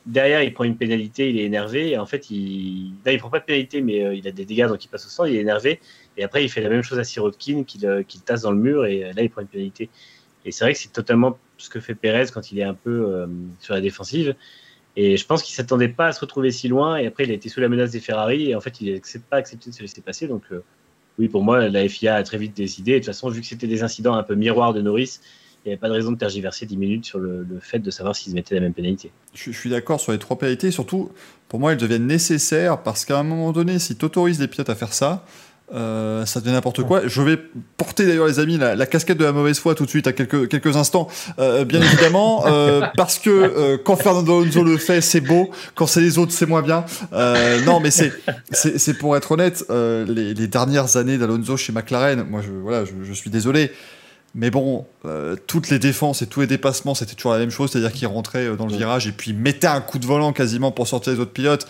Derrière, 0.05 0.41
il 0.41 0.53
prend 0.53 0.63
une 0.63 0.77
pénalité, 0.77 1.29
il 1.29 1.39
est 1.39 1.43
énervé. 1.43 1.91
Et 1.91 1.97
en 1.97 2.05
fait, 2.05 2.31
il. 2.31 2.93
Il 3.05 3.17
prend 3.19 3.29
pas 3.29 3.39
de 3.39 3.45
pénalité, 3.45 3.81
mais 3.81 4.03
euh, 4.03 4.15
il 4.15 4.27
a 4.27 4.31
des 4.31 4.45
dégâts, 4.45 4.67
donc 4.67 4.83
il 4.83 4.87
passe 4.87 5.05
au 5.05 5.09
sang, 5.09 5.25
il 5.25 5.35
est 5.35 5.41
énervé. 5.41 5.79
Et 6.17 6.23
après, 6.23 6.43
il 6.43 6.49
fait 6.49 6.61
la 6.61 6.69
même 6.69 6.83
chose 6.83 6.99
à 6.99 7.03
Sirotkin, 7.03 7.63
qu'il 7.63 7.85
euh, 7.85 8.03
qu 8.03 8.19
tasse 8.19 8.41
dans 8.41 8.51
le 8.51 8.57
mur, 8.57 8.85
et 8.85 9.05
euh, 9.05 9.13
là, 9.13 9.21
il 9.23 9.29
prend 9.29 9.41
une 9.41 9.47
pénalité. 9.47 9.89
Et 10.45 10.51
c'est 10.51 10.65
vrai 10.65 10.73
que 10.73 10.79
c'est 10.79 10.91
totalement 10.91 11.37
ce 11.57 11.69
que 11.69 11.79
fait 11.79 11.95
Pérez 11.95 12.25
quand 12.33 12.51
il 12.51 12.59
est 12.59 12.63
un 12.63 12.73
peu 12.73 13.05
euh, 13.07 13.27
sur 13.59 13.73
la 13.73 13.81
défensive. 13.81 14.35
Et 14.95 15.15
je 15.15 15.25
pense 15.25 15.43
qu'il 15.43 15.55
s'attendait 15.55 15.87
pas 15.87 16.07
à 16.07 16.11
se 16.11 16.19
retrouver 16.19 16.51
si 16.51 16.67
loin. 16.67 16.97
Et 16.97 17.07
après, 17.07 17.23
il 17.23 17.31
a 17.31 17.33
été 17.33 17.47
sous 17.47 17.61
la 17.61 17.69
menace 17.69 17.91
des 17.91 17.99
Ferrari. 17.99 18.49
Et 18.49 18.55
en 18.55 18.59
fait, 18.59 18.81
il 18.81 18.93
n'a 18.93 18.99
pas 19.29 19.37
accepté 19.37 19.69
de 19.69 19.75
se 19.75 19.81
laisser 19.81 20.01
passer. 20.01 20.27
Donc, 20.27 20.43
oui, 21.17 21.29
pour 21.29 21.43
moi, 21.43 21.69
la 21.69 21.87
FIA 21.87 22.15
a 22.15 22.23
très 22.23 22.37
vite 22.37 22.57
décidé. 22.57 22.91
Et 22.91 22.95
de 22.95 22.99
toute 22.99 23.05
façon, 23.05 23.29
vu 23.29 23.39
que 23.39 23.47
c'était 23.47 23.67
des 23.67 23.83
incidents 23.83 24.15
un 24.15 24.23
peu 24.23 24.35
miroirs 24.35 24.73
de 24.73 24.81
Norris, 24.81 25.19
il 25.63 25.69
n'y 25.69 25.73
avait 25.73 25.79
pas 25.79 25.89
de 25.89 25.93
raison 25.93 26.11
de 26.11 26.17
tergiverser 26.17 26.65
10 26.65 26.77
minutes 26.77 27.05
sur 27.05 27.19
le, 27.19 27.45
le 27.47 27.59
fait 27.59 27.79
de 27.79 27.91
savoir 27.91 28.15
s'ils 28.15 28.33
mettaient 28.33 28.55
la 28.55 28.61
même 28.61 28.73
pénalité. 28.73 29.11
Je, 29.33 29.51
je 29.51 29.57
suis 29.57 29.69
d'accord 29.69 29.99
sur 29.99 30.11
les 30.11 30.19
trois 30.19 30.37
pénalités. 30.37 30.71
Surtout, 30.71 31.11
pour 31.47 31.59
moi, 31.59 31.71
elles 31.73 31.77
deviennent 31.77 32.07
nécessaires 32.07 32.81
parce 32.81 33.05
qu'à 33.05 33.19
un 33.19 33.23
moment 33.23 33.51
donné, 33.51 33.77
si 33.77 33.95
tu 33.95 34.05
autorises 34.05 34.39
les 34.39 34.47
pilotes 34.47 34.69
à 34.69 34.75
faire 34.75 34.93
ça, 34.93 35.25
euh, 35.73 36.25
ça 36.25 36.41
devient 36.41 36.51
n'importe 36.51 36.83
quoi. 36.83 37.07
Je 37.07 37.21
vais 37.21 37.37
porter 37.77 38.05
d'ailleurs 38.05 38.27
les 38.27 38.39
amis 38.39 38.57
la, 38.57 38.75
la, 38.75 38.85
casquette 38.85 39.17
de 39.17 39.23
la 39.23 39.31
mauvaise 39.31 39.57
foi 39.57 39.73
tout 39.73 39.85
de 39.85 39.89
suite 39.89 40.05
à 40.05 40.11
quelques 40.11 40.49
quelques 40.49 40.75
instants, 40.75 41.07
euh, 41.39 41.63
bien 41.63 41.81
évidemment, 41.81 42.43
euh, 42.47 42.81
parce 42.97 43.19
que 43.19 43.77
quand 43.77 43.95
Fernando 43.95 44.41
Alonso 44.41 44.63
le 44.63 44.77
fait, 44.77 44.99
c'est 44.99 45.21
beau. 45.21 45.49
Quand 45.75 45.87
c'est 45.87 46.01
les 46.01 46.17
autres, 46.17 46.33
c'est 46.33 46.45
moins 46.45 46.61
bien. 46.61 46.85
Non, 47.65 47.79
mais 47.79 47.91
c'est 47.91 48.11
c'est 48.51 48.97
pour 48.97 49.15
être 49.15 49.31
honnête, 49.31 49.63
les, 49.69 50.33
les, 50.33 50.47
dernières 50.47 50.97
années 50.97 51.17
d'Alonso 51.17 51.55
chez 51.55 51.71
McLaren, 51.71 52.25
moi 52.29 52.41
je 52.41 52.51
voilà, 52.51 52.83
je, 52.83 52.91
je 53.03 53.13
suis 53.13 53.29
désolé. 53.29 53.71
Mais 54.33 54.49
bon, 54.49 54.85
euh, 55.05 55.35
toutes 55.47 55.69
les 55.69 55.79
défenses 55.79 56.21
et 56.21 56.27
tous 56.27 56.39
les 56.41 56.47
dépassements, 56.47 56.95
c'était 56.95 57.15
toujours 57.15 57.33
la 57.33 57.39
même 57.39 57.49
chose, 57.49 57.71
c'est-à-dire 57.71 57.91
qu'il 57.91 58.07
rentrait 58.07 58.55
dans 58.55 58.65
le 58.65 58.75
virage 58.75 59.07
et 59.07 59.11
puis 59.11 59.33
mettait 59.33 59.67
un 59.67 59.81
coup 59.81 59.99
de 59.99 60.05
volant 60.05 60.31
quasiment 60.31 60.71
pour 60.71 60.87
sortir 60.87 61.13
les 61.13 61.19
autres 61.19 61.33
pilotes 61.33 61.67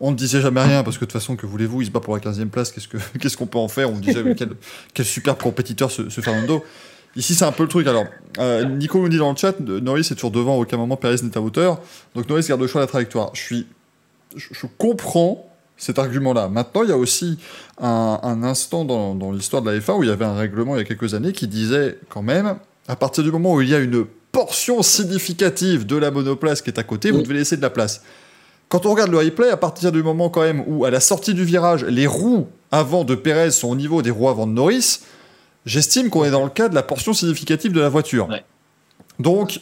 on 0.00 0.10
ne 0.10 0.16
disait 0.16 0.40
jamais 0.40 0.62
rien 0.62 0.82
parce 0.82 0.96
que 0.96 1.04
de 1.04 1.10
toute 1.10 1.20
façon, 1.20 1.36
que 1.36 1.46
voulez-vous, 1.46 1.82
il 1.82 1.86
se 1.86 1.90
bat 1.90 2.00
pour 2.00 2.14
la 2.14 2.20
15e 2.20 2.48
place, 2.48 2.72
qu'est-ce 2.72 2.88
qu'on 2.88 2.98
qu 3.18 3.36
qu'on 3.36 3.46
peut 3.46 3.58
en 3.58 3.68
faire? 3.68 3.90
On 3.90 3.98
disait 3.98 4.22
quel, 4.36 4.50
quel, 4.92 5.06
super 5.06 5.36
compétiteur 5.36 5.90
ce, 5.90 6.08
ce 6.08 6.20
Fernando. 6.20 6.64
Ici, 7.16 7.34
c'est 7.34 7.44
un 7.44 7.52
peu 7.52 7.62
le 7.62 7.68
truc. 7.68 7.86
Alors, 7.86 8.04
euh, 8.38 8.64
Nico 8.64 8.98
nous 8.98 9.08
dit 9.08 9.18
dans 9.18 9.30
le 9.30 9.36
chat, 9.36 9.58
Norris 9.60 10.08
est 10.10 10.14
toujours 10.14 10.32
devant, 10.32 10.54
à 10.54 10.58
aucun 10.58 10.76
moment 10.76 10.96
Perez 10.96 11.22
n'est 11.22 11.36
à 11.36 11.40
hauteur. 11.40 11.80
Donc 12.14 12.28
Norris 12.28 12.44
garde 12.48 12.60
le 12.60 12.66
choix 12.66 12.80
de 12.80 12.84
la 12.84 12.88
trajectoire. 12.88 13.30
Je 13.34 13.40
suis, 13.40 13.66
je, 14.36 14.48
je 14.50 14.66
comprends 14.78 15.48
cet 15.76 15.98
argument-là. 15.98 16.48
Maintenant, 16.48 16.82
il 16.82 16.90
y 16.90 16.92
a 16.92 16.96
aussi 16.96 17.38
un, 17.80 18.20
un 18.22 18.42
instant 18.42 18.84
dans, 18.84 19.14
dans 19.14 19.32
l'histoire 19.32 19.62
de 19.62 19.70
la 19.70 19.78
F1 19.78 19.98
où 19.98 20.02
il 20.02 20.08
y 20.08 20.12
avait 20.12 20.24
un 20.24 20.36
règlement 20.36 20.76
il 20.76 20.78
y 20.78 20.82
a 20.82 20.84
quelques 20.84 21.14
années 21.14 21.32
qui 21.32 21.48
disait 21.48 21.98
quand 22.08 22.22
même, 22.22 22.56
à 22.88 22.96
partir 22.96 23.24
du 23.24 23.32
moment 23.32 23.54
où 23.54 23.60
il 23.60 23.68
y 23.68 23.74
a 23.74 23.78
une 23.78 24.04
portion 24.32 24.82
significative 24.82 25.86
de 25.86 25.96
la 25.96 26.10
monoplace 26.10 26.62
qui 26.62 26.70
est 26.70 26.78
à 26.78 26.82
côté, 26.82 27.10
vous 27.10 27.22
devez 27.22 27.34
laisser 27.34 27.56
de 27.56 27.62
la 27.62 27.70
place. 27.70 28.02
Quand 28.68 28.86
on 28.86 28.90
regarde 28.90 29.10
le 29.10 29.18
replay, 29.18 29.50
à 29.50 29.56
partir 29.56 29.92
du 29.92 30.02
moment 30.02 30.30
quand 30.30 30.40
même 30.40 30.64
où, 30.66 30.84
à 30.84 30.90
la 30.90 31.00
sortie 31.00 31.34
du 31.34 31.44
virage, 31.44 31.84
les 31.84 32.06
roues 32.06 32.48
avant 32.72 33.04
de 33.04 33.14
Perez 33.14 33.52
sont 33.52 33.68
au 33.68 33.76
niveau 33.76 34.02
des 34.02 34.10
roues 34.10 34.28
avant 34.28 34.46
de 34.46 34.52
Norris, 34.52 35.00
j'estime 35.66 36.10
qu'on 36.10 36.24
est 36.24 36.30
dans 36.30 36.44
le 36.44 36.50
cas 36.50 36.68
de 36.68 36.74
la 36.74 36.82
portion 36.82 37.12
significative 37.12 37.72
de 37.72 37.80
la 37.80 37.88
voiture. 37.88 38.28
Ouais. 38.28 38.44
Donc, 39.18 39.60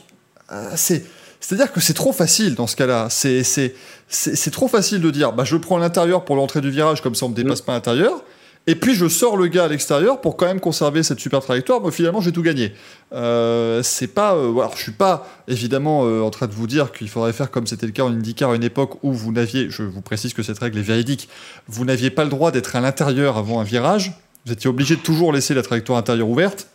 euh, 0.51 0.71
c'est. 0.77 1.05
C'est-à-dire 1.43 1.73
que 1.73 1.81
c'est 1.81 1.93
trop 1.93 2.13
facile 2.13 2.55
dans 2.55 2.69
ce 2.69 2.77
cas-là. 2.77 3.09
C'est 3.11 4.51
trop 4.51 4.69
facile 4.69 5.01
de 5.01 5.11
dire 5.11 5.33
bah, 5.33 5.45
je 5.45 5.57
prends 5.57 5.77
l'intérieur 5.77 6.25
pour 6.25 6.37
l'entrée 6.37 6.61
du 6.61 6.71
virage, 6.71 7.03
comme 7.03 7.15
ça 7.15 7.27
on 7.27 7.29
ne 7.29 7.35
me 7.35 7.37
dépasse 7.37 7.63
mmh. 7.63 7.67
pas 7.67 7.73
à 7.73 7.75
l'intérieur. 7.75 8.25
Et 8.69 8.77
puis 8.77 8.95
je 8.95 9.09
sors 9.09 9.37
le 9.37 9.49
gars 9.49 9.65
à 9.65 9.69
l'extérieur 9.69 10.21
pour 10.21 10.37
quand 10.37 10.47
même 10.47 10.61
conserver 10.61 11.03
cette 11.03 11.19
super 11.19 11.41
trajectoire, 11.41 11.81
mais 11.85 11.91
finalement 11.91 12.21
j'ai 12.21 12.31
tout 12.31 12.43
gagné. 12.43 12.73
Euh, 13.13 13.83
c'est 13.83 14.07
pas, 14.07 14.37
euh, 14.37 14.53
alors 14.53 14.77
je 14.77 14.83
suis 14.83 14.93
pas 14.93 15.27
évidemment 15.49 16.07
euh, 16.07 16.21
en 16.21 16.31
train 16.31 16.47
de 16.47 16.53
vous 16.53 16.69
dire 16.69 16.93
qu'il 16.93 17.09
faudrait 17.09 17.33
faire 17.33 17.51
comme 17.51 17.67
c'était 17.67 17.87
le 17.87 17.93
cas 17.93 18.05
en 18.05 18.13
IndyCar 18.13 18.51
à 18.51 18.55
une 18.55 18.63
époque 18.63 19.03
où 19.03 19.13
vous 19.13 19.33
n'aviez, 19.33 19.69
je 19.69 19.83
vous 19.83 20.01
précise 20.01 20.33
que 20.33 20.45
cette 20.45 20.61
règle 20.61 20.79
est 20.79 20.83
véridique, 20.83 21.29
vous 21.67 21.85
n'aviez 21.85 22.11
pas 22.11 22.23
le 22.23 22.31
droit 22.31 22.53
d'être 22.53 22.77
à 22.77 22.81
l'intérieur 22.81 23.37
avant 23.37 23.59
un 23.59 23.65
virage, 23.65 24.13
vous 24.47 24.53
étiez 24.53 24.71
obligé 24.71 24.95
de 24.95 25.01
toujours 25.01 25.33
laisser 25.33 25.55
la 25.55 25.63
trajectoire 25.63 25.99
intérieure 25.99 26.29
ouverte. 26.29 26.69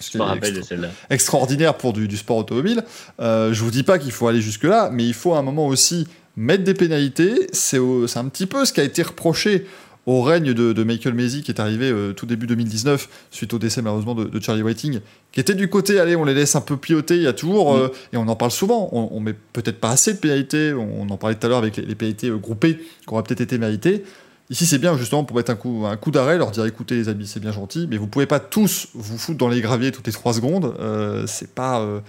Je 0.00 0.18
me 0.18 0.22
rappelle 0.22 0.54
de 0.54 0.62
celle-là. 0.62 0.88
Extraordinaire 1.10 1.74
pour 1.76 1.92
du, 1.92 2.08
du 2.08 2.16
sport 2.16 2.38
automobile. 2.38 2.82
Euh, 3.20 3.52
je 3.52 3.62
vous 3.62 3.70
dis 3.70 3.82
pas 3.82 3.98
qu'il 3.98 4.12
faut 4.12 4.28
aller 4.28 4.40
jusque 4.40 4.64
là, 4.64 4.90
mais 4.92 5.04
il 5.04 5.14
faut 5.14 5.34
à 5.34 5.38
un 5.38 5.42
moment 5.42 5.66
aussi 5.66 6.06
mettre 6.36 6.64
des 6.64 6.74
pénalités. 6.74 7.48
C'est 7.52 7.78
un 7.78 8.28
petit 8.28 8.46
peu 8.46 8.64
ce 8.64 8.72
qui 8.72 8.80
a 8.80 8.84
été 8.84 9.02
reproché 9.02 9.66
au 10.04 10.22
règne 10.22 10.52
de, 10.52 10.84
Michael 10.84 11.14
Maisy 11.14 11.42
qui 11.42 11.50
est 11.50 11.60
arrivé 11.60 11.92
tout 12.14 12.26
début 12.26 12.46
2019 12.46 13.08
suite 13.32 13.52
au 13.54 13.58
décès 13.58 13.82
malheureusement 13.82 14.14
de, 14.14 14.40
Charlie 14.40 14.62
Whiting, 14.62 15.00
qui 15.32 15.40
était 15.40 15.54
du 15.54 15.68
côté, 15.68 15.98
allez, 15.98 16.14
on 16.14 16.24
les 16.24 16.34
laisse 16.34 16.54
un 16.54 16.60
peu 16.60 16.76
piloter, 16.76 17.16
il 17.16 17.22
y 17.22 17.26
a 17.26 17.32
toujours, 17.32 17.76
mm. 17.76 17.90
et 18.12 18.16
on 18.16 18.28
en 18.28 18.36
parle 18.36 18.52
souvent, 18.52 18.88
on, 18.92 19.08
on 19.10 19.18
met 19.18 19.34
peut-être 19.52 19.80
pas 19.80 19.90
assez 19.90 20.14
de 20.14 20.18
pénalités, 20.18 20.72
on, 20.74 21.10
en 21.10 21.16
parlait 21.16 21.34
tout 21.34 21.44
à 21.46 21.48
l'heure 21.48 21.58
avec 21.58 21.76
les, 21.76 21.84
les 21.84 21.96
pénalités 21.96 22.30
groupées 22.30 22.76
qui 22.76 23.08
auraient 23.08 23.24
peut-être 23.24 23.40
été 23.40 23.58
méritées. 23.58 24.04
Ici, 24.48 24.64
c'est 24.64 24.78
bien 24.78 24.96
justement 24.96 25.24
pour 25.24 25.36
mettre 25.36 25.50
un 25.50 25.56
coup, 25.56 25.84
un 25.86 25.96
coup 25.96 26.12
d'arrêt, 26.12 26.38
leur 26.38 26.52
dire 26.52 26.64
écoutez 26.66 26.94
les 26.94 27.08
amis, 27.08 27.26
c'est 27.26 27.40
bien 27.40 27.50
gentil, 27.50 27.88
mais 27.90 27.96
vous 27.96 28.06
pouvez 28.06 28.26
pas 28.26 28.38
tous 28.38 28.88
vous 28.94 29.18
foutre 29.18 29.38
dans 29.38 29.48
les 29.48 29.60
graviers 29.60 29.90
toutes 29.90 30.06
les 30.06 30.12
trois 30.12 30.34
secondes. 30.34 30.74
Euh, 30.78 31.24
c'est 31.26 31.52
pas. 31.52 31.80
Euh, 31.80 32.00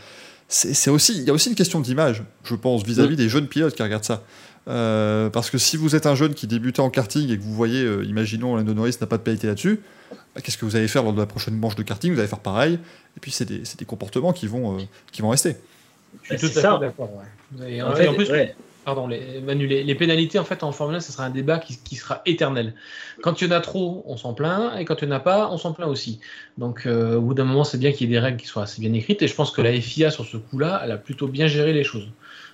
c'est 0.47 0.89
aussi, 0.89 1.13
il 1.17 1.23
y 1.23 1.29
a 1.29 1.33
aussi 1.33 1.49
une 1.49 1.55
question 1.55 1.81
d'image, 1.81 2.23
je 2.45 2.55
pense, 2.55 2.83
vis-à-vis 2.83 3.17
des 3.17 3.27
jeunes 3.27 3.47
pilotes 3.47 3.75
qui 3.75 3.83
regardent 3.83 4.05
ça. 4.05 4.23
Euh, 4.69 5.29
parce 5.29 5.49
que 5.49 5.57
si 5.57 5.75
vous 5.75 5.93
êtes 5.93 6.05
un 6.05 6.15
jeune 6.15 6.33
qui 6.33 6.47
débutait 6.47 6.79
en 6.79 6.89
karting 6.89 7.29
et 7.29 7.37
que 7.37 7.43
vous 7.43 7.53
voyez, 7.53 7.83
imaginons, 8.05 8.55
Lando 8.55 8.73
Norris 8.73 8.95
n'a 9.01 9.07
pas 9.07 9.17
de 9.17 9.23
pénalité 9.23 9.47
là-dessus, 9.47 9.81
bah, 10.09 10.39
qu'est-ce 10.41 10.57
que 10.57 10.63
vous 10.63 10.77
allez 10.77 10.87
faire 10.87 11.03
lors 11.03 11.11
de 11.11 11.19
la 11.19 11.25
prochaine 11.25 11.57
manche 11.57 11.75
de 11.75 11.83
karting? 11.83 12.13
Vous 12.13 12.19
allez 12.19 12.29
faire 12.29 12.39
pareil. 12.39 12.75
Et 13.17 13.19
puis, 13.19 13.31
c'est 13.31 13.43
des, 13.43 13.63
des, 13.77 13.85
comportements 13.85 14.31
qui 14.31 14.47
vont, 14.47 14.77
qui 15.11 15.21
vont 15.21 15.29
rester. 15.29 15.57
Je 16.23 16.37
suis 16.37 16.49
tout 16.49 16.59
à 16.59 16.61
fait 16.61 16.79
d'accord. 16.79 17.09
Ouais. 17.59 17.81
En, 17.81 17.93
fait, 17.93 18.07
en 18.07 18.13
plus, 18.13 18.31
pardon, 18.87 19.05
les, 19.05 19.41
Manu, 19.41 19.67
les, 19.67 19.95
pénalités 19.95 20.39
en 20.39 20.45
fait 20.45 20.63
en 20.63 20.71
Formule 20.71 20.95
1, 20.95 21.01
ce 21.01 21.11
sera 21.11 21.25
un 21.25 21.29
débat 21.29 21.59
qui, 21.59 21.95
sera 21.97 22.21
éternel. 22.25 22.73
Quand 23.21 23.41
il 23.41 23.49
y 23.49 23.53
en 23.53 23.53
a 23.53 23.59
trop, 23.59 24.01
on 24.07 24.15
s'en 24.15 24.33
plaint, 24.33 24.79
et 24.79 24.85
quand 24.85 25.01
il 25.01 25.09
n'y 25.09 25.13
en 25.13 25.17
a 25.17 25.19
pas, 25.19 25.49
on 25.51 25.57
s'en 25.57 25.73
plaint 25.73 25.89
aussi. 25.89 26.21
Donc 26.57 26.85
euh, 26.85 27.17
au 27.17 27.21
bout 27.21 27.33
d'un 27.33 27.43
moment, 27.43 27.65
c'est 27.65 27.77
bien 27.77 27.91
qu'il 27.91 28.07
y 28.07 28.09
ait 28.09 28.15
des 28.15 28.19
règles 28.19 28.37
qui 28.37 28.47
soient 28.47 28.63
assez 28.63 28.79
bien 28.79 28.93
écrites, 28.93 29.21
et 29.21 29.27
je 29.27 29.35
pense 29.35 29.51
que 29.51 29.61
la 29.61 29.73
FIA 29.73 30.09
sur 30.09 30.23
ce 30.23 30.37
coup-là, 30.37 30.79
elle 30.85 30.91
a 30.91 30.97
plutôt 30.97 31.27
bien 31.27 31.47
géré 31.47 31.73
les 31.73 31.83
choses. 31.83 32.07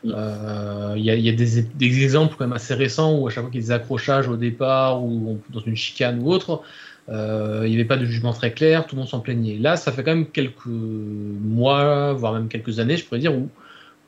Euh, 0.07 0.95
il 0.97 1.03
y, 1.03 1.29
a, 1.29 1.33
des, 1.33 2.03
exemples 2.03 2.35
quand 2.35 2.45
même 2.45 2.53
assez 2.53 2.73
récents 2.73 3.15
où 3.15 3.27
à 3.27 3.29
chaque 3.29 3.43
fois 3.43 3.51
qu'il 3.51 3.61
y 3.61 3.63
a 3.63 3.67
des 3.67 3.71
accrochages 3.71 4.27
au 4.27 4.35
départ 4.35 5.03
ou 5.03 5.39
dans 5.51 5.59
une 5.59 5.75
chicane 5.75 6.19
ou 6.19 6.31
autre, 6.31 6.63
euh, 7.09 7.61
il 7.65 7.69
n'y 7.69 7.75
avait 7.75 7.85
pas 7.85 7.97
de 7.97 8.05
jugement 8.05 8.33
très 8.33 8.53
clair, 8.53 8.87
tout 8.87 8.95
le 8.95 9.01
monde 9.01 9.09
s'en 9.09 9.19
plaignait. 9.19 9.59
Là, 9.59 9.75
ça 9.75 9.91
fait 9.91 10.03
quand 10.03 10.15
même 10.15 10.31
quelques 10.31 10.65
mois, 10.65 12.13
voire 12.13 12.33
même 12.33 12.47
quelques 12.47 12.79
années, 12.79 12.97
je 12.97 13.05
pourrais 13.05 13.19
dire, 13.19 13.35
où 13.35 13.49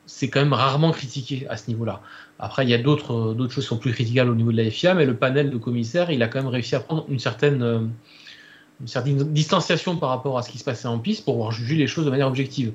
c'est 0.06 0.28
quand 0.28 0.40
même 0.40 0.52
rarement 0.52 0.92
critiqué 0.92 1.46
à 1.48 1.56
ce 1.56 1.68
niveau-là. 1.68 2.00
Après, 2.38 2.64
il 2.64 2.70
y 2.70 2.74
a 2.74 2.78
d'autres 2.78 3.34
d'autres 3.34 3.52
choses 3.52 3.64
qui 3.64 3.68
sont 3.68 3.78
plus 3.78 3.92
critiquables 3.92 4.30
au 4.30 4.34
niveau 4.34 4.52
de 4.52 4.56
la 4.56 4.70
FIA, 4.70 4.94
mais 4.94 5.04
le 5.04 5.16
panel 5.16 5.50
de 5.50 5.56
commissaires, 5.56 6.10
il 6.10 6.22
a 6.22 6.28
quand 6.28 6.38
même 6.38 6.48
réussi 6.48 6.74
à 6.74 6.80
prendre 6.80 7.04
une 7.08 7.18
certaine, 7.18 7.62
euh, 7.62 7.80
une 8.80 8.86
certaine 8.86 9.16
distanciation 9.32 9.96
par 9.96 10.10
rapport 10.10 10.38
à 10.38 10.42
ce 10.42 10.50
qui 10.50 10.58
se 10.58 10.64
passait 10.64 10.86
en 10.86 10.98
piste 10.98 11.24
pour 11.24 11.34
pouvoir 11.34 11.52
juger 11.52 11.76
les 11.76 11.86
choses 11.86 12.04
de 12.04 12.10
manière 12.10 12.28
objective. 12.28 12.72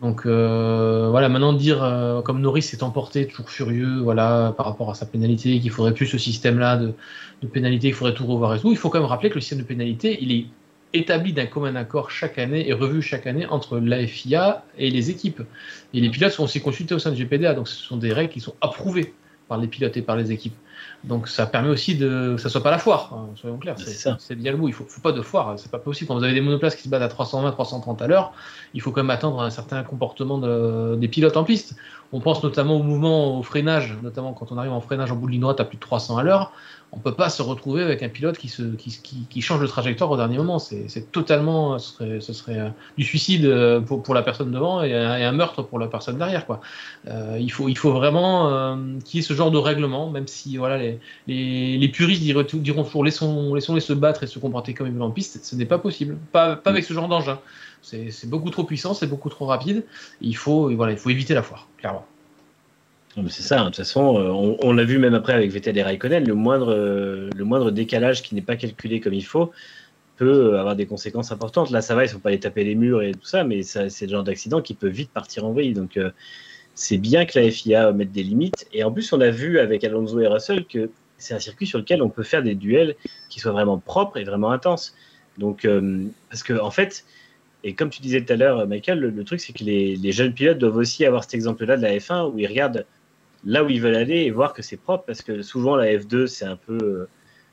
Donc 0.00 0.26
euh, 0.26 1.08
voilà, 1.10 1.28
maintenant 1.28 1.52
dire 1.52 1.82
euh, 1.82 2.22
comme 2.22 2.40
Norris 2.40 2.62
s'est 2.62 2.82
emporté, 2.82 3.26
toujours 3.26 3.50
furieux, 3.50 3.98
voilà, 4.00 4.54
par 4.56 4.66
rapport 4.66 4.90
à 4.90 4.94
sa 4.94 5.06
pénalité, 5.06 5.58
qu'il 5.60 5.70
faudrait 5.70 5.94
plus 5.94 6.06
ce 6.06 6.18
système-là 6.18 6.76
de, 6.76 6.92
de 7.42 7.46
pénalité, 7.46 7.88
qu'il 7.88 7.96
faudrait 7.96 8.14
tout 8.14 8.26
revoir 8.26 8.54
et 8.54 8.60
tout. 8.60 8.70
Il 8.70 8.76
faut 8.76 8.90
quand 8.90 9.00
même 9.00 9.08
rappeler 9.08 9.30
que 9.30 9.36
le 9.36 9.40
système 9.40 9.58
de 9.58 9.64
pénalité, 9.64 10.18
il 10.20 10.32
est 10.32 10.46
établi 10.92 11.32
d'un 11.32 11.46
commun 11.46 11.76
accord 11.76 12.10
chaque 12.10 12.38
année 12.38 12.68
et 12.68 12.72
revu 12.72 13.02
chaque 13.02 13.26
année 13.26 13.46
entre 13.46 13.78
la 13.78 14.06
FIA 14.06 14.64
et 14.76 14.90
les 14.90 15.10
équipes. 15.10 15.42
Et 15.94 16.00
les 16.00 16.10
pilotes 16.10 16.32
sont 16.32 16.44
aussi 16.44 16.60
consultés 16.60 16.94
au 16.94 16.98
sein 16.98 17.10
du 17.10 17.24
GPDA, 17.24 17.54
donc 17.54 17.68
ce 17.68 17.76
sont 17.76 17.96
des 17.96 18.12
règles 18.12 18.32
qui 18.32 18.40
sont 18.40 18.54
approuvées 18.60 19.14
par 19.48 19.58
les 19.58 19.66
pilotes 19.66 19.96
et 19.96 20.02
par 20.02 20.16
les 20.16 20.30
équipes. 20.32 20.54
Donc 21.04 21.28
ça 21.28 21.46
permet 21.46 21.68
aussi 21.68 21.96
de 21.96 22.34
que 22.36 22.40
ça 22.40 22.48
soit 22.48 22.62
pas 22.62 22.70
la 22.70 22.78
foire, 22.78 23.12
hein, 23.14 23.30
soyons 23.36 23.58
clairs. 23.58 23.76
C'est 23.78 23.90
ça. 23.90 24.16
C'est 24.18 24.34
bien 24.34 24.52
le 24.52 24.58
mot. 24.58 24.68
Il 24.68 24.74
faut, 24.74 24.84
faut 24.84 25.00
pas 25.00 25.12
de 25.12 25.22
foire. 25.22 25.58
C'est 25.58 25.70
pas 25.70 25.78
possible. 25.78 26.08
Quand 26.08 26.16
vous 26.16 26.24
avez 26.24 26.34
des 26.34 26.40
monoplaces 26.40 26.76
qui 26.76 26.82
se 26.82 26.88
battent 26.88 27.02
à 27.02 27.08
320, 27.08 27.52
330 27.52 28.02
à 28.02 28.06
l'heure, 28.06 28.32
il 28.74 28.80
faut 28.80 28.90
quand 28.90 29.02
même 29.02 29.10
attendre 29.10 29.40
un 29.40 29.50
certain 29.50 29.82
comportement 29.82 30.38
des 30.96 31.08
pilotes 31.08 31.36
en 31.36 31.44
piste. 31.44 31.76
On 32.12 32.20
pense 32.20 32.42
notamment 32.42 32.76
au 32.76 32.82
mouvement, 32.82 33.38
au 33.38 33.42
freinage, 33.42 33.96
notamment 34.02 34.32
quand 34.32 34.50
on 34.50 34.58
arrive 34.58 34.72
en 34.72 34.80
freinage 34.80 35.12
en 35.12 35.16
bout 35.16 35.26
de 35.26 35.32
ligne 35.32 35.42
droite 35.42 35.60
à 35.60 35.64
plus 35.64 35.76
de 35.76 35.82
300 35.82 36.16
à 36.16 36.22
l'heure 36.22 36.52
on 36.92 36.98
peut 36.98 37.12
pas 37.12 37.28
se 37.28 37.42
retrouver 37.42 37.82
avec 37.82 38.02
un 38.02 38.08
pilote 38.08 38.38
qui, 38.38 39.42
change 39.42 39.60
de 39.60 39.66
trajectoire 39.66 40.10
au 40.10 40.16
dernier 40.16 40.38
moment. 40.38 40.58
C'est 40.58 41.12
totalement, 41.12 41.78
ce 41.78 42.32
serait, 42.32 42.58
euh, 42.58 42.68
du 42.96 43.04
suicide 43.04 43.44
euh, 43.44 43.80
pour, 43.80 44.14
la 44.14 44.22
personne 44.22 44.50
devant 44.50 44.82
et 44.82 44.94
un, 44.94 45.32
meurtre 45.32 45.62
pour 45.62 45.78
la 45.78 45.88
personne 45.88 46.16
derrière. 46.16 46.46
Euh, 47.06 47.36
il, 47.38 47.50
faut, 47.50 47.92
vraiment 47.92 48.78
qu'il 49.04 49.18
y 49.18 49.22
ait 49.22 49.26
ce 49.26 49.34
genre 49.34 49.50
de 49.50 49.58
règlement, 49.58 50.10
même 50.10 50.26
si 50.26 50.56
voilà, 50.56 50.78
les, 51.26 51.88
puristes 51.92 52.22
diront, 52.22 52.84
toujours 52.84 53.04
laissons, 53.04 53.54
laissons 53.54 53.74
les 53.74 53.80
se 53.80 53.92
battre 53.92 54.22
et 54.24 54.26
se 54.26 54.38
comporter 54.38 54.72
comme 54.72 54.86
ils 54.86 54.92
veulent 54.92 55.02
en 55.02 55.10
piste. 55.10 55.44
Ce 55.44 55.56
n'est 55.56 55.66
pas 55.66 55.78
possible, 55.78 56.16
pas, 56.32 56.56
pas 56.56 56.70
avec 56.70 56.84
ce 56.84 56.94
genre 56.94 57.08
d'engin. 57.08 57.38
C'est 57.82 58.28
beaucoup 58.28 58.50
trop 58.50 58.64
puissant, 58.64 58.94
c'est 58.94 59.06
beaucoup 59.06 59.30
trop 59.30 59.46
rapide. 59.46 59.84
Il 60.20 60.36
faut, 60.36 60.74
voilà, 60.74 60.92
il 60.92 60.98
faut 60.98 61.10
éviter 61.10 61.34
la 61.34 61.42
foire, 61.42 61.68
clairement. 61.78 62.06
C'est 63.28 63.42
ça, 63.42 63.60
hein. 63.60 63.64
de 63.64 63.68
toute 63.68 63.76
façon, 63.76 64.18
euh, 64.18 64.56
on, 64.62 64.72
l'a 64.72 64.84
vu 64.84 64.98
même 64.98 65.14
après 65.14 65.32
avec 65.32 65.50
Vettel 65.50 65.76
et 65.76 65.82
Raikkonen, 65.82 66.24
le 66.24 66.34
moindre, 66.34 66.72
euh, 66.72 67.30
le 67.34 67.44
moindre 67.44 67.70
décalage 67.70 68.22
qui 68.22 68.34
n'est 68.34 68.42
pas 68.42 68.56
calculé 68.56 69.00
comme 69.00 69.14
il 69.14 69.24
faut 69.24 69.50
peut 70.16 70.58
avoir 70.58 70.76
des 70.76 70.86
conséquences 70.86 71.30
importantes. 71.30 71.70
Là, 71.70 71.80
ça 71.80 71.94
va, 71.94 72.04
il 72.04 72.08
ne 72.08 72.12
faut 72.12 72.18
pas 72.18 72.30
aller 72.30 72.40
taper 72.40 72.64
les 72.64 72.74
murs 72.74 73.02
et 73.02 73.12
tout 73.12 73.26
ça, 73.26 73.44
mais 73.44 73.62
c'est 73.62 74.02
le 74.02 74.08
genre 74.08 74.24
d'accident 74.24 74.60
qui 74.60 74.74
peut 74.74 74.88
vite 74.88 75.10
partir 75.10 75.44
en 75.44 75.52
vrille. 75.52 75.74
Donc, 75.74 75.96
euh, 75.96 76.10
c'est 76.74 76.98
bien 76.98 77.24
que 77.24 77.38
la 77.38 77.48
FIA 77.50 77.92
mette 77.92 78.10
des 78.10 78.24
limites. 78.24 78.66
Et 78.72 78.82
en 78.82 78.90
plus, 78.90 79.12
on 79.12 79.20
a 79.20 79.30
vu 79.30 79.60
avec 79.60 79.84
Alonso 79.84 80.18
et 80.18 80.26
Russell 80.26 80.64
que 80.64 80.90
c'est 81.18 81.34
un 81.34 81.38
circuit 81.38 81.68
sur 81.68 81.78
lequel 81.78 82.02
on 82.02 82.08
peut 82.08 82.24
faire 82.24 82.42
des 82.42 82.56
duels 82.56 82.96
qui 83.28 83.38
soient 83.38 83.52
vraiment 83.52 83.78
propres 83.78 84.16
et 84.16 84.24
vraiment 84.24 84.50
intenses. 84.50 84.94
Donc, 85.38 85.68
parce 86.30 86.42
que, 86.42 86.60
en 86.60 86.72
fait, 86.72 87.04
et 87.64 87.74
comme 87.74 87.90
tu 87.90 88.00
disais 88.00 88.24
tout 88.24 88.32
à 88.32 88.36
l'heure, 88.36 88.66
Michael, 88.66 89.00
le, 89.00 89.24
truc, 89.24 89.40
c'est 89.40 89.52
que 89.52 89.64
les, 89.64 90.12
jeunes 90.12 90.32
pilotes 90.32 90.58
doivent 90.58 90.76
aussi 90.76 91.04
avoir 91.04 91.24
cet 91.24 91.34
exemple-là 91.34 91.76
de 91.76 91.82
la 91.82 91.96
F1 91.96 92.32
où 92.32 92.38
ils 92.38 92.46
regardent 92.46 92.86
là 93.44 93.64
où 93.64 93.68
ils 93.68 93.80
veulent 93.80 93.96
aller 93.96 94.22
et 94.22 94.30
voir 94.30 94.52
que 94.52 94.62
c'est 94.62 94.76
propre 94.76 95.04
parce 95.06 95.22
que 95.22 95.42
souvent 95.42 95.76
la 95.76 95.86
F2 95.86 96.26
c'est 96.26 96.44
un 96.44 96.56
peu 96.56 96.76
euh, 96.82 97.08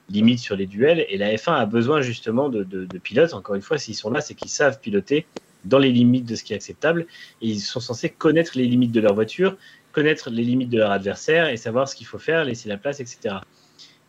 limite 0.10 0.40
sur 0.40 0.56
les 0.56 0.66
duels 0.66 1.06
et 1.10 1.18
la 1.18 1.34
F1 1.36 1.54
a 1.54 1.66
besoin 1.66 2.02
justement 2.02 2.50
de, 2.50 2.86
pilotes. 3.04 3.34
Encore 3.34 3.56
une 3.56 3.62
fois, 3.62 3.78
s'ils 3.78 3.96
sont 3.96 4.12
là, 4.12 4.22
c'est 4.22 4.36
qu'ils 4.36 4.50
savent 4.50 4.80
piloter 4.80 5.26
dans 5.64 5.80
les 5.80 5.92
limites 5.92 6.26
de 6.26 6.36
ce 6.36 6.44
qui 6.44 6.54
est 6.54 6.56
acceptable 6.56 7.08
et 7.42 7.48
ils 7.48 7.60
sont 7.60 7.80
censés 7.80 8.10
connaître 8.10 8.54
les 8.56 8.66
limites 8.66 8.92
de 8.92 9.02
leur 9.02 9.16
voiture, 9.16 9.58
connaître 9.92 10.30
les 10.30 10.44
limites 10.44 10.70
de 10.70 10.78
leur 10.78 10.92
adversaire 10.92 11.50
et 11.50 11.58
savoir 11.58 11.90
ce 11.90 11.96
qu'il 11.96 12.06
faut 12.06 12.20
faire, 12.20 12.46
laisser 12.46 12.70
la 12.70 12.78
place, 12.78 13.00
etc. 13.00 13.38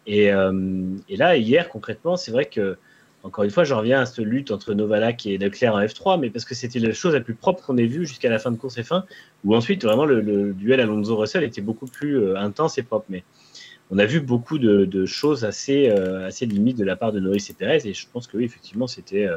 Et, 0.07 0.31
euh, 0.31 0.97
et 1.09 1.17
là, 1.17 1.37
hier, 1.37 1.69
concrètement, 1.71 2.17
c'est 2.17 2.31
vrai 2.31 2.45
que 2.45 2.77
encore 3.27 3.43
une 3.43 3.51
fois, 3.51 3.65
je 3.65 3.75
reviens 3.75 4.01
à 4.01 4.07
cette 4.07 4.19
lutte 4.19 4.53
entre 4.53 4.73
Novalak 4.73 5.27
et 5.27 5.37
Leclerc 5.37 5.75
en 5.75 5.81
F3, 5.81 6.21
mais 6.21 6.31
parce 6.31 6.45
que 6.45 6.55
c'était 6.55 6.79
la 6.79 6.93
chose 6.93 7.13
la 7.13 7.21
plus 7.21 7.35
propre 7.35 7.65
qu'on 7.65 7.77
ait 7.77 7.87
vue 7.87 8.07
jusqu'à 8.07 8.31
la 8.31 8.39
fin 8.39 8.53
de 8.53 8.57
course 8.57 8.77
F1, 8.77 9.03
où 9.45 9.57
ensuite, 9.57 9.85
vraiment, 9.85 10.05
le, 10.05 10.53
duel 10.53 10.81
Alonso-Russell 10.81 11.43
était 11.43 11.61
beaucoup 11.61 11.87
plus 11.87 12.21
euh, 12.21 12.37
intense 12.37 12.79
et 12.79 12.85
propre. 12.85 13.07
Mais 13.09 13.25
on 13.91 13.99
a 13.99 14.07
vu 14.07 14.21
beaucoup 14.21 14.59
de, 14.59 15.07
choses 15.07 15.45
assez, 15.45 15.91
euh, 15.91 16.29
assez 16.29 16.47
limites 16.47 16.79
de 16.79 16.85
la 16.85 16.95
part 16.95 17.11
de 17.11 17.19
Norris 17.19 17.49
et 17.51 17.53
Perez, 17.53 17.81
et 17.85 17.95
je 17.95 18.07
pense 18.13 18.29
que 18.29 18.37
oui, 18.37 18.45
effectivement, 18.45 18.87
c'était. 18.87 19.27
Euh, 19.27 19.37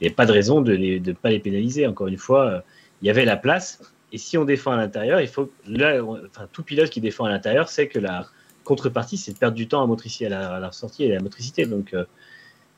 il 0.00 0.04
n'y 0.04 0.08
avait 0.08 0.16
pas 0.16 0.26
de 0.26 0.32
raison 0.32 0.60
de 0.60 0.74
ne 0.74 1.12
pas 1.12 1.28
les 1.28 1.40
pénaliser. 1.40 1.86
Encore 1.86 2.08
une 2.08 2.16
fois, 2.16 2.64
il 3.02 3.06
y 3.06 3.10
avait 3.10 3.26
la 3.26 3.36
place, 3.36 3.80
et 4.12 4.18
si 4.18 4.38
on 4.38 4.46
défend 4.46 4.72
à 4.72 4.76
l'intérieur, 4.76 5.20
il 5.20 5.28
faut. 5.28 5.52
Enfin, 5.68 6.48
tout 6.52 6.62
pilote 6.62 6.90
qui 6.90 7.00
défend 7.00 7.26
à 7.26 7.28
l'intérieur 7.28 7.68
sait 7.68 7.86
que 7.86 7.98
la 7.98 8.26
contrepartie, 8.64 9.18
c'est 9.18 9.34
de 9.34 9.38
perdre 9.38 9.56
du 9.56 9.68
temps 9.68 9.82
à, 9.82 9.86
motricité, 9.86 10.26
à, 10.26 10.58
la, 10.58 10.72
sortie 10.72 11.04
et 11.04 11.12
à 11.12 11.16
la 11.16 11.22
motricité. 11.22 11.66
Donc 11.66 11.94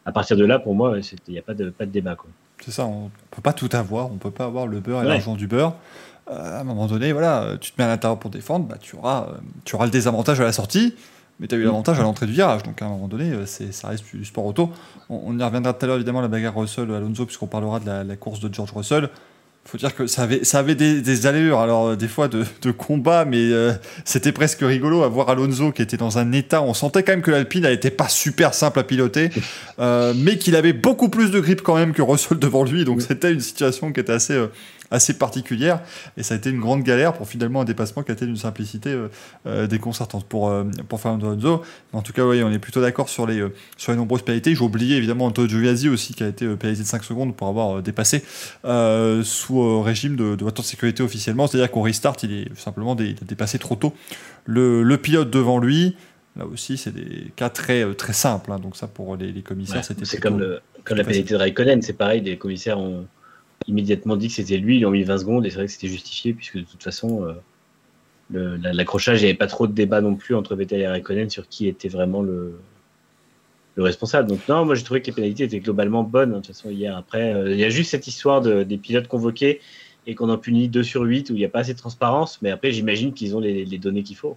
à 0.04 0.12
partir 0.12 0.36
de 0.36 0.44
là, 0.44 0.58
pour 0.58 0.74
moi, 0.74 0.96
il 0.98 1.32
n'y 1.32 1.38
a 1.38 1.42
pas 1.42 1.54
de, 1.54 1.70
pas 1.70 1.86
de 1.86 1.90
débat. 1.90 2.16
C'est 2.60 2.70
ça, 2.70 2.86
on 2.86 3.04
ne 3.04 3.08
peut 3.30 3.42
pas 3.42 3.52
tout 3.52 3.68
avoir, 3.72 4.10
on 4.10 4.14
ne 4.14 4.18
peut 4.18 4.30
pas 4.30 4.44
avoir 4.44 4.66
le 4.66 4.80
beurre 4.80 5.02
et 5.02 5.06
l'argent 5.06 5.34
du 5.34 5.46
beurre. 5.46 5.74
Euh, 6.30 6.58
à 6.58 6.60
un 6.60 6.64
moment 6.64 6.86
donné, 6.86 7.12
voilà, 7.12 7.56
tu 7.60 7.72
te 7.72 7.80
mets 7.80 7.84
à 7.84 7.88
l'intérieur 7.88 8.18
pour 8.18 8.30
défendre, 8.30 8.66
bah, 8.66 8.76
tu, 8.80 8.96
auras, 8.96 9.28
euh, 9.28 9.34
tu 9.64 9.74
auras 9.74 9.86
le 9.86 9.90
désavantage 9.90 10.40
à 10.40 10.44
la 10.44 10.52
sortie, 10.52 10.94
mais 11.40 11.48
tu 11.48 11.56
as 11.56 11.58
eu 11.58 11.64
l'avantage 11.64 11.98
à 11.98 12.02
l'entrée 12.02 12.26
du 12.26 12.32
virage. 12.32 12.62
Donc 12.62 12.80
à 12.80 12.86
un 12.86 12.88
moment 12.88 13.08
donné, 13.08 13.32
euh, 13.32 13.46
ça 13.46 13.88
reste 13.88 14.04
du 14.14 14.24
sport 14.24 14.46
auto. 14.46 14.70
On, 15.08 15.36
y 15.38 15.42
reviendra 15.42 15.72
tout 15.72 15.84
à 15.84 15.88
l'heure, 15.88 15.96
évidemment, 15.96 16.20
la 16.20 16.28
bagarre 16.28 16.56
Russell-Alonso, 16.56 17.26
puisqu'on 17.26 17.48
parlera 17.48 17.80
de 17.80 17.86
la, 17.86 18.04
la, 18.04 18.16
course 18.16 18.40
de 18.40 18.52
George 18.52 18.72
Russell 18.72 19.08
faut 19.64 19.78
dire 19.78 19.94
que 19.94 20.06
ça 20.06 20.22
avait, 20.22 20.44
ça 20.44 20.58
avait 20.58 20.74
des, 20.74 21.26
allures, 21.26 21.60
alors 21.60 21.88
euh, 21.88 21.96
des 21.96 22.08
fois 22.08 22.28
de, 22.28 22.44
combat, 22.72 23.24
mais 23.24 23.38
euh, 23.38 23.72
c'était 24.04 24.32
presque 24.32 24.60
rigolo 24.60 25.02
à 25.02 25.08
voir 25.08 25.30
Alonso 25.30 25.72
qui 25.72 25.82
était 25.82 25.96
dans 25.96 26.18
un 26.18 26.32
état. 26.32 26.62
On 26.62 26.74
sentait 26.74 27.02
quand 27.02 27.12
même 27.12 27.22
que 27.22 27.30
l'Alpine 27.30 27.62
n'était 27.62 27.90
pas 27.90 28.08
super 28.08 28.54
simple 28.54 28.80
à 28.80 28.82
piloter, 28.82 29.30
euh, 29.78 30.12
mais 30.16 30.36
qu'il 30.36 30.56
avait 30.56 30.72
beaucoup 30.72 31.08
plus 31.08 31.30
de 31.30 31.40
grip 31.40 31.62
quand 31.62 31.76
même 31.76 31.92
que 31.92 32.02
Russell 32.02 32.38
devant 32.38 32.64
lui. 32.64 32.84
Donc 32.84 33.02
c'était 33.02 33.32
une 33.32 33.40
situation 33.40 33.92
qui 33.92 34.00
était 34.00 34.12
assez, 34.12 34.38
assez 34.92 35.14
particulière. 35.14 35.80
Et 36.16 36.22
ça 36.22 36.34
a 36.34 36.36
été 36.36 36.50
une 36.50 36.60
grande 36.60 36.82
galère 36.82 37.14
pour 37.14 37.26
finalement 37.26 37.62
un 37.62 37.64
dépassement 37.64 38.02
qui 38.02 38.12
a 38.12 38.14
été 38.14 38.26
d'une 38.26 38.36
simplicité 38.36 38.90
euh, 38.90 39.08
euh, 39.46 39.66
déconcertante 39.66 40.24
pour, 40.26 40.50
euh, 40.50 40.64
pour 40.88 41.00
Fernando 41.00 41.30
Alonso. 41.30 41.62
en 41.92 42.02
tout 42.02 42.12
cas, 42.12 42.24
oui, 42.24 42.42
on 42.42 42.52
est 42.52 42.58
plutôt 42.58 42.80
d'accord 42.80 43.08
sur 43.08 43.26
les, 43.26 43.42
sur 43.76 43.92
les 43.92 43.98
nombreuses 43.98 44.22
pénalités. 44.22 44.54
J'ai 44.54 44.62
oublié 44.62 44.96
évidemment 44.96 45.26
Antonio 45.26 45.52
aussi 45.90 46.14
qui 46.14 46.22
a 46.22 46.28
été 46.28 46.46
pénalisé 46.56 46.82
de 46.82 46.88
5 46.88 47.02
secondes 47.02 47.34
pour 47.34 47.48
avoir 47.48 47.82
dépassé 47.82 48.22
sous 49.24 49.82
régime 49.82 50.16
de, 50.16 50.36
de 50.36 50.42
voiture 50.42 50.62
de 50.62 50.68
sécurité 50.68 51.02
officiellement. 51.02 51.46
C'est-à-dire 51.46 51.70
qu'on 51.70 51.82
restart, 51.82 52.16
il 52.22 52.32
est 52.32 52.56
simplement 52.56 52.94
dépassé 52.94 53.58
trop 53.58 53.74
tôt 53.74 53.94
le, 54.44 54.82
le 54.82 54.96
pilote 54.98 55.30
devant 55.30 55.58
lui. 55.58 55.96
Là 56.36 56.46
aussi, 56.46 56.76
c'est 56.78 56.94
des 56.94 57.30
cas 57.36 57.50
très, 57.50 57.94
très 57.94 58.12
simples. 58.12 58.52
Hein. 58.52 58.58
donc 58.58 58.76
ça, 58.76 58.86
pour 58.86 59.16
les, 59.16 59.32
les 59.32 59.42
commissaires, 59.42 59.84
c'était 59.84 60.04
C'est 60.04 60.20
comme, 60.20 60.58
comme 60.84 60.96
la 60.96 61.04
pénalité 61.04 61.34
de 61.34 61.38
Raikkonen, 61.38 61.82
c'est 61.82 61.92
pareil, 61.92 62.20
les 62.22 62.36
commissaires 62.36 62.78
ont 62.78 63.06
immédiatement 63.66 64.16
dit 64.16 64.28
que 64.28 64.34
c'était 64.34 64.56
lui, 64.56 64.78
ils 64.78 64.86
ont 64.86 64.90
mis 64.90 65.04
20 65.04 65.18
secondes 65.18 65.46
et 65.46 65.50
c'est 65.50 65.56
vrai 65.56 65.66
que 65.66 65.72
c'était 65.72 65.88
justifié 65.88 66.32
puisque 66.32 66.58
de 66.58 66.62
toute 66.62 66.82
façon, 66.82 67.26
euh, 68.34 68.58
l'accrochage, 68.62 69.20
il 69.20 69.24
n'y 69.24 69.30
avait 69.30 69.38
pas 69.38 69.46
trop 69.46 69.66
de 69.66 69.72
débat 69.72 70.00
non 70.00 70.14
plus 70.14 70.34
entre 70.34 70.54
Vettel 70.54 70.80
et 70.80 70.88
Raikkonen 70.88 71.30
sur 71.30 71.48
qui 71.48 71.68
était 71.68 71.88
vraiment 71.88 72.22
le, 72.22 72.58
le 73.76 73.82
responsable. 73.82 74.28
Donc 74.28 74.40
non, 74.48 74.64
moi 74.64 74.74
j'ai 74.74 74.84
trouvé 74.84 75.02
que 75.02 75.06
les 75.06 75.12
pénalités 75.12 75.44
étaient 75.44 75.60
globalement 75.60 76.02
bonnes. 76.02 76.30
De 76.30 76.36
toute 76.36 76.48
façon, 76.48 76.70
hier, 76.70 76.96
après, 76.96 77.34
il 77.46 77.58
y 77.58 77.64
a 77.64 77.70
juste 77.70 77.90
cette 77.90 78.06
histoire 78.06 78.40
de, 78.40 78.62
des 78.62 78.78
pilotes 78.78 79.08
convoqués 79.08 79.60
et 80.06 80.14
qu'on 80.14 80.28
en 80.30 80.38
punit 80.38 80.68
2 80.68 80.82
sur 80.82 81.02
8 81.02 81.30
où 81.30 81.34
il 81.34 81.38
n'y 81.38 81.44
a 81.44 81.48
pas 81.48 81.60
assez 81.60 81.74
de 81.74 81.78
transparence. 81.78 82.40
Mais 82.42 82.50
après, 82.50 82.72
j'imagine 82.72 83.12
qu'ils 83.12 83.36
ont 83.36 83.40
les, 83.40 83.64
les 83.64 83.78
données 83.78 84.02
qu'il 84.02 84.16
faut. 84.16 84.36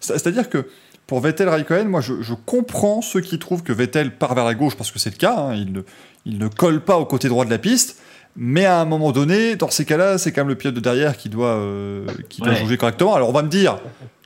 C'est-à-dire 0.00 0.48
que 0.48 0.66
pour 1.06 1.20
Vettel 1.20 1.48
Raikkonen, 1.48 1.88
moi 1.88 2.00
je, 2.00 2.34
comprends 2.34 3.00
ceux 3.00 3.20
qui 3.20 3.38
trouvent 3.38 3.62
que 3.62 3.72
Vettel 3.72 4.16
part 4.16 4.34
vers 4.34 4.44
la 4.44 4.54
gauche 4.54 4.76
parce 4.76 4.90
que 4.90 4.98
c'est 4.98 5.10
le 5.10 5.16
cas, 5.16 5.36
hein, 5.36 5.54
il, 5.54 5.72
ne, 5.72 5.80
il, 6.24 6.38
ne, 6.38 6.48
colle 6.48 6.80
pas 6.80 6.98
au 6.98 7.04
côté 7.04 7.28
droit 7.28 7.44
de 7.44 7.50
la 7.50 7.58
piste, 7.58 8.02
mais 8.36 8.64
à 8.64 8.80
un 8.80 8.84
moment 8.84 9.12
donné, 9.12 9.56
dans 9.56 9.70
ces 9.70 9.84
cas-là, 9.84 10.18
c'est 10.18 10.32
quand 10.32 10.42
même 10.42 10.48
le 10.48 10.54
pilote 10.54 10.74
de 10.74 10.80
derrière 10.80 11.16
qui 11.16 11.28
doit, 11.28 11.56
euh, 11.56 12.06
qui 12.28 12.42
doit 12.42 12.54
jouer 12.54 12.76
correctement. 12.76 13.14
Alors 13.14 13.28
on 13.28 13.32
va 13.32 13.42
me 13.42 13.48
dire 13.48 13.78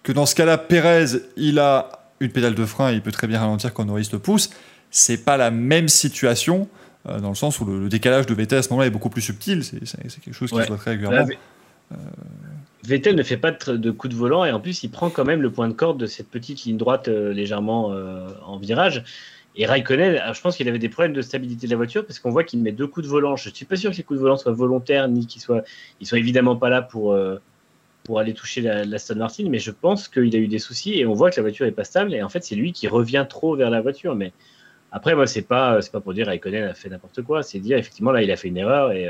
que 0.03 0.13
dans 0.13 0.27
ce 0.27 0.35
cas-là, 0.35 0.59
Pérez, 0.59 1.07
il 1.37 1.59
a 1.59 1.91
une 2.21 2.31
pédale 2.31 2.55
de 2.55 2.65
frein 2.65 2.91
et 2.91 2.95
il 2.95 3.03
peut 3.03 3.13
très 3.13 3.27
bien 3.27 3.41
ralentir 3.41 3.73
quand 3.73 3.85
Norris 3.85 4.09
le 4.13 4.19
pousse. 4.19 4.51
C'est 4.91 5.25
pas 5.25 5.37
la 5.37 5.51
même 5.51 5.89
situation. 5.89 6.69
Euh, 7.09 7.19
dans 7.19 7.31
le 7.31 7.35
sens 7.35 7.61
où 7.61 7.65
le, 7.65 7.89
décalage 7.89 8.27
de 8.27 8.35
Vettel 8.35 8.59
à 8.59 8.63
ce 8.63 8.69
moment-là 8.71 8.89
est 8.89 8.91
beaucoup 8.91 9.09
plus 9.09 9.23
subtil, 9.23 9.65
c'est 9.65 9.81
quelque 10.21 10.35
chose 10.35 10.51
qui 10.51 10.61
se 10.61 10.67
voit 10.67 10.77
très 10.77 10.91
régulièrement. 10.91 11.27
Vettel 12.85 13.15
ne 13.15 13.23
fait 13.23 13.37
pas 13.37 13.51
de, 13.51 13.91
coup 13.91 14.09
de 14.09 14.15
volant 14.15 14.45
et 14.45 14.53
en 14.53 14.61
plus 14.61 14.83
il 14.83 14.91
prend 14.91 15.11
quand 15.11 15.25
même 15.25 15.43
le 15.43 15.51
point 15.51 15.69
de 15.69 15.75
corde 15.75 15.99
de 15.99 16.07
cette 16.07 16.29
petite 16.29 16.65
ligne 16.65 16.77
droite 16.77 17.09
euh, 17.09 17.33
légèrement 17.33 17.93
euh, 17.93 18.29
en 18.45 18.59
virage. 18.59 19.05
Et 19.61 19.67
Raikkonen, 19.67 20.19
je 20.33 20.41
pense 20.41 20.57
qu'il 20.57 20.67
avait 20.71 20.79
des 20.79 20.89
problèmes 20.89 21.13
de 21.13 21.21
stabilité 21.21 21.67
de 21.67 21.71
la 21.71 21.77
voiture 21.77 22.07
parce 22.07 22.19
qu'on 22.19 22.31
voit 22.31 22.45
qu'il 22.45 22.63
met 22.63 22.73
deux 22.73 22.87
coups 22.87 23.05
de 23.05 23.11
volant. 23.11 23.37
Je 23.37 23.51
ne 23.51 23.55
suis 23.55 23.67
pas 23.67 23.77
sûr 23.77 23.91
que 23.91 23.97
ces 23.97 24.03
coups 24.03 24.19
de 24.19 24.23
volant 24.23 24.39
soient 24.39 24.53
volontaires 24.53 25.07
ni 25.07 25.27
qu'ils 25.27 25.43
soient, 25.43 25.65
ils 26.01 26.07
sont 26.07 26.17
évidemment 26.17 26.57
pas 26.57 26.71
là 26.71 26.81
pour, 26.81 27.13
euh, 27.13 27.37
pour 28.05 28.19
aller 28.21 28.33
toucher 28.33 28.63
la, 28.63 28.87
la 28.87 28.99
Martin, 29.17 29.51
mais 29.51 29.59
je 29.59 29.71
pense 29.71 30.09
qu'il 30.09 30.35
a 30.35 30.39
eu 30.39 30.49
des 30.49 30.59
soucis 30.59 30.99
et 30.99 31.05
on 31.05 31.13
voit 31.13 31.31
que 31.31 31.37
la 31.37 31.43
voiture 31.43 31.67
est 31.67 31.73
pas 31.73 31.85
stable 31.85 32.15
et 32.15 32.23
en 32.23 32.31
fait 32.31 32.43
c'est 32.43 32.55
lui 32.55 32.73
qui 32.73 32.89
revient 32.89 33.27
trop 33.29 33.55
vers 33.55 33.69
la 33.69 33.83
voiture. 33.83 34.17
Mais 34.17 34.33
après 34.93 35.15
moi 35.15 35.27
c'est 35.27 35.43
pas 35.43 35.83
c'est 35.83 35.93
pas 35.93 36.01
pour 36.01 36.15
dire 36.15 36.29
Raikkonen 36.29 36.65
a 36.65 36.73
fait 36.73 36.89
n'importe 36.89 37.21
quoi, 37.21 37.43
c'est 37.43 37.59
dire 37.59 37.77
effectivement 37.77 38.13
là 38.13 38.23
il 38.23 38.31
a 38.31 38.37
fait 38.37 38.49
une 38.49 38.57
erreur 38.57 38.93
et 38.93 39.09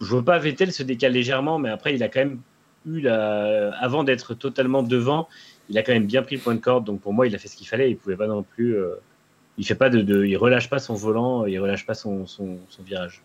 je 0.00 0.06
vois 0.06 0.24
pas 0.24 0.38
Vettel 0.38 0.72
se 0.72 0.84
décale 0.84 1.10
légèrement, 1.10 1.58
mais 1.58 1.70
après 1.70 1.92
il 1.92 2.04
a 2.04 2.08
quand 2.08 2.20
même 2.20 2.38
eu 2.86 3.00
la... 3.00 3.74
avant 3.80 4.04
d'être 4.04 4.34
totalement 4.34 4.84
devant, 4.84 5.28
il 5.68 5.76
a 5.78 5.82
quand 5.82 5.92
même 5.92 6.06
bien 6.06 6.22
pris 6.22 6.36
le 6.36 6.40
point 6.40 6.54
de 6.54 6.60
corde. 6.60 6.84
Donc 6.84 7.00
pour 7.00 7.12
moi, 7.12 7.26
il 7.26 7.34
a 7.34 7.38
fait 7.38 7.48
ce 7.48 7.56
qu'il 7.56 7.66
fallait. 7.66 7.90
Il 7.90 7.96
pouvait 7.96 8.16
pas 8.16 8.26
non 8.26 8.42
plus. 8.42 8.76
Euh, 8.76 8.94
il 9.60 9.66
fait 9.66 9.74
pas 9.74 9.90
de, 9.90 10.24
il 10.24 10.36
relâche 10.38 10.70
pas 10.70 10.78
son 10.78 10.94
volant, 10.94 11.44
il 11.44 11.60
relâche 11.60 11.84
pas 11.84 11.92
son, 11.92 12.26
son, 12.26 12.58
virage. 12.82 13.22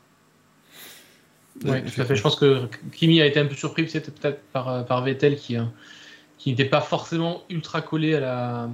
Oui, 1.63 1.81
tout 1.81 2.01
à 2.01 2.03
fait. 2.03 2.17
Je 2.17 2.21
pense 2.21 2.35
que 2.35 2.63
Kimi 2.91 3.21
a 3.21 3.25
été 3.25 3.39
un 3.39 3.45
peu 3.45 3.55
surpris 3.55 3.83
peut-être 3.83 4.11
peut 4.13 4.35
par, 4.51 4.85
par 4.85 5.01
Vettel 5.01 5.37
qui, 5.37 5.55
euh, 5.55 5.63
qui 6.37 6.49
n'était 6.49 6.65
pas 6.65 6.81
forcément 6.81 7.43
ultra 7.49 7.81
collé 7.81 8.15
à 8.15 8.19
la, 8.19 8.69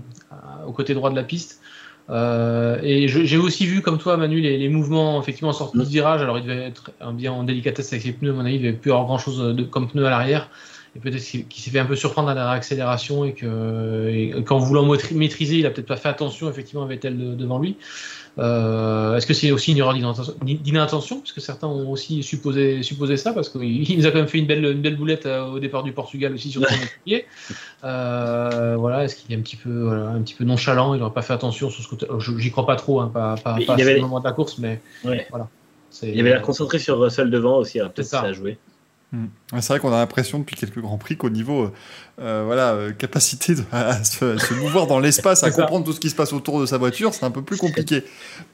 au 0.66 0.72
côté 0.72 0.96
droit 0.96 1.12
de 1.12 1.16
la 1.16 1.24
piste. 1.24 1.62
Euh, 2.10 2.80
et 2.82 3.08
j'ai 3.08 3.38
aussi 3.38 3.68
vu, 3.68 3.84
comme 3.84 4.00
toi, 4.00 4.18
Manu, 4.18 4.42
les, 4.42 4.68
mouvements 4.68 5.22
effectivement 5.22 5.52
en 5.52 5.54
sortie 5.54 5.78
de 5.78 5.84
virage. 5.84 6.24
Alors, 6.24 6.40
il 6.40 6.44
devait 6.44 6.66
être 6.66 6.90
bien 7.14 7.32
en 7.32 7.44
délicatesse 7.44 7.94
avec 7.94 8.06
les 8.06 8.14
pneus, 8.14 8.32
à 8.32 8.34
mon 8.34 8.44
avis, 8.44 8.56
il 8.56 8.62
devait 8.64 8.74
plus 8.74 8.90
avoir 8.90 9.06
grand 9.06 9.20
chose 9.20 9.56
de, 9.56 9.62
comme 9.62 9.88
pneus 9.88 10.08
à 10.08 10.10
l'arrière 10.10 10.50
et 10.96 11.00
peut-être 11.00 11.24
qu'il 11.24 11.64
s'est 11.64 11.70
fait 11.70 11.80
un 11.80 11.86
peu 11.86 11.96
surprendre 11.96 12.30
à 12.30 12.34
la 12.34 12.52
réaccélération 12.52 13.24
et 13.24 13.34
que 13.34 14.42
qu'en 14.42 14.60
voulant 14.60 14.86
maîtriser, 15.14 15.60
il 15.60 15.66
a 15.66 15.70
peut-être 15.70 15.88
pas 15.88 15.96
fait 15.96 16.10
attention 16.10 16.50
effectivement 16.50 16.84
à 16.84 16.88
Vettel 16.88 17.38
devant 17.38 17.60
lui. 17.60 17.78
Euh, 18.40 19.16
est-ce 19.16 19.28
que 19.28 19.34
c'est 19.34 19.52
aussi 19.52 19.72
une 19.72 19.78
erreur 19.78 19.94
d'inattention 19.94 21.20
Parce 21.20 21.32
que 21.32 21.42
certains 21.42 21.68
ont 21.68 21.90
aussi 21.92 22.24
supposé, 22.24 22.82
supposé 22.84 23.18
ça, 23.18 23.34
parce 23.34 23.50
qu'il 23.50 23.98
nous 23.98 24.06
a 24.06 24.12
quand 24.12 24.20
même 24.20 24.28
fait 24.28 24.40
une 24.40 24.48
belle, 24.48 24.64
une 24.64 24.82
belle 24.82 24.96
boulette 24.96 25.26
euh, 25.26 25.46
au 25.46 25.60
départ 25.60 25.84
du 25.84 25.92
Portugal 25.92 26.34
aussi 26.34 26.50
sur 26.50 26.66
son 26.66 26.76
pied. 27.06 27.26
Euh, 27.84 28.76
voilà, 28.78 29.04
est-ce 29.04 29.16
qu'il 29.16 29.34
est 29.34 29.38
un 29.38 29.42
petit 29.42 29.58
peu, 29.58 29.84
voilà, 29.84 30.10
un 30.10 30.22
petit 30.22 30.36
peu 30.36 30.46
nonchalant? 30.46 30.94
Il 30.94 31.00
n'aurait 31.00 31.14
pas 31.14 31.22
fait 31.22 31.34
attention 31.34 31.70
sur 31.70 31.84
ce 31.84 31.90
côté. 31.90 32.06
J'y 32.38 32.52
crois 32.52 32.66
pas 32.66 32.76
trop, 32.76 33.02
hein, 33.02 33.12
pas, 33.14 33.36
pas, 33.36 33.58
pas 33.66 33.74
avait... 33.74 34.00
moment 34.00 34.20
de 34.20 34.26
la 34.26 34.34
course, 34.34 34.58
mais 34.58 34.82
voilà. 35.04 35.48
Il 36.04 36.20
avait 36.20 36.30
l'air 36.30 36.42
concentré 36.42 36.80
sur 36.80 37.00
Russell 37.00 37.30
devant 37.30 37.58
aussi, 37.58 37.80
peut-être 37.80 38.04
ça 38.04 38.22
a 38.22 38.34
joué. 38.34 38.58
Hmm. 39.14 39.26
C'est 39.60 39.68
vrai 39.68 39.80
qu'on 39.80 39.92
a 39.92 39.98
l'impression 39.98 40.40
depuis 40.40 40.56
quelques 40.56 40.80
grands 40.80 40.98
prix 40.98 41.18
qu'au 41.18 41.30
niveau 41.30 41.64
euh, 41.64 41.72
euh 42.22 42.44
voilà 42.46 42.72
euh, 42.72 42.92
capacité 42.94 43.56
de, 43.56 43.64
à, 43.74 44.02
se, 44.06 44.54
mouvoir 44.54 44.88
dans 44.88 45.00
l'espace, 45.00 45.44
à 45.44 45.52
comprendre 45.52 45.86
tout 45.86 45.92
ce 45.92 46.00
qui 46.00 46.10
se 46.10 46.16
passe 46.16 46.32
autour 46.32 46.62
de 46.62 46.66
sa 46.66 46.78
voiture, 46.78 47.14
c'est 47.14 47.26
un 47.26 47.32
peu 47.32 47.42
plus 47.42 47.58
compliqué 47.58 48.06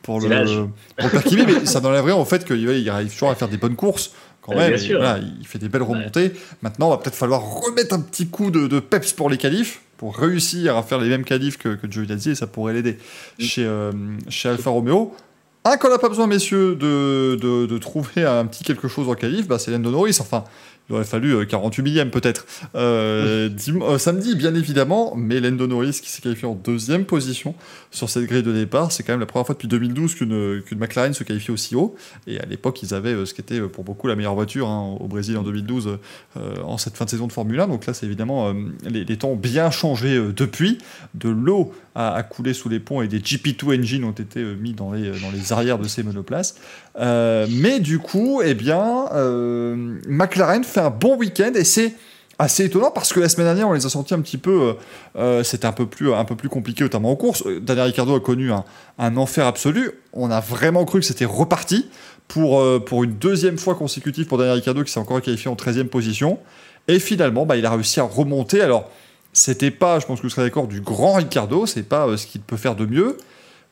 pour 0.01 0.19
le, 0.19 0.67
pour 0.97 1.23
Kimi, 1.23 1.43
mais 1.45 1.65
ça 1.67 1.79
n'enlève 1.79 2.05
rien 2.05 2.15
au 2.15 2.25
fait 2.25 2.43
qu'il 2.43 2.89
arrive 2.89 3.11
toujours 3.11 3.29
à 3.29 3.35
faire 3.35 3.49
des 3.49 3.57
bonnes 3.57 3.75
courses 3.75 4.13
quand 4.41 4.55
même. 4.55 4.75
voilà, 4.75 5.19
il 5.19 5.45
fait 5.45 5.59
des 5.59 5.69
belles 5.69 5.83
remontées. 5.83 6.31
Maintenant, 6.61 6.87
il 6.87 6.91
va 6.91 6.97
peut-être 6.97 7.15
falloir 7.15 7.41
remettre 7.41 7.93
un 7.93 7.99
petit 7.99 8.27
coup 8.27 8.49
de, 8.49 8.67
de, 8.67 8.79
peps 8.79 9.13
pour 9.13 9.29
les 9.29 9.37
qualifs 9.37 9.81
pour 9.97 10.15
réussir 10.15 10.77
à 10.77 10.83
faire 10.83 10.99
les 10.99 11.09
mêmes 11.09 11.23
qualifs 11.23 11.57
que, 11.57 11.75
que 11.75 11.91
Giovinazzi 11.91 12.31
et 12.31 12.35
ça 12.35 12.47
pourrait 12.47 12.73
l'aider 12.73 12.97
mm. 13.39 13.43
chez, 13.43 13.65
euh, 13.65 13.91
chez 14.29 14.49
Alfa 14.49 14.69
Romeo. 14.69 15.15
Un 15.69 15.75
qu'on 15.75 15.89
n'a 15.89 15.97
pas 15.97 16.07
besoin, 16.07 16.27
messieurs, 16.27 16.75
de, 16.75 17.35
de, 17.35 17.77
trouver 17.77 18.23
un 18.23 18.45
petit 18.45 18.63
quelque 18.63 18.87
chose 18.87 19.09
en 19.09 19.15
qualif, 19.15 19.49
bah, 19.49 19.59
c'est 19.59 19.69
Lando 19.69 19.91
Norris. 19.91 20.15
Enfin, 20.21 20.45
il 20.89 20.95
aurait 20.95 21.03
fallu 21.03 21.45
48 21.45 21.81
euh, 21.81 21.83
millième 21.83 22.09
peut-être. 22.09 22.45
Euh, 22.75 23.49
euh, 23.67 23.97
samedi, 23.97 24.33
bien 24.35 24.55
évidemment, 24.55 25.13
mais 25.17 25.41
Lando 25.41 25.67
Norris 25.67 25.99
qui 26.01 26.09
s'est 26.09 26.21
qualifié 26.21 26.47
en 26.47 26.55
deuxième 26.55 27.03
position 27.03 27.53
sur 27.91 28.09
cette 28.09 28.23
grille 28.23 28.43
de 28.43 28.53
départ. 28.53 28.93
C'est 28.93 29.03
quand 29.03 29.11
même 29.11 29.19
la 29.19 29.25
première 29.25 29.45
fois 29.45 29.55
depuis 29.55 29.67
2012 29.67 30.15
qu'une 30.15 30.61
McLaren 30.77 31.13
se 31.13 31.25
qualifie 31.25 31.51
aussi 31.51 31.75
haut. 31.75 31.95
Et 32.27 32.39
à 32.39 32.45
l'époque, 32.45 32.81
ils 32.83 32.93
avaient 32.93 33.25
ce 33.25 33.33
qui 33.33 33.41
était 33.41 33.59
pour 33.59 33.83
beaucoup 33.83 34.07
la 34.07 34.15
meilleure 34.15 34.35
voiture 34.35 34.69
hein, 34.69 34.95
au 35.01 35.07
Brésil 35.07 35.37
en 35.37 35.43
2012 35.43 35.97
en 36.63 36.77
cette 36.77 36.95
fin 36.95 37.03
de 37.03 37.09
saison 37.09 37.27
de 37.27 37.33
Formule 37.33 37.59
1. 37.59 37.67
Donc 37.67 37.85
là, 37.85 37.93
c'est 37.93 38.05
évidemment 38.05 38.53
les, 38.83 39.03
les, 39.03 39.17
temps 39.17 39.31
ont 39.31 39.35
bien 39.35 39.69
changé 39.71 40.17
depuis. 40.33 40.77
De 41.13 41.29
l'eau 41.29 41.73
a, 41.99 42.23
coulé 42.23 42.53
sous 42.53 42.69
les 42.69 42.79
ponts 42.79 43.01
et 43.01 43.07
des 43.07 43.19
GP2 43.19 43.79
engines 43.79 44.03
ont 44.03 44.11
été 44.11 44.43
mis 44.43 44.73
dans 44.73 44.91
les, 44.91 45.09
dans 45.19 45.31
les 45.33 45.51
arrières 45.51 45.79
de 45.79 45.87
ces 45.87 46.03
monoplaces. 46.03 46.55
mais 46.99 47.79
du 47.79 47.99
coup, 47.99 48.41
eh 48.43 48.53
bien, 48.53 49.05
McLaren 50.07 50.63
fait 50.63 50.81
un 50.81 50.91
bon 50.91 51.17
week-end 51.17 51.51
et 51.55 51.63
c'est 51.63 51.93
assez 52.39 52.65
étonnant 52.65 52.91
parce 52.91 53.13
que 53.13 53.19
la 53.19 53.29
semaine 53.29 53.47
dernière 53.47 53.67
on 53.67 53.73
les 53.73 53.85
a 53.85 53.89
sentis 53.89 54.13
un 54.13 54.21
petit 54.21 54.37
peu 54.37 54.61
euh, 54.61 54.73
euh, 55.17 55.43
c'était 55.43 55.65
un 55.65 55.71
peu 55.71 55.87
plus 55.87 56.13
un 56.13 56.25
peu 56.25 56.35
plus 56.35 56.49
compliqué 56.49 56.83
notamment 56.83 57.11
en 57.11 57.15
course. 57.15 57.43
Daniel 57.61 57.87
Ricciardo 57.87 58.15
a 58.15 58.19
connu 58.19 58.51
un, 58.51 59.17
enfer 59.17 59.45
absolu. 59.45 59.91
On 60.13 60.29
a 60.29 60.39
vraiment 60.39 60.85
cru 60.85 60.99
que 60.99 61.05
c'était 61.05 61.25
reparti 61.25 61.89
pour 62.27 62.59
euh, 62.59 62.79
pour 62.79 63.03
une 63.03 63.13
deuxième 63.13 63.57
fois 63.57 63.75
consécutive 63.75 64.27
pour 64.27 64.37
Daniel 64.37 64.55
Ricciardo 64.55 64.83
qui 64.83 64.91
s'est 64.91 64.99
encore 64.99 65.21
qualifié 65.21 65.49
en 65.49 65.55
13e 65.55 65.85
position. 65.85 66.39
Et 66.87 66.99
finalement 66.99 67.45
bah, 67.45 67.57
il 67.57 67.65
a 67.65 67.71
réussi 67.71 67.99
à 67.99 68.03
remonter. 68.03 68.61
Alors 68.61 68.89
c'était 69.37 69.71
pas 69.71 69.99
je 69.99 70.05
pense 70.05 70.19
que 70.19 70.23
vous 70.23 70.29
serez 70.29 70.43
d'accord 70.43 70.67
du 70.67 70.81
grand 70.81 71.13
Ricciardo 71.13 71.65
c'est 71.65 71.83
pas 71.83 72.17
ce 72.17 72.25
qu'il 72.27 72.41
peut 72.41 72.57
faire 72.57 72.75
de 72.75 72.85
mieux 72.85 73.17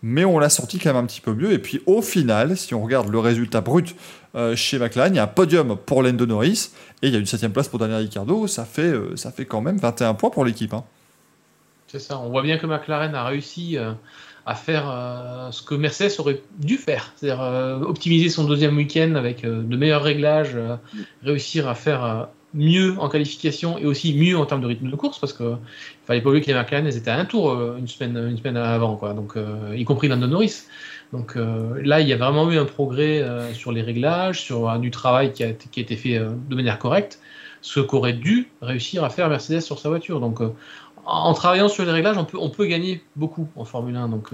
mais 0.08 0.24
on 0.24 0.38
l'a 0.38 0.50
senti 0.50 0.78
quand 0.78 0.94
même 0.94 1.04
un 1.04 1.08
petit 1.08 1.20
peu 1.20 1.34
mieux. 1.34 1.52
Et 1.52 1.58
puis 1.58 1.82
au 1.88 2.04
final, 2.04 2.56
si 2.58 2.76
on 2.76 2.84
regarde 2.84 3.10
le 3.10 3.18
résultat 3.18 3.62
brut 3.62 3.96
euh, 4.36 4.56
chez 4.56 4.78
McLaren, 4.78 5.12
il 5.12 5.18
y 5.18 5.20
a 5.20 5.24
un 5.24 5.28
podium 5.28 5.76
pour 5.78 6.04
Lando 6.04 6.28
Norris 6.28 6.70
et 7.02 7.08
il 7.08 7.14
y 7.14 7.16
a 7.16 7.20
une 7.20 7.26
septième 7.26 7.52
place 7.52 7.68
pour 7.68 7.80
Daniel 7.80 8.02
Ricciardo. 8.02 8.46
Ça 8.46 8.66
fait, 8.66 8.84
euh, 8.84 9.16
ça 9.16 9.32
fait 9.32 9.46
quand 9.46 9.62
même 9.62 9.78
21 9.78 10.14
points 10.14 10.30
pour 10.30 10.46
l'équipe. 10.46 10.76
Hein. 10.76 10.84
C'est 11.88 11.98
ça. 11.98 12.20
On 12.20 12.30
voit 12.30 12.44
bien 12.44 12.60
que 12.60 12.68
McLaren 12.68 13.16
a 13.16 13.24
réussi 13.26 13.80
euh, 13.80 13.94
à 14.46 14.54
faire 14.54 14.86
ce 15.52 15.64
que 15.64 15.74
Mercedes 15.74 16.20
aurait 16.20 16.40
dû 16.60 16.78
faire, 16.78 17.14
c'est-à-dire 17.16 17.42
optimiser 17.82 18.30
son 18.30 18.44
deuxième 18.44 18.78
week-end 18.78 19.16
avec 19.16 19.42
de 19.42 19.76
meilleurs 19.76 20.04
réglages, 20.04 20.56
réussir 21.24 21.68
à 21.68 21.74
faire 21.74 22.28
mieux 22.56 22.96
en 23.00 23.10
qualification 23.10 23.78
et 23.78 23.86
aussi 23.86 24.16
mieux 24.16 24.38
en 24.38 24.46
termes 24.46 24.62
de 24.62 24.68
rythme 24.68 24.90
de 24.90 24.96
course 24.96 25.20
parce 25.20 25.34
que 25.34 25.56
fallait 26.06 26.22
pas 26.22 26.30
oublier 26.30 26.44
que 26.44 26.48
les 26.50 26.58
McLaren 26.58 26.88
elles 26.88 26.98
étaient 26.98 27.12
à 27.12 27.18
un 27.18 27.26
tour 27.26 27.52
euh, 27.52 27.76
une 27.78 27.88
semaine 27.88 28.18
une 28.18 28.38
semaine 28.38 28.58
avant 28.58 28.96
quoi. 28.96 29.14
Donc 29.14 29.36
euh, 29.36 29.76
y 29.76 29.84
compris 29.84 30.08
Lando 30.08 30.26
Norris. 30.26 30.64
Donc 31.12 31.36
euh, 31.36 31.80
là 31.84 32.00
il 32.00 32.08
y 32.08 32.14
a 32.14 32.18
vraiment 32.18 32.50
eu 32.50 32.58
un 32.58 32.66
progrès 32.66 33.24
sur 33.54 33.72
les 33.72 33.82
réglages 33.82 34.42
sur 34.42 34.80
du 34.80 34.90
travail 34.90 35.34
qui 35.34 35.44
a, 35.44 35.52
qui 35.52 35.80
a 35.80 35.84
été 35.84 35.98
fait 35.98 36.18
de 36.20 36.56
manière 36.56 36.80
correcte 36.80 37.20
ce 37.62 37.80
qu'aurait 37.80 38.14
dû 38.14 38.50
réussir 38.62 39.04
à 39.04 39.10
faire 39.10 39.30
Mercedes 39.30 39.62
sur 39.62 39.80
sa 39.80 39.90
voiture. 39.90 40.20
Donc 40.22 40.40
en 41.06 41.34
travaillant 41.34 41.68
sur 41.68 41.84
les 41.84 41.92
réglages 41.92 42.18
on 42.18 42.26
peut 42.26 42.38
on 42.40 42.50
peut 42.50 42.66
gagner 42.66 43.04
beaucoup 43.16 43.50
en 43.56 43.66
Formule 43.66 43.96
1 43.96 44.10
donc 44.10 44.32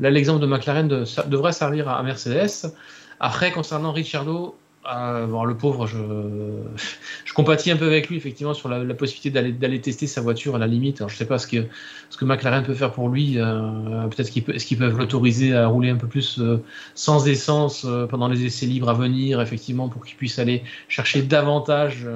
là 0.00 0.10
l'exemple 0.10 0.40
de 0.40 0.46
McLaren 0.46 0.88
devrait 0.88 1.52
servir 1.52 1.88
à 1.88 2.02
Mercedes. 2.02 2.74
Après 3.20 3.52
concernant 3.52 3.92
Ricciardo 3.92 4.56
bon, 4.84 5.44
le 5.44 5.56
pauvre, 5.56 5.86
je, 5.86 5.98
je 7.24 7.32
compatis 7.34 7.70
un 7.70 7.76
peu 7.76 7.86
avec 7.86 8.08
lui, 8.08 8.16
effectivement, 8.16 8.54
sur 8.54 8.68
la, 8.68 8.94
possibilité 8.94 9.30
d'aller, 9.52 9.80
tester 9.80 10.06
sa 10.06 10.20
voiture 10.20 10.54
à 10.54 10.58
la 10.58 10.66
limite. 10.66 10.98
Je 10.98 11.04
ne 11.04 11.10
sais 11.10 11.26
pas 11.26 11.38
ce 11.38 11.46
que, 11.46 11.66
ce 12.10 12.16
que 12.16 12.24
McLaren 12.24 12.64
peut 12.64 12.74
faire 12.74 12.92
pour 12.92 13.08
lui. 13.08 13.38
Euh, 13.38 14.06
peut-être 14.08 14.30
qu'ils, 14.30 14.78
peuvent 14.78 14.98
l'autoriser 14.98 15.54
à 15.54 15.66
rouler 15.66 15.90
un 15.90 15.96
peu 15.96 16.08
plus 16.08 16.38
euh, 16.38 16.62
sans 16.94 17.26
essence 17.28 17.84
euh, 17.84 18.06
pendant 18.06 18.28
les 18.28 18.44
essais 18.44 18.66
libres 18.66 18.88
à 18.88 18.94
venir, 18.94 19.40
effectivement, 19.40 19.88
pour 19.88 20.04
qu'il 20.04 20.16
puisse 20.16 20.38
aller 20.38 20.62
chercher 20.88 21.22
davantage 21.22 22.06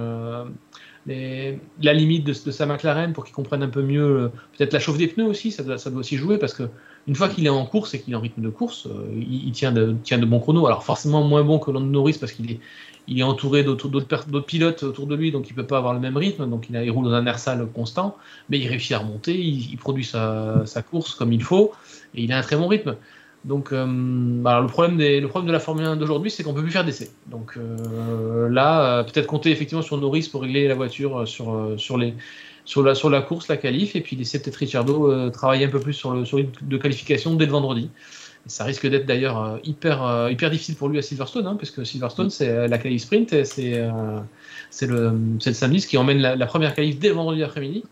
la 1.06 1.92
limite 1.92 2.24
de, 2.24 2.32
sa 2.32 2.66
McLaren 2.66 3.12
pour 3.12 3.24
qu'il 3.24 3.34
comprenne 3.34 3.62
un 3.62 3.68
peu 3.68 3.82
mieux 3.82 4.02
euh, 4.02 4.28
peut-être 4.56 4.72
la 4.72 4.80
chauffe 4.80 4.98
des 4.98 5.06
pneus 5.06 5.26
aussi, 5.26 5.52
ça 5.52 5.62
doit 5.62 5.76
aussi 5.94 6.16
jouer 6.16 6.38
parce 6.38 6.54
que 6.54 6.64
une 7.08 7.14
fois 7.14 7.28
qu'il 7.28 7.46
est 7.46 7.50
en 7.50 7.64
course 7.64 7.94
et 7.94 8.00
qu'il 8.00 8.12
est 8.12 8.16
en 8.16 8.20
rythme 8.20 8.42
de 8.42 8.48
course, 8.48 8.86
euh, 8.86 9.06
il, 9.16 9.52
tient, 9.52 9.72
de, 9.72 10.24
bons 10.24 10.40
chronos. 10.40 10.66
Alors 10.66 10.84
forcément 10.84 11.22
moins 11.22 11.44
bon 11.44 11.58
que 11.58 11.70
Lando 11.70 11.86
Norris 11.86 12.18
parce 12.18 12.32
qu'il 12.32 12.50
est, 12.50 13.22
entouré 13.22 13.62
d'autres, 13.62 14.40
pilotes 14.40 14.82
autour 14.82 15.06
de 15.06 15.14
lui, 15.14 15.30
donc 15.30 15.48
il 15.48 15.54
peut 15.54 15.66
pas 15.66 15.78
avoir 15.78 15.94
le 15.94 16.00
même 16.00 16.16
rythme, 16.16 16.50
donc 16.50 16.68
il, 16.68 16.90
roule 16.90 17.04
dans 17.04 17.12
un 17.12 17.26
air 17.26 17.38
sale 17.38 17.66
constant, 17.72 18.16
mais 18.48 18.58
il 18.58 18.66
réussit 18.66 18.92
à 18.92 18.98
remonter, 18.98 19.38
il, 19.38 19.76
produit 19.76 20.04
sa, 20.04 20.64
course 20.90 21.14
comme 21.14 21.32
il 21.32 21.42
faut 21.42 21.72
et 22.14 22.24
il 22.24 22.32
a 22.32 22.38
un 22.38 22.42
très 22.42 22.56
bon 22.56 22.66
rythme. 22.66 22.96
Donc, 23.44 23.70
euh, 23.70 23.86
le, 23.86 24.66
problème 24.66 24.96
de 24.96 25.52
la 25.52 25.60
Formule 25.60 25.84
1 25.84 25.96
d'aujourd'hui, 25.96 26.32
c'est 26.32 26.42
qu'on 26.42 26.52
peut 26.52 26.64
plus 26.64 26.72
faire 26.72 26.84
d'essai. 26.84 27.10
Donc 27.26 27.56
euh, 27.56 28.48
là, 28.48 29.04
peut-être 29.04 29.28
compter 29.28 29.52
effectivement 29.52 29.82
sur 29.82 29.96
Norris 29.98 30.28
pour 30.32 30.42
régler 30.42 30.66
la 30.66 30.74
voiture 30.74 31.28
sur, 31.28 31.96
les, 31.96 32.14
sur, 32.66 32.82
la, 32.82 32.94
sur 32.94 33.08
la 33.08 33.22
course, 33.22 33.48
la 33.48 33.56
qualif, 33.56 33.96
et 33.96 34.02
puis 34.02 34.14
laisser 34.14 34.42
peut-être 34.42 34.56
Ricciardo 34.56 35.30
travailler 35.30 35.64
un 35.64 35.70
peu 35.70 35.80
plus 35.80 35.94
sur 35.94 36.12
le 36.12 36.26
sur 36.26 36.38
de 36.38 36.76
qualification 36.76 37.34
dès 37.34 37.46
le 37.46 37.52
vendredi. 37.52 37.88
Et 38.44 38.50
ça 38.50 38.64
risque 38.64 38.86
d'être 38.86 39.06
d'ailleurs 39.06 39.58
hyper, 39.64 40.28
hyper 40.30 40.50
difficile 40.50 40.76
pour 40.76 40.90
lui 40.90 40.98
à 40.98 41.02
Silverstone, 41.02 41.46
hein, 41.46 41.56
parce 41.58 41.70
que 41.70 41.82
Silverstone, 41.82 42.28
c'est 42.28 42.68
la 42.68 42.76
qualif 42.76 43.02
sprint, 43.02 43.32
et 43.32 43.46
c'est 43.46 43.82
c'est 44.70 44.86
le, 44.86 45.12
le 45.44 45.52
samedi 45.54 45.86
qui 45.86 45.96
emmène 45.96 46.18
la, 46.18 46.36
la 46.36 46.46
première 46.46 46.74
qualif 46.74 46.98
dès 46.98 47.08
le 47.08 47.14
vendredi 47.14 47.42
après-midi. 47.42 47.84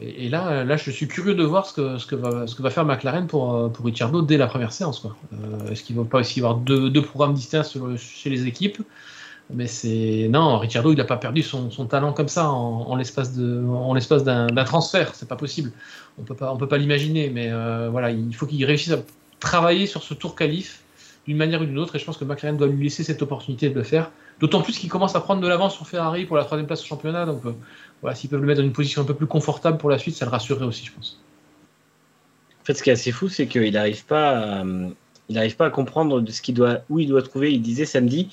Et, 0.00 0.28
là, 0.28 0.64
là, 0.64 0.76
je 0.76 0.90
suis 0.90 1.06
curieux 1.06 1.36
de 1.36 1.44
voir 1.44 1.64
ce 1.64 1.72
que, 1.74 1.96
ce 1.96 2.06
que, 2.06 2.16
va, 2.16 2.48
ce 2.48 2.56
que 2.56 2.62
va 2.62 2.70
faire 2.70 2.84
McLaren 2.84 3.28
pour, 3.28 3.54
euh, 3.54 3.68
pour 3.68 3.86
Ricciardo 3.86 4.20
dès 4.20 4.36
la 4.36 4.48
première 4.48 4.72
séance. 4.72 5.06
Euh, 5.06 5.70
est-ce 5.70 5.84
qu'il 5.84 5.94
ne 5.94 6.02
va 6.02 6.08
pas 6.08 6.18
aussi 6.18 6.40
y 6.40 6.42
avoir 6.42 6.58
deux, 6.58 6.90
deux 6.90 7.02
programmes 7.02 7.34
distincts 7.34 7.62
chez 7.96 8.28
les 8.28 8.48
équipes? 8.48 8.82
Mais 9.50 9.66
c'est 9.66 10.28
non, 10.30 10.58
Ricciardo, 10.58 10.92
il 10.92 10.96
n'a 10.96 11.04
pas 11.04 11.16
perdu 11.16 11.42
son, 11.42 11.70
son, 11.70 11.86
talent 11.86 12.12
comme 12.12 12.28
ça 12.28 12.48
en, 12.48 12.96
l'espace 12.96 13.32
l'espace 13.94 14.24
d'un, 14.24 14.46
transfert. 14.64 15.14
C'est 15.14 15.28
pas 15.28 15.36
possible. 15.36 15.72
On 16.18 16.22
peut 16.22 16.34
pas, 16.34 16.52
on 16.52 16.56
peut 16.56 16.68
pas 16.68 16.78
l'imaginer. 16.78 17.28
Mais 17.30 17.50
euh, 17.50 17.88
voilà, 17.90 18.10
il 18.10 18.34
faut 18.34 18.46
qu'il 18.46 18.64
réussisse 18.64 18.92
à 18.92 18.98
travailler 19.40 19.86
sur 19.86 20.02
ce 20.02 20.14
tour 20.14 20.34
qualif 20.34 20.82
d'une 21.26 21.36
manière 21.36 21.60
ou 21.60 21.64
d'une 21.66 21.78
autre. 21.78 21.96
Et 21.96 21.98
je 21.98 22.04
pense 22.04 22.16
que 22.16 22.24
McLaren 22.24 22.56
doit 22.56 22.66
lui 22.66 22.84
laisser 22.84 23.04
cette 23.04 23.20
opportunité 23.22 23.68
de 23.68 23.74
le 23.74 23.82
faire. 23.82 24.10
D'autant 24.40 24.62
plus 24.62 24.78
qu'il 24.78 24.88
commence 24.88 25.14
à 25.14 25.20
prendre 25.20 25.40
de 25.40 25.48
l'avance 25.48 25.74
sur 25.74 25.86
Ferrari 25.86 26.24
pour 26.24 26.36
la 26.36 26.44
troisième 26.44 26.66
place 26.66 26.82
au 26.82 26.86
championnat. 26.86 27.26
Donc 27.26 27.42
voilà, 28.00 28.16
s'ils 28.16 28.30
peuvent 28.30 28.40
le 28.40 28.46
mettre 28.46 28.60
dans 28.60 28.66
une 28.66 28.72
position 28.72 29.02
un 29.02 29.04
peu 29.04 29.14
plus 29.14 29.26
confortable 29.26 29.78
pour 29.78 29.90
la 29.90 29.98
suite, 29.98 30.16
ça 30.16 30.24
le 30.24 30.30
rassurerait 30.30 30.64
aussi, 30.64 30.86
je 30.86 30.92
pense. 30.92 31.20
En 32.60 32.64
fait, 32.64 32.74
ce 32.74 32.82
qui 32.82 32.90
est 32.90 32.92
assez 32.92 33.12
fou, 33.12 33.28
c'est 33.28 33.46
qu'il 33.46 33.72
n'arrive 33.72 34.04
pas, 34.06 34.60
à, 34.60 34.64
n'arrive 35.28 35.56
pas 35.56 35.66
à 35.66 35.70
comprendre 35.70 36.20
de 36.20 36.30
ce 36.30 36.40
qu'il 36.40 36.54
doit, 36.54 36.78
où 36.88 37.00
il 37.00 37.08
doit 37.08 37.22
trouver. 37.22 37.52
Il 37.52 37.60
disait 37.60 37.84
samedi 37.84 38.30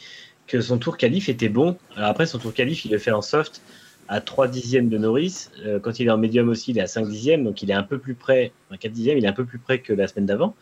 que 0.49 0.59
son 0.59 0.77
tour 0.77 0.97
qualif 0.97 1.29
était 1.29 1.47
bon. 1.47 1.77
Alors 1.95 2.09
après, 2.09 2.25
son 2.25 2.39
tour 2.39 2.53
qualif, 2.53 2.83
il 2.83 2.91
le 2.91 2.97
fait 2.97 3.11
en 3.11 3.21
soft 3.21 3.61
à 4.09 4.19
3 4.19 4.47
dixièmes 4.47 4.89
de 4.89 4.97
Norris. 4.97 5.49
Euh, 5.65 5.79
quand 5.79 5.99
il 5.99 6.07
est 6.07 6.11
en 6.11 6.17
médium 6.17 6.49
aussi, 6.49 6.71
il 6.71 6.79
est 6.79 6.81
à 6.81 6.87
5 6.87 7.07
dixièmes, 7.07 7.43
donc 7.43 7.61
il 7.61 7.69
est 7.69 7.75
un 7.75 7.83
peu 7.83 7.99
plus 7.99 8.15
près, 8.15 8.51
4 8.77 8.91
dixièmes, 8.91 9.19
il 9.19 9.25
est 9.25 9.27
un 9.27 9.33
peu 9.33 9.45
plus 9.45 9.59
près 9.59 9.79
que 9.79 9.93
la 9.93 10.07
semaine 10.07 10.25
d'avant. 10.25 10.55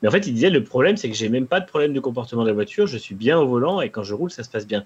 Mais 0.00 0.08
en 0.08 0.10
fait, 0.10 0.26
il 0.26 0.32
disait 0.32 0.48
le 0.48 0.64
problème, 0.64 0.96
c'est 0.96 1.10
que 1.10 1.14
j'ai 1.14 1.28
même 1.28 1.46
pas 1.46 1.60
de 1.60 1.66
problème 1.66 1.92
de 1.92 2.00
comportement 2.00 2.42
de 2.42 2.48
la 2.48 2.54
voiture, 2.54 2.86
je 2.86 2.96
suis 2.96 3.14
bien 3.14 3.38
au 3.38 3.46
volant 3.46 3.82
et 3.82 3.90
quand 3.90 4.02
je 4.02 4.14
roule, 4.14 4.30
ça 4.30 4.42
se 4.42 4.48
passe 4.48 4.66
bien. 4.66 4.84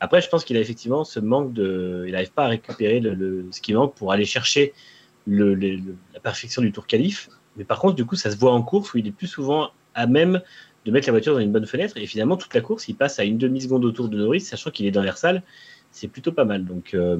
Après, 0.00 0.20
je 0.20 0.28
pense 0.28 0.44
qu'il 0.44 0.56
a 0.56 0.60
effectivement 0.60 1.04
ce 1.04 1.20
manque 1.20 1.52
de. 1.52 2.04
Il 2.06 2.12
n'arrive 2.12 2.32
pas 2.32 2.44
à 2.44 2.48
récupérer 2.48 2.98
le, 3.00 3.46
ce 3.52 3.60
qui 3.60 3.72
manque 3.74 3.94
pour 3.94 4.12
aller 4.12 4.24
chercher 4.24 4.72
le, 5.26 5.54
la 5.54 6.20
perfection 6.20 6.62
du 6.62 6.72
tour 6.72 6.86
qualif. 6.86 7.30
Mais 7.56 7.64
par 7.64 7.78
contre, 7.78 7.94
du 7.94 8.04
coup, 8.04 8.16
ça 8.16 8.30
se 8.30 8.36
voit 8.36 8.52
en 8.52 8.62
course 8.62 8.94
où 8.94 8.98
il 8.98 9.06
est 9.06 9.12
plus 9.12 9.26
souvent 9.26 9.70
à 9.94 10.06
même 10.06 10.40
de 10.88 10.92
mettre 10.92 11.06
la 11.06 11.12
voiture 11.12 11.34
dans 11.34 11.40
une 11.40 11.52
bonne 11.52 11.66
fenêtre. 11.66 11.96
Et 11.96 12.06
finalement, 12.06 12.36
toute 12.36 12.54
la 12.54 12.60
course, 12.60 12.88
il 12.88 12.94
passe 12.94 13.18
à 13.18 13.24
une 13.24 13.38
demi-seconde 13.38 13.84
autour 13.84 14.08
de 14.08 14.18
Norris, 14.18 14.40
sachant 14.40 14.70
qu'il 14.70 14.86
est 14.86 14.90
dans 14.90 15.02
l'air 15.02 15.18
sale. 15.18 15.42
C'est 15.92 16.08
plutôt 16.08 16.32
pas 16.32 16.44
mal. 16.44 16.64
Donc, 16.64 16.94
euh, 16.94 17.16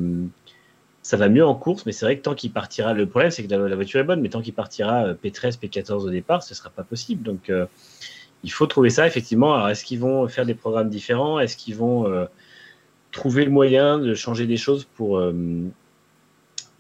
ça 1.02 1.16
va 1.16 1.28
mieux 1.28 1.46
en 1.46 1.54
course. 1.54 1.86
Mais 1.86 1.92
c'est 1.92 2.04
vrai 2.04 2.16
que 2.16 2.22
tant 2.22 2.34
qu'il 2.34 2.52
partira. 2.52 2.92
Le 2.92 3.06
problème, 3.06 3.30
c'est 3.30 3.44
que 3.44 3.54
la, 3.54 3.76
voiture 3.76 4.00
est 4.00 4.04
bonne, 4.04 4.20
mais 4.20 4.28
tant 4.28 4.42
qu'il 4.42 4.54
partira 4.54 5.12
P13, 5.14 5.58
P14 5.58 6.04
au 6.04 6.10
départ, 6.10 6.42
ce 6.42 6.52
ne 6.52 6.56
sera 6.56 6.70
pas 6.70 6.82
possible. 6.82 7.22
Donc, 7.22 7.50
euh, 7.50 7.66
il 8.42 8.50
faut 8.50 8.66
trouver 8.66 8.90
ça, 8.90 9.06
effectivement. 9.06 9.54
Alors, 9.54 9.68
est-ce 9.68 9.84
qu'ils 9.84 10.00
vont 10.00 10.26
faire 10.28 10.46
des 10.46 10.54
programmes 10.54 10.90
différents? 10.90 11.38
Est-ce 11.38 11.56
qu'ils 11.56 11.76
vont. 11.76 12.10
Euh, 12.10 12.26
trouver 13.10 13.44
le 13.44 13.50
moyen 13.50 13.98
de 13.98 14.14
changer 14.14 14.46
des 14.46 14.56
choses 14.56 14.84
pour, 14.84 15.18
euh, 15.18 15.32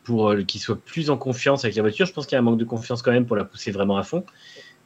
pour 0.04 0.30
euh, 0.30 0.42
qu'il 0.42 0.60
soit 0.60 0.78
plus 0.80 1.10
en 1.10 1.16
confiance 1.16 1.64
avec 1.64 1.76
la 1.76 1.82
voiture? 1.82 2.06
Je 2.06 2.12
pense 2.12 2.26
qu'il 2.26 2.34
y 2.34 2.36
a 2.36 2.40
un 2.40 2.42
manque 2.42 2.58
de 2.58 2.64
confiance 2.64 3.02
quand 3.02 3.12
même 3.12 3.26
pour 3.26 3.36
la 3.36 3.44
pousser 3.44 3.70
vraiment 3.70 3.96
à 3.96 4.02
fond. 4.02 4.24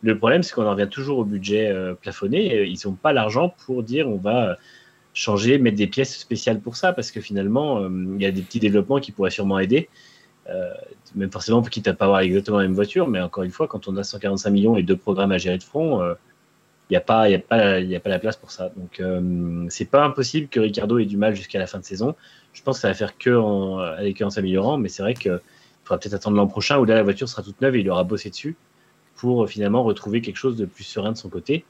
Le 0.02 0.18
problème, 0.18 0.42
c'est 0.42 0.54
qu'on 0.54 0.66
en 0.66 0.72
revient 0.72 0.88
toujours 0.90 1.18
au 1.18 1.24
budget 1.24 1.68
euh, 1.68 1.94
plafonné. 1.94 2.64
Ils 2.64 2.78
n'ont 2.84 2.94
pas 2.94 3.12
l'argent 3.12 3.54
pour 3.66 3.82
dire 3.82 4.08
on 4.08 4.16
va 4.16 4.56
changer, 5.14 5.58
mettre 5.58 5.76
des 5.76 5.86
pièces 5.86 6.16
spéciales 6.18 6.60
pour 6.60 6.76
ça, 6.76 6.92
parce 6.92 7.10
que 7.10 7.20
finalement, 7.20 7.86
il 7.86 8.22
y 8.22 8.26
a 8.26 8.32
des 8.32 8.42
petits 8.42 8.60
développements 8.60 8.98
qui 8.98 9.12
pourraient 9.12 9.30
sûrement 9.30 9.58
aider. 9.58 9.90
même 11.14 11.30
forcément, 11.30 11.60
quitte 11.62 11.86
à 11.86 11.92
pas 11.94 12.06
avoir 12.06 12.20
exactement 12.20 12.58
la 12.58 12.64
même 12.64 12.74
voiture, 12.74 13.06
mais 13.08 13.20
encore 13.20 13.44
une 13.44 13.50
fois, 13.50 13.68
quand 13.68 13.88
on 13.88 13.96
a 13.98 14.04
145 14.04 14.50
millions 14.50 14.76
et 14.76 14.82
deux 14.82 14.96
programmes 14.96 15.32
à 15.32 15.38
gérer 15.38 15.58
de 15.58 15.62
front, 15.62 16.00
il 16.92 16.96
n'y 16.96 16.98
a, 16.98 17.00
pas, 17.00 17.22
a, 17.50 17.80
la 17.80 18.18
place 18.18 18.36
pour 18.36 18.50
ça. 18.50 18.70
Donc, 18.76 19.00
euh, 19.00 19.64
c'est 19.70 19.86
pas 19.86 20.04
impossible 20.04 20.48
que 20.48 20.60
Ricardo 20.60 20.98
ait 20.98 21.06
du 21.06 21.16
mal 21.16 21.34
jusqu'à 21.34 21.58
la 21.58 21.66
fin 21.66 21.78
de 21.78 21.84
saison. 21.84 22.14
Je 22.52 22.62
pense 22.62 22.76
que 22.76 22.80
ça 22.82 22.88
va 22.88 22.94
faire 22.94 23.16
que 23.16 23.30
s'améliorant, 24.28 24.76
mais 24.76 24.90
c'est 24.90 25.02
vrai 25.02 25.14
qu'il 25.14 25.40
faudra 25.84 25.98
peut-être 25.98 26.12
attendre 26.12 26.36
l'an 26.36 26.46
prochain 26.46 26.78
où 26.78 26.84
là, 26.84 26.96
la 26.96 27.02
voiture 27.02 27.30
sera 27.30 27.42
toute 27.42 27.60
neuve 27.62 27.76
et 27.76 27.80
il 27.80 27.88
aura 27.88 28.04
bossé 28.04 28.28
dessus 28.28 28.56
pour 29.22 29.44
euh, 29.44 29.46
finalement 29.46 29.84
retrouver 29.84 30.20
quelque 30.20 30.36
chose 30.36 30.56
de 30.56 30.64
plus 30.64 30.82
serein 30.82 31.12
de 31.12 31.16
son 31.16 31.28
côté. 31.28 31.64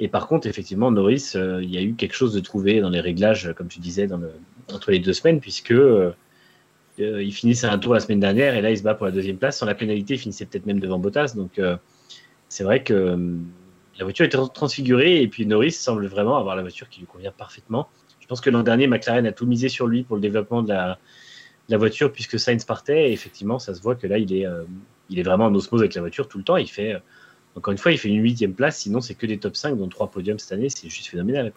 Et 0.00 0.08
par 0.08 0.26
contre, 0.26 0.48
effectivement, 0.48 0.90
Norris, 0.90 1.34
euh, 1.36 1.62
il 1.62 1.72
y 1.72 1.78
a 1.78 1.82
eu 1.82 1.94
quelque 1.94 2.16
chose 2.16 2.34
de 2.34 2.40
trouvé 2.40 2.80
dans 2.80 2.90
les 2.90 2.98
réglages, 2.98 3.54
comme 3.56 3.68
tu 3.68 3.78
disais, 3.78 4.08
dans 4.08 4.16
le, 4.16 4.32
entre 4.72 4.90
les 4.90 4.98
deux 4.98 5.12
semaines, 5.12 5.38
puisque 5.38 5.70
euh, 5.70 6.12
il 6.98 7.32
finissait 7.32 7.68
un 7.68 7.78
tour 7.78 7.94
la 7.94 8.00
semaine 8.00 8.18
dernière 8.18 8.56
et 8.56 8.60
là, 8.60 8.72
il 8.72 8.76
se 8.76 8.82
bat 8.82 8.94
pour 8.94 9.06
la 9.06 9.12
deuxième 9.12 9.36
place. 9.36 9.58
Sans 9.58 9.66
la 9.66 9.76
pénalité, 9.76 10.14
il 10.14 10.18
finissait 10.18 10.46
peut-être 10.46 10.66
même 10.66 10.80
devant 10.80 10.98
Bottas. 10.98 11.34
Donc, 11.36 11.60
c'est 12.48 12.64
vrai 12.64 12.82
que 12.82 13.16
la 13.98 14.04
voiture 14.04 14.24
est 14.24 14.52
transfigurée 14.52 15.22
et 15.22 15.28
puis 15.28 15.46
Norris 15.46 15.72
semble 15.72 16.06
vraiment 16.06 16.38
avoir 16.38 16.56
la 16.56 16.62
voiture 16.62 16.88
qui 16.88 17.00
lui 17.00 17.06
convient 17.06 17.32
parfaitement. 17.32 17.88
Je 18.18 18.26
pense 18.26 18.40
que 18.40 18.50
l'an 18.50 18.64
dernier, 18.64 18.88
McLaren 18.88 19.26
a 19.26 19.32
tout 19.32 19.46
misé 19.46 19.68
sur 19.68 19.86
lui 19.86 20.02
pour 20.02 20.16
le 20.16 20.22
développement 20.22 20.62
de 20.62 20.70
la, 20.70 20.98
voiture 21.78 22.12
puisque 22.12 22.38
Sainz 22.38 22.64
partait 22.64 23.10
et 23.10 23.12
effectivement, 23.12 23.60
ça 23.60 23.74
se 23.74 23.82
voit 23.82 23.94
que 23.94 24.06
là, 24.06 24.18
il 24.18 24.32
est, 24.32 24.46
euh, 24.46 24.64
il 25.10 25.18
est 25.18 25.22
vraiment 25.22 25.46
en 25.46 25.54
osmose 25.54 25.80
avec 25.80 25.94
la 25.94 26.00
voiture 26.00 26.28
tout 26.28 26.38
le 26.38 26.44
temps. 26.44 26.56
Il 26.56 26.68
fait, 26.68 26.94
euh, 26.94 26.98
encore 27.56 27.72
une 27.72 27.78
fois, 27.78 27.92
il 27.92 27.98
fait 27.98 28.08
une 28.08 28.22
huitième 28.22 28.54
place, 28.54 28.78
sinon 28.78 29.00
c'est 29.00 29.14
que 29.14 29.26
des 29.26 29.38
top 29.38 29.56
5, 29.56 29.76
dont 29.76 29.88
trois 29.88 30.10
podiums 30.10 30.38
cette 30.38 30.52
année, 30.52 30.68
c'est 30.68 30.88
juste 30.88 31.08
phénoménal. 31.08 31.52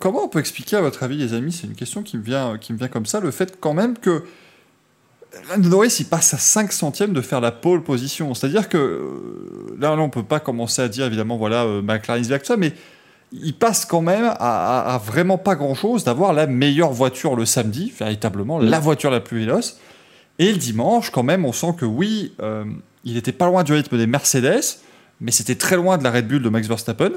Comment 0.00 0.24
on 0.24 0.28
peut 0.28 0.40
expliquer, 0.40 0.76
à 0.76 0.80
votre 0.80 1.02
avis, 1.04 1.16
les 1.16 1.34
amis, 1.34 1.52
c'est 1.52 1.66
une 1.66 1.76
question 1.76 2.02
qui 2.02 2.18
me 2.18 2.22
vient, 2.22 2.58
qui 2.58 2.72
me 2.72 2.78
vient 2.78 2.88
comme 2.88 3.06
ça, 3.06 3.20
le 3.20 3.30
fait 3.30 3.58
quand 3.60 3.74
même 3.74 3.96
que 3.96 4.24
Norris, 5.58 5.96
il 6.00 6.06
passe 6.06 6.34
à 6.34 6.38
5 6.38 6.72
centièmes 6.72 7.12
de 7.12 7.20
faire 7.20 7.40
la 7.40 7.52
pole 7.52 7.82
position. 7.84 8.34
C'est-à-dire 8.34 8.68
que 8.68 8.76
euh, 8.76 9.76
là, 9.78 9.92
on 9.92 9.98
on 10.00 10.10
peut 10.10 10.22
pas 10.22 10.40
commencer 10.40 10.82
à 10.82 10.88
dire, 10.88 11.06
évidemment, 11.06 11.36
voilà, 11.36 11.64
euh, 11.64 11.82
McLaren 11.82 12.22
is 12.22 12.28
ça, 12.42 12.56
mais 12.56 12.72
il 13.32 13.54
passe 13.54 13.84
quand 13.84 14.00
même 14.00 14.32
à, 14.38 15.00
vraiment 15.04 15.36
pas 15.36 15.54
grand-chose 15.54 16.02
d'avoir 16.02 16.32
la 16.32 16.46
meilleure 16.46 16.92
voiture 16.92 17.36
le 17.36 17.44
samedi, 17.44 17.92
véritablement, 17.96 18.58
la 18.58 18.80
voiture 18.80 19.10
la 19.10 19.20
plus 19.20 19.40
véloce. 19.40 19.78
Et 20.38 20.52
le 20.52 20.58
dimanche, 20.58 21.10
quand 21.10 21.22
même, 21.22 21.44
on 21.44 21.52
sent 21.52 21.74
que 21.76 21.84
oui, 21.84 22.32
euh, 22.40 22.64
il 23.04 23.16
était 23.16 23.32
pas 23.32 23.46
loin 23.46 23.64
du 23.64 23.72
rythme 23.72 23.98
des 23.98 24.06
Mercedes, 24.06 24.78
mais 25.20 25.32
c'était 25.32 25.56
très 25.56 25.76
loin 25.76 25.98
de 25.98 26.04
la 26.04 26.12
Red 26.12 26.28
Bull 26.28 26.42
de 26.42 26.48
Max 26.48 26.68
Verstappen. 26.68 27.12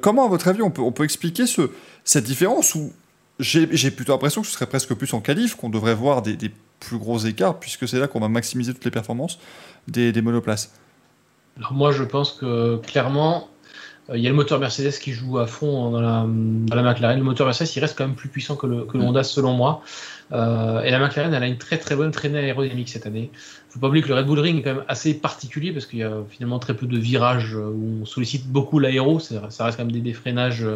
comment, 0.00 0.24
à 0.24 0.28
votre 0.28 0.48
avis, 0.48 0.62
on 0.62 0.70
peut, 0.70 0.82
on 0.82 0.92
peut 0.92 1.04
expliquer 1.04 1.46
ce, 1.46 1.70
cette 2.04 2.24
différence 2.24 2.74
où 2.74 2.92
j'ai 3.40 3.90
plutôt 3.90 4.12
l'impression 4.12 4.42
que 4.42 4.46
ce 4.46 4.52
serait 4.52 4.66
presque 4.66 4.94
plus 4.94 5.12
en 5.12 5.20
qualif 5.20 5.56
qu'on 5.56 5.70
devrait 5.70 5.94
voir 5.94 6.22
des, 6.22 6.36
plus 6.80 6.98
gros 6.98 7.18
écarts, 7.18 7.58
puisque 7.58 7.88
c'est 7.88 7.98
là 7.98 8.08
qu'on 8.08 8.20
va 8.20 8.28
maximiser 8.28 8.74
toutes 8.74 8.84
les 8.84 8.90
performances 8.90 9.38
des, 9.88 10.12
monoplaces? 10.20 10.72
Alors 11.56 11.72
moi, 11.72 11.92
je 11.92 12.02
pense 12.02 12.32
que 12.32 12.76
clairement, 12.76 13.48
euh, 14.10 14.18
il 14.18 14.22
y 14.22 14.26
a 14.26 14.30
le 14.30 14.36
moteur 14.36 14.58
Mercedes 14.58 14.98
qui 15.00 15.12
joue 15.12 15.38
à 15.38 15.46
fond 15.46 15.90
dans 15.90 16.00
la, 16.00 16.26
dans 16.28 16.76
la 16.76 16.82
McLaren. 16.82 17.18
Le 17.18 17.24
moteur 17.24 17.46
Mercedes, 17.46 17.68
il 17.74 17.80
reste 17.80 17.96
quand 17.96 18.06
même 18.06 18.16
plus 18.16 18.28
puissant 18.28 18.56
que 18.56 18.66
le, 18.66 18.84
que 18.84 18.98
le 18.98 19.04
mm. 19.04 19.06
Honda, 19.06 19.22
selon 19.22 19.54
moi. 19.54 19.82
Euh, 20.32 20.82
et 20.82 20.90
la 20.90 20.98
McLaren, 20.98 21.32
elle 21.34 21.42
a 21.42 21.46
une 21.46 21.58
très 21.58 21.78
très 21.78 21.96
bonne 21.96 22.10
traînée 22.10 22.38
aérodynamique 22.38 22.88
cette 22.88 23.06
année. 23.06 23.30
Il 23.32 23.68
ne 23.68 23.72
faut 23.72 23.80
pas 23.80 23.88
oublier 23.88 24.02
que 24.02 24.08
le 24.08 24.14
Red 24.14 24.26
Bull 24.26 24.38
Ring 24.38 24.58
est 24.58 24.62
quand 24.62 24.74
même 24.74 24.84
assez 24.88 25.14
particulier 25.14 25.72
parce 25.72 25.86
qu'il 25.86 25.98
y 25.98 26.02
a 26.02 26.12
finalement 26.30 26.58
très 26.58 26.74
peu 26.74 26.86
de 26.86 26.98
virages 26.98 27.54
où 27.54 28.00
on 28.02 28.06
sollicite 28.06 28.46
beaucoup 28.46 28.78
l'aéro. 28.78 29.18
Ça 29.20 29.40
reste 29.40 29.76
quand 29.76 29.84
même 29.84 29.92
des, 29.92 30.12
freinages 30.12 30.66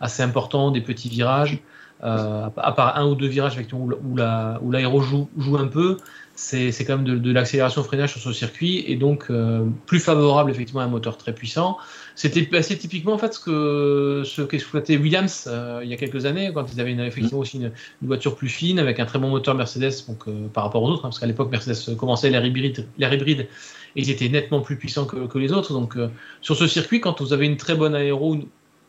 assez 0.00 0.22
importants, 0.22 0.70
des 0.70 0.80
petits 0.80 1.08
virages. 1.08 1.62
Euh, 2.04 2.48
à 2.56 2.72
part 2.72 2.96
un 2.96 3.06
ou 3.06 3.14
deux 3.14 3.28
virages 3.28 3.56
où, 3.72 3.92
où 3.92 4.70
l'aéro 4.70 5.00
joue, 5.02 5.28
joue, 5.38 5.56
un 5.56 5.68
peu, 5.68 5.98
c'est 6.34 6.72
quand 6.84 6.98
même 6.98 7.20
de, 7.20 7.32
l'accélération 7.32 7.84
freinage 7.84 8.10
sur 8.10 8.20
ce 8.20 8.32
circuit 8.32 8.84
et 8.88 8.96
donc 8.96 9.26
euh, 9.30 9.66
plus 9.86 10.00
favorable 10.00 10.50
effectivement 10.50 10.80
à 10.80 10.84
un 10.84 10.88
moteur 10.88 11.16
très 11.16 11.32
puissant. 11.32 11.78
C'était 12.14 12.56
assez 12.56 12.76
typiquement 12.76 13.12
en 13.12 13.18
fait 13.18 13.34
ce 13.34 13.40
que 13.40 14.22
ce 14.24 14.42
qu'exploitait 14.42 14.96
Williams 14.96 15.44
euh, 15.46 15.80
il 15.82 15.90
y 15.90 15.94
a 15.94 15.96
quelques 15.96 16.26
années 16.26 16.50
quand 16.52 16.66
ils 16.72 16.80
avaient 16.80 16.92
une, 16.92 17.00
effectivement 17.00 17.40
aussi 17.40 17.58
une, 17.58 17.72
voiture 18.02 18.36
plus 18.36 18.48
fine 18.48 18.78
avec 18.78 19.00
un 19.00 19.06
très 19.06 19.18
bon 19.18 19.28
moteur 19.28 19.54
Mercedes 19.54 19.92
donc 20.08 20.24
par 20.52 20.64
rapport 20.64 20.82
aux 20.82 20.90
autres 20.90 21.04
hein, 21.04 21.08
parce 21.08 21.18
qu'à 21.18 21.26
l'époque 21.26 21.50
Mercedes 21.50 21.96
commençait 21.96 22.30
l'air 22.30 22.44
hybride, 22.44 22.86
l'air 22.98 23.12
hybride 23.12 23.48
et 23.96 24.00
ils 24.00 24.10
étaient 24.10 24.28
nettement 24.28 24.60
plus 24.60 24.76
puissants 24.76 25.06
que, 25.06 25.26
que 25.26 25.38
les 25.38 25.52
autres 25.52 25.72
donc 25.72 25.96
sur 26.40 26.56
ce 26.56 26.66
circuit 26.66 27.00
quand 27.00 27.20
vous 27.22 27.32
avez 27.32 27.46
une 27.46 27.56
très 27.56 27.74
bonne 27.74 27.94
aéro 27.94 28.36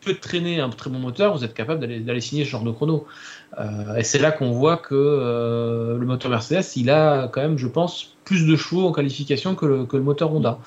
peu 0.03 0.13
de 0.13 0.19
traîner 0.19 0.59
un 0.59 0.69
très 0.69 0.89
bon 0.89 0.99
moteur, 0.99 1.35
vous 1.35 1.43
êtes 1.43 1.53
capable 1.53 1.79
d'aller 1.79 2.21
signer 2.21 2.45
ce 2.45 2.49
genre 2.49 2.63
de 2.63 2.71
chrono. 2.71 3.05
Euh, 3.59 3.95
et 3.95 4.03
c'est 4.03 4.19
là 4.19 4.31
qu'on 4.31 4.51
voit 4.51 4.77
que 4.77 4.95
euh, 4.95 5.97
le 5.97 6.05
moteur 6.05 6.29
Mercedes, 6.29 6.65
il 6.75 6.89
a 6.89 7.27
quand 7.27 7.41
même, 7.41 7.57
je 7.57 7.67
pense, 7.67 8.15
plus 8.25 8.45
de 8.45 8.55
chevaux 8.55 8.87
en 8.87 8.91
qualification 8.91 9.55
que 9.55 9.65
le, 9.65 9.85
que 9.85 9.97
le 9.97 10.03
moteur 10.03 10.33
Honda. 10.33 10.59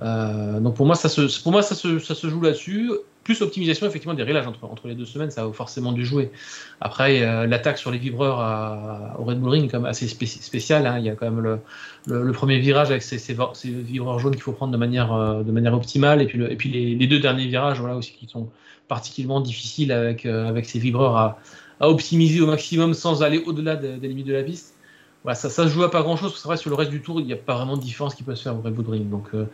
Euh, 0.00 0.60
donc 0.60 0.76
pour 0.76 0.86
moi, 0.86 0.94
ça 0.94 1.08
se, 1.08 1.42
pour 1.42 1.52
moi, 1.52 1.62
ça 1.62 1.74
se, 1.74 1.98
ça 1.98 2.14
se 2.14 2.28
joue 2.28 2.40
là-dessus. 2.40 2.90
Plus 3.24 3.40
optimisation 3.40 3.86
effectivement 3.86 4.14
des 4.14 4.24
réglages 4.24 4.48
entre, 4.48 4.64
entre 4.64 4.88
les 4.88 4.96
deux 4.96 5.04
semaines, 5.04 5.30
ça 5.30 5.44
a 5.44 5.52
forcément 5.52 5.92
dû 5.92 6.04
jouer. 6.04 6.32
Après, 6.80 7.46
l'attaque 7.46 7.78
sur 7.78 7.92
les 7.92 7.98
vibreurs 7.98 8.38
au 9.16 9.22
Red 9.22 9.38
Bull 9.38 9.50
Ring 9.50 9.72
même 9.72 9.84
assez 9.84 10.08
spéciale. 10.08 10.88
Hein. 10.88 10.98
Il 10.98 11.04
y 11.04 11.08
a 11.08 11.14
quand 11.14 11.30
même 11.30 11.38
le, 11.38 11.60
le, 12.06 12.32
premier 12.32 12.58
virage 12.58 12.90
avec 12.90 13.02
ces, 13.02 13.18
ces, 13.18 13.36
vibreurs 13.64 14.18
jaunes 14.18 14.32
qu'il 14.32 14.42
faut 14.42 14.50
prendre 14.50 14.72
de 14.72 14.76
manière, 14.76 15.44
de 15.44 15.52
manière 15.52 15.72
optimale, 15.72 16.20
et 16.20 16.26
puis, 16.26 16.42
et 16.42 16.56
puis 16.56 16.68
les, 16.68 17.06
deux 17.06 17.20
derniers 17.20 17.46
virages 17.46 17.78
voilà, 17.78 17.94
aussi 17.96 18.10
qui 18.10 18.26
sont 18.26 18.48
particulièrement 18.88 19.40
difficiles 19.40 19.92
avec, 19.92 20.26
avec 20.26 20.66
ces 20.66 20.80
vibreurs 20.80 21.16
à, 21.16 21.38
à 21.82 21.88
optimiser 21.88 22.40
au 22.40 22.46
maximum 22.46 22.94
sans 22.94 23.22
aller 23.22 23.42
au-delà 23.44 23.76
des, 23.76 24.08
limites 24.08 24.28
de 24.28 24.32
la 24.32 24.44
piste. 24.44 24.76
Voilà, 25.24 25.34
ça, 25.34 25.50
ça 25.50 25.64
se 25.64 25.68
joue 25.68 25.82
à 25.82 25.90
pas 25.90 26.02
grand-chose. 26.02 26.34
C'est 26.36 26.46
vrai 26.46 26.56
sur 26.56 26.70
le 26.70 26.76
reste 26.76 26.92
du 26.92 27.02
tour, 27.02 27.20
il 27.20 27.26
n'y 27.26 27.32
a 27.32 27.36
pas 27.36 27.56
vraiment 27.56 27.76
de 27.76 27.82
différence 27.82 28.14
qui 28.14 28.22
peut 28.22 28.34
se 28.34 28.44
faire 28.44 28.56
au 28.56 28.60
Red 28.60 28.72
Bull 28.72 28.88
Ring. 28.88 29.10
Donc 29.10 29.26
euh, 29.34 29.46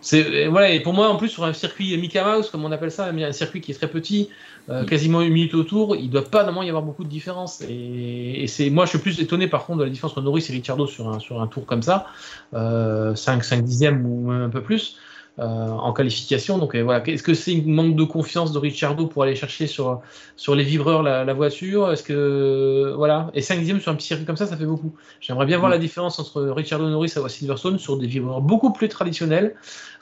c'est 0.00 0.46
voilà. 0.46 0.70
Et 0.70 0.80
pour 0.80 0.94
moi, 0.94 1.08
en 1.08 1.16
plus 1.16 1.28
sur 1.28 1.44
un 1.44 1.52
circuit 1.52 1.96
Mickey 1.98 2.22
Mouse, 2.22 2.50
comme 2.50 2.64
on 2.64 2.72
appelle 2.72 2.90
ça, 2.90 3.06
un 3.06 3.32
circuit 3.32 3.60
qui 3.60 3.72
est 3.72 3.74
très 3.74 3.88
petit, 3.88 4.30
euh, 4.68 4.82
mm. 4.82 4.86
quasiment 4.86 5.20
une 5.20 5.32
minute 5.32 5.54
au 5.54 5.64
tour, 5.64 5.96
il 5.96 6.06
ne 6.06 6.10
doit 6.10 6.24
pas 6.24 6.38
normalement 6.38 6.62
y 6.62 6.68
avoir 6.68 6.82
beaucoup 6.82 7.04
de 7.04 7.08
différence. 7.08 7.62
Et, 7.68 8.46
c'est 8.46 8.70
moi, 8.70 8.86
je 8.86 8.90
suis 8.90 8.98
plus 8.98 9.20
étonné 9.20 9.46
par 9.46 9.66
contre 9.66 9.80
de 9.80 9.84
la 9.84 9.90
différence 9.90 10.12
entre 10.12 10.22
Norris 10.22 10.46
et 10.48 10.52
Ricciardo 10.52 10.86
sur 10.86 11.08
un 11.08 11.18
sur 11.18 11.40
un 11.40 11.46
tour 11.46 11.66
comme 11.66 11.82
ça, 11.82 12.06
euh, 12.54 13.14
5 13.14 13.44
5 13.44 13.62
dixièmes 13.62 14.06
ou 14.06 14.30
même 14.30 14.42
un 14.42 14.50
peu 14.50 14.62
plus. 14.62 14.96
Euh, 15.38 15.68
en 15.68 15.92
qualification. 15.92 16.58
Donc 16.58 16.74
euh, 16.74 16.82
voilà, 16.82 17.06
est-ce 17.06 17.22
que 17.22 17.34
c'est 17.34 17.54
un 17.54 17.62
manque 17.64 17.94
de 17.94 18.02
confiance 18.02 18.52
de 18.52 18.58
Ricciardo 18.58 19.06
pour 19.06 19.22
aller 19.22 19.36
chercher 19.36 19.68
sur, 19.68 20.02
sur 20.36 20.56
les 20.56 20.64
vibreurs 20.64 21.02
la, 21.04 21.32
voiture? 21.32 21.92
Est-ce 21.92 22.02
que 22.02 22.92
voilà 22.96 23.30
et 23.32 23.40
5 23.40 23.60
dixièmes 23.60 23.80
sur 23.80 23.92
un 23.92 23.94
petit 23.94 24.08
circuit 24.08 24.26
comme 24.26 24.36
ça, 24.36 24.46
ça 24.46 24.56
fait 24.56 24.66
beaucoup. 24.66 24.92
J'aimerais 25.20 25.46
bien 25.46 25.56
voir 25.56 25.70
mm. 25.70 25.74
la 25.74 25.78
différence 25.78 26.18
entre 26.18 26.42
Ricciardo 26.42 26.90
Norris 26.90 27.14
et 27.16 27.28
Silverstone 27.28 27.78
sur 27.78 27.96
des 27.96 28.08
vibreurs 28.08 28.42
beaucoup 28.42 28.72
plus 28.72 28.88
traditionnels, 28.88 29.54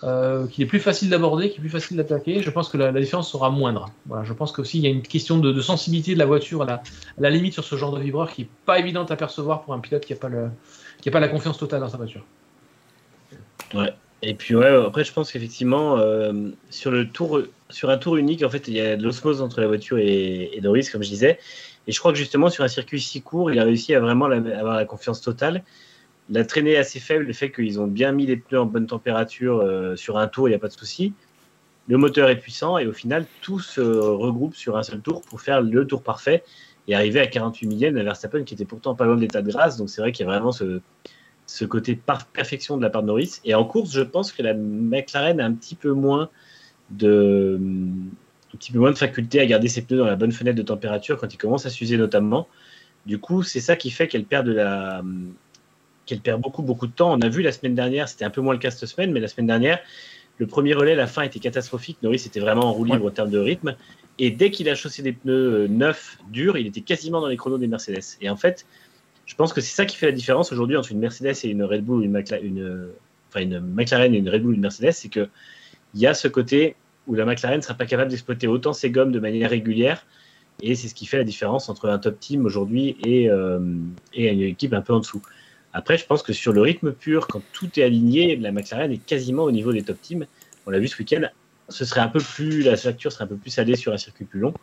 euh, 0.03 0.47
qui 0.49 0.63
est 0.63 0.67
plus 0.67 0.81
facile 0.81 1.11
d'aborder, 1.11 1.51
qui 1.51 1.59
est 1.59 1.61
plus 1.61 1.69
facile 1.69 1.99
d'attaquer. 1.99 2.43
Je 2.43 2.51
pense 2.51 2.71
que 2.71 2.79
la, 2.79 2.91
différence 2.91 3.31
sera 3.31 3.51
moindre. 3.51 3.91
Voilà, 4.07 4.25
je 4.25 4.33
pense 4.33 4.51
qu'aussi 4.51 4.79
il 4.79 4.85
y 4.85 4.87
a 4.87 4.91
une 4.91 5.03
question 5.03 5.39
de, 5.39 5.61
sensibilité 5.61 6.15
de 6.15 6.19
la 6.19 6.27
voiture 6.27 6.63
à 6.63 6.65
la, 6.65 6.83
la, 7.19 7.31
limite 7.31 7.53
sur 7.53 7.65
ce 7.65 7.77
genre 7.77 7.93
de 7.93 8.01
vibreur 8.01 8.33
qui 8.33 8.43
est 8.43 8.49
pas 8.65 8.79
évidente 8.79 9.11
à 9.11 9.17
percevoir 9.17 9.61
pour 9.61 9.75
un 9.75 9.79
pilote 9.79 10.05
qui 10.05 10.15
n'a 10.15 10.19
pas 10.19 10.31
le 10.31 10.49
qui 11.03 11.11
a 11.11 11.13
pas 11.13 11.21
la 11.21 11.29
confiance 11.29 11.59
totale 11.59 11.81
dans 11.81 11.89
sa 11.89 11.97
voiture. 11.97 12.25
Ouais, 13.75 13.93
et 14.23 14.35
puis 14.35 14.55
ouais, 14.57 14.67
après 14.67 15.05
je 15.05 15.13
pense 15.13 15.31
qu'effectivement 15.31 15.99
euh, 15.99 16.51
sur 16.71 16.91
le 16.91 17.09
tour, 17.09 17.43
sur 17.71 17.91
un 17.91 17.99
tour 17.99 18.17
unique, 18.17 18.43
en 18.43 18.51
fait, 18.51 18.69
il 18.69 18.75
y 18.75 18.81
a 18.81 18.97
de 18.97 19.03
l'osmose 19.03 19.41
entre 19.43 19.61
la 19.61 19.69
voiture 19.69 19.99
et, 19.99 20.51
et, 20.53 20.61
Doris, 20.61 20.91
comme 20.91 21.03
je 21.03 21.09
disais. 21.09 21.39
Et 21.87 21.93
je 21.93 21.99
crois 21.99 22.13
que 22.13 22.19
justement 22.19 22.51
sur 22.51 22.65
un 22.65 22.69
circuit 22.69 23.01
si 23.01 23.23
court, 23.23 23.51
il 23.51 23.59
a 23.59 23.65
réussi 23.65 23.95
à 23.95 24.01
vraiment 24.01 24.27
avoir 24.27 24.77
la 24.77 24.85
confiance 24.85 25.21
totale. 25.21 25.65
La 26.31 26.45
traînée 26.45 26.73
est 26.73 26.79
assez 26.79 27.01
faible, 27.01 27.25
le 27.25 27.33
fait 27.33 27.51
qu'ils 27.51 27.81
ont 27.81 27.87
bien 27.87 28.13
mis 28.13 28.27
les 28.27 28.37
pneus 28.37 28.61
en 28.61 28.67
bonne 28.67 28.87
température 28.87 29.61
euh, 29.61 29.97
sur 29.97 30.19
un 30.19 30.29
tour, 30.29 30.49
il 30.49 30.53
n'y 30.53 30.57
a 30.57 30.59
pas 30.59 30.69
de 30.69 30.73
souci. 30.73 31.15
Le 31.87 31.97
moteur 31.97 32.29
est 32.29 32.37
puissant 32.37 32.77
et 32.77 32.87
au 32.87 32.93
final, 32.93 33.25
tout 33.41 33.61
se 33.61 33.81
regroupe 33.81 34.55
sur 34.55 34.77
un 34.77 34.83
seul 34.83 35.01
tour 35.01 35.23
pour 35.23 35.41
faire 35.41 35.63
le 35.63 35.87
tour 35.87 36.03
parfait 36.03 36.45
et 36.87 36.95
arriver 36.95 37.21
à 37.21 37.27
48 37.27 37.67
millième 37.67 37.95
de 37.95 38.03
Verstappen 38.03 38.45
qui 38.45 38.55
était 38.55 38.67
pourtant 38.67 38.95
pas 38.95 39.07
loin 39.07 39.17
de 39.17 39.23
l'état 39.23 39.41
de 39.41 39.51
grâce. 39.51 39.79
Donc 39.79 39.89
c'est 39.89 40.03
vrai 40.03 40.13
qu'il 40.13 40.27
y 40.27 40.29
a 40.29 40.33
vraiment 40.33 40.53
ce, 40.53 40.83
ce 41.49 41.65
côté 41.65 41.97
par 41.97 42.27
perfection 42.27 42.77
de 42.77 42.83
la 42.83 42.91
part 42.91 43.03
de 43.03 43.09
Norris. 43.09 43.41
Et 43.45 43.55
en 43.55 43.65
course, 43.65 43.91
je 43.91 44.03
pense 44.03 44.33
que 44.33 44.43
la 44.43 44.53
McLaren 44.55 45.41
a 45.41 45.47
un 45.47 45.55
petit 45.55 45.75
peu 45.75 45.93
moins 45.93 46.29
de, 46.91 47.59
un 47.59 48.57
petit 48.59 48.71
peu 48.71 48.79
moins 48.79 48.93
de 48.93 48.99
faculté 48.99 49.41
à 49.41 49.47
garder 49.47 49.69
ses 49.69 49.81
pneus 49.81 49.97
dans 49.97 50.05
la 50.05 50.17
bonne 50.17 50.31
fenêtre 50.31 50.59
de 50.59 50.63
température 50.63 51.19
quand 51.19 51.33
ils 51.33 51.39
commencent 51.39 51.65
à 51.65 51.71
s'user 51.71 51.97
notamment. 51.97 52.49
Du 53.07 53.19
coup, 53.19 53.43
c'est 53.43 53.61
ça 53.61 53.77
qui 53.77 53.91
fait 53.91 54.09
qu'elle 54.09 54.25
perd 54.25 54.47
de 54.47 54.53
la 54.53 55.03
qu'elle 56.05 56.21
perd 56.21 56.41
beaucoup 56.41 56.63
beaucoup 56.63 56.87
de 56.87 56.93
temps. 56.93 57.13
On 57.13 57.21
a 57.23 57.29
vu 57.31 57.41
la 57.41 57.53
semaine 57.53 57.75
dernière, 57.75 58.11
c'était 58.11 58.27
un 58.27 58.31
peu 58.31 58.43
moins 58.43 58.53
le 58.53 58.59
cas 58.59 58.71
cette 58.71 58.87
semaine, 58.87 59.11
mais 59.11 59.21
la 59.21 59.29
semaine 59.29 59.47
dernière, 59.47 59.79
le 60.37 60.47
premier 60.47 60.75
relais, 60.75 60.95
la 60.95 61.07
fin 61.07 61.23
était 61.23 61.41
catastrophique. 61.41 61.97
Norris 62.03 62.25
était 62.27 62.41
vraiment 62.41 62.65
en 62.65 62.73
roue 62.73 62.85
libre 62.85 63.07
en 63.07 63.11
termes 63.11 63.31
de 63.31 63.39
rythme. 63.39 63.75
Et 64.19 64.31
dès 64.31 64.51
qu'il 64.51 64.69
a 64.69 64.75
chaussé 64.75 65.03
des 65.03 65.13
pneus 65.13 65.65
euh, 65.65 65.69
neufs, 65.69 66.19
durs, 66.31 66.59
il 66.59 66.67
était 66.67 66.83
quasiment 66.83 67.23
dans 67.23 67.29
les 67.29 67.37
chronos 67.39 67.59
des 67.59 67.69
Mercedes. 67.69 68.19
Et 68.21 68.29
en 68.29 68.37
fait, 68.37 68.67
je 69.29 69.35
pense 69.35 69.53
que 69.53 69.61
c'est 69.61 69.75
ça 69.75 69.85
qui 69.85 69.97
fait 69.97 70.07
la 70.07 70.13
différence 70.13 70.51
aujourd'hui 70.53 70.77
entre 70.77 70.91
une 70.91 70.99
Mercedes 70.99 71.37
et 71.45 71.49
une 71.49 71.63
Red 71.63 71.85
Bull, 71.85 72.03
une, 72.03 72.17
une, 72.43 72.89
enfin 73.29 73.41
une 73.41 73.61
McLaren 73.61 74.13
et 74.15 74.19
une 74.19 74.29
Red 74.29 74.43
Bull, 74.43 74.55
une 74.55 74.63
Mercedes, 74.63 74.93
c'est 74.93 75.11
que 75.11 75.29
il 75.95 76.01
y 76.01 76.07
a 76.07 76.15
ce 76.15 76.29
côté 76.29 76.75
où 77.07 77.15
la 77.15 77.25
McLaren 77.25 77.59
ne 77.59 77.63
sera 77.63 77.75
pas 77.75 77.87
capable 77.87 78.11
d'exploiter 78.11 78.49
autant 78.49 78.73
ses 78.73 78.91
gommes 78.91 79.13
de 79.13 79.21
manière 79.21 79.51
régulière, 79.51 80.05
et 80.63 80.75
c'est 80.75 80.89
ce 80.89 80.95
qui 80.95 81.07
fait 81.07 81.19
la 81.19 81.25
différence 81.25 81.69
entre 81.69 81.89
un 81.91 81.99
top 81.99 82.19
team 82.19 82.47
aujourd'hui 82.47 82.97
et, 83.05 83.31
euh, 83.31 83.61
et 84.15 84.29
une 84.29 84.41
équipe 84.41 84.73
un 84.73 84.81
peu 84.81 84.95
en 84.95 85.01
dessous. 85.01 85.23
Après, 85.75 85.99
je 85.99 86.07
pense 86.07 86.23
que 86.23 86.33
sur 86.33 86.53
le 86.53 86.63
rythme 86.63 86.93
pur, 86.93 87.29
quand 87.29 87.43
tout 87.53 87.69
est 87.79 87.83
aligné, 87.83 88.35
la 88.37 88.51
McLaren 88.51 88.91
est 88.91 89.05
quasiment 89.05 89.45
au 89.45 89.53
niveau 89.53 89.73
des 89.73 89.83
top 89.83 90.01
teams. 90.01 90.27
On 90.67 90.71
l'a 90.71 90.79
vu 90.79 90.89
ce 90.89 90.99
week-end, 90.99 91.29
ce 91.69 91.85
serait 91.85 92.01
un 92.01 92.09
peu 92.09 92.21
plus, 92.21 92.63
la 92.63 92.77
facture 92.77 93.13
serait 93.13 93.25
un 93.25 93.29
peu 93.29 93.37
plus 93.37 93.51
salée 93.51 93.77
sur 93.77 93.93
un 93.93 93.99
circuit 93.99 94.25
plus 94.25 94.41
long. 94.41 94.55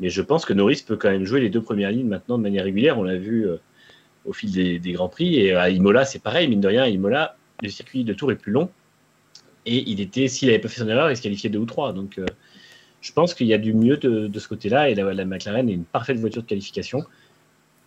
Mais 0.00 0.10
je 0.10 0.22
pense 0.22 0.44
que 0.44 0.52
Norris 0.52 0.84
peut 0.86 0.96
quand 0.96 1.10
même 1.10 1.24
jouer 1.24 1.40
les 1.40 1.50
deux 1.50 1.62
premières 1.62 1.90
lignes 1.90 2.06
maintenant 2.06 2.38
de 2.38 2.42
manière 2.42 2.64
régulière. 2.64 2.98
On 2.98 3.02
l'a 3.02 3.16
vu 3.16 3.48
euh, 3.48 3.56
au 4.28 4.32
fil 4.32 4.52
des, 4.52 4.92
Grands 4.92 5.08
Prix. 5.08 5.36
Et 5.36 5.54
à 5.54 5.70
Imola, 5.70 6.04
c'est 6.04 6.20
pareil, 6.20 6.48
mine 6.48 6.60
de 6.60 6.68
rien, 6.68 6.82
à 6.82 6.88
Imola, 6.88 7.36
le 7.62 7.68
circuit 7.68 8.04
de 8.04 8.12
tour 8.12 8.30
est 8.30 8.36
plus 8.36 8.52
long. 8.52 8.70
Et 9.66 9.90
il 9.90 10.00
était, 10.00 10.28
s'il 10.28 10.48
n'avait 10.48 10.60
pas 10.60 10.68
fait 10.68 10.80
son 10.80 10.88
erreur, 10.88 11.10
il 11.10 11.16
se 11.16 11.22
qualifiait 11.22 11.50
deux 11.50 11.58
ou 11.58 11.66
trois. 11.66 11.92
Donc, 11.92 12.18
euh, 12.18 12.26
je 13.00 13.12
pense 13.12 13.34
qu'il 13.34 13.46
y 13.46 13.54
a 13.54 13.58
du 13.58 13.74
mieux 13.74 13.96
de, 13.96 14.38
ce 14.38 14.48
côté-là. 14.48 14.90
Et 14.90 14.94
la, 14.94 15.24
McLaren 15.24 15.68
est 15.68 15.72
une 15.72 15.84
parfaite 15.84 16.18
voiture 16.18 16.42
de 16.42 16.46
qualification. 16.46 17.02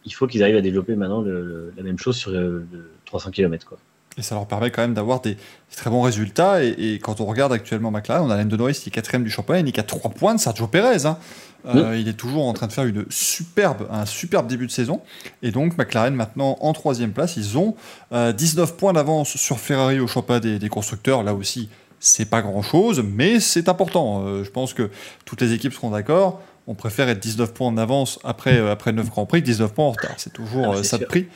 Il 0.06 0.14
faut 0.14 0.28
qu'ils 0.28 0.44
arrivent 0.44 0.58
à 0.58 0.62
développer 0.62 0.96
maintenant 0.96 1.22
la 1.22 1.84
même 1.84 2.00
chose 2.00 2.18
sur 2.18 2.32
le, 2.32 2.68
300 3.06 3.32
km. 3.32 3.68
Quoi. 3.68 3.78
Et 4.18 4.22
ça 4.22 4.36
leur 4.36 4.48
permet 4.48 4.72
quand 4.72 4.82
même 4.82 4.94
d'avoir 4.94 5.22
des, 5.22 5.38
très 5.76 5.90
bons 5.90 6.02
résultats. 6.02 6.64
Et, 6.64 7.00
quand 7.02 7.22
on 7.22 7.26
regarde 7.26 7.54
actuellement 7.54 7.92
McLaren, 7.92 8.26
on 8.26 8.30
a 8.30 8.38
Lando 8.38 8.58
Norris 8.58 8.80
qui 8.82 8.90
est 8.90 8.92
quatrième 8.92 9.24
du 9.24 9.30
championnat, 9.30 9.60
il 9.60 9.66
n'est 9.66 9.72
qu'à 9.72 9.84
3 9.84 10.12
points 10.12 10.36
de 10.36 10.40
Sergio 10.40 10.68
Perez. 10.68 11.06
Hein. 11.06 11.18
Euh, 11.66 11.98
il 11.98 12.08
est 12.08 12.14
toujours 12.14 12.46
en 12.46 12.54
train 12.54 12.68
de 12.68 12.72
faire 12.72 12.86
une 12.86 13.06
superbe, 13.10 13.88
un 13.92 14.06
superbe 14.06 14.48
début 14.48 14.68
de 14.68 14.72
saison. 14.72 15.02
Et 15.42 15.52
donc 15.52 15.78
McLaren 15.78 16.14
maintenant 16.14 16.58
en 16.62 16.74
troisième 16.74 17.12
place, 17.12 17.38
ils 17.38 17.58
ont 17.58 17.76
19 18.12 18.70
euh, 18.70 18.74
points 18.74 18.94
d'avance 18.94 19.38
sur 19.38 19.60
Ferrari 19.60 20.00
au 20.00 20.08
championnat 20.08 20.40
des, 20.40 20.70
constructeurs. 20.70 21.24
Là 21.24 21.34
aussi, 21.34 21.70
c'est 22.00 22.26
pas 22.26 22.42
grand-chose, 22.42 23.04
mais 23.06 23.40
c'est 23.40 23.70
important. 23.70 24.24
Euh, 24.26 24.44
je 24.44 24.50
pense 24.50 24.74
que 24.74 24.90
toutes 25.26 25.42
les 25.42 25.54
équipes 25.54 25.74
seront 25.74 25.92
d'accord. 25.92 26.42
On 26.68 26.76
préfère 26.76 27.10
être 27.10 27.20
19 27.20 27.54
points 27.54 27.68
en 27.68 27.78
avance 27.78 28.20
après, 28.24 28.58
après 28.70 28.92
9 28.92 29.10
Grands 29.10 29.26
Prix, 29.26 29.42
19 29.42 29.74
points 29.74 29.86
en 29.86 29.92
retard. 29.92 30.14
C'est 30.18 30.34
toujours 30.34 30.76
ah, 30.78 30.84
ça 30.84 30.98
de 30.98 31.06
prix. 31.06 31.28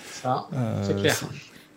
c'est 0.84 0.96
clair. 0.98 1.16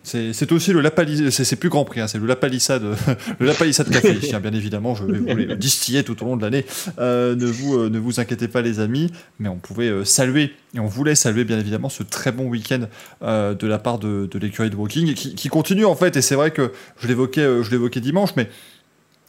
C'est 0.03 0.51
aussi 0.51 0.71
le 0.71 0.81
lapalissade, 0.81 1.29
c'est 1.29 1.55
plus 1.57 1.69
grand 1.69 1.83
prix, 1.83 1.99
hein, 1.99 2.07
c'est 2.07 2.17
le 2.17 2.25
lapalissade, 2.25 2.83
le 3.39 3.45
lapalissade 3.45 3.89
café. 3.89 4.13
bien 4.41 4.53
évidemment, 4.53 4.95
je 4.95 5.03
vais 5.03 5.19
vous 5.19 5.35
le 5.35 5.55
distiller 5.55 6.03
tout 6.03 6.21
au 6.23 6.25
long 6.25 6.37
de 6.37 6.41
l'année. 6.41 6.65
Euh, 6.99 7.35
ne 7.35 7.45
vous 7.45 7.77
euh, 7.77 7.89
ne 7.89 7.99
vous 7.99 8.19
inquiétez 8.19 8.47
pas 8.47 8.61
les 8.61 8.79
amis, 8.79 9.11
mais 9.39 9.49
on 9.49 9.57
pouvait 9.57 9.89
euh, 9.89 10.05
saluer 10.05 10.53
et 10.73 10.79
on 10.79 10.87
voulait 10.87 11.15
saluer 11.15 11.43
bien 11.43 11.59
évidemment 11.59 11.89
ce 11.89 12.03
très 12.03 12.31
bon 12.31 12.45
week-end 12.45 12.87
de 13.21 13.67
la 13.67 13.79
part 13.79 13.99
de, 13.99 14.27
de 14.31 14.39
l'écurie 14.39 14.69
de 14.69 14.75
Walking 14.75 15.13
qui, 15.13 15.35
qui, 15.35 15.49
continue 15.49 15.85
en 15.85 15.95
fait. 15.95 16.15
Et 16.15 16.21
c'est 16.21 16.35
vrai 16.35 16.51
que 16.51 16.71
je 17.01 17.07
l'évoquais 17.07 17.63
je 17.63 17.71
l'évoquais 17.71 17.99
dimanche, 17.99 18.31
mais 18.37 18.49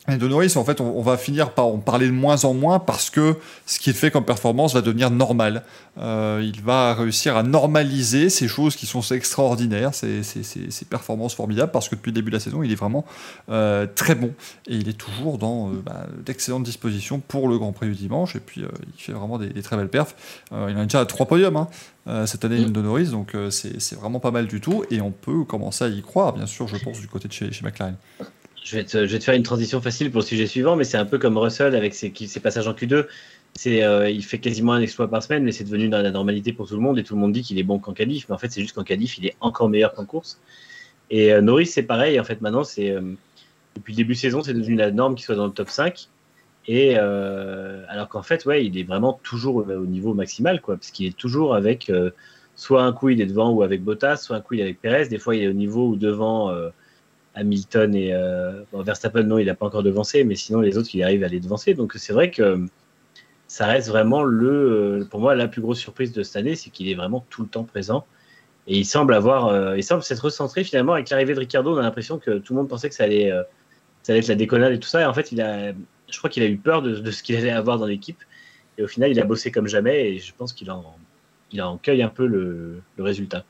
de 0.08 0.28
Norris, 0.28 0.54
en 0.56 0.64
fait, 0.64 0.80
on, 0.80 1.02
va 1.02 1.16
finir 1.16 1.50
par 1.52 1.66
en 1.66 1.78
parler 1.78 2.06
de 2.06 2.12
moins 2.12 2.44
en 2.44 2.54
moins 2.54 2.78
parce 2.78 3.10
que 3.10 3.36
ce 3.66 3.78
qu'il 3.78 3.92
fait 3.92 4.10
comme 4.10 4.24
performance 4.24 4.74
va 4.74 4.80
devenir 4.80 5.10
normal. 5.10 5.62
Euh, 5.98 6.40
il 6.42 6.62
va 6.62 6.94
réussir 6.94 7.36
à 7.36 7.42
normaliser 7.42 8.30
ces 8.30 8.48
choses 8.48 8.76
qui 8.76 8.86
sont 8.86 9.02
extraordinaires, 9.02 9.94
ces, 9.94 10.22
performances 10.88 11.34
formidables, 11.34 11.70
parce 11.70 11.88
que 11.88 11.96
depuis 11.96 12.10
le 12.10 12.14
début 12.14 12.30
de 12.30 12.36
la 12.36 12.40
saison, 12.40 12.62
il 12.62 12.72
est 12.72 12.76
vraiment 12.76 13.04
euh, 13.50 13.86
très 13.94 14.14
bon 14.14 14.32
et 14.66 14.76
il 14.76 14.88
est 14.88 14.98
toujours 14.98 15.36
dans 15.36 15.68
euh, 15.68 15.82
bah, 15.84 16.06
d'excellentes 16.24 16.64
dispositions 16.64 17.20
pour 17.20 17.48
le 17.48 17.58
Grand 17.58 17.72
Prix 17.72 17.88
du 17.88 17.94
dimanche. 17.94 18.36
Et 18.36 18.40
puis, 18.40 18.62
il 18.62 19.02
fait 19.02 19.12
vraiment 19.12 19.38
des, 19.38 19.62
très 19.62 19.76
belles 19.76 19.90
perfs. 19.90 20.16
il 20.50 20.56
en 20.56 20.80
a 20.80 20.84
déjà 20.84 21.04
trois 21.04 21.26
podiums 21.26 21.56
hein, 22.06 22.26
cette 22.26 22.44
année, 22.44 22.64
mm. 22.64 22.72
de 22.72 22.82
Norris, 22.82 23.08
donc 23.08 23.36
c'est 23.50 23.94
vraiment 23.94 24.18
pas 24.18 24.30
mal 24.30 24.46
du 24.46 24.60
tout. 24.60 24.84
Et 24.90 25.02
on 25.02 25.10
peut 25.10 25.44
commencer 25.44 25.84
à 25.84 25.88
y 25.88 26.00
croire, 26.00 26.32
bien 26.32 26.46
sûr, 26.46 26.66
je 26.68 26.76
pense, 26.82 27.00
du 27.00 27.06
côté 27.06 27.28
de 27.28 27.32
chez 27.32 27.50
McLaren. 27.62 27.96
Je 28.70 28.76
vais, 28.76 28.84
te, 28.84 29.18
faire 29.18 29.34
une 29.34 29.42
transition 29.42 29.80
facile 29.80 30.12
pour 30.12 30.20
le 30.20 30.26
sujet 30.26 30.46
suivant, 30.46 30.76
mais 30.76 30.84
c'est 30.84 30.96
un 30.96 31.04
peu 31.04 31.18
comme 31.18 31.36
Russell 31.36 31.74
avec 31.74 31.92
ses, 31.92 32.12
passages 32.40 32.68
en 32.68 32.72
Q2. 32.72 33.06
C'est, 33.54 33.82
euh, 33.82 34.08
il 34.08 34.24
fait 34.24 34.38
quasiment 34.38 34.74
un 34.74 34.80
exploit 34.80 35.08
par 35.08 35.24
semaine, 35.24 35.42
mais 35.42 35.50
c'est 35.50 35.64
devenu 35.64 35.88
la 35.88 36.08
normalité 36.12 36.52
pour 36.52 36.68
tout 36.68 36.76
le 36.76 36.80
monde 36.80 36.96
et 36.96 37.02
tout 37.02 37.16
le 37.16 37.20
monde 37.20 37.32
dit 37.32 37.42
qu'il 37.42 37.58
est 37.58 37.64
bon 37.64 37.80
qu'en 37.80 37.94
qualif, 37.94 38.28
mais 38.28 38.34
en 38.36 38.38
fait 38.38 38.52
c'est 38.52 38.60
juste 38.60 38.76
qu'en 38.76 38.84
qualif 38.84 39.18
il 39.18 39.26
est 39.26 39.34
encore 39.40 39.68
meilleur 39.68 39.92
qu'en 39.92 40.04
course. 40.04 40.40
Et 41.10 41.32
euh, 41.32 41.40
Norris 41.40 41.66
c'est 41.66 41.82
pareil, 41.82 42.20
en 42.20 42.22
fait 42.22 42.40
maintenant 42.42 42.62
euh, 42.78 43.00
depuis 43.74 43.92
le 43.92 43.96
début 43.96 44.12
de 44.12 44.18
saison 44.18 44.40
c'est 44.40 44.54
devenu 44.54 44.76
la 44.76 44.92
norme 44.92 45.16
qu'il 45.16 45.24
soit 45.24 45.34
dans 45.34 45.46
le 45.46 45.52
top 45.52 45.68
5. 45.68 46.08
Et 46.68 46.96
alors 46.96 48.08
qu'en 48.08 48.22
fait 48.22 48.44
ouais 48.44 48.64
il 48.64 48.78
est 48.78 48.84
vraiment 48.84 49.18
toujours 49.24 49.56
au 49.56 49.86
niveau 49.86 50.14
maximal 50.14 50.60
quoi, 50.60 50.76
parce 50.76 50.92
qu'il 50.92 51.06
est 51.06 51.16
toujours 51.16 51.56
avec 51.56 51.90
soit 52.54 52.84
un 52.84 52.92
coup 52.92 53.08
il 53.08 53.20
est 53.20 53.26
devant 53.26 53.50
ou 53.50 53.64
avec 53.64 53.82
Bottas, 53.82 54.18
soit 54.18 54.36
un 54.36 54.40
coup 54.40 54.54
il 54.54 54.60
est 54.60 54.64
avec 54.64 54.80
Perez, 54.80 55.08
des 55.08 55.18
fois 55.18 55.34
il 55.34 55.42
est 55.42 55.48
au 55.48 55.54
niveau 55.54 55.88
ou 55.88 55.96
devant 55.96 56.54
Hamilton 57.34 57.94
et 57.94 58.12
euh, 58.12 58.62
Verstappen, 58.72 59.22
non, 59.22 59.38
il 59.38 59.46
n'a 59.46 59.54
pas 59.54 59.66
encore 59.66 59.82
devancé, 59.82 60.24
mais 60.24 60.34
sinon 60.34 60.60
les 60.60 60.76
autres, 60.76 60.90
il 60.94 61.02
arrive 61.02 61.24
à 61.24 61.28
les 61.28 61.40
devancer. 61.40 61.74
Donc 61.74 61.92
c'est 61.96 62.12
vrai 62.12 62.30
que 62.30 62.66
ça 63.46 63.66
reste 63.66 63.88
vraiment 63.88 64.22
le, 64.22 65.06
pour 65.10 65.20
moi, 65.20 65.34
la 65.34 65.48
plus 65.48 65.60
grosse 65.60 65.78
surprise 65.78 66.12
de 66.12 66.22
cette 66.22 66.36
année, 66.36 66.56
c'est 66.56 66.70
qu'il 66.70 66.88
est 66.88 66.94
vraiment 66.94 67.24
tout 67.30 67.42
le 67.42 67.48
temps 67.48 67.64
présent. 67.64 68.06
Et 68.66 68.78
il 68.78 68.84
semble 68.84 69.14
avoir, 69.14 69.76
il 69.76 69.82
semble 69.82 70.02
s'être 70.02 70.24
recentré 70.24 70.62
finalement 70.64 70.92
avec 70.92 71.10
l'arrivée 71.10 71.34
de 71.34 71.40
Ricardo. 71.40 71.74
On 71.74 71.78
a 71.78 71.82
l'impression 71.82 72.18
que 72.18 72.38
tout 72.38 72.52
le 72.52 72.60
monde 72.60 72.68
pensait 72.68 72.88
que 72.88 72.94
ça 72.94 73.04
allait, 73.04 73.32
ça 74.02 74.12
allait 74.12 74.20
être 74.20 74.28
la 74.28 74.36
déconnade 74.36 74.72
et 74.72 74.78
tout 74.78 74.88
ça. 74.88 75.00
Et 75.00 75.04
en 75.04 75.14
fait, 75.14 75.32
il 75.32 75.40
a, 75.40 75.72
je 76.08 76.18
crois 76.18 76.30
qu'il 76.30 76.42
a 76.42 76.46
eu 76.46 76.56
peur 76.56 76.82
de, 76.82 77.10
ce 77.10 77.22
qu'il 77.22 77.36
allait 77.36 77.50
avoir 77.50 77.78
dans 77.78 77.86
l'équipe. 77.86 78.22
Et 78.78 78.82
au 78.84 78.86
final, 78.86 79.10
il 79.10 79.18
a 79.18 79.24
bossé 79.24 79.50
comme 79.50 79.66
jamais. 79.66 80.12
Et 80.12 80.18
je 80.18 80.32
pense 80.36 80.52
qu'il 80.52 80.70
en, 80.70 80.94
il 81.50 81.64
cueille 81.82 82.02
un 82.02 82.08
peu 82.08 82.26
le 82.26 82.82
résultat. 82.98 83.44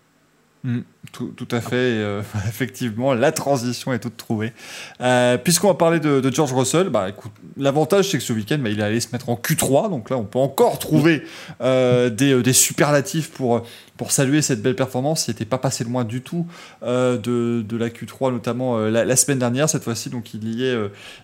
Mm, 0.63 0.81
tout, 1.13 1.33
tout, 1.37 1.49
à 1.51 1.61
fait. 1.61 1.77
Euh, 1.77 2.23
effectivement, 2.49 3.15
la 3.15 3.33
transition 3.33 3.93
est 3.93 3.99
toute 3.99 4.17
trouvée. 4.17 4.53
Euh, 5.01 5.39
Puisqu'on 5.39 5.69
va 5.69 5.75
parler 5.75 6.01
de, 6.01 6.31
George 6.31 6.53
Russell, 6.53 6.91
bah, 6.91 7.09
l'avantage 7.57 8.11
c'est 8.11 8.19
que 8.19 8.25
ce 8.25 8.33
week-end, 8.33 8.59
bah, 8.59 8.69
il 8.69 8.81
est 8.81 8.83
allé 8.83 9.01
se 9.01 9.09
mettre 9.13 9.31
en 9.31 9.37
Q3. 9.37 9.89
Donc 9.89 10.11
là, 10.11 10.19
on 10.19 10.25
peut 10.25 10.39
encore 10.39 10.79
trouver 10.79 11.23
euh, 11.63 12.11
des, 12.11 12.43
des, 12.43 12.53
superlatifs 12.53 13.31
pour, 13.31 13.63
pour 14.01 14.13
saluer 14.13 14.41
cette 14.41 14.63
belle 14.63 14.77
performance. 14.77 15.29
Il 15.29 15.33
n'était 15.33 15.45
pas 15.45 15.59
passé 15.59 15.85
loin 15.85 16.05
du 16.05 16.23
tout 16.23 16.47
euh, 16.83 17.19
de, 17.19 17.61
de, 17.61 17.77
la 17.77 17.91
Q3, 17.91 18.33
notamment 18.33 18.79
euh, 18.79 18.89
la, 18.89 19.05
la, 19.05 19.15
semaine 19.15 19.39
dernière. 19.39 19.69
Cette 19.69 19.85
fois-ci, 19.85 20.09
donc 20.09 20.33
il 20.33 20.49
y 20.49 20.65
est, 20.65 20.75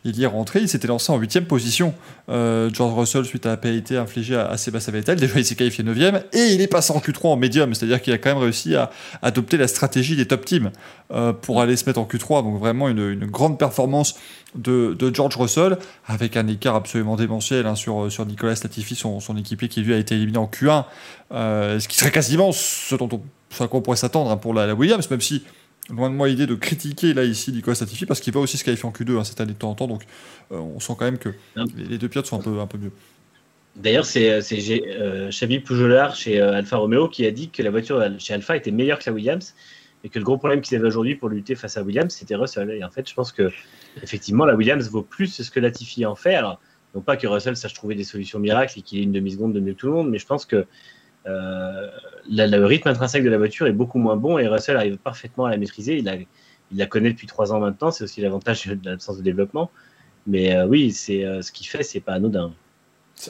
il 0.04 0.14
y 0.14 0.24
est 0.24 0.26
rentré. 0.26 0.60
Il 0.60 0.68
s'était 0.68 0.86
lancé 0.86 1.10
en 1.10 1.16
huitième 1.16 1.46
position. 1.46 1.94
George 2.28 2.92
Russell, 2.92 3.24
suite 3.24 3.46
à 3.46 3.48
la 3.48 3.56
pénalité 3.56 3.96
infligée 3.96 4.36
à, 4.36 4.48
à 4.48 4.58
Sébastien 4.58 4.92
Vettel. 4.92 5.18
Déjà, 5.18 5.38
il 5.38 5.46
s'est 5.46 5.54
qualifié 5.54 5.84
9 5.84 5.96
et 6.34 6.52
il 6.52 6.60
est 6.60 6.66
passé 6.66 6.92
en 6.92 6.98
Q3 6.98 7.28
en 7.28 7.36
médium. 7.36 7.72
C'est-à-dire 7.72 8.02
qu'il 8.02 8.12
a 8.12 8.18
quand 8.18 8.28
même 8.28 8.42
réussi 8.42 8.74
à 8.74 8.90
adopter 9.22 9.56
la 9.56 9.68
stratégie 9.68 10.14
des 10.14 10.26
top 10.26 10.44
teams 10.44 10.70
euh, 11.12 11.32
pour 11.32 11.62
aller 11.62 11.76
se 11.76 11.86
mettre 11.86 11.98
en 11.98 12.04
Q3. 12.04 12.42
Donc 12.42 12.58
vraiment 12.58 12.90
une, 12.90 13.10
une 13.10 13.24
grande 13.24 13.58
performance 13.58 14.16
de, 14.57 14.94
de, 14.98 15.14
George 15.14 15.36
Russell, 15.36 15.78
avec 16.07 16.36
un 16.36 16.46
écart 16.46 16.74
absolument 16.74 17.16
démentiel 17.16 17.66
hein, 17.66 17.74
sur, 17.74 18.11
sur 18.11 18.26
Nicolas 18.26 18.54
Latifi, 18.62 18.94
son, 18.94 19.20
son, 19.20 19.36
équipier 19.36 19.68
qui 19.68 19.82
lui 19.82 19.94
a 19.94 19.98
été 19.98 20.14
éliminé 20.14 20.38
en 20.38 20.46
Q1, 20.46 20.84
euh, 21.32 21.78
ce 21.78 21.88
qui 21.88 21.96
serait 21.96 22.11
quasiment 22.11 22.52
ce 22.52 22.94
dont 22.94 23.09
on, 23.12 23.22
ce 23.50 23.62
à 23.62 23.68
quoi 23.68 23.80
on 23.80 23.82
pourrait 23.82 23.96
s'attendre 23.96 24.30
hein, 24.30 24.36
pour 24.36 24.54
la, 24.54 24.66
la, 24.66 24.74
Williams, 24.74 25.11
même 25.11 25.20
si 25.20 25.44
loin 25.90 26.11
de 26.11 26.14
moi 26.14 26.28
l'idée 26.28 26.46
de 26.46 26.54
critiquer 26.54 27.14
là 27.14 27.24
ici 27.24 27.52
Nicolas 27.52 27.76
Latifi, 27.80 28.07
parce 28.07 28.20
qu'il 28.20 28.32
va 28.32 28.40
aussi 28.40 28.59
se 28.59 28.64
qualifier 28.64 28.88
en 28.88 28.92
Q2 28.92 29.18
hein, 29.18 29.24
cette 29.24 29.40
année 29.40 29.52
de 29.52 29.59
temps 29.59 29.70
en 29.70 29.74
temps, 29.74 29.86
donc 29.86 30.02
euh, 30.52 30.57
on 30.57 30.80
sent 30.80 30.94
quand 30.98 31.04
même 31.04 31.18
que 31.18 31.30
les, 31.57 31.84
les, 31.84 31.98
deux 31.98 32.09
pilotes 32.09 32.26
sont 32.26 32.38
un 32.38 32.42
peu, 32.42 32.61
un 32.61 32.66
peu 32.66 32.78
mieux. 32.78 32.92
D'ailleurs, 33.76 34.07
c'est 34.07 34.30
euh, 34.30 35.28
Xavier 35.28 35.61
Poujolard 35.61 36.16
chez 36.16 36.40
euh, 36.40 36.54
Alfa 36.54 36.78
Romeo 36.78 37.09
qui 37.09 37.26
a 37.26 37.30
dit 37.30 37.50
que 37.50 37.62
la 37.62 37.70
voiture 37.70 38.02
chez 38.18 38.32
Alfa 38.32 38.57
était 38.57 38.70
meilleure 38.70 38.98
que 38.98 39.04
la 39.07 39.12
Williams 39.12 39.54
et 40.07 40.09
que 40.09 40.20
le 40.20 40.24
gros 40.24 40.38
problème 40.38 40.61
qu'ils 40.61 40.76
avaient 40.76 40.86
aujourd'hui 40.86 41.16
pour 41.16 41.28
lutter 41.28 41.57
face 41.57 41.76
à 41.76 41.82
Williams, 41.82 42.14
c'était 42.14 42.36
Russell. 42.36 42.70
Et 42.70 42.84
en 42.84 42.90
fait, 42.90 43.09
je 43.09 43.12
pense 43.12 43.32
que 43.32 43.50
effectivement, 44.04 44.44
la 44.44 44.54
Williams 44.54 44.88
vaut 44.88 45.02
plus 45.02 45.26
ce 45.42 45.50
que 45.50 45.59
Latifi 45.59 46.07
en 46.07 46.14
fait. 46.14 46.36
Alors, 46.36 46.61
non 46.94 47.00
pas 47.00 47.16
que 47.16 47.26
Russell 47.26 47.57
sache 47.57 47.74
trouver 47.74 47.96
des 47.96 48.04
solutions 48.04 48.38
miracles 48.38 48.78
et 48.78 48.82
qu'il 48.82 49.00
ait 49.00 49.02
une 49.02 49.11
demi-seconde 49.11 49.52
de 49.52 49.59
mieux 49.59 49.72
que 49.72 49.78
tout 49.78 49.88
le 49.88 49.94
monde, 49.94 50.09
mais 50.09 50.18
je 50.18 50.26
pense 50.26 50.46
que 50.46 50.64
euh, 51.26 51.88
le 52.28 52.64
rythme 52.64 52.88
intrinsèque 52.88 53.24
de 53.24 53.30
la 53.30 53.36
voiture 53.36 53.66
est 53.66 53.72
beaucoup 53.72 53.98
moins 53.98 54.14
bon 54.14 54.38
et 54.38 54.46
Russell 54.46 54.76
arrive 54.76 54.96
parfaitement 54.96 55.46
à 55.46 55.50
la 55.50 55.57
maîtriser. 55.57 55.98
Il 55.98 56.26
la 56.78 56.86
connaît 56.86 57.11
depuis 57.11 57.26
trois 57.26 57.52
ans 57.52 57.59
maintenant. 57.59 57.90
C'est 57.90 58.04
aussi 58.04 58.20
l'avantage 58.20 58.64
de 58.68 58.78
l'absence 58.88 59.18
de 59.18 59.22
développement. 59.22 59.72
Mais 60.28 60.54
euh, 60.54 60.68
oui, 60.68 60.92
c'est 60.92 61.24
euh, 61.24 61.42
ce 61.42 61.50
qu'il 61.50 61.66
fait, 61.66 61.82
c'est 61.82 61.98
pas 61.98 62.12
anodin. 62.12 62.52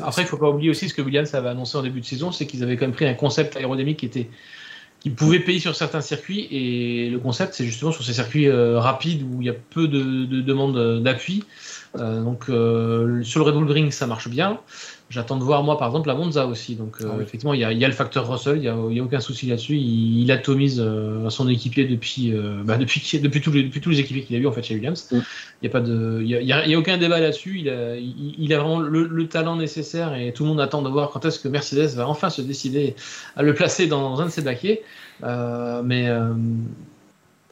Après, 0.01 0.23
il 0.23 0.25
ne 0.27 0.29
faut 0.29 0.37
pas 0.37 0.51
oublier 0.51 0.69
aussi 0.69 0.91
ce 0.91 0.95
que 0.95 1.01
Williams 1.01 1.35
avait 1.35 1.49
annoncé 1.49 1.79
en 1.79 1.83
début 1.83 2.01
de 2.01 2.05
saison, 2.05 2.33
c'est 2.33 2.47
qu'ils 2.47 2.63
avaient 2.63 2.77
quand 2.77 2.87
même 2.87 2.95
pris 2.95 3.07
un 3.07 3.15
concept 3.15 3.57
aérodynamique 3.57 4.01
qui 4.01 4.07
était 4.07 4.29
qui 5.07 5.11
pouvait 5.11 5.39
payer 5.39 5.61
sur 5.61 5.77
certains 5.77 6.01
circuits 6.01 6.49
et 6.51 7.09
le 7.11 7.21
concept 7.21 7.55
c'est 7.55 7.65
justement 7.65 7.93
sur 7.93 8.03
ces 8.03 8.13
circuits 8.13 8.49
euh, 8.49 8.81
rapides 8.81 9.23
où 9.23 9.41
il 9.41 9.47
y 9.47 9.49
a 9.49 9.55
peu 9.55 9.87
de, 9.87 10.25
de 10.25 10.41
demandes 10.41 11.01
d'appui. 11.01 11.45
Euh, 11.99 12.23
donc 12.23 12.49
euh, 12.49 13.23
sur 13.23 13.41
le 13.41 13.47
Red 13.47 13.55
Bull 13.55 13.71
Ring 13.71 13.91
ça 13.91 14.07
marche 14.07 14.29
bien. 14.29 14.61
J'attends 15.09 15.37
de 15.37 15.45
voir 15.45 15.63
moi 15.63 15.79
par 15.79 15.89
exemple 15.89 16.09
la 16.09 16.15
Monza 16.15 16.47
aussi. 16.47 16.75
Donc 16.75 16.97
ah 17.01 17.07
oui. 17.17 17.23
effectivement 17.23 17.55
il 17.55 17.61
y, 17.61 17.65
a, 17.65 17.73
il 17.73 17.79
y, 17.79 17.85
a, 17.85 17.89
le 17.89 17.95
facteur 17.95 18.29
Russell, 18.29 18.57
il 18.57 18.63
n'y 18.63 18.69
a, 18.69 18.73
a, 18.73 19.05
aucun 19.05 19.21
souci 19.21 19.47
là-dessus. 19.47 19.77
Il, 19.77 20.21
il, 20.21 20.33
atomise 20.33 20.85
son 21.29 21.49
équipier 21.49 21.85
depuis 21.85 22.33
bah, 22.65 22.77
depuis 22.77 23.21
depuis 23.23 23.41
tous 23.41 23.53
les 23.53 23.63
depuis 23.63 23.81
tous 23.81 23.91
les 23.91 24.01
équipiers 24.01 24.25
qu'il 24.25 24.37
a 24.37 24.39
eu 24.39 24.47
en 24.47 24.53
fait 24.53 24.63
chez 24.63 24.75
Williams. 24.75 25.09
Mm. 25.13 25.17
Il 25.17 25.23
n'y 25.63 25.69
a 25.69 25.73
pas 25.73 25.81
de 25.81 26.21
il 26.23 26.29
y 26.29 26.35
a, 26.35 26.41
il 26.65 26.71
y 26.71 26.75
a, 26.75 26.79
aucun 26.79 26.99
débat 26.99 27.21
là-dessus. 27.21 27.61
Il 27.61 27.71
a 27.71 27.97
il, 27.97 28.53
a 28.53 28.59
vraiment 28.59 28.81
le, 28.81 29.07
le, 29.07 29.29
talent 29.29 29.57
nécessaire 29.57 30.15
et 30.15 30.33
tout 30.33 30.43
le 30.43 30.51
monde 30.51 30.61
attend 30.61 30.83
de 30.83 30.89
voir 30.89 31.11
quand 31.11 31.25
est-ce 31.25 31.39
que 31.39 31.49
Mercedes 31.49 31.95
va 31.95 32.09
enfin 32.09 32.31
se 32.31 32.43
décider 32.43 32.97
à 33.37 33.43
le 33.43 33.55
placer 33.55 33.87
dans 33.87 34.21
un 34.21 34.27
de 34.27 34.31
ses 34.31 34.43
baquets. 34.43 34.83
Euh, 35.23 35.83
mais 35.83 36.09
euh, 36.09 36.35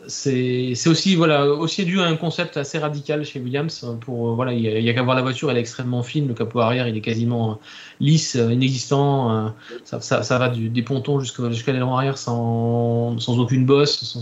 c'est 0.09 0.87
aussi 0.87 1.17
voilà 1.17 1.47
aussi 1.47 1.85
dû 1.85 2.01
à 2.01 2.05
un 2.05 2.17
concept 2.17 2.57
assez 2.57 2.79
radical 2.79 3.25
chez 3.25 3.41
Williams 3.41 3.87
pour 4.01 4.35
voilà 4.35 4.53
il 4.53 4.61
y 4.61 4.91
a, 4.91 4.95
qu'à 4.95 5.03
voir 5.03 5.17
la 5.17 5.23
voiture 5.23 5.51
elle 5.51 5.57
est 5.57 5.61
extrêmement 5.61 6.03
fine 6.03 6.29
le 6.29 6.35
capot 6.35 6.61
arrière 6.61 6.89
il 6.89 6.97
est 6.97 7.01
quasiment 7.01 7.61
lisse 8.01 8.35
inexistant 8.35 9.55
ça, 9.85 10.39
va 10.39 10.49
du, 10.49 10.69
des 10.69 10.83
pontons 10.83 11.21
jusqu'à 11.21 11.73
l'aileron 11.73 11.97
arrière 11.97 12.19
sans, 12.19 13.19
sans 13.19 13.39
aucune 13.39 13.67
bosse 13.67 14.17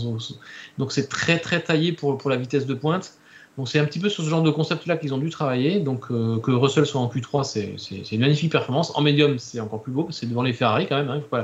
donc 0.77 0.91
c'est 0.91 1.07
très 1.07 1.39
très 1.39 1.61
taillé 1.61 1.91
pour, 1.91 2.17
pour 2.17 2.29
la 2.29 2.37
vitesse 2.37 2.65
de 2.65 2.73
pointe 2.73 3.13
donc 3.57 3.69
c'est 3.69 3.77
un 3.77 3.85
petit 3.85 3.99
peu 3.99 4.09
sur 4.09 4.23
ce 4.23 4.29
genre 4.29 4.41
de 4.41 4.49
concept-là 4.49 4.97
qu'ils 4.97 5.13
ont 5.13 5.19
dû 5.19 5.29
travailler. 5.29 5.79
Donc 5.79 6.05
euh, 6.09 6.39
que 6.39 6.49
Russell 6.49 6.87
soit 6.87 6.99
en 6.99 7.07
Q3, 7.07 7.43
c'est 7.43 8.11
une 8.11 8.21
magnifique 8.21 8.51
performance. 8.51 8.91
En 8.95 9.01
médium, 9.01 9.37
c'est 9.37 9.59
encore 9.59 9.83
plus 9.83 9.91
beau. 9.91 10.07
C'est 10.09 10.27
devant 10.27 10.41
les 10.41 10.53
Ferrari 10.53 10.87
quand 10.87 10.95
même. 10.95 11.07
Il 11.07 11.11
hein, 11.11 11.23
faut, 11.29 11.37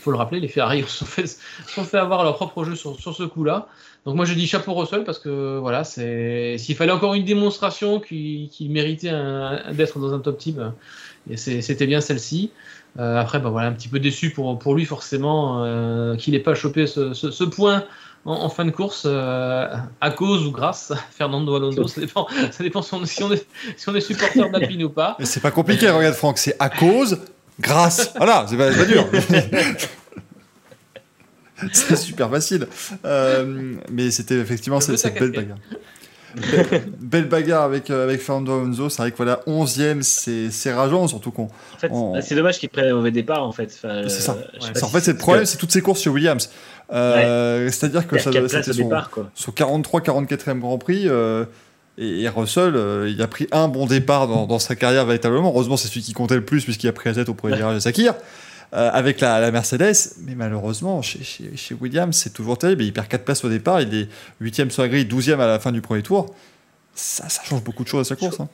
faut, 0.00 0.10
le 0.10 0.16
rappeler, 0.16 0.40
les 0.40 0.48
Ferrari 0.48 0.82
sont 0.88 1.04
fait, 1.04 1.26
sont 1.68 1.84
fait 1.84 1.98
avoir 1.98 2.24
leur 2.24 2.34
propre 2.34 2.64
jeu 2.64 2.74
sur, 2.74 2.98
sur 2.98 3.14
ce 3.14 3.22
coup-là. 3.22 3.68
Donc 4.04 4.16
moi 4.16 4.24
je 4.24 4.34
dis 4.34 4.48
chapeau 4.48 4.74
Russell 4.74 5.04
parce 5.04 5.20
que 5.20 5.58
voilà, 5.58 5.84
c'est 5.84 6.56
s'il 6.58 6.74
fallait 6.74 6.90
encore 6.90 7.14
une 7.14 7.24
démonstration 7.24 8.00
qui, 8.00 8.50
qui 8.52 8.68
méritait 8.68 9.12
d'être 9.72 10.00
dans 10.00 10.12
un 10.12 10.18
top 10.18 10.38
team, 10.38 10.72
c'était 11.36 11.86
bien 11.86 12.00
celle-ci. 12.00 12.50
Euh, 12.98 13.16
après, 13.18 13.38
bah, 13.38 13.48
voilà, 13.50 13.68
un 13.68 13.72
petit 13.72 13.88
peu 13.88 13.98
déçu 13.98 14.30
pour, 14.30 14.58
pour 14.58 14.74
lui 14.74 14.84
forcément 14.84 15.64
euh, 15.64 16.14
qu'il 16.16 16.34
n'ait 16.34 16.40
pas 16.40 16.54
chopé 16.54 16.86
ce, 16.86 17.14
ce, 17.14 17.30
ce 17.30 17.44
point 17.44 17.84
en, 18.26 18.34
en, 18.34 18.48
fin 18.50 18.66
de 18.66 18.70
course 18.70 19.04
euh, 19.06 19.66
à 20.00 20.10
cause 20.10 20.46
ou 20.46 20.52
grâce 20.52 20.90
à 20.90 20.96
Fernando 21.10 21.54
Alonso. 21.56 21.88
Ça 21.88 22.00
dépend, 22.00 22.26
ça 22.50 22.62
dépend 22.62 22.82
si, 22.82 22.94
on, 22.94 23.32
est, 23.32 23.46
si 23.76 23.88
on 23.88 23.94
est 23.94 24.00
supporter 24.00 24.50
d'Alpine 24.50 24.84
ou 24.84 24.90
pas. 24.90 25.16
Mais 25.18 25.24
c'est 25.24 25.40
pas 25.40 25.50
compliqué, 25.50 25.88
regarde 25.88 26.14
Franck, 26.14 26.36
c'est 26.38 26.56
à 26.58 26.68
cause, 26.68 27.18
grâce. 27.60 28.12
Voilà, 28.16 28.44
c'est 28.48 28.58
pas, 28.58 28.70
pas 28.70 28.84
dur. 28.84 29.06
c'est 31.72 31.96
super 31.96 32.28
facile. 32.30 32.68
Mais 33.90 34.10
c'était 34.10 34.36
effectivement 34.36 34.80
cette, 34.80 34.98
cette 34.98 35.18
belle 35.18 35.32
bagarre. 35.32 35.58
Belle, 37.00 37.28
bagarre 37.28 37.62
avec, 37.62 37.90
euh, 37.90 38.04
avec 38.04 38.20
Fernando 38.20 38.52
Alonso. 38.52 38.88
C'est 38.88 39.02
vrai 39.02 39.10
que 39.10 39.16
voilà, 39.16 39.40
11ème, 39.46 40.02
c'est 40.02 40.72
rageant, 40.72 41.06
surtout 41.08 41.30
qu'on. 41.30 41.44
En 41.44 41.78
fait, 41.78 41.90
on... 41.90 42.20
c'est 42.20 42.34
dommage 42.34 42.58
qu'il 42.58 42.68
prenne 42.68 42.86
un 42.86 42.94
mauvais 42.94 43.10
départ, 43.10 43.46
en 43.46 43.52
fait. 43.52 43.72
Enfin, 43.82 44.02
c'est 44.08 44.20
ça. 44.20 44.36
Euh, 44.36 44.80
en 44.82 44.88
fait, 44.88 45.00
c'est 45.00 45.12
le 45.12 45.18
problème, 45.18 45.44
c'est 45.44 45.58
toutes 45.58 45.72
ces 45.72 45.82
courses 45.82 46.02
chez 46.02 46.10
Williams. 46.10 46.50
Euh, 46.92 47.64
ouais. 47.64 47.72
C'est-à-dire 47.72 48.06
que 48.06 48.18
ça, 48.18 48.30
c'était 48.32 48.72
son, 48.72 48.90
son 49.34 49.52
43-44e 49.52 50.58
Grand 50.58 50.78
Prix. 50.78 51.08
Et, 51.98 52.22
et, 52.22 52.28
Russell, 52.28 52.74
euh, 52.74 53.10
il 53.10 53.20
a 53.20 53.26
pris 53.26 53.48
un 53.52 53.68
bon 53.68 53.86
départ 53.86 54.26
dans, 54.26 54.46
dans, 54.46 54.58
sa 54.58 54.74
carrière 54.76 55.04
véritablement. 55.04 55.48
Heureusement, 55.48 55.76
c'est 55.76 55.88
celui 55.88 56.00
qui 56.00 56.12
comptait 56.12 56.36
le 56.36 56.44
plus 56.44 56.64
puisqu'il 56.64 56.88
a 56.88 56.92
pris 56.92 57.10
la 57.10 57.16
tête 57.16 57.28
au 57.28 57.34
premier 57.34 57.56
virage 57.56 57.74
de 57.74 57.80
Sakir. 57.80 58.14
Euh, 58.74 58.88
avec 58.90 59.20
la, 59.20 59.38
la, 59.38 59.50
Mercedes, 59.50 60.14
mais 60.20 60.34
malheureusement, 60.34 61.02
chez, 61.02 61.22
chez, 61.22 61.54
chez 61.56 61.74
Williams, 61.74 62.16
c'est 62.16 62.32
toujours 62.32 62.56
terrible. 62.56 62.82
Il 62.84 62.92
perd 62.94 63.06
4 63.06 63.22
places 63.22 63.44
au 63.44 63.50
départ, 63.50 63.82
il 63.82 63.94
est 63.94 64.08
8e 64.40 64.70
sur 64.70 64.80
la 64.80 64.88
grille, 64.88 65.04
12e 65.04 65.38
à 65.40 65.46
la 65.46 65.58
fin 65.58 65.72
du 65.72 65.82
premier 65.82 66.02
tour. 66.02 66.34
Ça, 66.94 67.28
ça 67.28 67.42
change 67.42 67.62
beaucoup 67.62 67.82
de 67.84 67.88
choses 67.88 68.00
à 68.00 68.04
sa 68.04 68.16
course. 68.16 68.38
Je, 68.38 68.42
hein. 68.44 68.48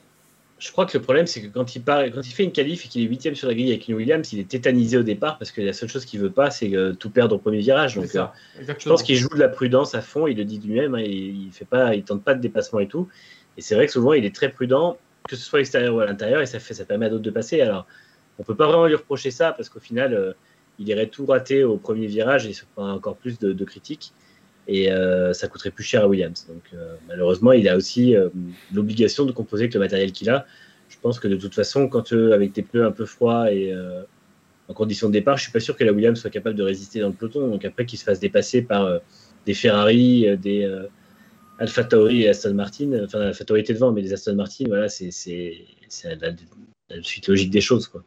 je 0.58 0.72
crois 0.72 0.86
que 0.86 0.98
le 0.98 1.04
problème, 1.04 1.28
c'est 1.28 1.40
que 1.40 1.46
quand 1.46 1.76
il, 1.76 1.82
part, 1.82 2.02
quand 2.06 2.20
il 2.26 2.32
fait 2.32 2.42
une 2.42 2.50
qualif 2.50 2.84
et 2.84 2.88
qu'il 2.88 3.04
est 3.04 3.08
8e 3.08 3.36
sur 3.36 3.46
la 3.46 3.54
grille 3.54 3.68
avec 3.70 3.86
une 3.86 3.94
Williams, 3.94 4.32
il 4.32 4.40
est 4.40 4.48
tétanisé 4.48 4.96
au 4.96 5.04
départ 5.04 5.38
parce 5.38 5.52
que 5.52 5.60
la 5.60 5.72
seule 5.72 5.88
chose 5.88 6.04
qu'il 6.04 6.18
veut 6.18 6.32
pas, 6.32 6.50
c'est 6.50 6.74
euh, 6.74 6.94
tout 6.94 7.10
perdre 7.10 7.36
au 7.36 7.38
premier 7.38 7.58
virage. 7.58 7.94
Donc, 7.94 8.12
euh, 8.16 8.24
je 8.60 8.88
pense 8.88 9.04
qu'il 9.04 9.14
joue 9.14 9.28
de 9.28 9.38
la 9.38 9.48
prudence 9.48 9.94
à 9.94 10.00
fond, 10.00 10.26
il 10.26 10.36
le 10.36 10.44
dit 10.44 10.58
lui-même, 10.58 10.96
hein, 10.96 11.00
il, 11.00 11.46
il, 11.46 11.52
fait 11.52 11.64
pas, 11.64 11.94
il 11.94 12.02
tente 12.02 12.24
pas 12.24 12.34
de 12.34 12.40
dépassement 12.40 12.80
et 12.80 12.88
tout. 12.88 13.06
Et 13.56 13.60
c'est 13.60 13.76
vrai 13.76 13.86
que 13.86 13.92
souvent, 13.92 14.14
il 14.14 14.24
est 14.24 14.34
très 14.34 14.48
prudent, 14.48 14.98
que 15.28 15.36
ce 15.36 15.44
soit 15.44 15.58
à 15.58 15.60
l'extérieur 15.60 15.94
ou 15.94 16.00
à 16.00 16.06
l'intérieur, 16.06 16.40
et 16.40 16.46
ça, 16.46 16.58
fait, 16.58 16.74
ça 16.74 16.84
permet 16.84 17.06
à 17.06 17.08
d'autres 17.08 17.22
de 17.22 17.30
passer. 17.30 17.60
Alors, 17.60 17.86
on 18.38 18.44
peut 18.44 18.54
pas 18.54 18.66
vraiment 18.66 18.86
lui 18.86 18.94
reprocher 18.94 19.30
ça 19.30 19.52
parce 19.52 19.68
qu'au 19.68 19.80
final, 19.80 20.14
euh, 20.14 20.32
il 20.78 20.88
irait 20.88 21.08
tout 21.08 21.26
rater 21.26 21.64
au 21.64 21.76
premier 21.76 22.06
virage 22.06 22.46
et 22.46 22.52
se 22.52 22.64
prend 22.74 22.92
encore 22.92 23.16
plus 23.16 23.38
de, 23.38 23.64
critiques. 23.64 24.12
Et 24.68 24.92
euh, 24.92 25.32
ça 25.32 25.48
coûterait 25.48 25.70
plus 25.70 25.82
cher 25.82 26.04
à 26.04 26.08
Williams. 26.08 26.46
Donc 26.46 26.62
euh, 26.72 26.94
malheureusement, 27.08 27.52
il 27.52 27.68
a 27.68 27.76
aussi 27.76 28.14
l'obligation 28.72 29.24
de 29.24 29.32
composer 29.32 29.64
avec 29.64 29.74
le 29.74 29.80
matériel 29.80 30.12
qu'il 30.12 30.30
a. 30.30 30.46
Je 30.88 30.96
pense 31.02 31.18
que 31.18 31.26
de 31.26 31.36
toute 31.36 31.54
façon, 31.54 31.88
quand 31.88 32.12
avec 32.12 32.52
des 32.52 32.62
pneus 32.62 32.86
un 32.86 32.92
peu 32.92 33.06
froids 33.06 33.52
et 33.52 33.74
en 34.68 34.74
condition 34.74 35.08
de 35.08 35.14
départ, 35.14 35.36
je 35.36 35.42
suis 35.42 35.52
pas 35.52 35.60
sûr 35.60 35.76
que 35.76 35.84
la 35.84 35.92
Williams 35.92 36.20
soit 36.20 36.30
capable 36.30 36.54
de 36.54 36.62
résister 36.62 37.00
dans 37.00 37.08
le 37.08 37.14
peloton. 37.14 37.48
Donc 37.48 37.64
après, 37.64 37.86
qu'il 37.86 37.98
se 37.98 38.04
fasse 38.04 38.20
dépasser 38.20 38.62
par 38.62 39.00
des 39.46 39.54
Ferrari, 39.54 40.38
des 40.38 40.70
Alpha 41.58 41.84
Tauri 41.84 42.22
et 42.22 42.28
Aston 42.28 42.54
Martin. 42.54 43.04
Enfin, 43.04 43.20
Alpha 43.20 43.44
Tauri 43.44 43.60
était 43.60 43.74
devant, 43.74 43.90
mais 43.90 44.02
les 44.02 44.12
Aston 44.12 44.36
Martin, 44.36 44.64
voilà, 44.68 44.88
c'est 44.88 45.10
la, 46.04 46.30
la 46.90 47.02
suite 47.02 47.26
logique 47.28 47.50
des 47.50 47.60
choses, 47.60 47.88
quoi. 47.88 48.04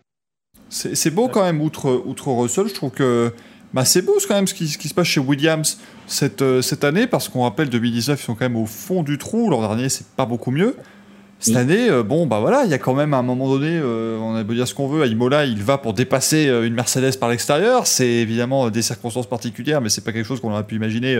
C'est 0.71 1.13
beau 1.13 1.27
quand 1.27 1.43
même, 1.43 1.61
outre, 1.61 2.01
outre 2.05 2.29
Russell, 2.29 2.69
je 2.69 2.73
trouve 2.73 2.91
que 2.91 3.33
bah, 3.73 3.83
c'est 3.83 4.01
beau 4.01 4.17
quand 4.25 4.35
même 4.35 4.47
ce 4.47 4.53
qui, 4.53 4.69
ce 4.69 4.77
qui, 4.77 4.87
se 4.87 4.93
passe 4.93 5.07
chez 5.07 5.19
Williams 5.19 5.79
cette, 6.07 6.41
euh, 6.41 6.61
cette 6.61 6.85
année, 6.85 7.07
parce 7.07 7.27
qu'on 7.27 7.43
rappelle 7.43 7.69
2019, 7.69 8.19
ils 8.19 8.23
sont 8.23 8.35
quand 8.35 8.45
même 8.45 8.55
au 8.55 8.65
fond 8.65 9.03
du 9.03 9.17
trou. 9.17 9.49
L'an 9.49 9.59
dernier, 9.59 9.89
c'est 9.89 10.07
pas 10.07 10.25
beaucoup 10.25 10.51
mieux. 10.51 10.77
Cette 11.39 11.55
année, 11.55 11.89
bon, 12.05 12.27
bah 12.27 12.39
voilà, 12.39 12.65
il 12.65 12.69
y 12.69 12.73
a 12.75 12.77
quand 12.77 12.93
même 12.93 13.15
à 13.15 13.17
un 13.17 13.23
moment 13.23 13.49
donné, 13.49 13.81
on 13.81 14.35
a 14.35 14.43
beau 14.43 14.53
dire 14.53 14.67
ce 14.67 14.75
qu'on 14.75 14.87
veut, 14.87 15.01
à 15.01 15.07
Imola, 15.07 15.45
il 15.45 15.63
va 15.63 15.79
pour 15.79 15.93
dépasser 15.93 16.45
une 16.45 16.75
Mercedes 16.75 17.17
par 17.19 17.29
l'extérieur. 17.29 17.87
C'est 17.87 18.07
évidemment 18.07 18.69
des 18.69 18.83
circonstances 18.83 19.25
particulières, 19.25 19.81
mais 19.81 19.89
c'est 19.89 20.03
pas 20.03 20.11
quelque 20.11 20.27
chose 20.27 20.39
qu'on 20.39 20.51
aurait 20.51 20.67
pu 20.67 20.75
imaginer 20.75 21.19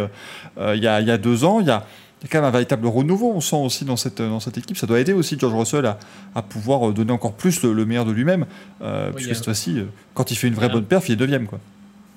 il 0.59 0.79
y, 0.83 0.85
a, 0.85 1.01
y 1.01 1.09
a 1.09 1.17
deux 1.17 1.43
ans. 1.43 1.59
Il 1.59 1.65
y 1.65 1.71
a 1.71 1.87
il 2.21 2.25
y 2.25 2.27
a 2.27 2.29
quand 2.31 2.37
même 2.37 2.47
un 2.47 2.51
véritable 2.51 2.85
renouveau, 2.85 3.31
on 3.33 3.41
sent 3.41 3.55
aussi 3.55 3.83
dans 3.83 3.97
cette, 3.97 4.21
dans 4.21 4.39
cette 4.39 4.55
équipe. 4.55 4.77
Ça 4.77 4.85
doit 4.85 4.99
aider 4.99 5.11
aussi 5.11 5.39
George 5.39 5.55
Russell 5.55 5.87
à, 5.87 5.97
à 6.35 6.43
pouvoir 6.43 6.93
donner 6.93 7.11
encore 7.11 7.33
plus 7.33 7.63
le, 7.63 7.83
meilleur 7.83 8.05
de 8.05 8.11
lui-même. 8.11 8.45
Euh, 8.83 9.11
puisque 9.11 9.33
cette 9.33 9.45
fois-ci, 9.45 9.79
euh, 9.79 9.85
quand 10.13 10.29
il 10.29 10.35
fait 10.35 10.47
une 10.47 10.53
vraie 10.53 10.69
bonne 10.69 10.85
perf, 10.85 11.09
il 11.09 11.13
est 11.13 11.15
deuxième. 11.15 11.47
Quoi. 11.47 11.59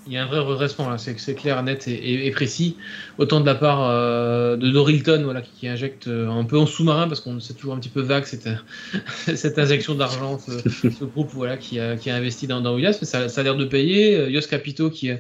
Il 0.07 0.13
y 0.13 0.19
a 0.19 0.23
un 0.23 0.27
vrai 0.27 0.41
redressement, 0.41 0.91
là, 0.91 0.99
c'est 0.99 1.35
clair, 1.35 1.63
net 1.63 1.89
et, 1.89 2.27
et, 2.27 2.31
précis. 2.33 2.77
Autant 3.17 3.41
de 3.41 3.47
la 3.47 3.55
part 3.55 3.89
euh, 3.89 4.59
de 4.59 4.71
Dorilton, 4.71 5.23
voilà, 5.25 5.41
qui, 5.41 5.67
injecte 5.67 6.07
un 6.09 6.45
peu 6.45 6.59
en 6.59 6.67
sous-marin, 6.67 7.09
parce 7.09 7.21
qu'on 7.21 7.41
sait 7.41 7.55
toujours 7.55 7.73
un 7.73 7.79
petit 7.79 7.89
peu 7.89 8.03
vague 8.03 8.27
cette, 8.27 8.51
cette 9.35 9.59
injection 9.59 9.95
d'argent, 9.95 10.39
ce, 10.39 11.05
groupe 11.05 11.31
voilà, 11.33 11.57
qui, 11.57 11.81
a, 11.81 11.97
qui 11.97 12.11
a 12.11 12.17
investi 12.17 12.47
dans, 12.47 12.61
dans 12.61 12.75
Williams, 12.75 12.99
mais 13.01 13.07
ça, 13.07 13.31
ça 13.31 13.41
a 13.41 13.45
l'air 13.45 13.57
de 13.57 13.65
payer. 13.65 14.31
Yos 14.31 14.43
Capito 14.51 14.91
qui, 14.91 15.11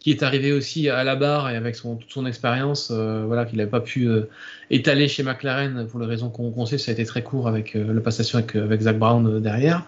qui 0.00 0.10
est 0.10 0.22
arrivé 0.22 0.52
aussi 0.52 0.88
à 0.88 1.04
la 1.04 1.14
barre 1.14 1.50
et 1.50 1.56
avec 1.56 1.76
son, 1.76 1.96
toute 1.96 2.10
son 2.10 2.26
expérience, 2.26 2.90
euh, 2.90 3.24
voilà, 3.26 3.44
qu'il 3.44 3.58
n'avait 3.58 3.70
pas 3.70 3.80
pu 3.80 4.08
euh, 4.08 4.28
étaler 4.70 5.08
chez 5.08 5.22
McLaren 5.22 5.86
pour 5.86 6.00
les 6.00 6.06
raisons 6.06 6.30
qu'on 6.30 6.66
sait, 6.66 6.78
ça 6.78 6.90
a 6.90 6.94
été 6.94 7.04
très 7.04 7.22
court 7.22 7.46
avec 7.46 7.76
euh, 7.76 7.92
la 7.92 8.00
passation 8.00 8.38
avec, 8.38 8.56
avec 8.56 8.80
Zach 8.80 8.98
Brown 8.98 9.40
derrière. 9.40 9.84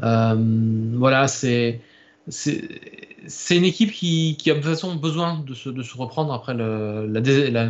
voilà, 0.00 1.26
c'est 1.28 1.80
c'est 2.28 3.56
une 3.56 3.64
équipe 3.64 3.90
qui, 3.90 4.36
qui, 4.38 4.50
a 4.50 4.54
de 4.54 4.60
toute 4.60 4.68
façon 4.68 4.94
besoin 4.94 5.42
de 5.46 5.54
se, 5.54 5.70
de 5.70 5.82
se 5.82 5.96
reprendre 5.96 6.32
après 6.32 6.54
le, 6.54 7.06
la, 7.06 7.68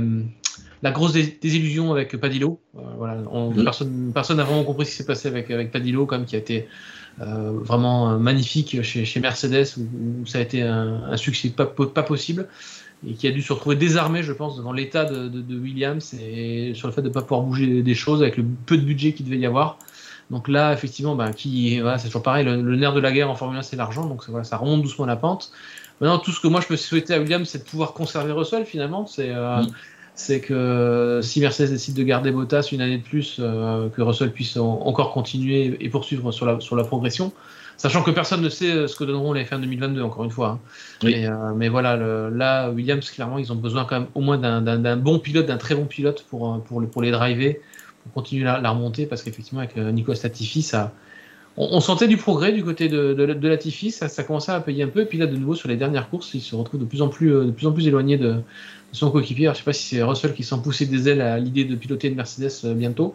la, 0.82 0.90
grosse 0.90 1.12
désillusion 1.12 1.92
avec 1.92 2.16
Padillo. 2.16 2.60
voilà, 2.74 3.14
mm. 3.14 3.64
personne 3.64 4.10
personne 4.12 4.36
n'a 4.36 4.44
vraiment 4.44 4.64
compris 4.64 4.84
ce 4.84 4.90
qui 4.90 4.96
s'est 4.98 5.06
passé 5.06 5.28
avec, 5.28 5.50
avec 5.50 5.70
Padillo, 5.70 6.06
comme 6.06 6.26
qui 6.26 6.34
a 6.34 6.40
été 6.40 6.68
euh, 7.20 7.52
vraiment 7.52 8.18
magnifique 8.18 8.82
chez, 8.82 9.04
chez 9.04 9.20
Mercedes 9.20 9.66
où, 9.78 10.26
ça 10.26 10.38
a 10.38 10.40
été 10.40 10.62
un, 10.62 11.16
succès 11.16 11.50
pas, 11.50 11.66
pas, 11.66 12.02
possible 12.02 12.48
et 13.06 13.14
qui 13.14 13.26
a 13.26 13.30
dû 13.30 13.42
se 13.42 13.52
retrouver 13.52 13.76
désarmé, 13.76 14.22
je 14.22 14.32
pense, 14.32 14.56
devant 14.56 14.72
l'état 14.72 15.04
de, 15.04 15.28
de, 15.28 15.58
Williams 15.58 16.14
et 16.14 16.72
sur 16.74 16.88
le 16.88 16.92
fait 16.92 17.02
de 17.02 17.08
ne 17.08 17.12
pas 17.12 17.22
pouvoir 17.22 17.42
bouger 17.42 17.82
des 17.82 17.94
choses 17.94 18.22
avec 18.22 18.36
le 18.36 18.44
peu 18.66 18.76
de 18.76 18.82
budget 18.82 19.12
qu'il 19.12 19.26
devait 19.26 19.38
y 19.38 19.46
avoir. 19.46 19.78
Donc 20.30 20.48
là, 20.48 20.72
effectivement, 20.72 21.14
ben, 21.14 21.32
qui, 21.32 21.80
c'est 21.98 22.06
toujours 22.06 22.22
pareil, 22.22 22.44
le, 22.44 22.76
nerf 22.76 22.92
de 22.92 23.00
la 23.00 23.12
guerre 23.12 23.30
en 23.30 23.34
Formule 23.34 23.58
1, 23.58 23.62
c'est 23.62 23.76
l'argent, 23.76 24.04
donc 24.06 24.28
voilà, 24.28 24.44
ça 24.44 24.56
remonte 24.56 24.82
doucement 24.82 25.06
la 25.06 25.16
pente. 25.16 25.52
Maintenant, 26.00 26.18
tout 26.18 26.32
ce 26.32 26.40
que 26.40 26.48
moi 26.48 26.60
je 26.60 26.66
peux 26.66 26.76
souhaiter 26.76 27.14
à 27.14 27.20
Williams, 27.20 27.48
c'est 27.48 27.58
de 27.58 27.68
pouvoir 27.68 27.92
conserver 27.92 28.32
Russell 28.32 28.64
finalement. 28.64 29.06
C'est 29.06 29.30
euh, 29.30 29.62
c'est 30.18 30.40
que 30.40 31.20
si 31.22 31.40
Mercedes 31.40 31.70
décide 31.70 31.94
de 31.94 32.02
garder 32.02 32.32
Bottas 32.32 32.70
une 32.72 32.80
année 32.80 32.98
de 32.98 33.02
plus, 33.04 33.36
euh, 33.38 33.88
que 33.88 34.02
Russell 34.02 34.32
puisse 34.32 34.56
encore 34.56 35.12
continuer 35.12 35.76
et 35.78 35.88
poursuivre 35.88 36.32
sur 36.32 36.44
la, 36.44 36.58
sur 36.58 36.74
la 36.74 36.82
progression, 36.82 37.32
sachant 37.76 38.02
que 38.02 38.10
personne 38.10 38.42
ne 38.42 38.48
sait 38.48 38.72
euh, 38.72 38.88
ce 38.88 38.96
que 38.96 39.04
donneront 39.04 39.32
les 39.32 39.44
F1 39.44 39.60
2022, 39.60 40.02
encore 40.02 40.24
une 40.24 40.32
fois. 40.32 40.58
Hein. 41.04 41.08
Euh, 41.08 41.54
mais, 41.54 41.68
voilà, 41.68 41.96
là, 41.96 42.68
Williams, 42.68 43.08
clairement, 43.08 43.38
ils 43.38 43.52
ont 43.52 43.56
besoin 43.56 43.84
quand 43.84 44.00
même 44.00 44.08
au 44.16 44.20
moins 44.20 44.38
d'un 44.38 44.96
bon 44.96 45.20
pilote, 45.20 45.46
d'un 45.46 45.56
très 45.56 45.76
bon 45.76 45.84
pilote 45.84 46.24
pour, 46.28 46.60
pour, 46.64 46.84
pour 46.84 47.00
les 47.00 47.12
driver, 47.12 47.60
pour 48.02 48.12
continuer 48.12 48.42
la, 48.42 48.58
la 48.60 48.70
remontée, 48.70 49.06
parce 49.06 49.22
qu'effectivement, 49.22 49.60
avec 49.60 49.76
Nico 49.76 50.16
Statifi, 50.16 50.62
ça, 50.62 50.92
on, 51.56 51.80
sentait 51.80 52.08
du 52.08 52.16
progrès 52.16 52.52
du 52.52 52.64
côté 52.64 52.88
de, 52.88 53.14
de, 53.14 53.26
de 53.34 53.48
Latifi, 53.48 53.92
ça, 53.92 54.08
ça 54.08 54.24
commençait 54.24 54.52
à 54.52 54.60
payer 54.60 54.82
un 54.82 54.88
peu, 54.88 55.02
et 55.02 55.04
puis 55.04 55.18
là, 55.18 55.26
de 55.26 55.36
nouveau, 55.36 55.54
sur 55.54 55.68
les 55.68 55.76
dernières 55.76 56.10
courses, 56.10 56.34
il 56.34 56.40
se 56.40 56.56
retrouve 56.56 56.80
de 56.80 56.84
plus 56.84 57.02
en 57.02 57.08
plus, 57.08 57.30
de 57.30 57.50
plus, 57.52 57.66
en 57.68 57.72
plus 57.72 57.86
éloigné 57.86 58.16
de, 58.16 58.42
son 58.92 59.10
coéquipier. 59.10 59.46
Je 59.46 59.50
ne 59.50 59.54
sais 59.54 59.62
pas 59.62 59.72
si 59.72 59.96
c'est 59.96 60.02
Russell 60.02 60.34
qui 60.34 60.44
sent 60.44 60.56
pousser 60.62 60.86
des 60.86 61.08
ailes 61.08 61.20
à 61.20 61.38
l'idée 61.38 61.64
de 61.64 61.74
piloter 61.76 62.08
une 62.08 62.14
Mercedes 62.14 62.50
euh, 62.64 62.74
bientôt, 62.74 63.14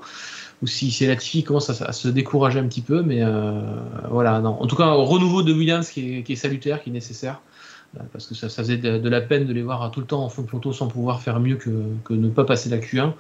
ou 0.62 0.68
si 0.68 0.92
c'est 0.92 1.08
Latifi 1.08 1.40
qui 1.40 1.44
commence 1.44 1.70
à, 1.70 1.92
se 1.92 2.08
décourager 2.08 2.60
un 2.60 2.68
petit 2.68 2.82
peu. 2.82 3.02
Mais 3.02 3.22
euh, 3.22 3.62
voilà, 4.10 4.40
non. 4.40 4.62
En 4.62 4.68
tout 4.68 4.76
cas, 4.76 4.88
au 4.88 5.04
renouveau 5.06 5.44
de 5.44 5.54
Williams 5.54 5.90
qui 5.90 6.24
est, 6.28 6.36
salutaire, 6.36 6.82
qui 6.84 6.90
est 6.90 6.94
nécessaire, 6.94 7.42
euh, 7.98 8.04
parce 8.12 8.28
que 8.28 8.36
ça, 8.36 8.50
faisait 8.50 8.78
de, 8.78 9.10
la 9.10 9.22
peine 9.22 9.46
de 9.46 9.54
les 9.54 9.62
voir 9.62 9.90
tout 9.92 10.00
le 10.00 10.06
temps 10.06 10.24
en 10.24 10.30
fond 10.30 10.44
de 10.44 10.48
peloton 10.48 10.72
sans 10.72 10.88
pouvoir 10.88 11.22
faire 11.22 11.40
mieux 11.40 11.56
que, 11.58 12.14
ne 12.14 12.30
pas 12.30 12.46
passer 12.46 12.70
la 12.70 12.78
Q1. 12.78 13.14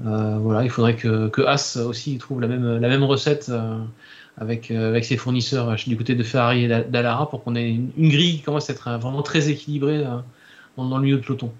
voilà, 0.00 0.64
il 0.64 0.70
faudrait 0.70 0.96
que, 0.96 1.28
que 1.28 1.42
aussi 1.80 2.18
trouve 2.18 2.40
la 2.40 2.48
même, 2.48 3.04
recette 3.04 3.50
avec, 4.38 4.70
avec 4.70 5.04
ses 5.06 5.16
fournisseurs 5.16 5.74
du 5.86 5.96
côté 5.96 6.14
de 6.14 6.22
Ferrari 6.22 6.64
et 6.64 6.68
d'Alara 6.68 7.28
pour 7.30 7.42
qu'on 7.42 7.56
ait 7.56 7.70
une, 7.70 8.08
grille 8.10 8.36
qui 8.36 8.42
commence 8.42 8.68
à 8.68 8.74
être 8.74 8.98
vraiment 8.98 9.22
très 9.22 9.48
équilibrée 9.48 10.04
dans, 10.76 10.84
dans 10.84 10.98
le 10.98 11.04
milieu 11.04 11.16
de 11.16 11.22
peloton. 11.22 11.50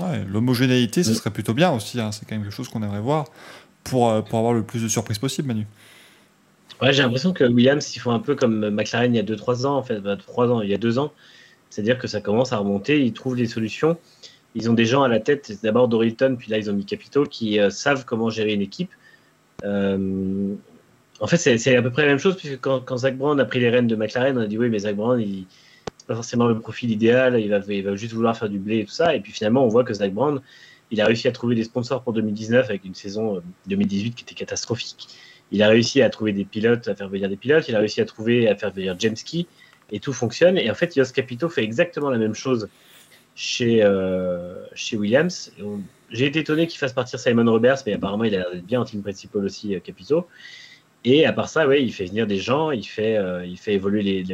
Ouais, 0.00 0.24
l'homogénéité, 0.24 1.04
ce 1.04 1.14
serait 1.14 1.30
plutôt 1.30 1.54
bien 1.54 1.70
aussi. 1.70 2.00
Hein. 2.00 2.10
C'est 2.10 2.26
quand 2.28 2.34
même 2.34 2.42
quelque 2.42 2.54
chose 2.54 2.68
qu'on 2.68 2.82
aimerait 2.82 3.00
voir 3.00 3.26
pour, 3.84 4.10
euh, 4.10 4.22
pour 4.22 4.38
avoir 4.38 4.52
le 4.52 4.64
plus 4.64 4.82
de 4.82 4.88
surprises 4.88 5.18
possible, 5.18 5.48
Manu. 5.48 5.66
Ouais, 6.82 6.92
j'ai 6.92 7.02
l'impression 7.02 7.32
que 7.32 7.44
Williams, 7.44 7.94
ils 7.94 8.00
font 8.00 8.10
un 8.10 8.18
peu 8.18 8.34
comme 8.34 8.70
McLaren 8.70 9.14
il 9.14 9.16
y 9.16 9.20
a 9.20 9.22
2-3 9.22 9.66
ans, 9.66 9.76
en 9.76 9.82
fait, 9.82 10.00
3 10.26 10.48
ans, 10.48 10.60
il 10.60 10.70
y 10.70 10.74
a 10.74 10.78
2 10.78 10.98
ans. 10.98 11.12
C'est-à-dire 11.70 11.98
que 11.98 12.08
ça 12.08 12.20
commence 12.20 12.52
à 12.52 12.58
remonter, 12.58 13.04
ils 13.04 13.12
trouvent 13.12 13.36
des 13.36 13.46
solutions. 13.46 13.96
Ils 14.56 14.70
ont 14.70 14.74
des 14.74 14.84
gens 14.84 15.02
à 15.02 15.08
la 15.08 15.20
tête, 15.20 15.52
d'abord 15.62 15.88
Dorilton, 15.88 16.36
puis 16.38 16.50
là 16.50 16.58
ils 16.58 16.70
ont 16.70 16.72
mis 16.72 16.84
Capito, 16.84 17.24
qui 17.24 17.58
euh, 17.58 17.70
savent 17.70 18.04
comment 18.04 18.30
gérer 18.30 18.52
une 18.52 18.62
équipe. 18.62 18.90
Euh, 19.64 20.54
en 21.20 21.26
fait, 21.26 21.36
c'est 21.36 21.76
à 21.76 21.82
peu 21.82 21.90
près 21.90 22.02
la 22.02 22.08
même 22.08 22.18
chose, 22.18 22.36
puisque 22.36 22.60
quand, 22.60 22.80
quand, 22.80 22.98
Zach 22.98 23.16
Brown 23.16 23.38
a 23.40 23.44
pris 23.44 23.60
les 23.60 23.70
rênes 23.70 23.86
de 23.86 23.96
McLaren, 23.96 24.36
on 24.36 24.40
a 24.40 24.46
dit 24.46 24.58
oui, 24.58 24.68
mais 24.68 24.80
Zach 24.80 24.96
Brown, 24.96 25.20
il, 25.20 25.46
pas 26.06 26.14
forcément 26.14 26.46
le 26.46 26.58
profil 26.58 26.90
idéal, 26.90 27.40
il 27.40 27.48
va, 27.48 27.96
juste 27.96 28.12
vouloir 28.12 28.36
faire 28.36 28.48
du 28.48 28.58
blé 28.58 28.80
et 28.80 28.84
tout 28.84 28.92
ça. 28.92 29.14
Et 29.14 29.20
puis 29.20 29.32
finalement, 29.32 29.64
on 29.64 29.68
voit 29.68 29.84
que 29.84 29.94
Zach 29.94 30.12
Brown, 30.12 30.40
il 30.90 31.00
a 31.00 31.06
réussi 31.06 31.28
à 31.28 31.32
trouver 31.32 31.54
des 31.54 31.64
sponsors 31.64 32.02
pour 32.02 32.12
2019 32.12 32.68
avec 32.68 32.84
une 32.84 32.94
saison 32.94 33.42
2018 33.66 34.08
euh, 34.08 34.14
qui 34.14 34.22
était 34.24 34.34
catastrophique. 34.34 35.08
Il 35.50 35.62
a 35.62 35.68
réussi 35.68 36.02
à 36.02 36.10
trouver 36.10 36.32
des 36.32 36.44
pilotes, 36.44 36.88
à 36.88 36.94
faire 36.94 37.08
venir 37.08 37.28
des 37.28 37.36
pilotes. 37.36 37.68
Il 37.68 37.76
a 37.76 37.78
réussi 37.78 38.00
à 38.00 38.04
trouver, 38.04 38.48
à 38.48 38.54
faire 38.54 38.70
venir 38.70 38.96
James 38.98 39.14
Key 39.14 39.46
et 39.92 40.00
tout 40.00 40.12
fonctionne. 40.12 40.58
Et 40.58 40.70
en 40.70 40.74
fait, 40.74 40.94
Yos 40.96 41.12
Capito 41.14 41.48
fait 41.48 41.62
exactement 41.62 42.10
la 42.10 42.18
même 42.18 42.34
chose 42.34 42.68
chez, 43.34 43.82
euh, 43.82 44.56
chez 44.74 44.96
Williams. 44.96 45.52
J'ai 46.10 46.26
été 46.26 46.40
étonné 46.40 46.66
qu'il 46.66 46.78
fasse 46.78 46.92
partir 46.92 47.18
Simon 47.18 47.50
Roberts, 47.50 47.78
mais 47.86 47.94
apparemment, 47.94 48.24
il 48.24 48.34
a 48.34 48.38
l'air 48.38 48.50
d'être 48.52 48.66
bien 48.66 48.80
en 48.80 48.84
team 48.84 49.02
principal 49.02 49.44
aussi, 49.44 49.74
euh, 49.74 49.80
Capito. 49.80 50.26
Et 51.04 51.26
à 51.26 51.32
part 51.32 51.48
ça, 51.48 51.66
ouais, 51.66 51.82
il 51.82 51.92
fait 51.92 52.06
venir 52.06 52.26
des 52.26 52.38
gens, 52.38 52.70
il 52.70 52.84
fait, 52.84 53.18
il 53.46 53.58
fait 53.58 53.74
évoluer 53.74 54.02
les, 54.02 54.24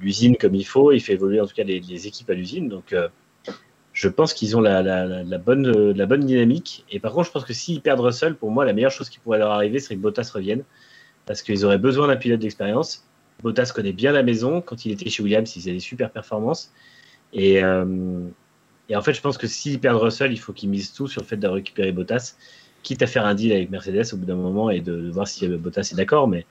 l'usine 0.00 0.36
comme 0.36 0.54
il 0.54 0.64
faut, 0.64 0.92
il 0.92 1.00
fait 1.00 1.14
évoluer 1.14 1.40
en 1.40 1.46
tout 1.46 1.54
cas 1.54 1.64
les, 1.64 2.06
équipes 2.06 2.30
à 2.30 2.34
l'usine. 2.34 2.68
Donc, 2.68 2.92
euh, 2.92 3.08
je 3.92 4.08
pense 4.08 4.34
qu'ils 4.34 4.56
ont 4.56 4.60
la, 4.60 4.82
bonne, 5.38 5.92
la 5.92 6.06
bonne 6.06 6.26
dynamique. 6.26 6.84
Et 6.90 7.00
par 7.00 7.12
contre, 7.12 7.28
je 7.28 7.32
pense 7.32 7.44
que 7.44 7.52
s'ils 7.52 7.80
perdent 7.80 8.00
Russell, 8.00 8.34
pour 8.34 8.50
moi, 8.50 8.64
la 8.64 8.72
meilleure 8.72 8.90
chose 8.90 9.08
qui 9.08 9.18
pourrait 9.18 9.38
leur 9.38 9.52
arriver 9.52 9.78
serait 9.78 9.94
que 9.94 10.00
Bottas 10.00 10.30
revienne. 10.34 10.64
Parce 11.26 11.42
qu'ils 11.42 11.64
auraient 11.64 11.78
besoin 11.78 12.08
d'un 12.08 12.16
pilote 12.16 12.40
d'expérience. 12.40 13.06
Bottas 13.42 13.72
connaît 13.74 13.92
bien 13.92 14.12
la 14.12 14.22
maison. 14.22 14.60
Quand 14.60 14.84
il 14.84 14.92
était 14.92 15.08
chez 15.08 15.22
Williams, 15.22 15.54
il 15.56 15.60
faisait 15.60 15.72
des 15.72 15.80
super 15.80 16.10
performances. 16.10 16.72
Et, 17.32 17.62
euh, 17.62 18.20
et 18.88 18.96
en 18.96 19.02
fait, 19.02 19.14
je 19.14 19.20
pense 19.20 19.38
que 19.38 19.46
s'ils 19.46 19.80
perdent 19.80 20.02
Russell, 20.02 20.32
il 20.32 20.38
faut 20.38 20.52
qu'ils 20.52 20.68
misent 20.68 20.92
tout 20.92 21.06
sur 21.06 21.22
le 21.22 21.26
fait 21.26 21.36
de 21.36 21.46
récupérer 21.46 21.92
Bottas, 21.92 22.36
quitte 22.82 23.02
à 23.02 23.06
faire 23.06 23.24
un 23.24 23.34
deal 23.34 23.52
avec 23.52 23.70
Mercedes 23.70 24.12
au 24.12 24.16
bout 24.16 24.26
d'un 24.26 24.34
moment 24.34 24.70
et 24.70 24.80
de, 24.80 25.00
de 25.00 25.10
voir 25.10 25.26
si 25.26 25.46
Bottas 25.48 25.90
est 25.92 25.96
d'accord. 25.96 26.28
Mais 26.28 26.46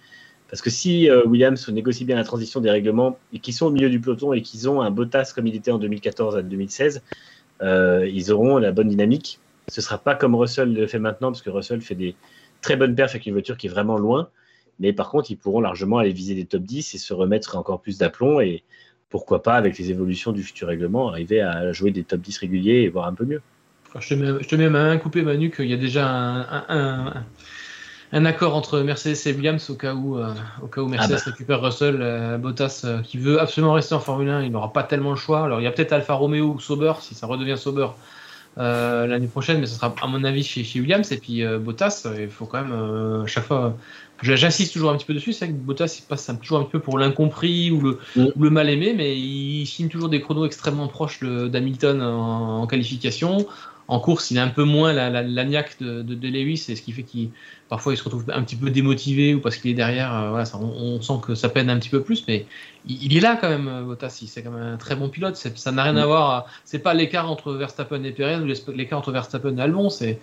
parce 0.53 0.61
que 0.61 0.69
si 0.69 1.09
euh, 1.09 1.25
Williams 1.25 1.67
négocie 1.69 2.05
bien 2.05 2.15
la 2.15 2.23
transition 2.23 2.61
des 2.61 2.69
règlements 2.69 3.17
et 3.33 3.39
qu'ils 3.39 3.55
sont 3.55 3.65
au 3.65 3.71
milieu 3.71 3.89
du 3.89 3.99
peloton 3.99 4.33
et 4.33 4.43
qu'ils 4.43 4.69
ont 4.69 4.83
un 4.83 4.91
Bottas 4.91 5.31
comme 5.33 5.47
il 5.47 5.55
était 5.55 5.71
en 5.71 5.79
2014 5.79 6.37
à 6.37 6.43
2016, 6.43 7.01
euh, 7.63 8.07
ils 8.07 8.31
auront 8.31 8.59
la 8.59 8.71
bonne 8.71 8.87
dynamique. 8.87 9.39
Ce 9.67 9.81
ne 9.81 9.83
sera 9.83 9.97
pas 9.97 10.13
comme 10.13 10.35
Russell 10.35 10.71
le 10.71 10.85
fait 10.85 10.99
maintenant, 10.99 11.31
parce 11.31 11.41
que 11.41 11.49
Russell 11.49 11.81
fait 11.81 11.95
des 11.95 12.15
très 12.61 12.75
bonnes 12.75 12.93
perfs 12.93 13.15
avec 13.15 13.25
une 13.25 13.33
voiture 13.33 13.57
qui 13.57 13.65
est 13.65 13.69
vraiment 13.71 13.97
loin. 13.97 14.29
Mais 14.79 14.93
par 14.93 15.09
contre, 15.09 15.31
ils 15.31 15.37
pourront 15.37 15.59
largement 15.59 15.97
aller 15.97 16.13
viser 16.13 16.35
des 16.35 16.45
top 16.45 16.61
10 16.61 16.93
et 16.93 16.97
se 16.99 17.15
remettre 17.15 17.57
encore 17.57 17.81
plus 17.81 17.97
d'aplomb. 17.97 18.39
Et 18.39 18.61
pourquoi 19.09 19.41
pas, 19.41 19.55
avec 19.55 19.79
les 19.79 19.89
évolutions 19.89 20.33
du 20.33 20.43
futur 20.43 20.67
règlement, 20.67 21.09
arriver 21.09 21.41
à 21.41 21.71
jouer 21.71 21.89
des 21.89 22.03
top 22.03 22.21
10 22.21 22.37
réguliers 22.37 22.83
et 22.83 22.89
voir 22.89 23.07
un 23.07 23.15
peu 23.15 23.25
mieux. 23.25 23.41
Je 23.99 24.09
te 24.09 24.13
mets, 24.13 24.43
je 24.43 24.47
te 24.47 24.55
ma 24.55 24.69
main 24.69 24.97
coupée, 24.99 25.23
Manu, 25.23 25.49
qu'il 25.49 25.65
y 25.65 25.73
a 25.73 25.77
déjà 25.77 26.07
un 26.07 27.25
accord 28.25 28.55
entre 28.55 28.79
Mercedes 28.81 29.17
et 29.25 29.33
Williams 29.33 29.69
au 29.69 29.75
cas 29.75 29.93
où, 29.93 30.17
euh, 30.17 30.33
au 30.61 30.67
cas 30.67 30.81
où 30.81 30.87
Mercedes 30.87 31.17
ah 31.17 31.23
bah. 31.25 31.31
récupère 31.31 31.61
Russell, 31.61 31.97
euh, 31.99 32.37
Bottas 32.37 32.81
euh, 32.85 33.01
qui 33.01 33.17
veut 33.17 33.41
absolument 33.41 33.73
rester 33.73 33.95
en 33.95 33.99
Formule 33.99 34.29
1, 34.29 34.43
il 34.43 34.51
n'aura 34.51 34.71
pas 34.71 34.83
tellement 34.83 35.11
le 35.11 35.15
choix. 35.15 35.43
Alors 35.43 35.59
il 35.59 35.63
y 35.63 35.67
a 35.67 35.71
peut-être 35.71 35.93
Alfa 35.93 36.13
Romeo 36.13 36.53
ou 36.53 36.59
Sauber 36.59 36.93
si 37.01 37.15
ça 37.15 37.27
redevient 37.27 37.57
Sauber 37.57 37.87
l'année 38.55 39.25
prochaine, 39.25 39.59
mais 39.59 39.65
ce 39.65 39.75
sera 39.75 39.95
à 39.99 40.07
mon 40.07 40.23
avis 40.23 40.43
chez, 40.43 40.63
chez 40.63 40.79
Williams. 40.79 41.11
Et 41.11 41.17
puis 41.17 41.43
Bottas, 41.59 42.07
il 42.19 42.29
faut 42.29 42.45
quand 42.45 42.63
même 42.63 43.23
à 43.23 43.27
chaque 43.27 43.45
fois. 43.45 43.75
J'insiste 44.21 44.73
toujours 44.73 44.91
un 44.91 44.95
petit 44.95 45.05
peu 45.05 45.15
dessus, 45.15 45.33
c'est 45.33 45.47
que 45.47 45.53
Bottas 45.53 45.99
il 45.99 46.07
passe 46.07 46.29
un, 46.29 46.35
toujours 46.35 46.59
un 46.59 46.63
peu 46.63 46.79
pour 46.79 46.99
l'incompris 46.99 47.71
ou 47.71 47.81
le, 47.81 47.99
mm. 48.15 48.27
le, 48.39 48.49
mal 48.51 48.69
aimé, 48.69 48.93
mais 48.95 49.17
il 49.17 49.65
signe 49.65 49.89
toujours 49.89 50.07
des 50.07 50.21
chronos 50.21 50.45
extrêmement 50.45 50.87
proches 50.87 51.21
d'Hamilton 51.21 52.01
en, 52.01 52.61
en, 52.61 52.67
qualification 52.67 53.45
en 53.87 53.99
course, 53.99 54.31
il 54.31 54.39
a 54.39 54.43
un 54.43 54.49
peu 54.49 54.63
moins 54.63 54.93
la, 54.93 55.09
la, 55.09 55.43
niaque 55.43 55.77
de, 55.81 56.01
de, 56.01 56.27
Lewis, 56.27 56.65
et 56.69 56.75
ce 56.75 56.81
qui 56.81 56.91
fait 56.93 57.03
qu'il 57.03 57.29
parfois 57.73 57.91
il 57.91 57.97
se 57.97 58.03
retrouve 58.03 58.25
un 58.31 58.43
petit 58.43 58.55
peu 58.55 58.69
démotivé 58.69 59.33
ou 59.33 59.39
parce 59.39 59.57
qu'il 59.57 59.71
est 59.71 59.73
derrière. 59.73 60.13
Euh, 60.13 60.29
voilà, 60.29 60.45
on, 60.61 61.01
sent 61.01 61.13
que 61.25 61.33
ça 61.33 61.49
peine 61.49 61.71
un 61.71 61.79
petit 61.79 61.89
peu 61.89 62.03
plus, 62.03 62.23
mais 62.27 62.45
il, 62.85 63.17
est 63.17 63.19
là 63.19 63.35
quand 63.35 63.49
même, 63.49 63.67
euh, 63.67 63.81
Bottas. 63.81 64.09
C'est 64.27 64.43
quand 64.43 64.51
même 64.51 64.73
un 64.73 64.77
très 64.77 64.95
bon 64.95 65.09
pilote. 65.09 65.35
Ça 65.35 65.71
n'a 65.71 65.81
rien 65.81 65.97
à 65.97 66.05
voir. 66.05 66.45
C'est 66.65 66.77
pas 66.77 66.93
l'écart 66.93 67.31
entre 67.31 67.51
Verstappen 67.53 68.03
et 68.03 68.11
Perez 68.11 68.37
ou 68.41 68.71
l'écart 68.73 68.99
entre 68.99 69.11
Verstappen 69.11 69.57
et 69.57 69.61
Albon. 69.61 69.89
C'est 69.89 70.19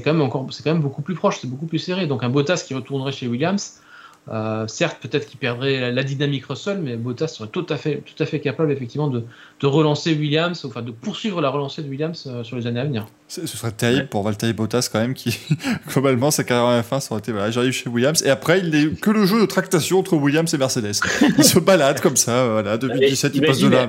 quand 0.00 0.14
même 0.14 0.22
encore, 0.22 0.46
c'est 0.52 0.62
quand 0.62 0.72
même 0.72 0.80
beaucoup 0.80 1.02
plus 1.02 1.14
proche, 1.14 1.40
c'est 1.42 1.50
beaucoup 1.50 1.66
plus 1.66 1.80
serré. 1.80 2.06
Donc 2.06 2.24
un 2.24 2.30
Bottas 2.30 2.64
qui 2.66 2.72
retournerait 2.72 3.12
chez 3.12 3.28
Williams 3.28 3.82
euh, 4.28 4.66
certes, 4.68 4.98
peut-être 5.00 5.26
qu'il 5.26 5.38
perdrait 5.38 5.90
la, 5.90 6.02
dynamique 6.04 6.44
Russell, 6.46 6.78
mais 6.78 6.96
Bottas 6.96 7.28
serait 7.28 7.48
tout 7.48 7.66
à 7.68 7.76
fait, 7.76 8.02
tout 8.04 8.22
à 8.22 8.26
fait 8.26 8.38
capable 8.38 8.70
effectivement 8.70 9.08
de, 9.08 9.24
de 9.60 9.66
relancer 9.66 10.14
Williams, 10.14 10.64
enfin 10.64 10.82
de 10.82 10.92
poursuivre 10.92 11.40
la 11.40 11.48
relancée 11.48 11.82
de 11.82 11.88
Williams 11.88 12.28
euh, 12.28 12.44
sur 12.44 12.56
les 12.56 12.66
années 12.66 12.80
à 12.80 12.84
venir. 12.84 13.06
Ce 13.28 13.46
serait 13.46 13.72
terrible 13.72 14.08
pour 14.08 14.22
Valtteri 14.22 14.52
Bottas 14.52 14.88
quand 14.92 15.00
même, 15.00 15.14
qui 15.14 15.36
globalement 15.88 16.30
sa 16.30 16.44
carrière 16.44 16.78
à 16.78 16.82
fin 16.82 17.00
ça 17.00 17.12
aurait 17.12 17.20
été 17.20 17.32
voilà, 17.32 17.50
j'arrive 17.50 17.72
chez 17.72 17.88
Williams 17.88 18.22
et 18.24 18.30
après 18.30 18.60
il 18.60 18.70
n'est 18.70 18.90
que 18.94 19.10
le 19.10 19.24
jeu 19.24 19.40
de 19.40 19.46
tractation 19.46 19.98
entre 19.98 20.14
Williams 20.14 20.52
et 20.52 20.58
Mercedes. 20.58 21.00
Il 21.38 21.44
se 21.44 21.58
balade 21.58 22.00
comme 22.00 22.16
ça, 22.16 22.46
voilà, 22.46 22.76
2017 22.76 23.32
il 23.34 23.42
passe 23.42 23.58
de 23.58 23.68
là 23.68 23.88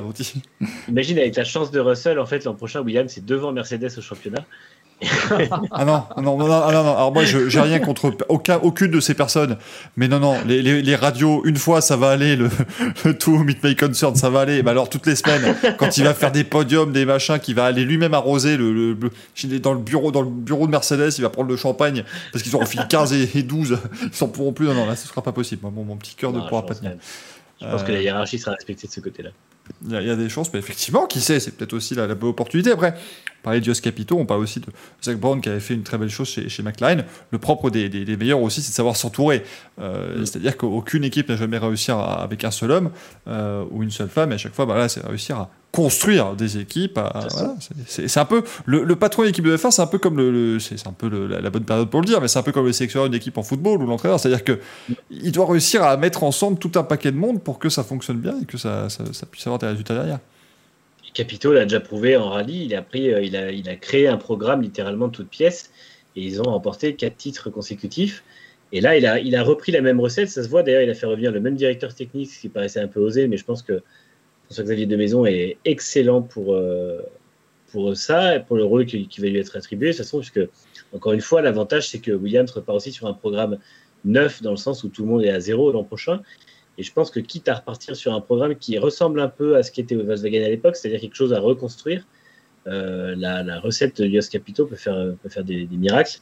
Imagine 0.87 1.19
avec 1.19 1.35
la 1.35 1.43
chance 1.43 1.69
de 1.71 1.79
Russell, 1.79 2.19
en 2.19 2.25
fait 2.25 2.45
l'an 2.45 2.55
prochain 2.55 2.81
Williams 2.81 3.15
est 3.15 3.25
devant 3.25 3.51
Mercedes 3.51 3.91
au 3.97 4.01
championnat 4.01 4.43
ah 5.71 5.85
non, 5.85 6.03
non, 6.17 6.37
non, 6.37 6.47
non, 6.47 6.61
Alors 6.61 7.11
moi, 7.11 7.23
j'ai 7.25 7.59
rien 7.59 7.79
contre 7.79 8.15
aucun, 8.29 8.57
aucune 8.57 8.91
de 8.91 8.99
ces 8.99 9.13
personnes. 9.13 9.57
Mais 9.97 10.07
non, 10.07 10.19
non, 10.19 10.37
les, 10.45 10.61
les, 10.61 10.95
radios, 10.95 11.43
une 11.45 11.57
fois, 11.57 11.81
ça 11.81 11.95
va 11.95 12.11
aller. 12.11 12.35
Le, 12.35 12.49
le 13.05 13.17
tout 13.17 13.37
Meet 13.37 13.63
My 13.63 13.75
Concern, 13.75 14.15
ça 14.15 14.29
va 14.29 14.41
aller. 14.41 14.61
Mais 14.61 14.71
alors 14.71 14.89
toutes 14.89 15.07
les 15.07 15.15
semaines, 15.15 15.55
quand 15.77 15.97
il 15.97 16.03
va 16.03 16.13
faire 16.13 16.31
des 16.31 16.43
podiums, 16.43 16.91
des 16.91 17.05
machins, 17.05 17.39
qu'il 17.39 17.55
va 17.55 17.65
aller 17.65 17.83
lui-même 17.83 18.13
arroser 18.13 18.57
le, 18.57 18.93
le, 18.93 19.59
dans 19.59 19.73
le 19.73 19.79
bureau, 19.79 20.11
dans 20.11 20.21
le 20.21 20.29
bureau 20.29 20.67
de 20.67 20.71
Mercedes, 20.71 21.13
il 21.17 21.21
va 21.21 21.29
prendre 21.29 21.49
le 21.49 21.57
champagne 21.57 22.03
parce 22.31 22.43
qu'ils 22.43 22.55
auront 22.55 22.65
fini 22.65 22.83
15 22.87 23.13
et, 23.13 23.43
12. 23.43 23.79
Ils 24.03 24.13
s'en 24.13 24.27
pourront 24.27 24.53
plus. 24.53 24.67
Non, 24.67 24.75
non, 24.75 24.85
là, 24.85 24.95
ce 24.95 25.07
sera 25.07 25.23
pas 25.23 25.31
possible. 25.31 25.61
Mon, 25.63 25.83
mon 25.83 25.95
petit 25.95 26.15
cœur 26.15 26.31
ne 26.31 26.41
pourra 26.47 26.65
pas 26.65 26.75
tenir. 26.75 26.93
Je 27.59 27.67
pense 27.67 27.83
que 27.83 27.91
la 27.91 28.01
hiérarchie 28.01 28.39
sera 28.39 28.55
respectée 28.55 28.87
de 28.87 28.91
ce 28.91 28.99
côté-là. 28.99 29.29
Il 29.87 29.93
y, 29.93 30.09
a 30.09 30.15
des 30.15 30.27
chances, 30.27 30.51
mais 30.53 30.59
effectivement, 30.59 31.05
qui 31.05 31.21
sait, 31.21 31.39
c'est 31.39 31.51
peut-être 31.51 31.73
aussi 31.73 31.95
la, 31.95 32.07
la, 32.07 32.15
bonne 32.15 32.31
opportunité. 32.31 32.71
Après, 32.71 32.95
on 33.41 33.43
parlait 33.43 33.59
de 33.59 33.63
Dios 33.63 33.73
Capito, 33.81 34.17
on 34.17 34.25
parle 34.25 34.41
aussi 34.41 34.59
de 34.59 34.67
Zach 35.03 35.17
Brown 35.17 35.41
qui 35.41 35.49
avait 35.49 35.59
fait 35.59 35.73
une 35.73 35.83
très 35.83 35.97
belle 35.97 36.09
chose 36.09 36.29
chez, 36.29 36.47
chez 36.47 36.61
McLaren. 36.61 37.05
Le 37.31 37.37
propre 37.39 37.71
des, 37.71 37.89
des, 37.89 38.17
meilleurs 38.17 38.41
aussi, 38.41 38.61
c'est 38.61 38.69
de 38.69 38.75
savoir 38.75 38.95
s'entourer. 38.95 39.43
Euh, 39.79 40.19
mm. 40.19 40.25
C'est-à-dire 40.25 40.57
qu'aucune 40.57 41.03
équipe 41.03 41.29
n'a 41.29 41.35
jamais 41.35 41.57
réussi 41.57 41.91
avec 41.91 42.43
un 42.43 42.51
seul 42.51 42.71
homme 42.71 42.91
euh, 43.27 43.63
ou 43.71 43.81
une 43.81 43.91
seule 43.91 44.09
femme, 44.09 44.31
et 44.31 44.35
à 44.35 44.37
chaque 44.37 44.53
fois, 44.53 44.65
bah, 44.65 44.87
c'est 44.87 45.05
réussir 45.05 45.37
à 45.37 45.49
construire 45.71 46.35
des 46.35 46.57
équipes. 46.57 46.99
c'est 47.87 48.17
un 48.17 48.25
peu 48.25 48.43
le, 48.65 48.95
patron 48.95 49.23
d'équipe 49.23 49.45
de 49.45 49.55
F1, 49.55 49.71
c'est 49.71 49.81
un 49.81 49.87
peu 49.87 49.97
comme 49.97 50.17
le, 50.17 50.59
c'est 50.59 50.85
un 50.85 50.91
peu 50.91 51.09
la, 51.27 51.49
bonne 51.49 51.63
période 51.63 51.89
pour 51.89 52.01
le 52.01 52.05
dire, 52.05 52.21
mais 52.21 52.27
c'est 52.27 52.39
un 52.39 52.43
peu 52.43 52.51
comme 52.51 52.65
le 52.65 52.73
sélectionneur 52.73 53.09
d'une 53.09 53.17
équipe 53.17 53.37
en 53.37 53.43
football 53.43 53.81
ou 53.81 53.85
l'entraîneur. 53.85 54.19
C'est-à-dire 54.19 54.43
que 54.43 54.59
il 55.09 55.31
doit 55.31 55.47
réussir 55.47 55.83
à 55.83 55.97
mettre 55.97 56.23
ensemble 56.23 56.59
tout 56.59 56.71
un 56.75 56.83
paquet 56.83 57.11
de 57.11 57.17
monde 57.17 57.41
pour 57.41 57.57
que 57.57 57.69
ça 57.69 57.83
fonctionne 57.83 58.17
bien 58.17 58.35
et 58.41 58.45
que 58.45 58.57
ça, 58.57 58.89
ça, 58.89 59.25
puisse 59.25 59.47
avoir 59.47 59.59
des 59.59 59.67
résultats 59.67 59.95
derrière. 59.95 60.19
Capito 61.13 61.51
l'a 61.53 61.63
déjà 61.63 61.79
prouvé 61.79 62.15
en 62.15 62.29
rallye. 62.29 62.65
Il 62.65 62.75
a 62.75 62.81
pris, 62.81 63.13
euh, 63.13 63.21
il 63.21 63.35
a, 63.35 63.51
il 63.51 63.67
a 63.69 63.75
créé 63.75 64.07
un 64.07 64.17
programme 64.17 64.61
littéralement 64.61 65.07
de 65.07 65.13
toutes 65.13 65.29
pièces 65.29 65.71
et 66.15 66.21
ils 66.21 66.41
ont 66.41 66.45
remporté 66.45 66.95
quatre 66.95 67.17
titres 67.17 67.49
consécutifs. 67.49 68.23
Et 68.71 68.81
là, 68.81 68.97
il 68.97 69.05
a, 69.05 69.19
il 69.19 69.35
a 69.35 69.43
repris 69.43 69.71
la 69.71 69.81
même 69.81 69.99
recette. 69.99 70.29
Ça 70.29 70.43
se 70.43 70.49
voit 70.49 70.63
d'ailleurs. 70.63 70.81
Il 70.81 70.89
a 70.89 70.93
fait 70.93 71.05
revenir 71.05 71.31
le 71.31 71.39
même 71.39 71.55
directeur 71.55 71.93
technique, 71.93 72.31
ce 72.31 72.39
qui 72.39 72.49
paraissait 72.49 72.79
un 72.79 72.87
peu 72.87 72.99
osé, 72.99 73.27
mais 73.27 73.37
je 73.37 73.43
pense 73.43 73.61
que 73.61 73.81
François-Xavier 74.45 74.85
de 74.85 74.95
Maison 74.95 75.25
est 75.25 75.57
excellent 75.65 76.21
pour, 76.21 76.53
euh, 76.53 77.01
pour 77.71 77.95
ça, 77.95 78.37
et 78.37 78.39
pour 78.41 78.57
le 78.57 78.63
rôle 78.63 78.85
qui, 78.85 79.07
va 79.19 79.27
lui 79.27 79.39
être 79.39 79.55
attribué. 79.57 79.87
De 79.87 79.91
toute 79.93 80.03
façon, 80.03 80.19
puisque, 80.19 80.41
encore 80.93 81.13
une 81.13 81.21
fois, 81.21 81.41
l'avantage, 81.41 81.89
c'est 81.89 81.99
que 81.99 82.11
Williams 82.11 82.51
repart 82.51 82.77
aussi 82.77 82.91
sur 82.91 83.07
un 83.07 83.13
programme 83.13 83.57
neuf, 84.05 84.41
dans 84.41 84.51
le 84.51 84.57
sens 84.57 84.83
où 84.83 84.89
tout 84.89 85.03
le 85.03 85.09
monde 85.09 85.23
est 85.23 85.29
à 85.29 85.39
zéro 85.39 85.71
l'an 85.71 85.83
prochain. 85.83 86.21
Et 86.77 86.83
je 86.83 86.93
pense 86.93 87.11
que 87.11 87.19
quitte 87.19 87.49
à 87.49 87.55
repartir 87.55 87.95
sur 87.95 88.13
un 88.13 88.21
programme 88.21 88.55
qui 88.55 88.77
ressemble 88.77 89.19
un 89.19 89.27
peu 89.27 89.55
à 89.55 89.63
ce 89.63 89.71
qu'était 89.71 89.95
Volkswagen 89.95 90.43
à 90.43 90.49
l'époque, 90.49 90.75
c'est-à-dire 90.75 91.01
quelque 91.01 91.15
chose 91.15 91.33
à 91.33 91.39
reconstruire, 91.39 92.05
euh, 92.67 93.15
la, 93.17 93.59
recette 93.59 94.01
de 94.01 94.07
Yos 94.07 94.29
Capito 94.31 94.65
peut 94.65 94.75
faire, 94.75 95.15
faire 95.27 95.43
des, 95.43 95.67
miracles. 95.71 96.19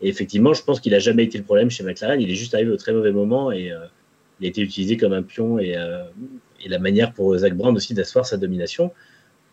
Et 0.00 0.08
effectivement, 0.08 0.54
je 0.54 0.62
pense 0.62 0.80
qu'il 0.80 0.92
n'a 0.92 0.98
jamais 0.98 1.24
été 1.24 1.36
le 1.36 1.44
problème 1.44 1.70
chez 1.70 1.84
McLaren. 1.84 2.20
Il 2.20 2.30
est 2.30 2.34
juste 2.34 2.54
arrivé 2.54 2.70
au 2.70 2.76
très 2.76 2.92
mauvais 2.92 3.12
moment 3.12 3.52
et 3.52 3.70
euh, 3.70 3.86
il 4.40 4.46
a 4.46 4.48
été 4.48 4.62
utilisé 4.62 4.96
comme 4.96 5.12
un 5.12 5.22
pion 5.22 5.58
et, 5.58 5.76
la 6.66 6.78
manière 6.78 7.12
pour 7.12 7.36
Zach 7.36 7.54
Brown 7.54 7.74
aussi 7.76 7.94
d'asseoir 7.94 8.26
sa 8.26 8.36
domination. 8.36 8.92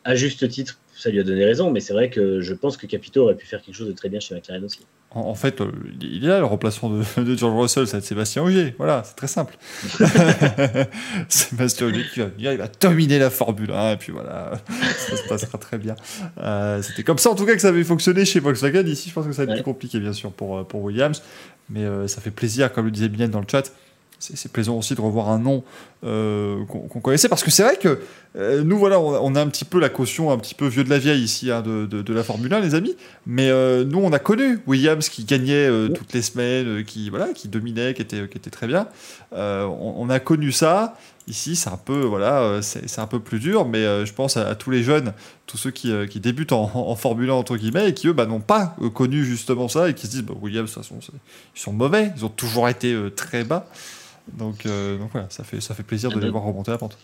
À 0.03 0.15
juste 0.15 0.47
titre, 0.47 0.79
ça 0.93 1.09
lui 1.09 1.19
a 1.19 1.23
donné 1.23 1.43
raison, 1.43 1.71
mais 1.71 1.79
c'est 1.79 1.93
vrai 1.93 2.09
que 2.09 2.39
je 2.41 2.53
pense 2.53 2.77
que 2.77 2.87
Capito 2.87 3.23
aurait 3.23 3.35
pu 3.35 3.45
faire 3.45 3.61
quelque 3.61 3.75
chose 3.75 3.87
de 3.87 3.93
très 3.93 4.09
bien 4.09 4.19
chez 4.19 4.35
McLaren 4.35 4.63
aussi. 4.63 4.85
En, 5.11 5.35
fait, 5.35 5.61
euh, 5.61 5.71
il 6.01 6.23
y 6.23 6.29
a 6.29 6.39
le 6.39 6.45
remplacement 6.45 6.89
de, 7.17 7.35
George 7.35 7.59
Russell, 7.59 7.87
c'est 7.87 8.03
Sébastien 8.03 8.43
Ogier. 8.43 8.75
Voilà, 8.77 9.03
c'est 9.05 9.15
très 9.15 9.27
simple. 9.27 9.57
Sébastien 11.29 11.87
Ogier 11.87 12.03
qui 12.13 12.19
va 12.19 12.25
venir, 12.25 12.51
il 12.51 12.57
va 12.57 12.67
dominer 12.79 13.17
la 13.17 13.29
Formule 13.29 13.71
1, 13.71 13.93
et 13.93 13.97
puis 13.97 14.11
voilà, 14.11 14.51
ça 14.97 15.17
se 15.17 15.27
passera 15.27 15.57
très 15.57 15.77
bien. 15.77 15.95
Euh, 16.39 16.81
c'était 16.81 17.03
comme 17.03 17.17
ça, 17.17 17.31
en 17.31 17.35
tout 17.35 17.45
cas, 17.45 17.55
que 17.55 17.61
ça 17.61 17.69
avait 17.69 17.85
fonctionné 17.85 18.25
chez 18.25 18.39
Volkswagen. 18.39 18.85
Ici, 18.85 19.09
je 19.09 19.13
pense 19.13 19.25
que 19.25 19.31
ça 19.31 19.45
va 19.45 19.51
être 19.51 19.57
plus 19.57 19.63
compliqué, 19.63 19.99
bien 19.99 20.13
sûr, 20.13 20.31
pour, 20.31 20.67
pour 20.67 20.83
Williams. 20.83 21.21
Mais 21.69 21.83
euh, 21.83 22.07
ça 22.07 22.21
fait 22.21 22.31
plaisir, 22.31 22.71
comme 22.71 22.85
le 22.85 22.91
disait 22.91 23.09
Bien 23.09 23.27
dans 23.27 23.41
le 23.41 23.45
chat 23.49 23.71
c'est 24.19 24.51
plaisant 24.51 24.77
aussi 24.77 24.95
de 24.95 25.01
revoir 25.01 25.29
un 25.29 25.39
nom 25.39 25.63
euh, 26.03 26.63
qu'on 26.65 26.99
connaissait 26.99 27.27
parce 27.27 27.43
que 27.43 27.49
c'est 27.49 27.63
vrai 27.63 27.77
que 27.77 27.99
euh, 28.35 28.63
nous 28.63 28.77
voilà 28.77 28.99
on, 28.99 29.33
a 29.33 29.41
un 29.41 29.47
petit 29.47 29.65
peu 29.65 29.79
la 29.79 29.89
caution 29.89 30.31
un 30.31 30.37
petit 30.37 30.53
peu 30.53 30.67
vieux 30.67 30.83
de 30.83 30.91
la 30.91 30.99
vieille 30.99 31.23
ici 31.23 31.49
hein, 31.49 31.63
de, 31.63 31.87
de, 31.87 32.13
la 32.13 32.23
Formule 32.23 32.53
1 32.53 32.59
les 32.59 32.75
amis. 32.75 32.95
Mais 33.25 33.49
euh, 33.49 33.83
nous 33.83 33.99
on 33.99 34.11
a 34.11 34.19
connu 34.19 34.59
Williams 34.67 35.09
qui 35.09 35.23
gagnait 35.23 35.67
toutes 35.95 36.13
les 36.13 36.21
semaines 36.21 36.83
qui 36.83 37.09
voilà 37.09 37.29
qui 37.33 37.47
dominait 37.47 37.95
qui 37.95 38.03
était 38.03 38.27
qui 38.27 38.37
était 38.37 38.51
très 38.51 38.67
bien. 38.67 38.87
On, 39.31 40.07
a 40.09 40.19
connu 40.19 40.51
ça. 40.51 40.97
Ici 41.27 41.55
c'est 41.55 41.69
un 41.69 41.77
peu 41.77 42.01
voilà 42.01 42.59
c'est 42.61 42.99
un 42.99 43.07
peu 43.07 43.19
plus 43.19 43.39
dur 43.39 43.67
mais 43.67 44.05
je 44.05 44.13
pense 44.13 44.37
à, 44.37 44.53
tous 44.53 44.69
les 44.69 44.83
jeunes 44.83 45.13
tous 45.47 45.57
ceux 45.57 45.71
qui, 45.71 45.91
qui 46.09 46.19
débutent 46.19 46.51
en, 46.53 46.95
Formule 46.95 47.31
1 47.31 47.33
entre 47.33 47.57
guillemets 47.57 47.89
et 47.89 47.93
qui 47.95 48.07
eux 48.07 48.13
bah, 48.13 48.27
n'ont 48.27 48.39
pas 48.39 48.75
connu 48.93 49.25
justement 49.25 49.67
ça 49.67 49.89
et 49.89 49.95
qui 49.95 50.05
se 50.05 50.11
disent 50.11 50.23
bah, 50.23 50.35
Williams 50.39 50.69
de 50.69 50.75
toute 50.75 50.83
façon 50.83 50.99
ils 51.55 51.59
sont 51.59 51.73
mauvais. 51.73 52.11
Ils 52.15 52.23
ont 52.23 52.29
toujours 52.29 52.69
été 52.69 52.95
très 53.15 53.43
bas 53.43 53.67
donc, 54.33 54.65
euh, 54.65 54.97
donc 54.97 55.11
voilà, 55.11 55.29
ça 55.29 55.43
fait, 55.43 55.61
ça 55.61 55.73
fait 55.73 55.83
plaisir 55.83 56.09
de 56.09 56.17
ah, 56.17 56.25
les 56.25 56.29
voir 56.29 56.43
remonter 56.43 56.71
la 56.71 56.77
pente. 56.77 56.97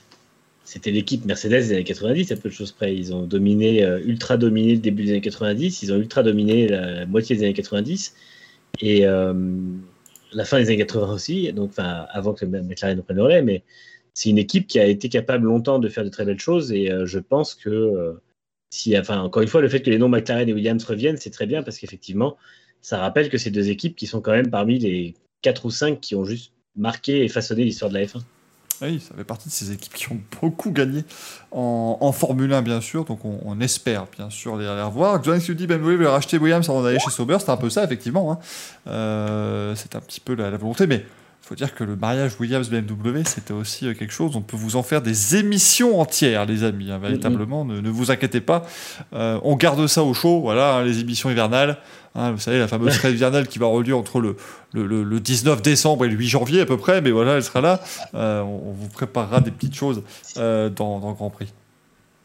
C'était 0.65 0.91
l'équipe 0.91 1.25
Mercedes 1.25 1.49
des 1.49 1.73
années 1.73 1.83
90, 1.83 2.31
à 2.31 2.35
peu 2.37 2.49
de 2.49 2.53
choses 2.53 2.71
près. 2.71 2.95
Ils 2.95 3.13
ont 3.13 3.23
dominé, 3.23 3.83
euh, 3.83 3.99
ultra 4.03 4.37
dominé 4.37 4.73
le 4.73 4.79
début 4.79 5.03
des 5.03 5.11
années 5.11 5.21
90, 5.21 5.83
ils 5.83 5.93
ont 5.93 5.97
ultra 5.97 6.23
dominé 6.23 6.67
la 6.67 7.05
moitié 7.05 7.35
des 7.35 7.43
années 7.43 7.53
90, 7.53 8.15
et 8.81 9.05
euh, 9.05 9.33
la 10.31 10.45
fin 10.45 10.59
des 10.59 10.67
années 10.67 10.77
80 10.77 11.13
aussi, 11.13 11.51
donc 11.53 11.71
enfin, 11.71 12.05
avant 12.11 12.33
que 12.33 12.45
McLaren 12.45 13.01
prenne 13.01 13.17
le 13.17 13.23
relais, 13.23 13.41
mais 13.41 13.63
c'est 14.13 14.29
une 14.29 14.37
équipe 14.37 14.67
qui 14.67 14.79
a 14.79 14.85
été 14.85 15.09
capable 15.09 15.45
longtemps 15.45 15.79
de 15.79 15.89
faire 15.89 16.03
de 16.03 16.09
très 16.09 16.25
belles 16.25 16.39
choses, 16.39 16.71
et 16.71 16.91
je 17.05 17.19
pense 17.19 17.55
que, 17.55 18.15
si, 18.69 18.97
enfin, 18.97 19.21
encore 19.21 19.41
une 19.41 19.47
fois, 19.47 19.61
le 19.61 19.69
fait 19.69 19.81
que 19.81 19.89
les 19.89 19.97
noms 19.97 20.09
McLaren 20.09 20.47
et 20.47 20.53
Williams 20.53 20.83
reviennent, 20.85 21.17
c'est 21.17 21.29
très 21.29 21.45
bien, 21.45 21.61
parce 21.61 21.77
qu'effectivement, 21.77 22.37
ça 22.81 22.99
rappelle 22.99 23.29
que 23.29 23.37
ces 23.37 23.51
deux 23.51 23.69
équipes 23.69 23.95
qui 23.95 24.07
sont 24.07 24.21
quand 24.21 24.31
même 24.31 24.49
parmi 24.49 24.79
les 24.79 25.13
4 25.43 25.65
ou 25.65 25.71
5 25.71 25.99
qui 25.99 26.15
ont 26.15 26.25
juste 26.25 26.52
marqué 26.75 27.23
et 27.23 27.29
façonné 27.29 27.63
l'histoire 27.63 27.91
de 27.91 27.97
la 27.97 28.05
F1. 28.05 28.21
Oui, 28.81 28.99
ça 28.99 29.15
fait 29.15 29.23
partie 29.23 29.47
de 29.47 29.53
ces 29.53 29.71
équipes 29.71 29.93
qui 29.93 30.11
ont 30.11 30.19
beaucoup 30.41 30.71
gagné 30.71 31.03
en, 31.51 32.11
Formule 32.11 32.51
1, 32.51 32.61
bien 32.63 32.81
sûr. 32.81 33.05
Donc, 33.05 33.19
on, 33.23 33.59
espère, 33.61 34.07
bien 34.15 34.29
sûr, 34.29 34.57
les, 34.57 34.65
les 34.65 34.81
revoir. 34.81 35.23
John 35.23 35.37
dit 35.37 35.67
Ben 35.67 35.79
voulait 35.79 36.07
racheter 36.07 36.37
Williams 36.37 36.69
avant 36.69 36.83
d'aller 36.83 36.99
chez 36.99 37.11
Sauber? 37.11 37.37
C'est 37.39 37.49
un 37.49 37.57
peu 37.57 37.69
ça, 37.69 37.83
effectivement. 37.83 38.31
Hein. 38.31 38.39
Euh, 38.87 39.73
c'est 39.75 39.95
un 39.95 40.01
petit 40.01 40.19
peu 40.19 40.35
la, 40.35 40.49
volonté. 40.57 40.87
Mais 40.87 40.97
il 40.97 41.47
faut 41.47 41.55
dire 41.55 41.73
que 41.75 41.83
le 41.83 41.95
mariage 41.95 42.33
Williams-BMW, 42.39 43.23
c'était 43.25 43.53
aussi 43.53 43.87
euh, 43.87 43.93
quelque 43.93 44.13
chose. 44.13 44.35
On 44.35 44.41
peut 44.41 44.57
vous 44.57 44.75
en 44.75 44.83
faire 44.83 45.01
des 45.01 45.37
émissions 45.37 45.99
entières, 45.99 46.45
les 46.45 46.63
amis. 46.63 46.91
Hein, 46.91 46.97
véritablement, 46.97 47.63
ne, 47.65 47.89
vous 47.89 48.11
inquiétez 48.11 48.41
pas. 48.41 48.65
Euh, 49.13 49.39
on 49.43 49.55
garde 49.55 49.85
ça 49.87 50.03
au 50.03 50.13
chaud. 50.13 50.41
Voilà, 50.41 50.77
hein, 50.77 50.83
les 50.83 50.99
émissions 50.99 51.29
hivernales. 51.29 51.77
Hein, 52.15 52.31
vous 52.31 52.39
savez, 52.39 52.59
la 52.59 52.67
fameuse 52.67 52.95
trêve 52.95 53.15
hivernale 53.15 53.47
qui 53.47 53.57
va 53.57 53.65
avoir 53.65 53.81
lieu 53.81 53.95
entre 53.95 54.19
le, 54.19 54.35
le, 54.73 55.19
19 55.19 55.61
décembre 55.63 56.05
et 56.05 56.09
le 56.09 56.15
8 56.15 56.27
janvier 56.27 56.61
à 56.61 56.65
peu 56.65 56.77
près, 56.77 57.01
mais 57.01 57.09
voilà, 57.09 57.33
elle 57.33 57.43
sera 57.43 57.59
là. 57.59 57.81
Euh, 58.13 58.41
on, 58.41 58.71
vous 58.71 58.87
préparera 58.87 59.41
des 59.41 59.49
petites 59.49 59.75
choses 59.75 60.03
euh, 60.37 60.69
dans, 60.69 60.99
dans 60.99 61.13
Grand 61.13 61.31
Prix. 61.31 61.47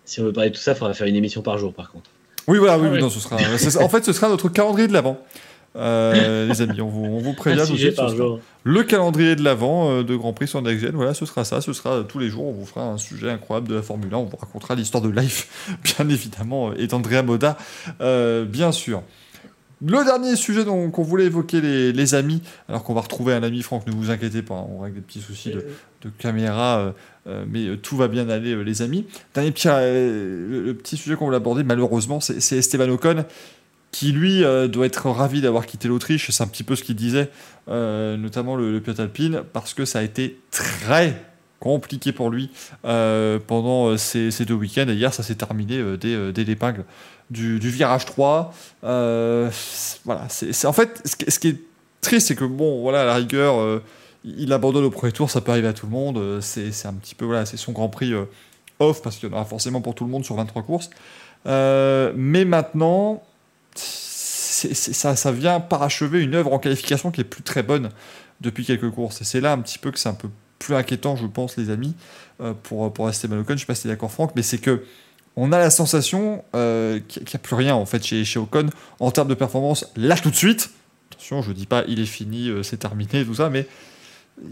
Si 0.05 0.21
on 0.21 0.25
veut 0.25 0.33
parler 0.33 0.51
de 0.51 0.55
tout 0.55 0.61
ça, 0.61 0.73
il 0.73 0.77
faudra 0.77 0.93
faire 0.93 1.07
une 1.07 1.17
émission 1.17 1.41
par 1.41 1.57
jour 1.57 1.73
par 1.73 1.91
contre. 1.91 2.11
Oui, 2.47 2.59
voilà, 2.59 2.79
oui, 2.79 2.99
non, 3.01 3.11
ce 3.11 3.21
sera, 3.21 3.37
en 3.37 3.89
fait, 3.89 4.05
ce 4.05 4.13
sera 4.13 4.29
notre 4.29 4.49
calendrier 4.49 4.89
de 4.89 4.93
l'avant. 4.93 5.19
Euh, 5.77 6.47
les 6.49 6.63
amis, 6.63 6.81
on 6.81 6.89
vous, 6.89 7.05
on 7.05 7.19
vous 7.19 7.35
prévient 7.35 7.63
le 8.65 8.83
calendrier 8.83 9.37
de 9.37 9.45
l'avant 9.45 10.03
de 10.03 10.17
Grand 10.17 10.33
Prix 10.33 10.49
sur 10.49 10.63
Next 10.63 10.83
Gen. 10.83 10.95
Voilà, 10.95 11.13
ce 11.13 11.27
sera 11.27 11.45
ça, 11.45 11.61
ce 11.61 11.75
sera 11.75 12.05
tous 12.05 12.19
les 12.19 12.29
jours. 12.29 12.47
On 12.47 12.53
vous 12.53 12.65
fera 12.65 12.87
un 12.87 12.99
sujet 12.99 13.31
incroyable 13.31 13.69
de 13.69 13.75
la 13.75 13.83
Formule 13.83 14.13
1. 14.13 14.17
On 14.17 14.25
vous 14.25 14.37
racontera 14.37 14.75
l'histoire 14.75 15.03
de 15.03 15.11
Life, 15.11 15.69
bien 15.85 16.09
évidemment, 16.09 16.75
et 16.75 16.87
d'Andrea 16.87 17.23
Moda, 17.23 17.57
bien 18.01 18.73
sûr. 18.73 19.03
Le 19.85 20.05
dernier 20.05 20.35
sujet 20.35 20.65
qu'on 20.65 21.03
voulait 21.03 21.27
évoquer 21.27 21.61
les, 21.61 22.15
amis, 22.15 22.43
alors 22.69 22.83
qu'on 22.83 22.95
va 22.95 23.01
retrouver 23.01 23.35
un 23.35 23.43
ami, 23.45 23.63
Franck, 23.63 23.87
ne 23.87 23.93
vous 23.93 24.11
inquiétez 24.11 24.43
pas, 24.43 24.55
on 24.55 24.81
règle 24.81 24.97
des 24.97 25.01
petits 25.03 25.21
soucis 25.21 25.53
de, 25.53 26.11
caméra, 26.19 26.79
euh, 26.79 26.93
euh, 27.29 27.45
mais 27.49 27.77
tout 27.77 27.97
va 27.97 28.09
bien 28.09 28.29
aller, 28.29 28.57
les 28.65 28.83
amis. 28.83 29.07
Dernier 29.35 29.53
petit, 29.53 29.69
le, 29.69 30.73
petit 30.73 30.97
sujet 30.97 31.15
qu'on 31.15 31.27
voulait 31.27 31.37
aborder, 31.37 31.63
malheureusement, 31.63 32.19
c'est 32.21 32.57
Esteban 32.57 32.89
Ocon, 32.89 33.25
qui 33.93 34.11
lui 34.11 34.43
doit 34.69 34.87
être 34.87 35.09
ravi 35.11 35.41
d'avoir 35.41 35.65
quitté 35.65 35.87
l'Autriche, 35.87 36.31
c'est 36.31 36.43
un 36.43 36.49
petit 36.49 36.65
peu 36.65 36.75
ce 36.75 36.83
qu'il 36.83 36.97
disait, 36.97 37.31
notamment 37.69 38.57
le, 38.57 38.81
le 38.81 39.43
parce 39.45 39.75
que 39.75 39.85
ça 39.85 40.01
a 40.01 40.03
été 40.03 40.41
très 40.51 41.23
compliqué 41.61 42.11
pour 42.13 42.31
lui 42.31 42.51
pendant 42.83 43.97
ces, 43.97 44.31
deux 44.45 44.55
week-ends, 44.55 44.89
et 44.89 44.95
hier 44.95 45.15
ça 45.15 45.23
s'est 45.23 45.37
terminé 45.37 45.81
dès 45.99 46.45
l'épingle 46.45 46.85
du, 47.31 47.59
virage 47.59 48.07
3. 48.07 48.55
Euh, 48.85 49.51
voilà, 50.05 50.27
c'est 50.29 50.67
en 50.67 50.73
fait 50.73 51.03
ce, 51.05 51.39
qui 51.39 51.49
est 51.49 51.61
triste, 52.01 52.29
c'est 52.29 52.37
que 52.37 52.45
bon, 52.45 52.83
voilà, 52.83 53.03
à 53.03 53.05
la 53.05 53.15
rigueur, 53.15 53.61
euh, 53.61 53.83
il 54.25 54.53
abandonne 54.53 54.85
au 54.85 54.91
premier 54.91 55.13
tour, 55.13 55.31
ça 55.31 55.41
peut 55.41 55.53
arriver 55.53 55.69
à 55.69 55.73
tout 55.73 55.87
le 55.87 55.93
monde. 55.93 56.19
Euh, 56.19 56.41
c'est 56.41 56.87
un 56.87 56.95
petit 56.95 57.15
peu 57.15 57.25
voilà, 57.25 57.47
c'est 57.47 57.57
son 57.57 57.73
Grand 57.73 57.89
Prix 57.89 58.13
off 58.79 59.03
parce 59.03 59.17
qu'il 59.17 59.29
y 59.29 59.33
en 59.33 59.37
aura 59.37 59.45
forcément 59.45 59.81
pour 59.81 59.95
tout 59.95 60.05
le 60.05 60.11
monde 60.11 60.25
sur 60.25 60.37
23 60.37 60.63
courses. 60.63 60.91
mais 61.45 62.45
maintenant, 62.45 63.23
ça, 63.75 65.17
ça 65.17 65.33
vient 65.33 65.61
parachever 65.61 66.23
une 66.23 66.35
œuvre 66.35 66.53
en 66.53 66.59
qualification 66.59 67.11
qui 67.11 67.21
est 67.21 67.25
plus 67.25 67.43
très 67.43 67.63
bonne 67.63 67.91
depuis 68.41 68.65
quelques 68.65 68.91
courses. 68.91 69.21
Et 69.21 69.25
c'est 69.25 69.41
là 69.41 69.53
un 69.53 69.59
petit 69.59 69.79
peu 69.79 69.91
que 69.91 69.99
c'est 69.99 70.09
un 70.09 70.15
peu 70.15 70.29
plus 70.59 70.75
inquiétant, 70.75 71.15
je 71.15 71.27
pense, 71.27 71.57
les 71.57 71.71
amis, 71.71 71.95
pour, 72.65 72.93
pour 72.93 73.07
Ocon. 73.07 73.13
Je 73.13 73.57
sais 73.57 73.67
pas 73.67 73.75
si 73.75 73.87
d'accord, 73.87 74.11
Franck, 74.11 74.33
mais 74.35 74.43
c'est 74.43 74.59
que 74.59 74.83
on 75.41 75.53
a 75.53 75.59
la 75.59 75.71
sensation 75.71 76.45
euh, 76.57 76.99
qu'il 77.07 77.23
n'y 77.23 77.37
a 77.37 77.39
plus 77.39 77.55
rien 77.55 77.75
en 77.75 77.87
fait 77.87 78.05
chez, 78.05 78.25
chez 78.25 78.41
Ocon 78.41 78.67
en 78.99 79.11
termes 79.13 79.29
de 79.29 79.35
performance 79.35 79.87
là 79.97 80.17
tout 80.17 80.31
de 80.31 80.35
suite. 80.35 80.71
Attention, 81.13 81.43
je 81.43 81.53
dis 81.53 81.67
pas 81.67 81.85
il 81.87 82.01
est 82.01 82.07
fini, 82.07 82.49
euh, 82.49 82.65
c'est 82.65 82.79
terminé, 82.79 83.25
tout 83.25 83.35
ça, 83.35 83.49
mais 83.49 83.67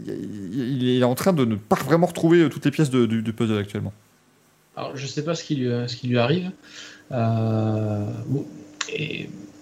il, 0.07 0.89
est 0.89 1.05
en 1.05 1.17
train 1.17 1.33
de 1.33 1.45
ne 1.45 1.57
pas 1.57 1.77
vraiment 1.77 2.07
retrouver 2.07 2.43
euh, 2.43 2.49
toutes 2.49 2.65
les 2.65 2.71
pièces 2.71 2.91
du, 2.91 3.33
puzzle 3.33 3.59
actuellement. 3.59 3.93
Alors, 4.77 4.97
je 4.97 5.07
sais 5.07 5.25
pas 5.25 5.35
ce 5.35 5.43
qui 5.43 5.57
lui, 5.57 6.19
arrive. 6.19 6.51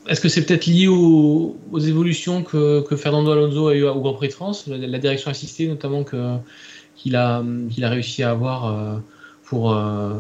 Est-ce 0.07 0.21
que 0.21 0.29
c'est 0.29 0.45
peut-être 0.45 0.67
lié 0.67 0.89
aux, 0.89 1.57
évolutions 1.79 2.43
que, 2.43 2.85
Fernando 2.97 3.31
Alonso 3.31 3.69
a 3.69 3.75
eu 3.75 3.85
au 3.85 4.01
Grand 4.01 4.15
Prix 4.15 4.29
de 4.29 4.33
France, 4.33 4.67
la, 4.67 4.99
direction 4.99 5.31
assistée 5.31 5.69
notamment 5.69 6.05
qu'il 6.05 7.17
a, 7.17 7.45
qu'il 7.71 7.85
a 7.85 7.89
réussi 7.91 8.23
à 8.23 8.31
avoir 8.31 9.03
pour, 9.45 9.73
euh, 9.73 10.15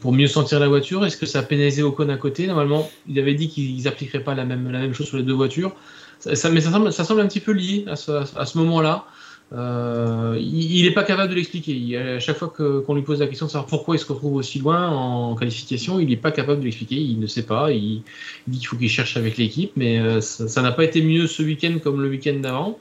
pour 0.00 0.12
mieux 0.12 0.26
sentir 0.26 0.60
la 0.60 0.68
voiture 0.68 1.04
Est-ce 1.04 1.16
que 1.16 1.26
ça 1.26 1.40
a 1.40 1.42
pénalisé 1.42 1.82
Ocon 1.82 2.08
à 2.08 2.16
côté? 2.16 2.46
Normalement, 2.46 2.90
il 3.08 3.18
avait 3.18 3.34
dit 3.34 3.48
qu'ils 3.48 3.82
n'appliqueraient 3.82 4.24
pas 4.24 4.34
la 4.34 4.44
même, 4.44 4.70
la 4.70 4.80
même 4.80 4.94
chose 4.94 5.08
sur 5.08 5.16
les 5.16 5.22
deux 5.22 5.32
voitures. 5.32 5.74
Ça, 6.20 6.50
mais 6.50 6.60
ça 6.60 6.70
semble, 6.70 6.92
ça 6.92 7.04
semble 7.04 7.20
un 7.20 7.26
petit 7.26 7.40
peu 7.40 7.52
lié 7.52 7.84
à 7.88 7.96
ce, 7.96 8.12
à 8.12 8.46
ce 8.46 8.58
moment-là. 8.58 9.04
Euh, 9.52 10.38
il 10.40 10.84
n'est 10.84 10.92
pas 10.92 11.02
capable 11.02 11.30
de 11.30 11.34
l'expliquer. 11.34 11.98
À 11.98 12.20
chaque 12.20 12.38
fois 12.38 12.48
qu'on 12.48 12.94
lui 12.94 13.02
pose 13.02 13.20
la 13.20 13.26
question 13.26 13.46
de 13.46 13.50
savoir 13.50 13.66
pourquoi 13.66 13.96
il 13.96 13.98
se 13.98 14.06
retrouve 14.06 14.36
aussi 14.36 14.60
loin 14.60 14.88
en 14.88 15.34
qualification, 15.34 16.00
il 16.00 16.08
n'est 16.08 16.16
pas 16.16 16.30
capable 16.30 16.60
de 16.60 16.64
l'expliquer. 16.64 16.94
Il 16.94 17.18
ne 17.18 17.26
sait 17.26 17.42
pas. 17.42 17.72
Il, 17.72 18.02
dit 18.46 18.58
qu'il 18.58 18.68
faut 18.68 18.76
qu'il 18.76 18.88
cherche 18.88 19.16
avec 19.16 19.36
l'équipe, 19.36 19.72
mais 19.76 19.98
euh, 19.98 20.20
ça 20.20 20.62
n'a 20.62 20.72
pas 20.72 20.84
été 20.84 21.02
mieux 21.02 21.26
ce 21.26 21.42
week-end 21.42 21.78
comme 21.82 22.00
le 22.00 22.08
week-end 22.08 22.38
d'avant. 22.40 22.78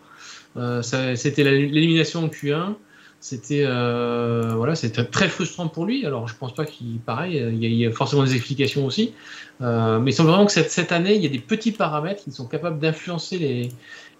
C'était 1.16 1.44
l'élimination 1.44 2.26
en 2.26 2.28
Q1 2.28 2.76
c'était 3.22 3.64
euh, 3.66 4.54
voilà, 4.56 4.74
c'était 4.74 5.06
très 5.06 5.30
frustrant 5.30 5.68
pour 5.68 5.86
lui. 5.86 6.06
Alors 6.08 6.28
je 6.28 6.36
pense 6.36 6.54
pas 6.56 6.66
qu'il 6.66 6.98
pareil, 7.00 7.38
il 7.38 7.74
y, 7.74 7.86
a, 7.86 7.92
forcément 7.92 8.24
des 8.24 8.34
explications 8.36 8.84
aussi, 8.84 9.14
euh, 9.62 10.00
mais 10.00 10.10
il 10.10 10.14
semble 10.14 10.30
vraiment 10.30 10.48
que 10.48 10.52
cette, 10.52 10.72
cette, 10.72 10.92
année 10.92 11.14
il 11.16 11.22
y 11.22 11.28
a 11.28 11.30
des 11.30 11.40
petits 11.40 11.72
paramètres 11.72 12.24
qui 12.24 12.32
sont 12.32 12.48
capables 12.48 12.80
d'influencer 12.80 13.38
les, 13.38 13.70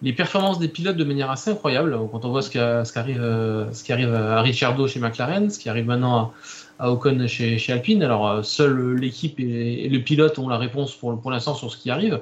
les, 0.02 0.12
performances 0.12 0.60
des 0.60 0.68
pilotes 0.68 0.96
de 0.96 1.02
manière 1.02 1.32
assez 1.32 1.50
incroyable. 1.50 1.98
Quand 2.12 2.24
on 2.24 2.30
voit 2.30 2.42
ce, 2.42 2.50
qui, 2.50 2.58
arrive, 2.58 3.20
euh, 3.20 3.72
ce 3.72 3.82
qui 3.82 3.92
arrive 3.92 4.14
à 4.14 4.40
Ricciardo 4.40 4.86
chez 4.86 5.00
McLaren, 5.00 5.50
ce 5.50 5.58
qui 5.58 5.68
arrive 5.68 5.86
maintenant 5.86 6.32
à, 6.78 6.86
à 6.86 6.92
Ocon 6.92 7.26
chez, 7.26 7.58
chez, 7.58 7.72
Alpine. 7.72 8.04
Alors 8.04 8.28
euh, 8.28 8.42
seule 8.44 8.94
l'équipe 8.94 9.40
et, 9.40 9.88
le 9.88 9.98
pilote 9.98 10.38
ont 10.38 10.48
la 10.48 10.58
réponse 10.58 10.94
pour, 10.94 11.20
pour 11.20 11.32
l'instant 11.32 11.56
sur 11.56 11.72
ce 11.72 11.76
qui 11.76 11.90
arrive. 11.90 12.20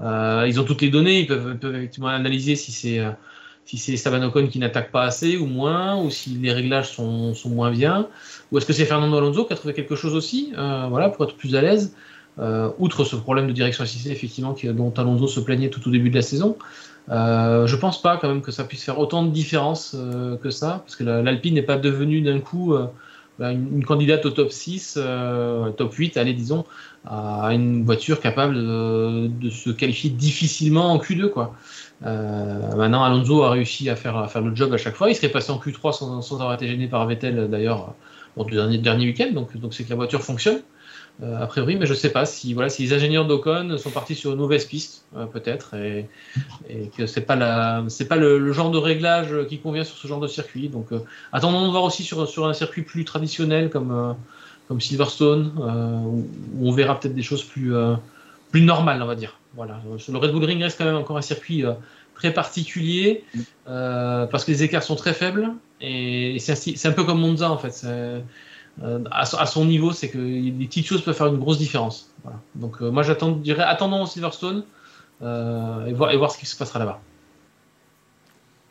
Euh, 0.00 0.44
ils 0.46 0.60
ont 0.60 0.64
toutes 0.64 0.80
les 0.80 0.90
données, 0.90 1.20
ils 1.20 1.26
peuvent, 1.26 1.58
peuvent 1.58 1.74
effectivement 1.74 2.08
analyser 2.08 2.54
si 2.54 2.70
c'est 2.70 3.00
si 3.70 3.78
c'est 3.78 3.92
Esteban 3.92 4.22
Ocon 4.24 4.48
qui 4.48 4.58
n'attaque 4.58 4.90
pas 4.90 5.04
assez 5.04 5.36
ou 5.36 5.46
moins, 5.46 5.96
ou 6.02 6.10
si 6.10 6.30
les 6.30 6.52
réglages 6.52 6.90
sont, 6.90 7.32
moins 7.46 7.70
bien, 7.70 8.08
ou 8.50 8.58
est-ce 8.58 8.66
que 8.66 8.72
c'est 8.72 8.84
Fernando 8.84 9.16
Alonso 9.16 9.44
qui 9.44 9.52
a 9.52 9.56
trouvé 9.56 9.74
quelque 9.74 9.94
chose 9.94 10.16
aussi, 10.16 10.52
euh, 10.58 10.86
voilà, 10.90 11.08
pour 11.08 11.24
être 11.24 11.36
plus 11.36 11.54
à 11.54 11.60
l'aise, 11.62 11.94
euh, 12.40 12.70
outre 12.78 13.04
ce 13.04 13.14
problème 13.14 13.46
de 13.46 13.52
direction 13.52 13.84
assistée 13.84 14.10
effectivement 14.10 14.56
dont 14.64 14.92
Alonso 14.96 15.28
se 15.28 15.38
plaignait 15.38 15.68
tout 15.68 15.86
au 15.86 15.90
début 15.92 16.10
de 16.10 16.16
la 16.16 16.22
saison. 16.22 16.56
Euh, 17.10 17.68
je 17.68 17.76
pense 17.76 18.02
pas 18.02 18.16
quand 18.16 18.28
même 18.28 18.42
que 18.42 18.50
ça 18.50 18.64
puisse 18.64 18.82
faire 18.82 18.98
autant 18.98 19.22
de 19.22 19.30
différence 19.30 19.94
euh, 19.94 20.36
que 20.36 20.50
ça, 20.50 20.82
parce 20.84 20.96
que 20.96 21.04
l'Alpine 21.04 21.54
n'est 21.54 21.62
pas 21.62 21.76
devenue 21.76 22.22
d'un 22.22 22.40
coup 22.40 22.74
bah, 23.38 23.52
une, 23.52 23.84
candidate 23.84 24.26
au 24.26 24.30
top 24.30 24.50
6, 24.50 24.98
top 25.76 25.94
8, 25.94 26.16
allez 26.16 26.34
disons, 26.34 26.64
à 27.06 27.52
une 27.52 27.84
voiture 27.84 28.20
capable 28.20 28.54
de, 28.54 29.28
de 29.28 29.50
se 29.50 29.70
qualifier 29.70 30.10
difficilement 30.10 30.92
en 30.92 30.98
Q2 30.98 31.28
quoi. 31.28 31.54
Euh, 32.06 32.74
maintenant, 32.76 33.04
Alonso 33.04 33.42
a 33.42 33.50
réussi 33.50 33.90
à 33.90 33.96
faire, 33.96 34.30
faire 34.30 34.42
le 34.42 34.54
job 34.54 34.72
à 34.72 34.78
chaque 34.78 34.94
fois. 34.94 35.10
Il 35.10 35.14
serait 35.14 35.28
passé 35.28 35.50
en 35.50 35.58
Q3 35.58 35.92
sans, 36.22 36.32
avoir 36.34 36.54
été 36.54 36.66
gêné 36.66 36.86
par 36.86 37.06
Vettel 37.06 37.48
d'ailleurs 37.48 37.94
lors 38.36 38.46
du 38.46 38.54
dernier, 38.54 38.78
dernier 38.78 39.06
week-end. 39.06 39.30
Donc, 39.32 39.56
donc 39.56 39.74
c'est 39.74 39.84
que 39.84 39.90
la 39.90 39.96
voiture 39.96 40.22
fonctionne. 40.22 40.60
Euh, 41.22 41.42
a 41.42 41.46
priori, 41.46 41.76
mais 41.76 41.84
je 41.84 41.92
ne 41.92 41.98
sais 41.98 42.08
pas 42.08 42.24
si, 42.24 42.54
voilà, 42.54 42.70
si 42.70 42.82
les 42.82 42.94
ingénieurs 42.94 43.26
d'Ocon 43.26 43.76
sont 43.76 43.90
partis 43.90 44.14
sur 44.14 44.32
une 44.32 44.38
mauvaise 44.38 44.64
piste, 44.64 45.04
euh, 45.16 45.26
peut-être, 45.26 45.74
et, 45.74 46.08
que 46.96 47.04
c'est 47.04 47.20
pas 47.20 47.36
la, 47.36 47.84
pas 48.08 48.16
le, 48.16 48.52
genre 48.52 48.70
de 48.70 48.78
réglage 48.78 49.34
qui 49.48 49.58
convient 49.58 49.84
sur 49.84 49.96
ce 49.96 50.08
genre 50.08 50.20
de 50.20 50.28
circuit. 50.28 50.68
Donc, 50.68 50.86
attendons 51.32 51.66
de 51.66 51.70
voir 51.70 51.84
aussi 51.84 52.04
sur, 52.04 52.26
sur 52.26 52.46
un 52.46 52.54
circuit 52.54 52.82
plus 52.82 53.04
traditionnel 53.04 53.68
comme, 53.68 54.16
comme 54.66 54.80
Silverstone, 54.80 55.52
où, 56.56 56.68
on 56.68 56.72
verra 56.72 56.98
peut-être 56.98 57.14
des 57.14 57.22
choses 57.22 57.44
plus, 57.44 57.74
plus 58.50 58.62
normales, 58.62 59.02
on 59.02 59.06
va 59.06 59.14
dire. 59.14 59.39
Voilà. 59.54 59.80
Le 59.84 60.18
Red 60.18 60.32
Bull 60.32 60.44
Ring 60.44 60.62
reste 60.62 60.78
quand 60.78 60.84
même 60.84 60.96
encore 60.96 61.16
un 61.16 61.22
circuit 61.22 61.64
euh, 61.64 61.72
très 62.14 62.32
particulier 62.32 63.24
euh, 63.68 64.26
parce 64.26 64.44
que 64.44 64.52
les 64.52 64.62
écarts 64.62 64.82
sont 64.82 64.96
très 64.96 65.12
faibles 65.12 65.52
et, 65.80 66.38
c'est 66.38 66.86
un, 66.86 66.92
peu 66.92 67.04
comme 67.04 67.20
Monza 67.20 67.50
en 67.50 67.58
fait. 67.58 67.82
Euh, 67.84 68.20
à, 69.10 69.46
son 69.46 69.64
niveau, 69.64 69.92
c'est 69.92 70.08
que 70.08 70.18
des 70.18 70.66
petites 70.66 70.86
choses 70.86 71.02
peuvent 71.02 71.16
faire 71.16 71.26
une 71.26 71.38
grosse 71.38 71.58
différence. 71.58 72.10
Donc 72.54 72.80
moi 72.80 73.02
j'attends, 73.02 73.32
dirais, 73.32 73.64
attendons 73.64 74.06
Silverstone 74.06 74.64
et 75.22 75.92
voir, 75.92 76.12
et, 76.12 76.16
voir, 76.16 76.30
ce 76.30 76.38
qui 76.38 76.46
se 76.46 76.56
passera 76.56 76.78
là-bas. 76.78 77.00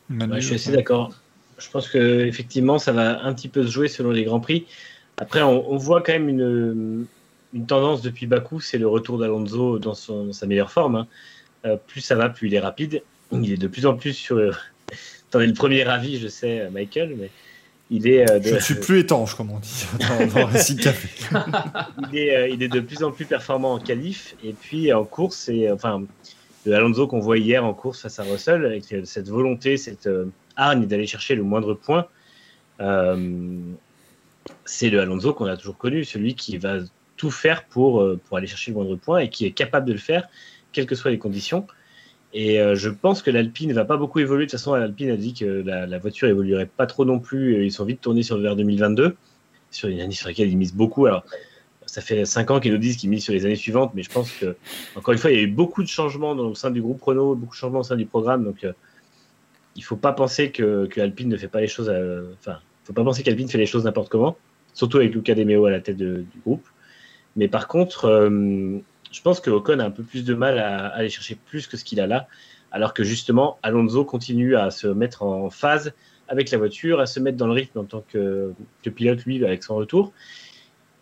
je 0.10 0.39
suis 0.39 0.56
assez 0.56 0.72
d'accord. 0.72 1.11
Je 1.57 1.69
pense 1.69 1.89
que 1.89 2.26
effectivement 2.26 2.80
ça 2.80 2.93
va 2.93 3.23
un 3.23 3.34
petit 3.34 3.49
peu 3.49 3.64
se 3.64 3.72
jouer 3.72 3.88
selon 3.88 4.11
les 4.11 4.23
grands 4.23 4.39
prix. 4.39 4.65
Après, 5.18 5.41
on 5.41 5.76
voit 5.76 6.01
quand 6.01 6.14
même 6.14 6.30
une, 6.30 7.06
une 7.54 7.66
tendance 7.66 8.02
depuis 8.02 8.28
Bakou, 8.28 8.60
c'est 8.60 8.78
le 8.78 8.88
retour 8.88 9.18
d'Alonso 9.18 9.80
dans, 9.80 9.94
sa 9.94 10.46
meilleure 10.46 10.72
forme. 10.72 10.96
Hein. 10.96 11.08
Euh, 11.66 11.78
plus 11.88 12.02
ça 12.02 12.16
va, 12.16 12.30
plus 12.30 12.48
il 12.48 12.54
est 12.54 12.60
rapide. 12.60 13.02
Il 13.32 13.52
est 13.52 13.58
de 13.58 13.68
plus 13.68 13.86
en 13.86 13.96
plus 13.96 14.14
sur. 14.14 14.38
Euh, 14.38 14.52
T'en 15.32 15.40
es 15.40 15.48
le 15.48 15.54
premier 15.54 15.84
avis, 15.84 16.20
je 16.20 16.28
sais, 16.28 16.62
euh, 16.62 16.70
Michael, 16.72 17.16
mais 17.18 17.30
il 17.92 18.08
est. 18.08 18.26
Je 18.44 18.56
ne 18.56 18.60
suis 18.60 18.76
plus 18.76 19.00
étanche, 19.00 19.36
comme 19.36 19.52
on 19.52 19.60
dit 19.60 19.86
dans, 20.00 20.78
Café. 20.82 21.10
il, 22.12 22.18
est, 22.18 22.52
il 22.52 22.64
est 22.64 22.68
de 22.68 22.80
plus 22.80 23.04
en 23.04 23.12
plus 23.12 23.26
performant 23.26 23.74
en 23.74 23.80
qualif 23.80 24.36
et 24.44 24.54
puis 24.54 24.94
en 24.94 25.06
course. 25.06 25.50
Et, 25.50 25.72
enfin, 25.72 26.04
le 26.66 26.74
Alonso 26.74 27.08
qu'on 27.08 27.20
voit 27.20 27.38
hier 27.38 27.64
en 27.64 27.74
course 27.74 28.02
face 28.02 28.20
à 28.20 28.24
Russell, 28.24 28.66
avec 28.66 28.84
cette 29.06 29.30
volonté, 29.30 29.78
cette 29.78 30.10
hargne 30.56 30.86
d'aller 30.88 31.08
chercher 31.08 31.36
le 31.36 31.44
moindre 31.44 31.74
point, 31.74 32.08
c'est 34.66 34.90
le 34.90 35.00
Alonso 35.00 35.34
qu'on 35.34 35.46
a 35.46 35.58
toujours 35.58 35.78
connu, 35.78 36.04
celui 36.06 36.36
qui 36.36 36.58
va 36.58 36.80
tout 37.20 37.30
faire 37.30 37.66
pour, 37.66 38.02
euh, 38.02 38.20
pour 38.26 38.38
aller 38.38 38.48
chercher 38.48 38.72
le 38.72 38.76
moindre 38.76 38.96
point 38.96 39.20
et 39.20 39.30
qui 39.30 39.46
est 39.46 39.52
capable 39.52 39.86
de 39.86 39.91
le 39.91 40.00
faire, 40.00 40.30
quelles 40.72 40.86
que 40.86 40.96
soient 40.96 41.12
les 41.12 41.20
conditions. 41.20 41.68
Et 42.34 42.62
euh, 42.62 42.76
je 42.76 42.90
pense 42.90 43.22
que 43.22 43.30
l'Alpine 43.30 43.70
ne 43.70 43.74
va 43.74 43.84
pas 43.84 43.98
beaucoup 43.98 44.20
évoluer. 44.20 44.46
De 44.46 44.52
toute 44.52 44.60
façon, 44.60 44.74
l'Alpine 44.74 45.10
a 45.12 45.18
dit 45.18 45.34
que 45.34 45.46
la, 45.46 46.00
voiture 46.00 46.30
évoluerait 46.30 46.66
pas 46.68 46.86
trop 46.86 47.04
non 47.04 47.20
plus. 47.20 47.66
Ils 47.66 47.72
sont 47.72 47.84
vite 47.84 48.00
tournés 48.00 48.24
sur 48.24 48.38
vers 48.40 48.56
2022, 48.56 49.18
sur 49.70 49.90
une 49.90 50.00
année 50.00 50.14
sur 50.14 50.30
laquelle 50.30 50.48
ils 50.48 50.58
misent 50.58 50.74
beaucoup. 50.74 51.08
Alors, 51.08 51.26
ça 51.86 52.02
fait 52.02 52.24
5 52.24 52.52
ans 52.52 52.60
qu'ils 52.62 52.72
nous 52.72 52.78
disent 52.78 52.96
qu'ils 52.96 53.10
misent 53.10 53.26
sur 53.26 53.34
les 53.34 53.46
années 53.46 53.56
suivantes, 53.56 53.91
mais 53.96 54.04
je 54.04 54.12
pense 54.12 54.32
que, 54.32 54.56
encore 54.96 55.12
une 55.12 55.20
fois, 55.20 55.32
il 55.32 55.38
y 55.38 55.40
a 55.40 55.44
eu 55.44 55.48
beaucoup 55.48 55.84
de 55.84 55.90
changements 55.90 56.32
au 56.32 56.56
sein 56.56 56.72
du 56.72 56.82
groupe 56.82 57.02
Renault, 57.02 57.36
beaucoup 57.36 57.56
de 57.56 57.60
changements 57.60 57.80
au 57.80 57.84
sein 57.84 57.98
du 57.98 58.06
programme. 58.06 58.46
Donc, 58.46 58.64
euh, 58.64 58.72
il 59.76 59.84
faut 59.84 59.98
pas 59.98 60.14
penser 60.14 60.52
que, 60.52 60.88
Alpine 60.98 61.28
ne 61.28 61.38
fait 61.38 61.50
pas 61.50 61.60
les 61.60 61.68
choses. 61.68 61.91
Enfin, 62.40 62.60
faut 62.86 62.94
pas 62.94 63.04
penser 63.04 63.24
qu'Alpine 63.24 63.50
fait 63.50 63.58
les 63.58 63.66
choses 63.66 63.84
n'importe 63.84 64.10
comment, 64.10 64.38
surtout 64.74 64.98
avec 64.98 65.14
Luca 65.14 65.36
De 65.36 65.44
Meo 65.44 65.66
à 65.66 65.72
la 65.72 65.82
tête 65.82 65.98
du 65.98 66.26
groupe. 66.46 66.66
Mais 67.40 67.48
par 67.48 67.70
contre, 67.70 68.03
euh, 68.03 68.80
je 69.11 69.22
pense 69.22 69.40
que 69.40 69.49
Ocon 69.49 69.80
a 69.80 69.86
un 69.86 69.91
peu 69.91 70.03
plus 70.03 70.26
de 70.26 70.34
mal 70.34 70.60
à, 70.60 70.88
aller 70.88 71.07
chercher 71.07 71.36
plus 71.36 71.68
que 71.68 71.78
ce 71.78 71.86
qu'il 71.86 72.02
a 72.02 72.06
là, 72.06 72.28
alors 72.74 72.94
que 72.94 73.02
justement, 73.02 73.57
Alonso 73.64 74.03
continue 74.03 74.57
à 74.57 74.72
se 74.72 74.88
mettre 74.88 75.24
en 75.24 75.49
phase 75.49 75.94
avec 76.28 76.52
la 76.52 76.57
voiture, 76.57 76.99
à 76.99 77.06
se 77.06 77.22
mettre 77.22 77.38
dans 77.38 77.48
le 77.48 77.53
rythme 77.53 77.80
en 77.80 77.86
tant 77.86 78.03
que, 78.10 78.53
pilote, 78.84 79.24
lui, 79.24 79.44
avec 79.45 79.64
son 79.64 79.76
retour. 79.78 80.11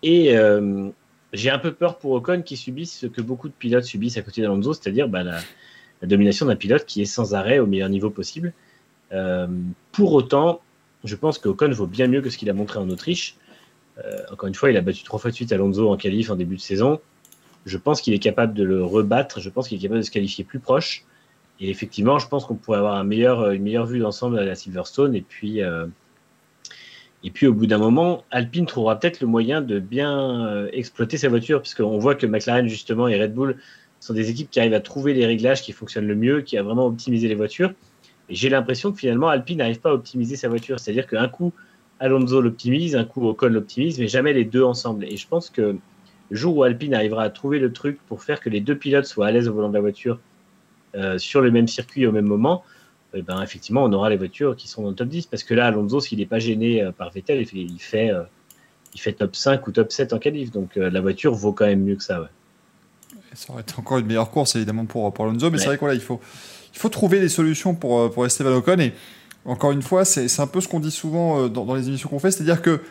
Et, 0.04 0.38
euh, 0.38 0.90
j'ai 1.34 1.50
un 1.50 1.58
peu 1.58 1.74
peur 1.74 1.98
pour 1.98 2.12
Ocon 2.12 2.44
qui 2.44 2.56
subisse 2.56 3.00
ce 3.00 3.08
que 3.08 3.22
beaucoup 3.22 3.50
de 3.50 3.54
pilotes 3.54 3.84
subissent 3.84 4.18
à 4.18 4.22
côté 4.22 4.44
d'Alonso, 4.44 4.74
c'est-à-dire 4.74 5.10
bah, 5.10 5.24
la, 5.24 5.40
domination 6.04 6.46
d'un 6.46 6.56
pilote 6.56 6.86
qui 6.86 7.02
est 7.02 7.06
sans 7.06 7.34
arrêt 7.34 7.58
au 7.58 7.66
meilleur 7.66 7.90
niveau 7.90 8.12
possible. 8.12 8.54
Euh, 9.12 9.48
pour 9.92 10.14
autant, 10.14 10.62
je 11.04 11.16
pense 11.16 11.40
qu'Ocon 11.40 11.72
vaut 11.72 11.88
bien 11.88 12.08
mieux 12.08 12.22
que 12.22 12.30
ce 12.30 12.38
qu'il 12.38 12.50
a 12.52 12.54
montré 12.54 12.78
en 12.78 12.88
Autriche. 12.92 13.36
Euh, 14.04 14.22
encore 14.32 14.48
une 14.48 14.56
fois, 14.56 14.70
il 14.72 14.78
a 14.78 14.82
battu 14.82 15.04
trois 15.04 15.20
fois 15.20 15.32
de 15.32 15.36
suite 15.36 15.52
Alonso 15.52 15.90
en 15.90 15.98
qualif 15.98 16.30
en 16.30 16.36
début 16.36 16.56
de 16.56 16.62
saison. 16.62 17.00
Je 17.66 17.78
pense 17.78 18.02
qu'il 18.02 18.14
est 18.14 18.20
capable 18.20 18.54
de 18.54 18.64
le 18.64 18.84
rebattre. 18.84 19.40
Je 19.40 19.50
pense 19.50 19.68
qu'il 19.68 19.78
est 19.78 19.82
capable 19.82 20.00
de 20.00 20.06
se 20.06 20.12
qualifier 20.12 20.44
plus 20.44 20.60
proche. 20.60 21.04
Et 21.60 21.70
effectivement, 21.70 22.20
je 22.20 22.28
pense 22.28 22.46
qu'on 22.46 22.56
pourrait 22.56 22.78
avoir 22.78 23.02
une 23.02 23.64
meilleure 23.64 23.86
vue 23.86 24.00
d'ensemble 24.00 24.38
à 24.40 24.46
la 24.46 24.56
Silverstone. 24.56 25.16
Et 25.16 25.22
puis, 25.22 25.62
euh, 25.64 25.88
et 27.24 27.32
puis 27.32 27.48
au 27.48 27.54
bout 27.54 27.66
d'un 27.66 27.80
moment, 27.80 28.24
Alpine 28.32 28.66
trouvera 28.66 29.00
peut-être 29.00 29.22
le 29.22 29.28
moyen 29.28 29.62
de 29.62 29.80
bien 29.80 30.46
euh, 30.46 30.70
exploiter 30.72 31.18
sa 31.18 31.30
voiture, 31.30 31.62
puisqu'on 31.62 31.98
voit 31.98 32.16
que 32.16 32.28
McLaren 32.28 32.68
justement 32.68 33.08
et 33.08 33.20
Red 33.20 33.34
Bull 33.34 33.58
sont 34.00 34.14
des 34.14 34.30
équipes 34.30 34.52
qui 34.52 34.60
arrivent 34.60 34.76
à 34.76 34.80
trouver 34.80 35.14
les 35.14 35.26
réglages 35.26 35.64
qui 35.64 35.72
fonctionnent 35.72 36.08
le 36.08 36.16
mieux, 36.16 36.42
qui 36.42 36.58
a 36.58 36.64
vraiment 36.64 36.86
optimisé 36.86 37.28
les 37.28 37.36
voitures. 37.36 37.74
Et 38.30 38.36
j'ai 38.36 38.50
l'impression 38.50 38.92
que 38.92 39.00
finalement 39.00 39.30
Alpine 39.30 39.58
n'arrive 39.58 39.80
pas 39.80 39.90
à 39.90 39.94
optimiser 39.94 40.36
sa 40.36 40.48
voiture. 40.48 40.80
C'est-à-dire 40.80 41.08
qu'un 41.08 41.28
coup, 41.28 41.54
Alonso 42.00 42.42
l'optimise, 42.42 42.96
un 42.96 43.06
coup 43.06 43.28
Ocon 43.28 43.50
l'optimise, 43.50 44.00
mais 44.00 44.08
jamais 44.08 44.34
les 44.34 44.46
deux 44.46 44.64
ensemble. 44.64 45.06
Et 45.06 45.18
je 45.18 45.28
pense 45.28 45.50
que 45.50 45.78
le 46.30 46.36
jour 46.36 46.58
où 46.58 46.64
Alpine 46.64 46.94
arrivera 46.94 47.24
à 47.24 47.30
trouver 47.30 47.60
le 47.60 47.72
truc 47.72 48.00
pour 48.08 48.24
faire 48.24 48.40
que 48.40 48.50
les 48.50 48.60
deux 48.60 48.76
pilotes 48.76 49.06
soient 49.06 49.28
à 49.28 49.32
l'aise 49.32 49.48
au 49.48 49.54
volant 49.54 49.70
de 49.70 49.74
la 49.74 49.82
voiture 49.82 50.20
euh, 50.96 51.18
sur 51.18 51.42
le 51.42 51.52
même 51.52 51.68
circuit 51.68 52.06
au 52.06 52.12
même 52.12 52.26
moment, 52.26 52.64
eh 53.14 53.22
ben, 53.22 53.42
effectivement, 53.42 53.84
on 53.84 53.94
aura 53.94 54.10
les 54.10 54.18
voitures 54.18 54.56
qui 54.56 54.68
sont 54.68 54.84
dans 54.84 54.90
le 54.90 54.96
top 54.96 55.08
10. 55.08 55.28
Parce 55.28 55.44
que 55.44 55.54
là, 55.54 55.68
Alonso, 55.68 56.00
s'il 56.00 56.20
n'est 56.20 56.26
pas 56.26 56.40
gêné 56.40 56.82
euh, 56.82 56.92
par 56.92 57.12
Vettel, 57.12 57.46
il 57.54 57.80
fait, 57.80 58.12
euh, 58.12 58.24
il 58.94 59.00
fait, 59.00 59.14
top 59.14 59.36
5 59.36 59.66
ou 59.68 59.72
top 59.72 59.92
7 59.92 60.14
en 60.14 60.20
qualif. 60.20 60.52
Donc 60.52 60.76
la 60.76 61.02
voiture 61.02 61.34
vaut 61.34 61.54
quand 61.54 61.66
même 61.66 61.84
mieux 61.84 61.96
que 61.96 62.04
ça. 62.04 62.30
Ça 63.34 63.54
aurait 63.54 63.62
été 63.62 63.74
encore 63.78 63.98
une 64.00 64.06
meilleure 64.06 64.32
course, 64.32 64.56
évidemment, 64.56 64.86
pour, 64.86 65.14
pour 65.14 65.26
Alonso. 65.26 65.50
Mais 65.50 65.58
c'est 65.58 65.68
vrai 65.68 65.78
qu'il 65.78 65.88
il 65.94 66.02
faut, 66.02 66.20
il 66.74 66.80
faut 66.80 66.90
trouver 66.90 67.20
des 67.20 67.30
solutions 67.30 67.76
pour, 67.76 68.12
pour 68.12 68.26
Esteban 68.26 68.56
Ocon. 68.56 68.80
Et 68.80 68.94
encore 69.48 69.72
une 69.72 69.82
fois, 69.82 70.06
c'est 70.06 70.40
un 70.40 70.48
peu 70.48 70.62
ce 70.62 70.68
qu'on 70.68 70.80
dit 70.80 70.92
souvent 70.92 71.48
dans, 71.48 71.66
dans 71.66 71.74
les 71.74 71.88
émissions 71.88 72.10
qu'on 72.10 72.20
fait. 72.20 72.32
C'est-à-dire 72.32 72.62
que 72.62 72.82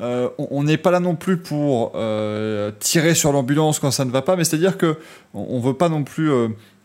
euh, 0.00 0.30
on 0.38 0.64
n'est 0.64 0.78
pas 0.78 0.90
là 0.90 1.00
non 1.00 1.14
plus 1.14 1.36
pour 1.36 1.92
euh, 1.94 2.72
tirer 2.80 3.14
sur 3.14 3.30
l'ambulance 3.30 3.78
quand 3.78 3.90
ça 3.90 4.04
ne 4.04 4.10
va 4.10 4.22
pas, 4.22 4.34
mais 4.36 4.44
c'est-à-dire 4.44 4.76
que 4.76 4.96
on, 5.32 5.60
veut 5.60 5.74
pas 5.74 5.88
non 5.88 6.02
plus 6.02 6.30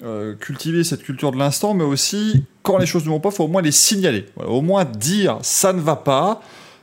euh, 0.04 0.36
cultiver 0.36 0.84
cette 0.84 1.02
culture 1.02 1.32
de 1.32 1.38
l'instant, 1.38 1.74
mais 1.74 1.84
aussi 1.84 2.44
quand 2.62 2.78
les 2.78 2.86
choses 2.86 3.06
ne 3.06 3.10
vont 3.10 3.20
pas, 3.20 3.30
il 3.30 3.36
faut 3.36 3.46
au 3.46 3.50
moins 3.50 3.64
les 3.64 3.72
signaler. 3.72 4.28
au 4.46 4.62
moins 4.62 4.86
dire 4.86 5.40
ça 5.42 5.74
ne 5.74 5.82
va 5.82 5.96
pas. 5.96 6.42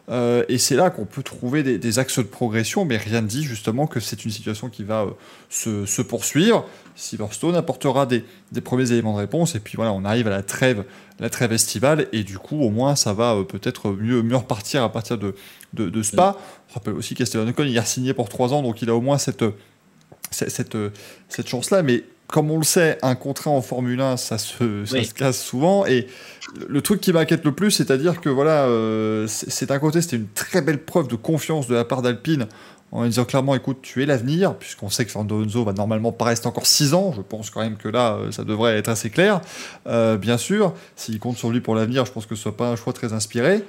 Et 0.09 0.59
c'est 0.59 0.77
là 0.77 0.91
qu'on 0.91 1.07
peut 1.07 1.23
trouver 1.23 1.63
des, 1.63 1.99
axes 1.99 2.19
de 2.19 2.25
progression, 2.25 2.85
mais 2.85 2.97
rien 2.97 3.23
ne 3.23 3.27
dit 3.27 3.43
justement 3.43 3.87
que 3.87 4.01
c'est 4.01 4.25
une 4.25 4.31
situation 4.31 4.69
qui 4.69 4.85
va 4.85 5.07
se, 5.49 6.03
poursuivre. 6.03 6.67
Silverstone 6.95 7.57
apportera 7.57 8.07
des, 8.07 8.25
premiers 8.63 8.93
éléments 8.93 9.15
de 9.15 9.19
réponse, 9.19 9.55
et 9.55 9.61
puis 9.61 9.77
voilà, 9.77 9.93
on 9.93 10.05
arrive 10.05 10.27
à 10.27 10.31
la 10.31 10.43
trêve, 10.43 10.85
la 11.21 11.31
trêve 11.31 11.53
estivale, 11.53 12.07
et 12.13 12.23
du 12.23 12.39
coup, 12.39 12.61
au 12.61 12.71
moins, 12.71 12.97
ça 12.97 13.15
va 13.15 13.37
peut-être 13.49 13.93
mieux, 13.93 14.23
mieux 14.23 14.37
repartir 14.37 14.83
à 14.83 14.93
partir 14.93 15.17
de, 15.17 15.35
de, 15.73 16.03
Spa. 16.03 16.37
Je 16.69 16.75
rappelle 16.75 16.95
aussi 16.95 17.15
qu'Esteban 17.15 17.49
Ocon, 17.49 17.65
il 17.65 17.79
a 17.79 17.85
signé 17.85 18.13
pour 18.13 18.29
3 18.29 18.53
ans, 18.53 18.63
donc 18.63 18.83
il 18.83 18.91
a 18.91 18.95
au 18.95 19.01
moins 19.01 19.19
cette, 19.19 19.45
cette, 20.31 20.77
cette, 21.29 21.49
chance-là. 21.49 21.83
Mais 21.83 22.05
comme 22.27 22.51
on 22.51 22.59
le 22.59 22.65
sait, 22.65 22.99
un 23.03 23.15
contrat 23.15 23.51
en 23.51 23.63
Formule 23.63 24.01
1, 24.01 24.17
ça 24.17 24.39
se, 24.39 24.85
ça 24.85 25.03
se 25.03 25.15
casse 25.15 25.43
souvent. 25.43 25.87
Et 25.87 26.07
le 26.69 26.83
truc 26.83 27.01
qui 27.01 27.13
m'inquiète 27.13 27.45
le 27.45 27.53
plus, 27.53 27.71
c'est-à-dire 27.71 28.21
que 28.21 28.29
voilà, 28.29 28.65
euh, 28.65 29.27
c'est 29.27 29.67
d'un 29.67 29.79
côté, 29.79 30.01
c'était 30.03 30.17
une 30.17 30.29
très 30.29 30.63
belle 30.63 30.85
preuve 30.85 31.09
de 31.09 31.17
confiance 31.17 31.67
de 31.67 31.75
la 31.75 31.85
part 31.85 32.03
d'Alpine 32.03 32.47
en 32.95 33.05
disant 33.05 33.25
clairement, 33.25 33.57
écoute, 33.57 33.79
tu 33.83 34.03
es 34.05 34.07
l'avenir, 34.07 34.55
puisqu'on 34.55 34.89
sait 34.89 35.05
que 35.05 35.11
Fernando 35.11 35.41
Alonso 35.41 35.65
va 35.65 35.73
normalement 35.73 36.13
pas 36.13 36.27
rester 36.27 36.47
encore 36.47 36.67
6 36.67 36.95
ans. 36.95 37.13
Je 37.15 37.23
pense 37.23 37.51
quand 37.51 37.61
même 37.61 37.77
que 37.77 37.89
là, 37.89 38.15
euh, 38.15 38.31
ça 38.31 38.45
devrait 38.45 38.79
être 38.79 38.89
assez 38.89 39.11
clair. 39.11 39.41
Euh, 39.89 40.17
bien 40.17 40.39
sûr, 40.39 40.73
s'il 40.95 41.19
compte 41.19 41.37
sur 41.37 41.51
lui 41.51 41.61
pour 41.61 41.75
l'avenir, 41.75 42.07
je 42.07 42.13
pense 42.13 42.25
que 42.25 42.37
ce 42.37 42.43
soit 42.43 42.57
pas 42.57 42.69
un 42.69 42.77
choix 42.77 42.93
très 42.93 43.13
inspiré. 43.13 43.65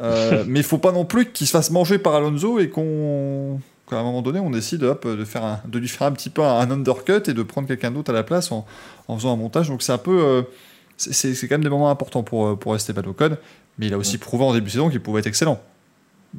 Euh, 0.00 0.44
mais 0.48 0.60
il 0.60 0.64
faut 0.64 0.78
pas 0.78 0.92
non 0.92 1.04
plus 1.04 1.30
qu'il 1.30 1.46
se 1.46 1.52
fasse 1.52 1.70
manger 1.70 1.98
par 1.98 2.14
Alonso 2.14 2.58
et 2.58 2.70
qu'on 2.70 3.60
qu'à 3.86 3.98
un 3.98 4.02
moment 4.04 4.22
donné 4.22 4.38
on 4.38 4.50
décide 4.50 4.80
de, 4.80 5.24
faire 5.24 5.44
un, 5.44 5.60
de 5.66 5.78
lui 5.80 5.88
faire 5.88 6.06
un 6.06 6.12
petit 6.12 6.30
peu 6.30 6.42
un, 6.42 6.70
undercut 6.70 7.22
et 7.26 7.34
de 7.34 7.42
prendre 7.42 7.66
quelqu'un 7.66 7.90
d'autre 7.90 8.12
à 8.12 8.14
la 8.14 8.22
place 8.22 8.52
en, 8.52 8.64
en, 9.08 9.16
faisant 9.16 9.32
un 9.32 9.36
montage. 9.36 9.68
Donc 9.68 9.82
c'est 9.82 9.92
un 9.92 9.98
peu. 9.98 10.44
Euh, 11.08 11.12
c'est 11.12 11.48
quand 11.48 11.54
même 11.54 11.64
des 11.64 11.70
moments 11.70 11.90
importants 11.90 12.22
pour, 12.22 12.46
euh, 12.46 12.56
pour 12.56 12.74
Esteban 12.74 13.02
Ocon, 13.08 13.36
mais 13.78 13.86
il 13.86 13.94
a 13.94 13.98
aussi 13.98 14.18
prouvé 14.18 14.44
en 14.44 14.52
début 14.52 14.66
de 14.66 14.72
saison 14.72 14.90
qu'il 14.90 15.00
pouvait 15.00 15.20
être 15.20 15.26
excellent. 15.26 15.62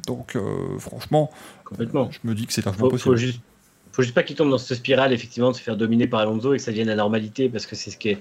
Donc 0.06 0.38
franchement, 0.78 1.30
Complètement. 1.64 2.10
je 2.10 2.18
me 2.24 2.34
dis 2.34 2.46
que 2.46 2.52
c'est 2.54 2.64
largement 2.64 2.88
possible. 2.88 3.14
Faut 3.14 3.16
juste, 3.16 3.40
faut 3.92 4.02
juste 4.02 4.14
pas 4.14 4.22
qu'il 4.22 4.36
tombe 4.36 4.50
dans 4.50 4.56
cette 4.56 4.78
spirale 4.78 5.12
effectivement 5.12 5.50
de 5.50 5.56
se 5.56 5.60
faire 5.60 5.76
dominer 5.76 6.06
par 6.06 6.20
Alonso 6.20 6.54
et 6.54 6.56
que 6.56 6.62
ça 6.62 6.70
devienne 6.70 6.88
la 6.88 6.96
normalité 6.96 7.50
parce 7.50 7.66
que 7.66 7.76
c'est 7.76 7.90
ce 7.90 7.98
qui 7.98 8.08
est 8.08 8.18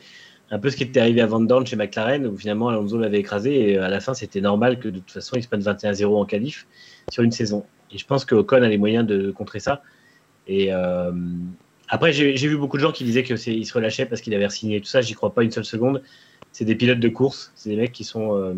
un 0.52 0.60
peu 0.60 0.70
ce 0.70 0.76
qui 0.76 0.84
était 0.84 1.00
arrivé 1.00 1.22
à 1.22 1.28
Van 1.28 1.40
Dorn 1.40 1.66
chez 1.66 1.78
McLaren, 1.78 2.28
où 2.28 2.38
finalement 2.38 2.68
Alonso 2.68 2.98
l'avait 2.98 3.20
écrasé 3.20 3.72
et 3.72 3.78
euh, 3.78 3.86
à 3.86 3.90
la 3.90 4.02
fin 4.02 4.14
c'était 4.14 4.42
normal 4.42 4.80
que 4.80 4.90
de 4.90 5.00
toute 5.00 5.12
façon 5.12 5.38
il 5.38 5.44
se 5.44 5.48
prenne 5.48 5.62
21-0 5.62 6.06
en 6.14 6.26
qualif 6.26 6.68
sur 7.10 7.24
une 7.24 7.32
saison. 7.32 7.66
Et 7.90 7.98
je 7.98 8.06
pense 8.06 8.26
que 8.26 8.36
Ocon 8.36 8.62
a 8.62 8.68
les 8.68 8.78
moyens 8.78 9.08
de 9.08 9.32
contrer 9.32 9.62
ça. 9.62 9.82
Et 10.48 10.74
euh, 10.74 11.12
après, 11.88 12.14
j'ai 12.14 12.48
vu 12.48 12.58
beaucoup 12.58 12.78
de 12.78 12.82
gens 12.82 12.92
qui 12.92 13.04
disaient 13.04 13.24
qu'il 13.24 13.66
se 13.66 13.74
relâchait 13.74 14.06
parce 14.06 14.22
qu'il 14.22 14.34
avait 14.34 14.50
signé 14.50 14.80
tout 14.80 14.88
ça. 14.88 15.02
J'y 15.02 15.14
crois 15.14 15.34
pas 15.34 15.44
une 15.44 15.52
seule 15.52 15.66
seconde. 15.66 16.02
C'est 16.52 16.66
des 16.66 16.76
pilotes 16.76 17.00
de 17.00 17.10
course, 17.10 17.52
c'est 17.56 17.70
des 17.70 17.78
mecs 17.78 17.92
qui 17.92 18.04
sont 18.04 18.36
euh, 18.36 18.54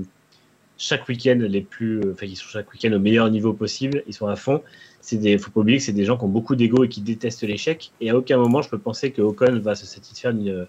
chaque 0.77 1.07
week-end 1.07 1.37
les 1.39 1.61
plus, 1.61 2.01
enfin 2.11 2.25
qui 2.25 2.35
sont 2.35 2.47
chaque 2.47 2.71
week-end 2.73 2.91
au 2.93 2.99
meilleur 2.99 3.29
niveau 3.29 3.53
possible. 3.53 4.03
Ils 4.07 4.13
sont 4.13 4.27
à 4.27 4.35
fond. 4.35 4.61
C'est 5.01 5.17
des, 5.17 5.37
faut 5.37 5.51
pas 5.51 5.61
oublier 5.61 5.77
que 5.77 5.83
c'est 5.83 5.91
des 5.93 6.05
gens 6.05 6.17
qui 6.17 6.23
ont 6.23 6.29
beaucoup 6.29 6.55
d'ego 6.55 6.83
et 6.83 6.89
qui 6.89 7.01
détestent 7.01 7.43
l'échec. 7.43 7.91
Et 8.01 8.09
à 8.09 8.17
aucun 8.17 8.37
moment 8.37 8.61
je 8.61 8.69
peux 8.69 8.79
penser 8.79 9.11
que 9.11 9.21
Ocon 9.21 9.59
va 9.59 9.75
se 9.75 9.85
satisfaire 9.85 10.33
d'une 10.33 10.67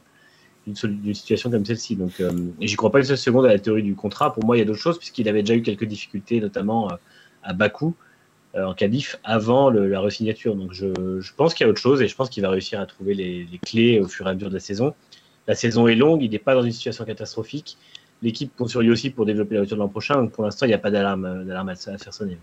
d'une 0.66 1.14
situation 1.14 1.50
comme 1.50 1.64
celle-ci. 1.64 1.96
Donc, 1.96 2.20
euh, 2.20 2.30
j'y 2.60 2.76
crois 2.76 2.90
pas 2.90 2.98
une 2.98 3.04
seule 3.04 3.18
seconde 3.18 3.46
à 3.46 3.48
la 3.48 3.58
théorie 3.58 3.82
du 3.82 3.94
contrat. 3.94 4.32
Pour 4.32 4.44
moi, 4.44 4.56
il 4.56 4.60
y 4.60 4.62
a 4.62 4.64
d'autres 4.64 4.80
choses, 4.80 4.98
puisqu'il 4.98 5.28
avait 5.28 5.42
déjà 5.42 5.54
eu 5.54 5.62
quelques 5.62 5.84
difficultés, 5.84 6.40
notamment 6.40 6.90
euh, 6.90 6.96
à 7.42 7.52
Bakou, 7.52 7.94
euh, 8.54 8.64
en 8.64 8.74
qualif, 8.74 9.18
avant 9.24 9.70
la 9.70 10.00
resignature. 10.00 10.54
Donc, 10.56 10.72
je, 10.72 10.86
pense 11.36 11.54
qu'il 11.54 11.64
y 11.64 11.68
a 11.68 11.70
autre 11.70 11.80
chose 11.80 12.00
et 12.00 12.08
je 12.08 12.16
pense 12.16 12.30
qu'il 12.30 12.42
va 12.42 12.50
réussir 12.50 12.80
à 12.80 12.86
trouver 12.86 13.14
les, 13.14 13.46
clés 13.64 14.00
au 14.00 14.08
fur 14.08 14.26
et 14.26 14.30
à 14.30 14.34
mesure 14.34 14.48
de 14.48 14.54
la 14.54 14.60
saison. 14.60 14.94
La 15.46 15.54
saison 15.54 15.86
est 15.88 15.94
longue, 15.94 16.22
il 16.22 16.30
n'est 16.30 16.38
pas 16.38 16.54
dans 16.54 16.62
une 16.62 16.72
situation 16.72 17.04
catastrophique. 17.04 17.76
L'équipe 18.22 18.54
compte 18.56 18.70
sur 18.70 18.80
lui 18.80 18.90
aussi 18.90 19.10
pour 19.10 19.26
développer 19.26 19.54
la 19.54 19.60
voiture 19.60 19.76
de 19.76 19.82
l'an 19.82 19.88
prochain. 19.88 20.16
Donc, 20.16 20.32
pour 20.32 20.44
l'instant, 20.44 20.66
il 20.66 20.70
n'y 20.70 20.74
a 20.74 20.78
pas 20.78 20.90
d'alarme 20.90 21.68
à 21.68 21.76
faire 21.76 22.14
sonner. 22.14 22.38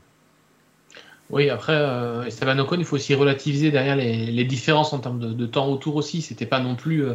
Oui, 1.30 1.50
après, 1.50 1.82
Esteban 2.28 2.60
Ocon, 2.60 2.76
il 2.78 2.86
faut 2.86 2.98
aussi 2.98 3.16
relativiser 3.16 3.72
derrière 3.72 3.96
les, 3.96 4.44
différences 4.44 4.92
en 4.92 5.00
termes 5.00 5.20
de, 5.20 5.32
de, 5.32 5.46
temps 5.46 5.70
autour 5.70 5.96
aussi. 5.96 6.22
C'était 6.22 6.46
pas 6.46 6.60
non 6.60 6.76
plus 6.76 7.06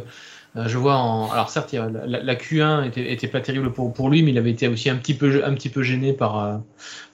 euh, 0.57 0.67
je 0.67 0.77
vois. 0.77 0.95
Alors, 0.95 1.49
certes, 1.49 1.73
la, 1.73 2.35
Q1 2.35 2.85
était, 2.85 3.27
pas 3.27 3.41
terrible 3.41 3.71
pour, 3.71 4.09
lui, 4.09 4.23
mais 4.23 4.31
il 4.31 4.37
avait 4.37 4.51
été 4.51 4.67
aussi 4.67 4.89
un 4.89 4.95
petit 4.95 5.13
peu, 5.13 5.83
gêné 5.83 6.13
par, 6.13 6.63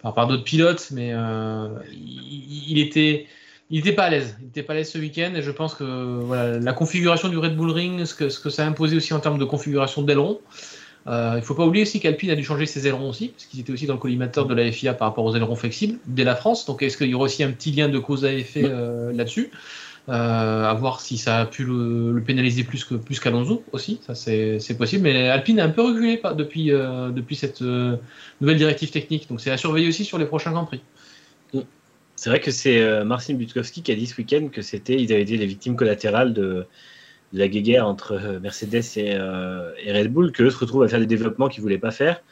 euh, 0.05 0.25
d'autres 0.27 0.43
pilotes, 0.43 0.89
mais 0.91 1.11
euh, 1.13 1.67
il, 1.91 2.79
était. 2.79 3.27
Il 3.73 3.77
n'était 3.77 3.93
pas 3.93 4.03
à 4.03 4.09
l'aise. 4.11 4.37
Il 4.55 4.63
pas 4.63 4.73
à 4.73 4.75
l'aise 4.75 4.91
ce 4.91 4.99
week-end 4.99 5.33
et 5.35 5.41
je 5.41 5.49
pense 5.49 5.73
que 5.73 6.59
la 6.63 6.73
configuration 6.73 7.27
du 7.27 7.39
Red 7.39 7.55
Bull 7.55 7.71
Ring, 7.71 8.05
ce 8.05 8.13
que, 8.13 8.29
ça 8.29 8.63
a 8.63 8.67
imposé 8.67 8.95
aussi 8.95 9.15
en 9.15 9.19
termes 9.19 9.39
de 9.39 9.45
configuration 9.45 10.03
d'aileron, 10.03 10.39
euh, 11.07 11.31
il 11.33 11.39
ne 11.39 11.41
faut 11.41 11.55
pas 11.55 11.65
oublier 11.65 11.81
aussi 11.81 11.99
qu'Alpine 11.99 12.29
a 12.29 12.35
dû 12.35 12.43
changer 12.43 12.67
ses 12.67 12.87
ailerons 12.87 13.09
aussi, 13.09 13.29
parce 13.29 13.45
qu'ils 13.45 13.59
étaient 13.59 13.73
aussi 13.73 13.87
dans 13.87 13.95
le 13.95 13.99
collimateur 13.99 14.45
de 14.45 14.53
la 14.53 14.71
FIA 14.71 14.93
par 14.93 15.07
rapport 15.07 15.25
aux 15.25 15.35
ailerons 15.35 15.55
flexibles 15.55 15.97
dès 16.05 16.23
la 16.23 16.35
France. 16.35 16.67
Donc 16.67 16.83
est-ce 16.83 16.97
qu'il 16.97 17.07
y 17.07 17.15
aura 17.15 17.25
aussi 17.25 17.43
un 17.43 17.49
petit 17.49 17.71
lien 17.71 17.89
de 17.89 17.97
cause 17.97 18.25
à 18.25 18.31
effet 18.31 18.61
là-dessus? 19.11 19.49
Euh, 20.09 20.65
à 20.65 20.73
voir 20.73 20.99
si 20.99 21.17
ça 21.17 21.39
a 21.39 21.45
pu 21.45 21.63
le, 21.63 22.21
pénaliser 22.25 22.65
plus 22.65 22.83
que 22.83 22.95
plus 22.95 23.21
qu'Alonso 23.21 23.63
aussi, 23.71 24.01
ça 24.05 24.15
c'est 24.15 24.77
possible. 24.77 25.03
Mais 25.03 25.29
Alpine 25.29 25.61
a 25.61 25.63
un 25.63 25.69
peu 25.69 25.81
reculé 25.81 26.17
pas, 26.17 26.33
depuis, 26.33 26.73
euh, 26.73 27.09
depuis 27.09 27.37
cette 27.37 27.61
euh, 27.61 27.95
nouvelle 28.41 28.57
directive 28.57 28.91
technique, 28.91 29.29
donc 29.29 29.39
c'est 29.39 29.49
à 29.51 29.55
surveiller 29.55 29.87
aussi 29.87 30.03
sur 30.03 30.17
les 30.17 30.25
prochains 30.25 30.51
Grands 30.51 30.65
Prix. 30.65 30.81
C'est 32.23 32.29
vrai 32.29 32.39
que 32.39 32.51
c'est 32.51 33.03
Marcin 33.03 33.33
Butkowski 33.33 33.83
qui 33.83 33.91
a 33.91 33.95
dit 33.95 34.07
ce 34.07 34.15
week-end 34.15 34.47
que 34.47 34.61
c'était 34.61 34.93
ils 34.93 35.11
avaient 35.11 35.23
été 35.23 35.35
les 35.35 35.45
victimes 35.45 35.75
collatérales 35.75 36.31
de, 36.31 36.65
la 37.33 37.49
guéguerre 37.49 37.85
entre 37.85 38.39
Mercedes 38.41 38.85
et, 38.95 39.17
Red 39.91 40.07
Bull, 40.07 40.31
qu'eux 40.31 40.49
se 40.49 40.57
retrouvent 40.57 40.83
à 40.83 40.87
faire 40.87 41.01
des 41.01 41.05
développements 41.05 41.49
qu'ils 41.49 41.59
ne 41.59 41.63
voulaient 41.63 41.77
pas 41.77 41.91
faire. 41.91 42.23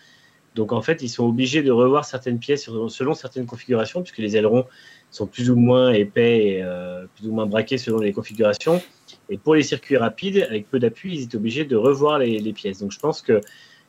Donc 0.56 0.72
en 0.72 0.82
fait, 0.82 1.02
ils 1.02 1.10
sont 1.10 1.26
obligés 1.26 1.62
de 1.62 1.72
revoir 1.72 2.06
certaines 2.06 2.40
pièces 2.40 2.70
selon 2.88 3.14
certaines 3.14 3.46
configurations, 3.46 4.02
puisque 4.02 4.20
les 4.20 4.38
ailerons 4.38 4.66
sont 5.10 5.28
plus 5.28 5.50
ou 5.50 5.58
moins 5.58 5.92
épais 5.92 6.46
et 6.46 6.64
euh, 6.64 7.04
plus 7.18 7.28
ou 7.28 7.34
moins 7.34 7.46
braqués 7.46 7.78
selon 7.78 8.00
les 8.00 8.14
configurations. 8.14 8.82
Et 9.30 9.38
pour 9.38 9.56
les 9.56 9.64
circuits 9.64 9.98
rapides, 9.98 10.48
avec 10.50 10.70
peu 10.70 10.80
d'appui, 10.80 11.16
ils 11.16 11.24
étaient 11.24 11.36
obligés 11.36 11.66
de 11.66 11.76
revoir 11.76 12.18
les, 12.18 12.54
pièces. 12.54 12.80
Donc 12.80 12.94
je 12.94 13.00
pense 13.00 13.22
que 13.22 13.42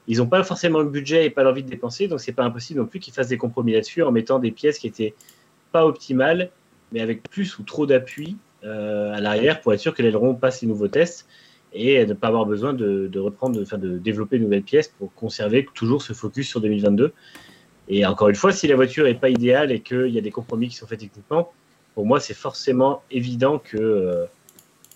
ils 0.08 0.18
n'ont 0.18 0.26
pas 0.26 0.42
forcément 0.42 0.80
le 0.80 0.88
budget 0.88 1.26
et 1.26 1.30
pas 1.30 1.44
l'envie 1.44 1.62
de 1.62 1.70
dépenser, 1.70 2.08
donc 2.08 2.18
c'est 2.18 2.32
pas 2.32 2.42
impossible 2.42 2.80
non 2.80 2.86
plus 2.86 2.98
qu'ils 2.98 3.14
fassent 3.14 3.28
des 3.28 3.38
compromis 3.38 3.74
là-dessus 3.74 4.02
en 4.02 4.10
mettant 4.10 4.40
des 4.40 4.50
pièces 4.50 4.80
qui 4.80 4.88
étaient 4.88 5.14
pas 5.72 5.86
optimales, 5.86 6.50
mais 6.92 7.00
avec 7.00 7.22
plus 7.28 7.58
ou 7.58 7.62
trop 7.62 7.86
d'appui 7.86 8.36
euh, 8.64 9.12
à 9.12 9.20
l'arrière 9.20 9.60
pour 9.60 9.72
être 9.72 9.80
sûr 9.80 9.94
que 9.94 10.02
l'aileron 10.02 10.34
passe 10.34 10.62
les 10.62 10.68
nouveaux 10.68 10.88
tests 10.88 11.26
et 11.72 12.04
ne 12.04 12.12
pas 12.12 12.28
avoir 12.28 12.44
besoin 12.44 12.74
de, 12.74 13.10
reprendre, 13.18 13.58
de, 13.58 13.76
de 13.76 13.98
développer 13.98 14.38
de 14.38 14.44
nouvelles 14.44 14.62
pièces 14.62 14.88
pour 14.88 15.12
conserver 15.14 15.66
toujours 15.74 16.02
ce 16.02 16.12
focus 16.12 16.48
sur 16.48 16.60
2022. 16.60 17.12
Et 17.88 18.06
encore 18.06 18.28
une 18.28 18.34
fois, 18.34 18.52
si 18.52 18.66
la 18.66 18.76
voiture 18.76 19.04
n'est 19.04 19.14
pas 19.14 19.30
idéale 19.30 19.72
et 19.72 19.80
qu'il 19.80 20.08
y 20.08 20.18
a 20.18 20.20
des 20.20 20.30
compromis 20.30 20.68
qui 20.68 20.76
sont 20.76 20.86
faits 20.86 21.00
techniquement, 21.00 21.52
pour 21.94 22.06
moi, 22.06 22.20
c'est 22.20 22.34
forcément 22.34 23.02
évident 23.10 23.58
que, 23.58 23.76
euh, 23.76 24.26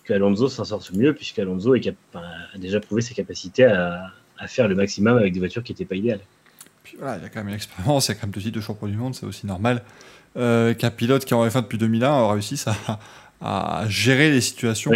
Alonso 0.09 0.48
s'en 0.48 0.65
sorte 0.65 0.93
mieux, 0.93 1.15
puisque 1.15 1.39
Alonso 1.39 1.74
a 1.74 2.59
déjà 2.59 2.81
prouvé 2.81 3.03
ses 3.03 3.15
capacités 3.15 3.65
à, 3.65 4.12
faire 4.47 4.69
le 4.69 4.74
maximum 4.74 5.16
avec 5.16 5.32
des 5.32 5.40
voitures 5.40 5.62
qui 5.62 5.73
n'étaient 5.73 5.85
pas 5.85 5.97
idéales. 5.97 6.20
Puis 6.86 6.96
voilà, 7.00 7.16
il 7.16 7.22
y 7.24 7.26
a 7.26 7.28
quand 7.28 7.40
même 7.40 7.48
une 7.48 7.54
expérience, 7.54 8.06
il 8.06 8.10
y 8.10 8.12
a 8.12 8.14
quand 8.14 8.28
même 8.28 8.30
deux 8.30 8.40
titres 8.40 8.54
de 8.54 8.60
champion 8.60 8.86
du 8.86 8.96
monde, 8.96 9.12
c'est 9.12 9.26
aussi 9.26 9.44
normal 9.44 9.82
euh, 10.36 10.72
qu'un 10.72 10.92
pilote 10.92 11.24
qui 11.24 11.34
en 11.34 11.44
F1 11.44 11.62
depuis 11.62 11.78
2001 11.78 12.08
a 12.08 12.32
réussi 12.32 12.62
à, 12.64 13.00
à 13.40 13.88
gérer 13.88 14.30
les 14.30 14.40
situations. 14.40 14.92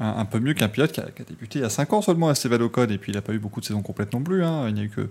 Un, 0.00 0.24
peu 0.24 0.38
mieux 0.38 0.54
qu'un 0.54 0.68
pilote 0.68 0.92
qui 0.92 1.00
a, 1.00 1.06
débuté 1.28 1.58
il 1.58 1.62
y 1.62 1.64
a 1.64 1.70
5 1.70 1.92
ans 1.92 2.02
seulement 2.02 2.28
à 2.28 2.32
Esteban 2.32 2.60
Ocon 2.60 2.86
et 2.86 2.98
puis 2.98 3.10
il 3.10 3.16
n'a 3.16 3.20
pas 3.20 3.32
eu 3.32 3.40
beaucoup 3.40 3.60
de 3.60 3.66
saisons 3.66 3.82
complètes 3.82 4.12
non 4.12 4.22
plus. 4.22 4.44
Hein. 4.44 4.66
Il 4.68 4.74
n'y 4.74 4.80
a 4.80 4.84
eu 4.84 4.90
que 4.90 5.08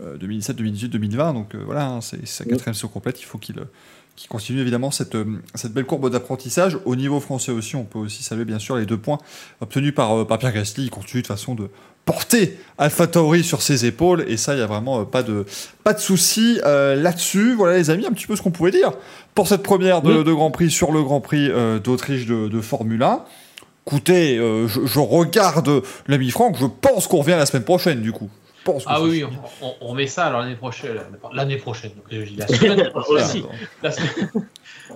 2017, 0.00 0.56
2018, 0.56 0.88
2020 0.90 1.32
donc 1.32 1.54
euh, 1.54 1.62
voilà, 1.64 1.86
hein, 1.86 2.00
c'est 2.00 2.24
sa 2.26 2.44
quatrième 2.44 2.74
saison 2.74 2.86
complète. 2.86 3.20
Il 3.20 3.24
faut 3.24 3.38
qu'il 3.38 3.56
qui 4.18 4.26
continue 4.26 4.60
évidemment 4.60 4.90
cette, 4.90 5.14
euh, 5.14 5.40
cette 5.54 5.72
belle 5.72 5.86
courbe 5.86 6.10
d'apprentissage. 6.10 6.76
Au 6.84 6.96
niveau 6.96 7.20
français 7.20 7.52
aussi, 7.52 7.76
on 7.76 7.84
peut 7.84 8.00
aussi 8.00 8.24
saluer 8.24 8.44
bien 8.44 8.58
sûr 8.58 8.76
les 8.76 8.84
deux 8.84 8.98
points 8.98 9.18
obtenus 9.60 9.94
par, 9.94 10.12
euh, 10.12 10.24
par 10.24 10.38
Pierre 10.38 10.52
Gasly. 10.52 10.86
Il 10.86 10.90
continue 10.90 11.22
de 11.22 11.26
façon 11.28 11.54
de 11.54 11.70
porter 12.08 12.58
Alpha 12.78 13.06
Tauri 13.06 13.44
sur 13.44 13.60
ses 13.60 13.84
épaules 13.84 14.24
et 14.28 14.38
ça, 14.38 14.54
il 14.54 14.56
n'y 14.56 14.62
a 14.62 14.66
vraiment 14.66 15.00
euh, 15.00 15.04
pas 15.04 15.22
de, 15.22 15.44
pas 15.84 15.92
de 15.92 15.98
souci 16.00 16.58
là-dessus. 16.64 17.54
Voilà 17.54 17.76
les 17.76 17.90
amis, 17.90 18.06
un 18.06 18.12
petit 18.12 18.26
peu 18.26 18.34
ce 18.34 18.40
qu'on 18.40 18.50
pouvait 18.50 18.70
dire 18.70 18.92
pour 19.34 19.46
cette 19.46 19.62
première 19.62 20.00
de, 20.00 20.32
Grand 20.32 20.50
Prix 20.50 20.70
sur 20.70 20.90
le 20.90 21.02
Grand 21.02 21.20
Prix 21.20 21.50
d'Autriche 21.84 22.26
de, 22.26 22.48
de, 22.48 22.60
Formule 22.62 23.02
1. 23.02 23.20
Écoutez, 23.86 24.36
je, 24.36 24.80
je, 24.86 24.98
regarde 24.98 25.82
l'ami 26.06 26.30
Franck, 26.30 26.56
je 26.58 26.66
pense 26.66 27.06
qu'on 27.06 27.18
revient 27.18 27.36
la 27.38 27.46
semaine 27.46 27.64
prochaine 27.64 28.00
du 28.00 28.12
coup 28.12 28.30
ah 28.86 29.02
oui, 29.02 29.24
on, 29.80 29.94
met 29.94 30.06
ça 30.06 30.26
alors 30.26 30.40
l'année 30.40 30.56
prochaine. 30.56 30.98
L'année 31.32 31.56
prochaine, 31.56 31.92
donc, 31.92 32.04
la 32.10 32.46
semaine 32.46 32.90
aussi. 32.94 33.44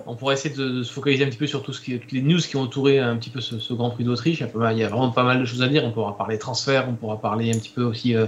on 0.05 0.15
pourrait 0.15 0.35
essayer 0.35 0.55
de, 0.55 0.83
se 0.83 0.91
focaliser 0.91 1.23
un 1.23 1.27
petit 1.27 1.37
peu 1.37 1.47
sur 1.47 1.63
tout 1.63 1.73
ce 1.73 1.81
qui, 1.81 1.97
toutes 1.99 2.11
les 2.11 2.21
news 2.21 2.39
qui 2.39 2.55
ont 2.55 2.61
entouré 2.61 2.99
un 2.99 3.15
petit 3.15 3.29
peu 3.29 3.41
ce, 3.41 3.73
Grand 3.73 3.89
Prix 3.89 4.03
d'Autriche. 4.03 4.41
Il 4.41 4.77
y 4.77 4.83
a 4.83 4.87
vraiment 4.87 5.11
pas 5.11 5.23
mal 5.23 5.39
de 5.39 5.45
choses 5.45 5.61
à 5.61 5.67
dire. 5.67 5.83
On 5.83 5.91
pourra 5.91 6.17
parler 6.17 6.37
transfert, 6.37 6.87
on 6.89 6.93
pourra 6.93 7.19
parler 7.19 7.51
un 7.51 7.57
petit 7.57 7.69
peu 7.69 7.83
aussi 7.83 8.15
euh, 8.15 8.25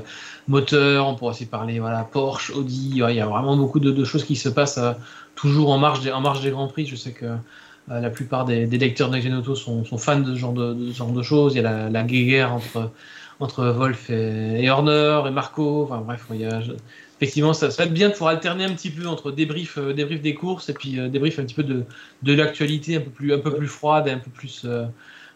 moteur, 0.48 1.08
on 1.08 1.16
pourra 1.16 1.32
aussi 1.32 1.46
parler 1.46 1.80
voilà, 1.80 2.04
Porsche, 2.04 2.52
Audi. 2.52 2.92
il 2.94 3.16
y 3.16 3.20
a 3.20 3.26
vraiment 3.26 3.58
beaucoup 3.58 3.80
de, 3.80 4.04
choses 4.04 4.24
qui 4.24 4.36
se 4.36 4.50
passent 4.50 4.78
euh, 4.78 4.94
toujours 5.36 5.72
en 5.72 5.78
marge, 5.78 6.02
des, 6.02 6.12
en 6.12 6.22
marge 6.22 6.42
des 6.42 6.52
Grands 6.52 6.68
Prix. 6.68 6.86
Je 6.86 6.96
sais 6.96 7.12
que 7.12 7.26
euh, 7.26 8.00
la 8.00 8.10
plupart 8.10 8.46
des, 8.46 8.66
lecteurs 8.66 9.10
de 9.10 9.38
Auto 9.38 9.56
sont, 9.56 9.86
sont, 9.86 9.98
fans 9.98 10.20
de 10.20 10.34
ce 10.34 10.40
genre 10.40 10.54
de, 10.54 10.92
genre 10.92 11.12
de 11.12 11.22
choses. 11.22 11.54
Il 11.54 11.58
y 11.58 11.60
a 11.60 11.64
la, 11.64 11.90
la 11.90 12.04
guerre 12.04 12.54
entre 12.54 12.92
entre 13.40 13.66
Wolf 13.66 14.10
et, 14.10 14.70
Horner 14.70 15.24
et 15.28 15.32
Marco. 15.32 15.84
Enfin 15.84 16.00
bref, 16.00 16.26
il 16.32 16.42
y 16.42 16.46
a, 16.46 16.62
effectivement, 17.20 17.54
ça, 17.54 17.72
ça, 17.72 17.84
va 17.84 17.88
être 17.88 17.94
bien 17.94 18.10
de 18.10 18.14
pouvoir 18.14 18.32
alterner 18.32 18.66
un 18.66 18.74
petit 18.74 18.90
peu 18.90 19.08
entre 19.08 19.32
débrief, 19.32 19.78
euh, 19.78 19.94
débrief 19.94 20.22
des 20.22 20.34
courses 20.34 20.70
et 20.70 20.74
puis 20.74 21.00
euh, 21.00 21.08
débrief 21.08 21.40
un 21.40 21.44
petit 21.44 21.56
peu 21.56 21.64
de, 21.64 21.84
de 22.24 22.34
l'actualité 22.34 22.98
un 22.98 23.02
peu 23.02 23.10
plus, 23.10 23.34
un 23.34 23.40
peu 23.40 23.54
plus 23.56 23.68
froide 23.68 24.08
et 24.08 24.12
un 24.12 24.20
peu 24.20 24.32
plus 24.32 24.64
euh, 24.66 24.86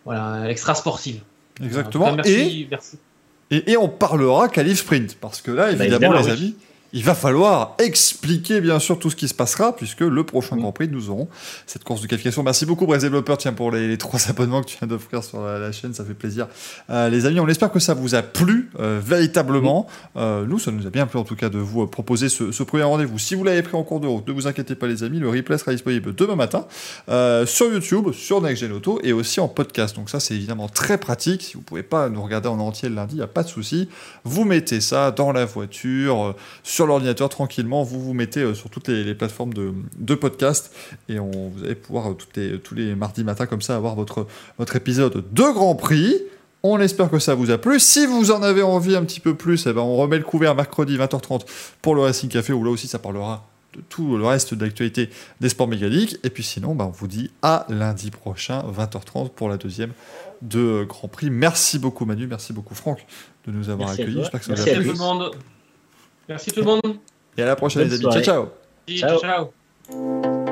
voilà, 0.05 0.49
extra 0.49 0.76
sportive. 0.76 1.21
Exactement. 1.63 2.13
merci, 2.13 2.31
et, 2.31 2.67
merci. 2.69 2.97
Et, 3.51 3.77
on 3.77 3.89
parlera 3.89 4.47
qualif 4.47 4.80
sprint 4.80 5.17
parce 5.19 5.41
que 5.41 5.51
là, 5.51 5.73
bah, 5.73 5.85
évidemment, 5.85 6.19
les 6.19 6.30
amis 6.30 6.55
il 6.91 7.03
va 7.03 7.14
falloir 7.14 7.76
expliquer 7.78 8.61
bien 8.61 8.80
sûr 8.80 8.98
tout 8.98 9.10
ce 9.10 9.16
qui 9.16 9.28
se 9.28 9.34
passera, 9.34 9.76
puisque 9.76 10.02
le 10.02 10.24
prochain 10.24 10.57
Grand 10.57 10.72
Prix, 10.72 10.88
nous 10.88 11.10
aurons 11.10 11.28
cette 11.68 11.84
course 11.84 12.02
de 12.02 12.07
qualification. 12.07 12.41
Merci 12.41 12.66
beaucoup, 12.66 12.88
Brest 12.88 13.03
Développeur, 13.03 13.38
tiens, 13.38 13.53
pour 13.53 13.72
les, 13.72 13.98
trois 13.98 14.20
abonnements 14.30 14.61
que 14.61 14.68
tu 14.68 14.78
viens 14.78 14.88
d'offrir 14.88 15.24
sur 15.24 15.41
la, 15.41 15.72
chaîne, 15.72 15.94
ça 15.94 16.03
fait 16.03 16.14
plaisir. 16.14 16.48
Euh, 16.90 17.10
les 17.10 17.26
amis, 17.26 17.40
on 17.40 17.48
espère 17.48 17.72
que 17.72 17.80
ça 17.80 17.94
vous 17.94 18.16
a 18.16 18.22
plu, 18.22 18.72
euh, 18.80 18.99
véritablement. 19.03 19.88
Euh, 20.18 20.45
nous, 20.45 20.57
ça 20.57 20.72
nous 20.72 20.88
a 20.88 20.90
bien 20.90 21.06
plu 21.06 21.20
en 21.20 21.24
tout 21.24 21.36
cas 21.36 21.49
de 21.49 21.60
vous 21.60 21.86
proposer 21.88 22.30
ce, 22.30 22.64
premier 22.64 22.84
rendez-vous. 22.84 23.20
Si 23.20 23.36
vous 23.36 23.44
l'avez 23.44 23.61
pris 23.61 23.78
en 23.78 23.84
cours 23.84 23.99
de 23.99 24.07
route, 24.07 24.28
ne 24.28 24.34
vous 24.34 24.48
inquiétez 24.48 24.76
pas, 24.76 24.88
les 24.88 25.03
amis, 25.03 25.20
le 25.20 25.30
replay 25.30 25.57
sera 25.57 25.72
disponible 25.72 26.14
demain 26.16 26.36
matin 26.36 26.66
sur 27.45 27.72
YouTube, 27.72 28.11
sur 28.14 28.41
Next 28.41 28.61
Gen 28.61 28.72
Auto 28.72 28.99
et 29.03 29.14
aussi 29.14 29.40
en 29.40 29.48
podcast. 29.48 29.95
Donc, 29.95 30.10
ça, 30.10 30.20
c'est 30.20 30.36
évidemment 30.36 30.68
très 30.68 30.98
pratique. 30.98 31.44
Si 31.44 31.53
vous 31.53 31.60
ne 31.60 31.66
pouvez 31.66 31.84
pas 31.84 32.10
nous 32.10 32.22
regarder 32.22 32.48
en 32.48 32.60
entier 32.60 32.90
le 32.90 32.95
lundi, 32.95 33.16
il 33.16 33.18
n'y 33.18 33.24
a 33.24 33.28
pas 33.28 33.44
de 33.44 33.49
souci. 33.49 33.90
Vous 34.24 34.44
mettez 34.44 34.82
ça 34.82 35.11
dans 35.11 35.32
la 35.32 35.45
voiture, 35.45 36.36
sur 36.64 36.78
l'ordinateur 36.85 37.30
tranquillement, 37.30 37.84
vous 37.84 38.01
vous 38.01 38.14
mettez 38.14 38.41
euh, 38.41 38.53
sur 38.53 38.69
toutes 38.69 38.88
les, 38.88 39.15
plateformes 39.15 39.53
de, 39.53 39.73
de, 39.97 40.15
podcast 40.15 40.73
et 41.07 41.19
on, 41.19 41.49
vous 41.49 41.64
allez 41.64 41.76
pouvoir 41.76 42.11
euh, 42.11 42.14
toutes 42.14 42.35
les, 42.38 42.60
tous 42.60 42.76
les 42.76 42.95
mardis 42.95 43.23
matins 43.23 43.45
comme 43.45 43.61
ça 43.61 43.76
avoir 43.76 43.95
votre, 43.95 44.27
votre 44.57 44.76
épisode 44.76 45.26
de 45.31 45.43
Grand 45.53 45.76
Prix. 45.76 46.15
On 46.61 46.80
espère 46.80 47.10
que 47.10 47.19
ça 47.19 47.35
vous 47.35 47.51
a 47.51 47.57
plu. 47.57 47.80
Si 47.80 48.06
vous 48.06 48.31
en 48.31 48.43
avez 48.43 48.61
envie 48.61 48.95
un 48.95 49.03
petit 49.03 49.22
peu 49.22 49.34
plus, 49.34 49.65
eh 49.65 49.73
ben 49.73 49.81
on 49.81 49.95
remet 49.95 50.18
le 50.18 50.23
couvert 50.23 50.56
mercredi 50.56 50.97
20h30 50.97 51.45
pour 51.81 51.95
le 51.95 52.01
Racing 52.01 52.30
Café 52.30 52.51
où 52.51 52.64
là 52.64 52.72
aussi 52.72 52.88
ça 52.88 52.99
parlera 52.99 53.47
de 53.76 53.81
tout 53.88 54.18
le 54.18 54.26
reste 54.26 54.53
de 54.53 54.65
l'actualité 54.65 55.10
des 55.39 55.49
sports 55.49 55.68
mécaniques. 55.68 56.18
Et 56.23 56.30
puis 56.30 56.43
sinon, 56.43 56.76
ben, 56.76 56.85
on 56.85 56.89
vous 56.89 57.07
dit 57.07 57.31
à 57.41 57.65
lundi 57.69 58.11
prochain, 58.11 58.64
20h30, 58.64 59.30
pour 59.30 59.47
la 59.47 59.57
deuxième 59.57 59.93
de 60.41 60.85
Grand 60.88 61.07
Prix. 61.07 61.30
Merci 61.30 61.80
beaucoup 61.80 62.06
Manu, 62.06 62.27
merci 62.27 62.53
beaucoup 62.53 62.76
Franck 62.76 63.06
de 63.47 63.51
nous 63.51 63.69
avoir 63.69 63.91
accueillis. 63.91 64.19
J'espère 64.19 64.39
que 64.39 64.45
ça 64.45 64.53
vous 64.56 64.61
a 64.61 65.30
plu. 65.30 65.39
Merci 66.30 66.51
tout 66.51 66.60
le 66.60 66.65
monde. 66.68 66.97
Et 67.38 67.41
à 67.41 67.45
la 67.45 67.56
prochaine, 67.56 67.88
les 67.88 68.06
amis. 68.06 68.23
ciao. 68.23 68.49
ciao. 68.88 69.19
ciao. 69.19 70.45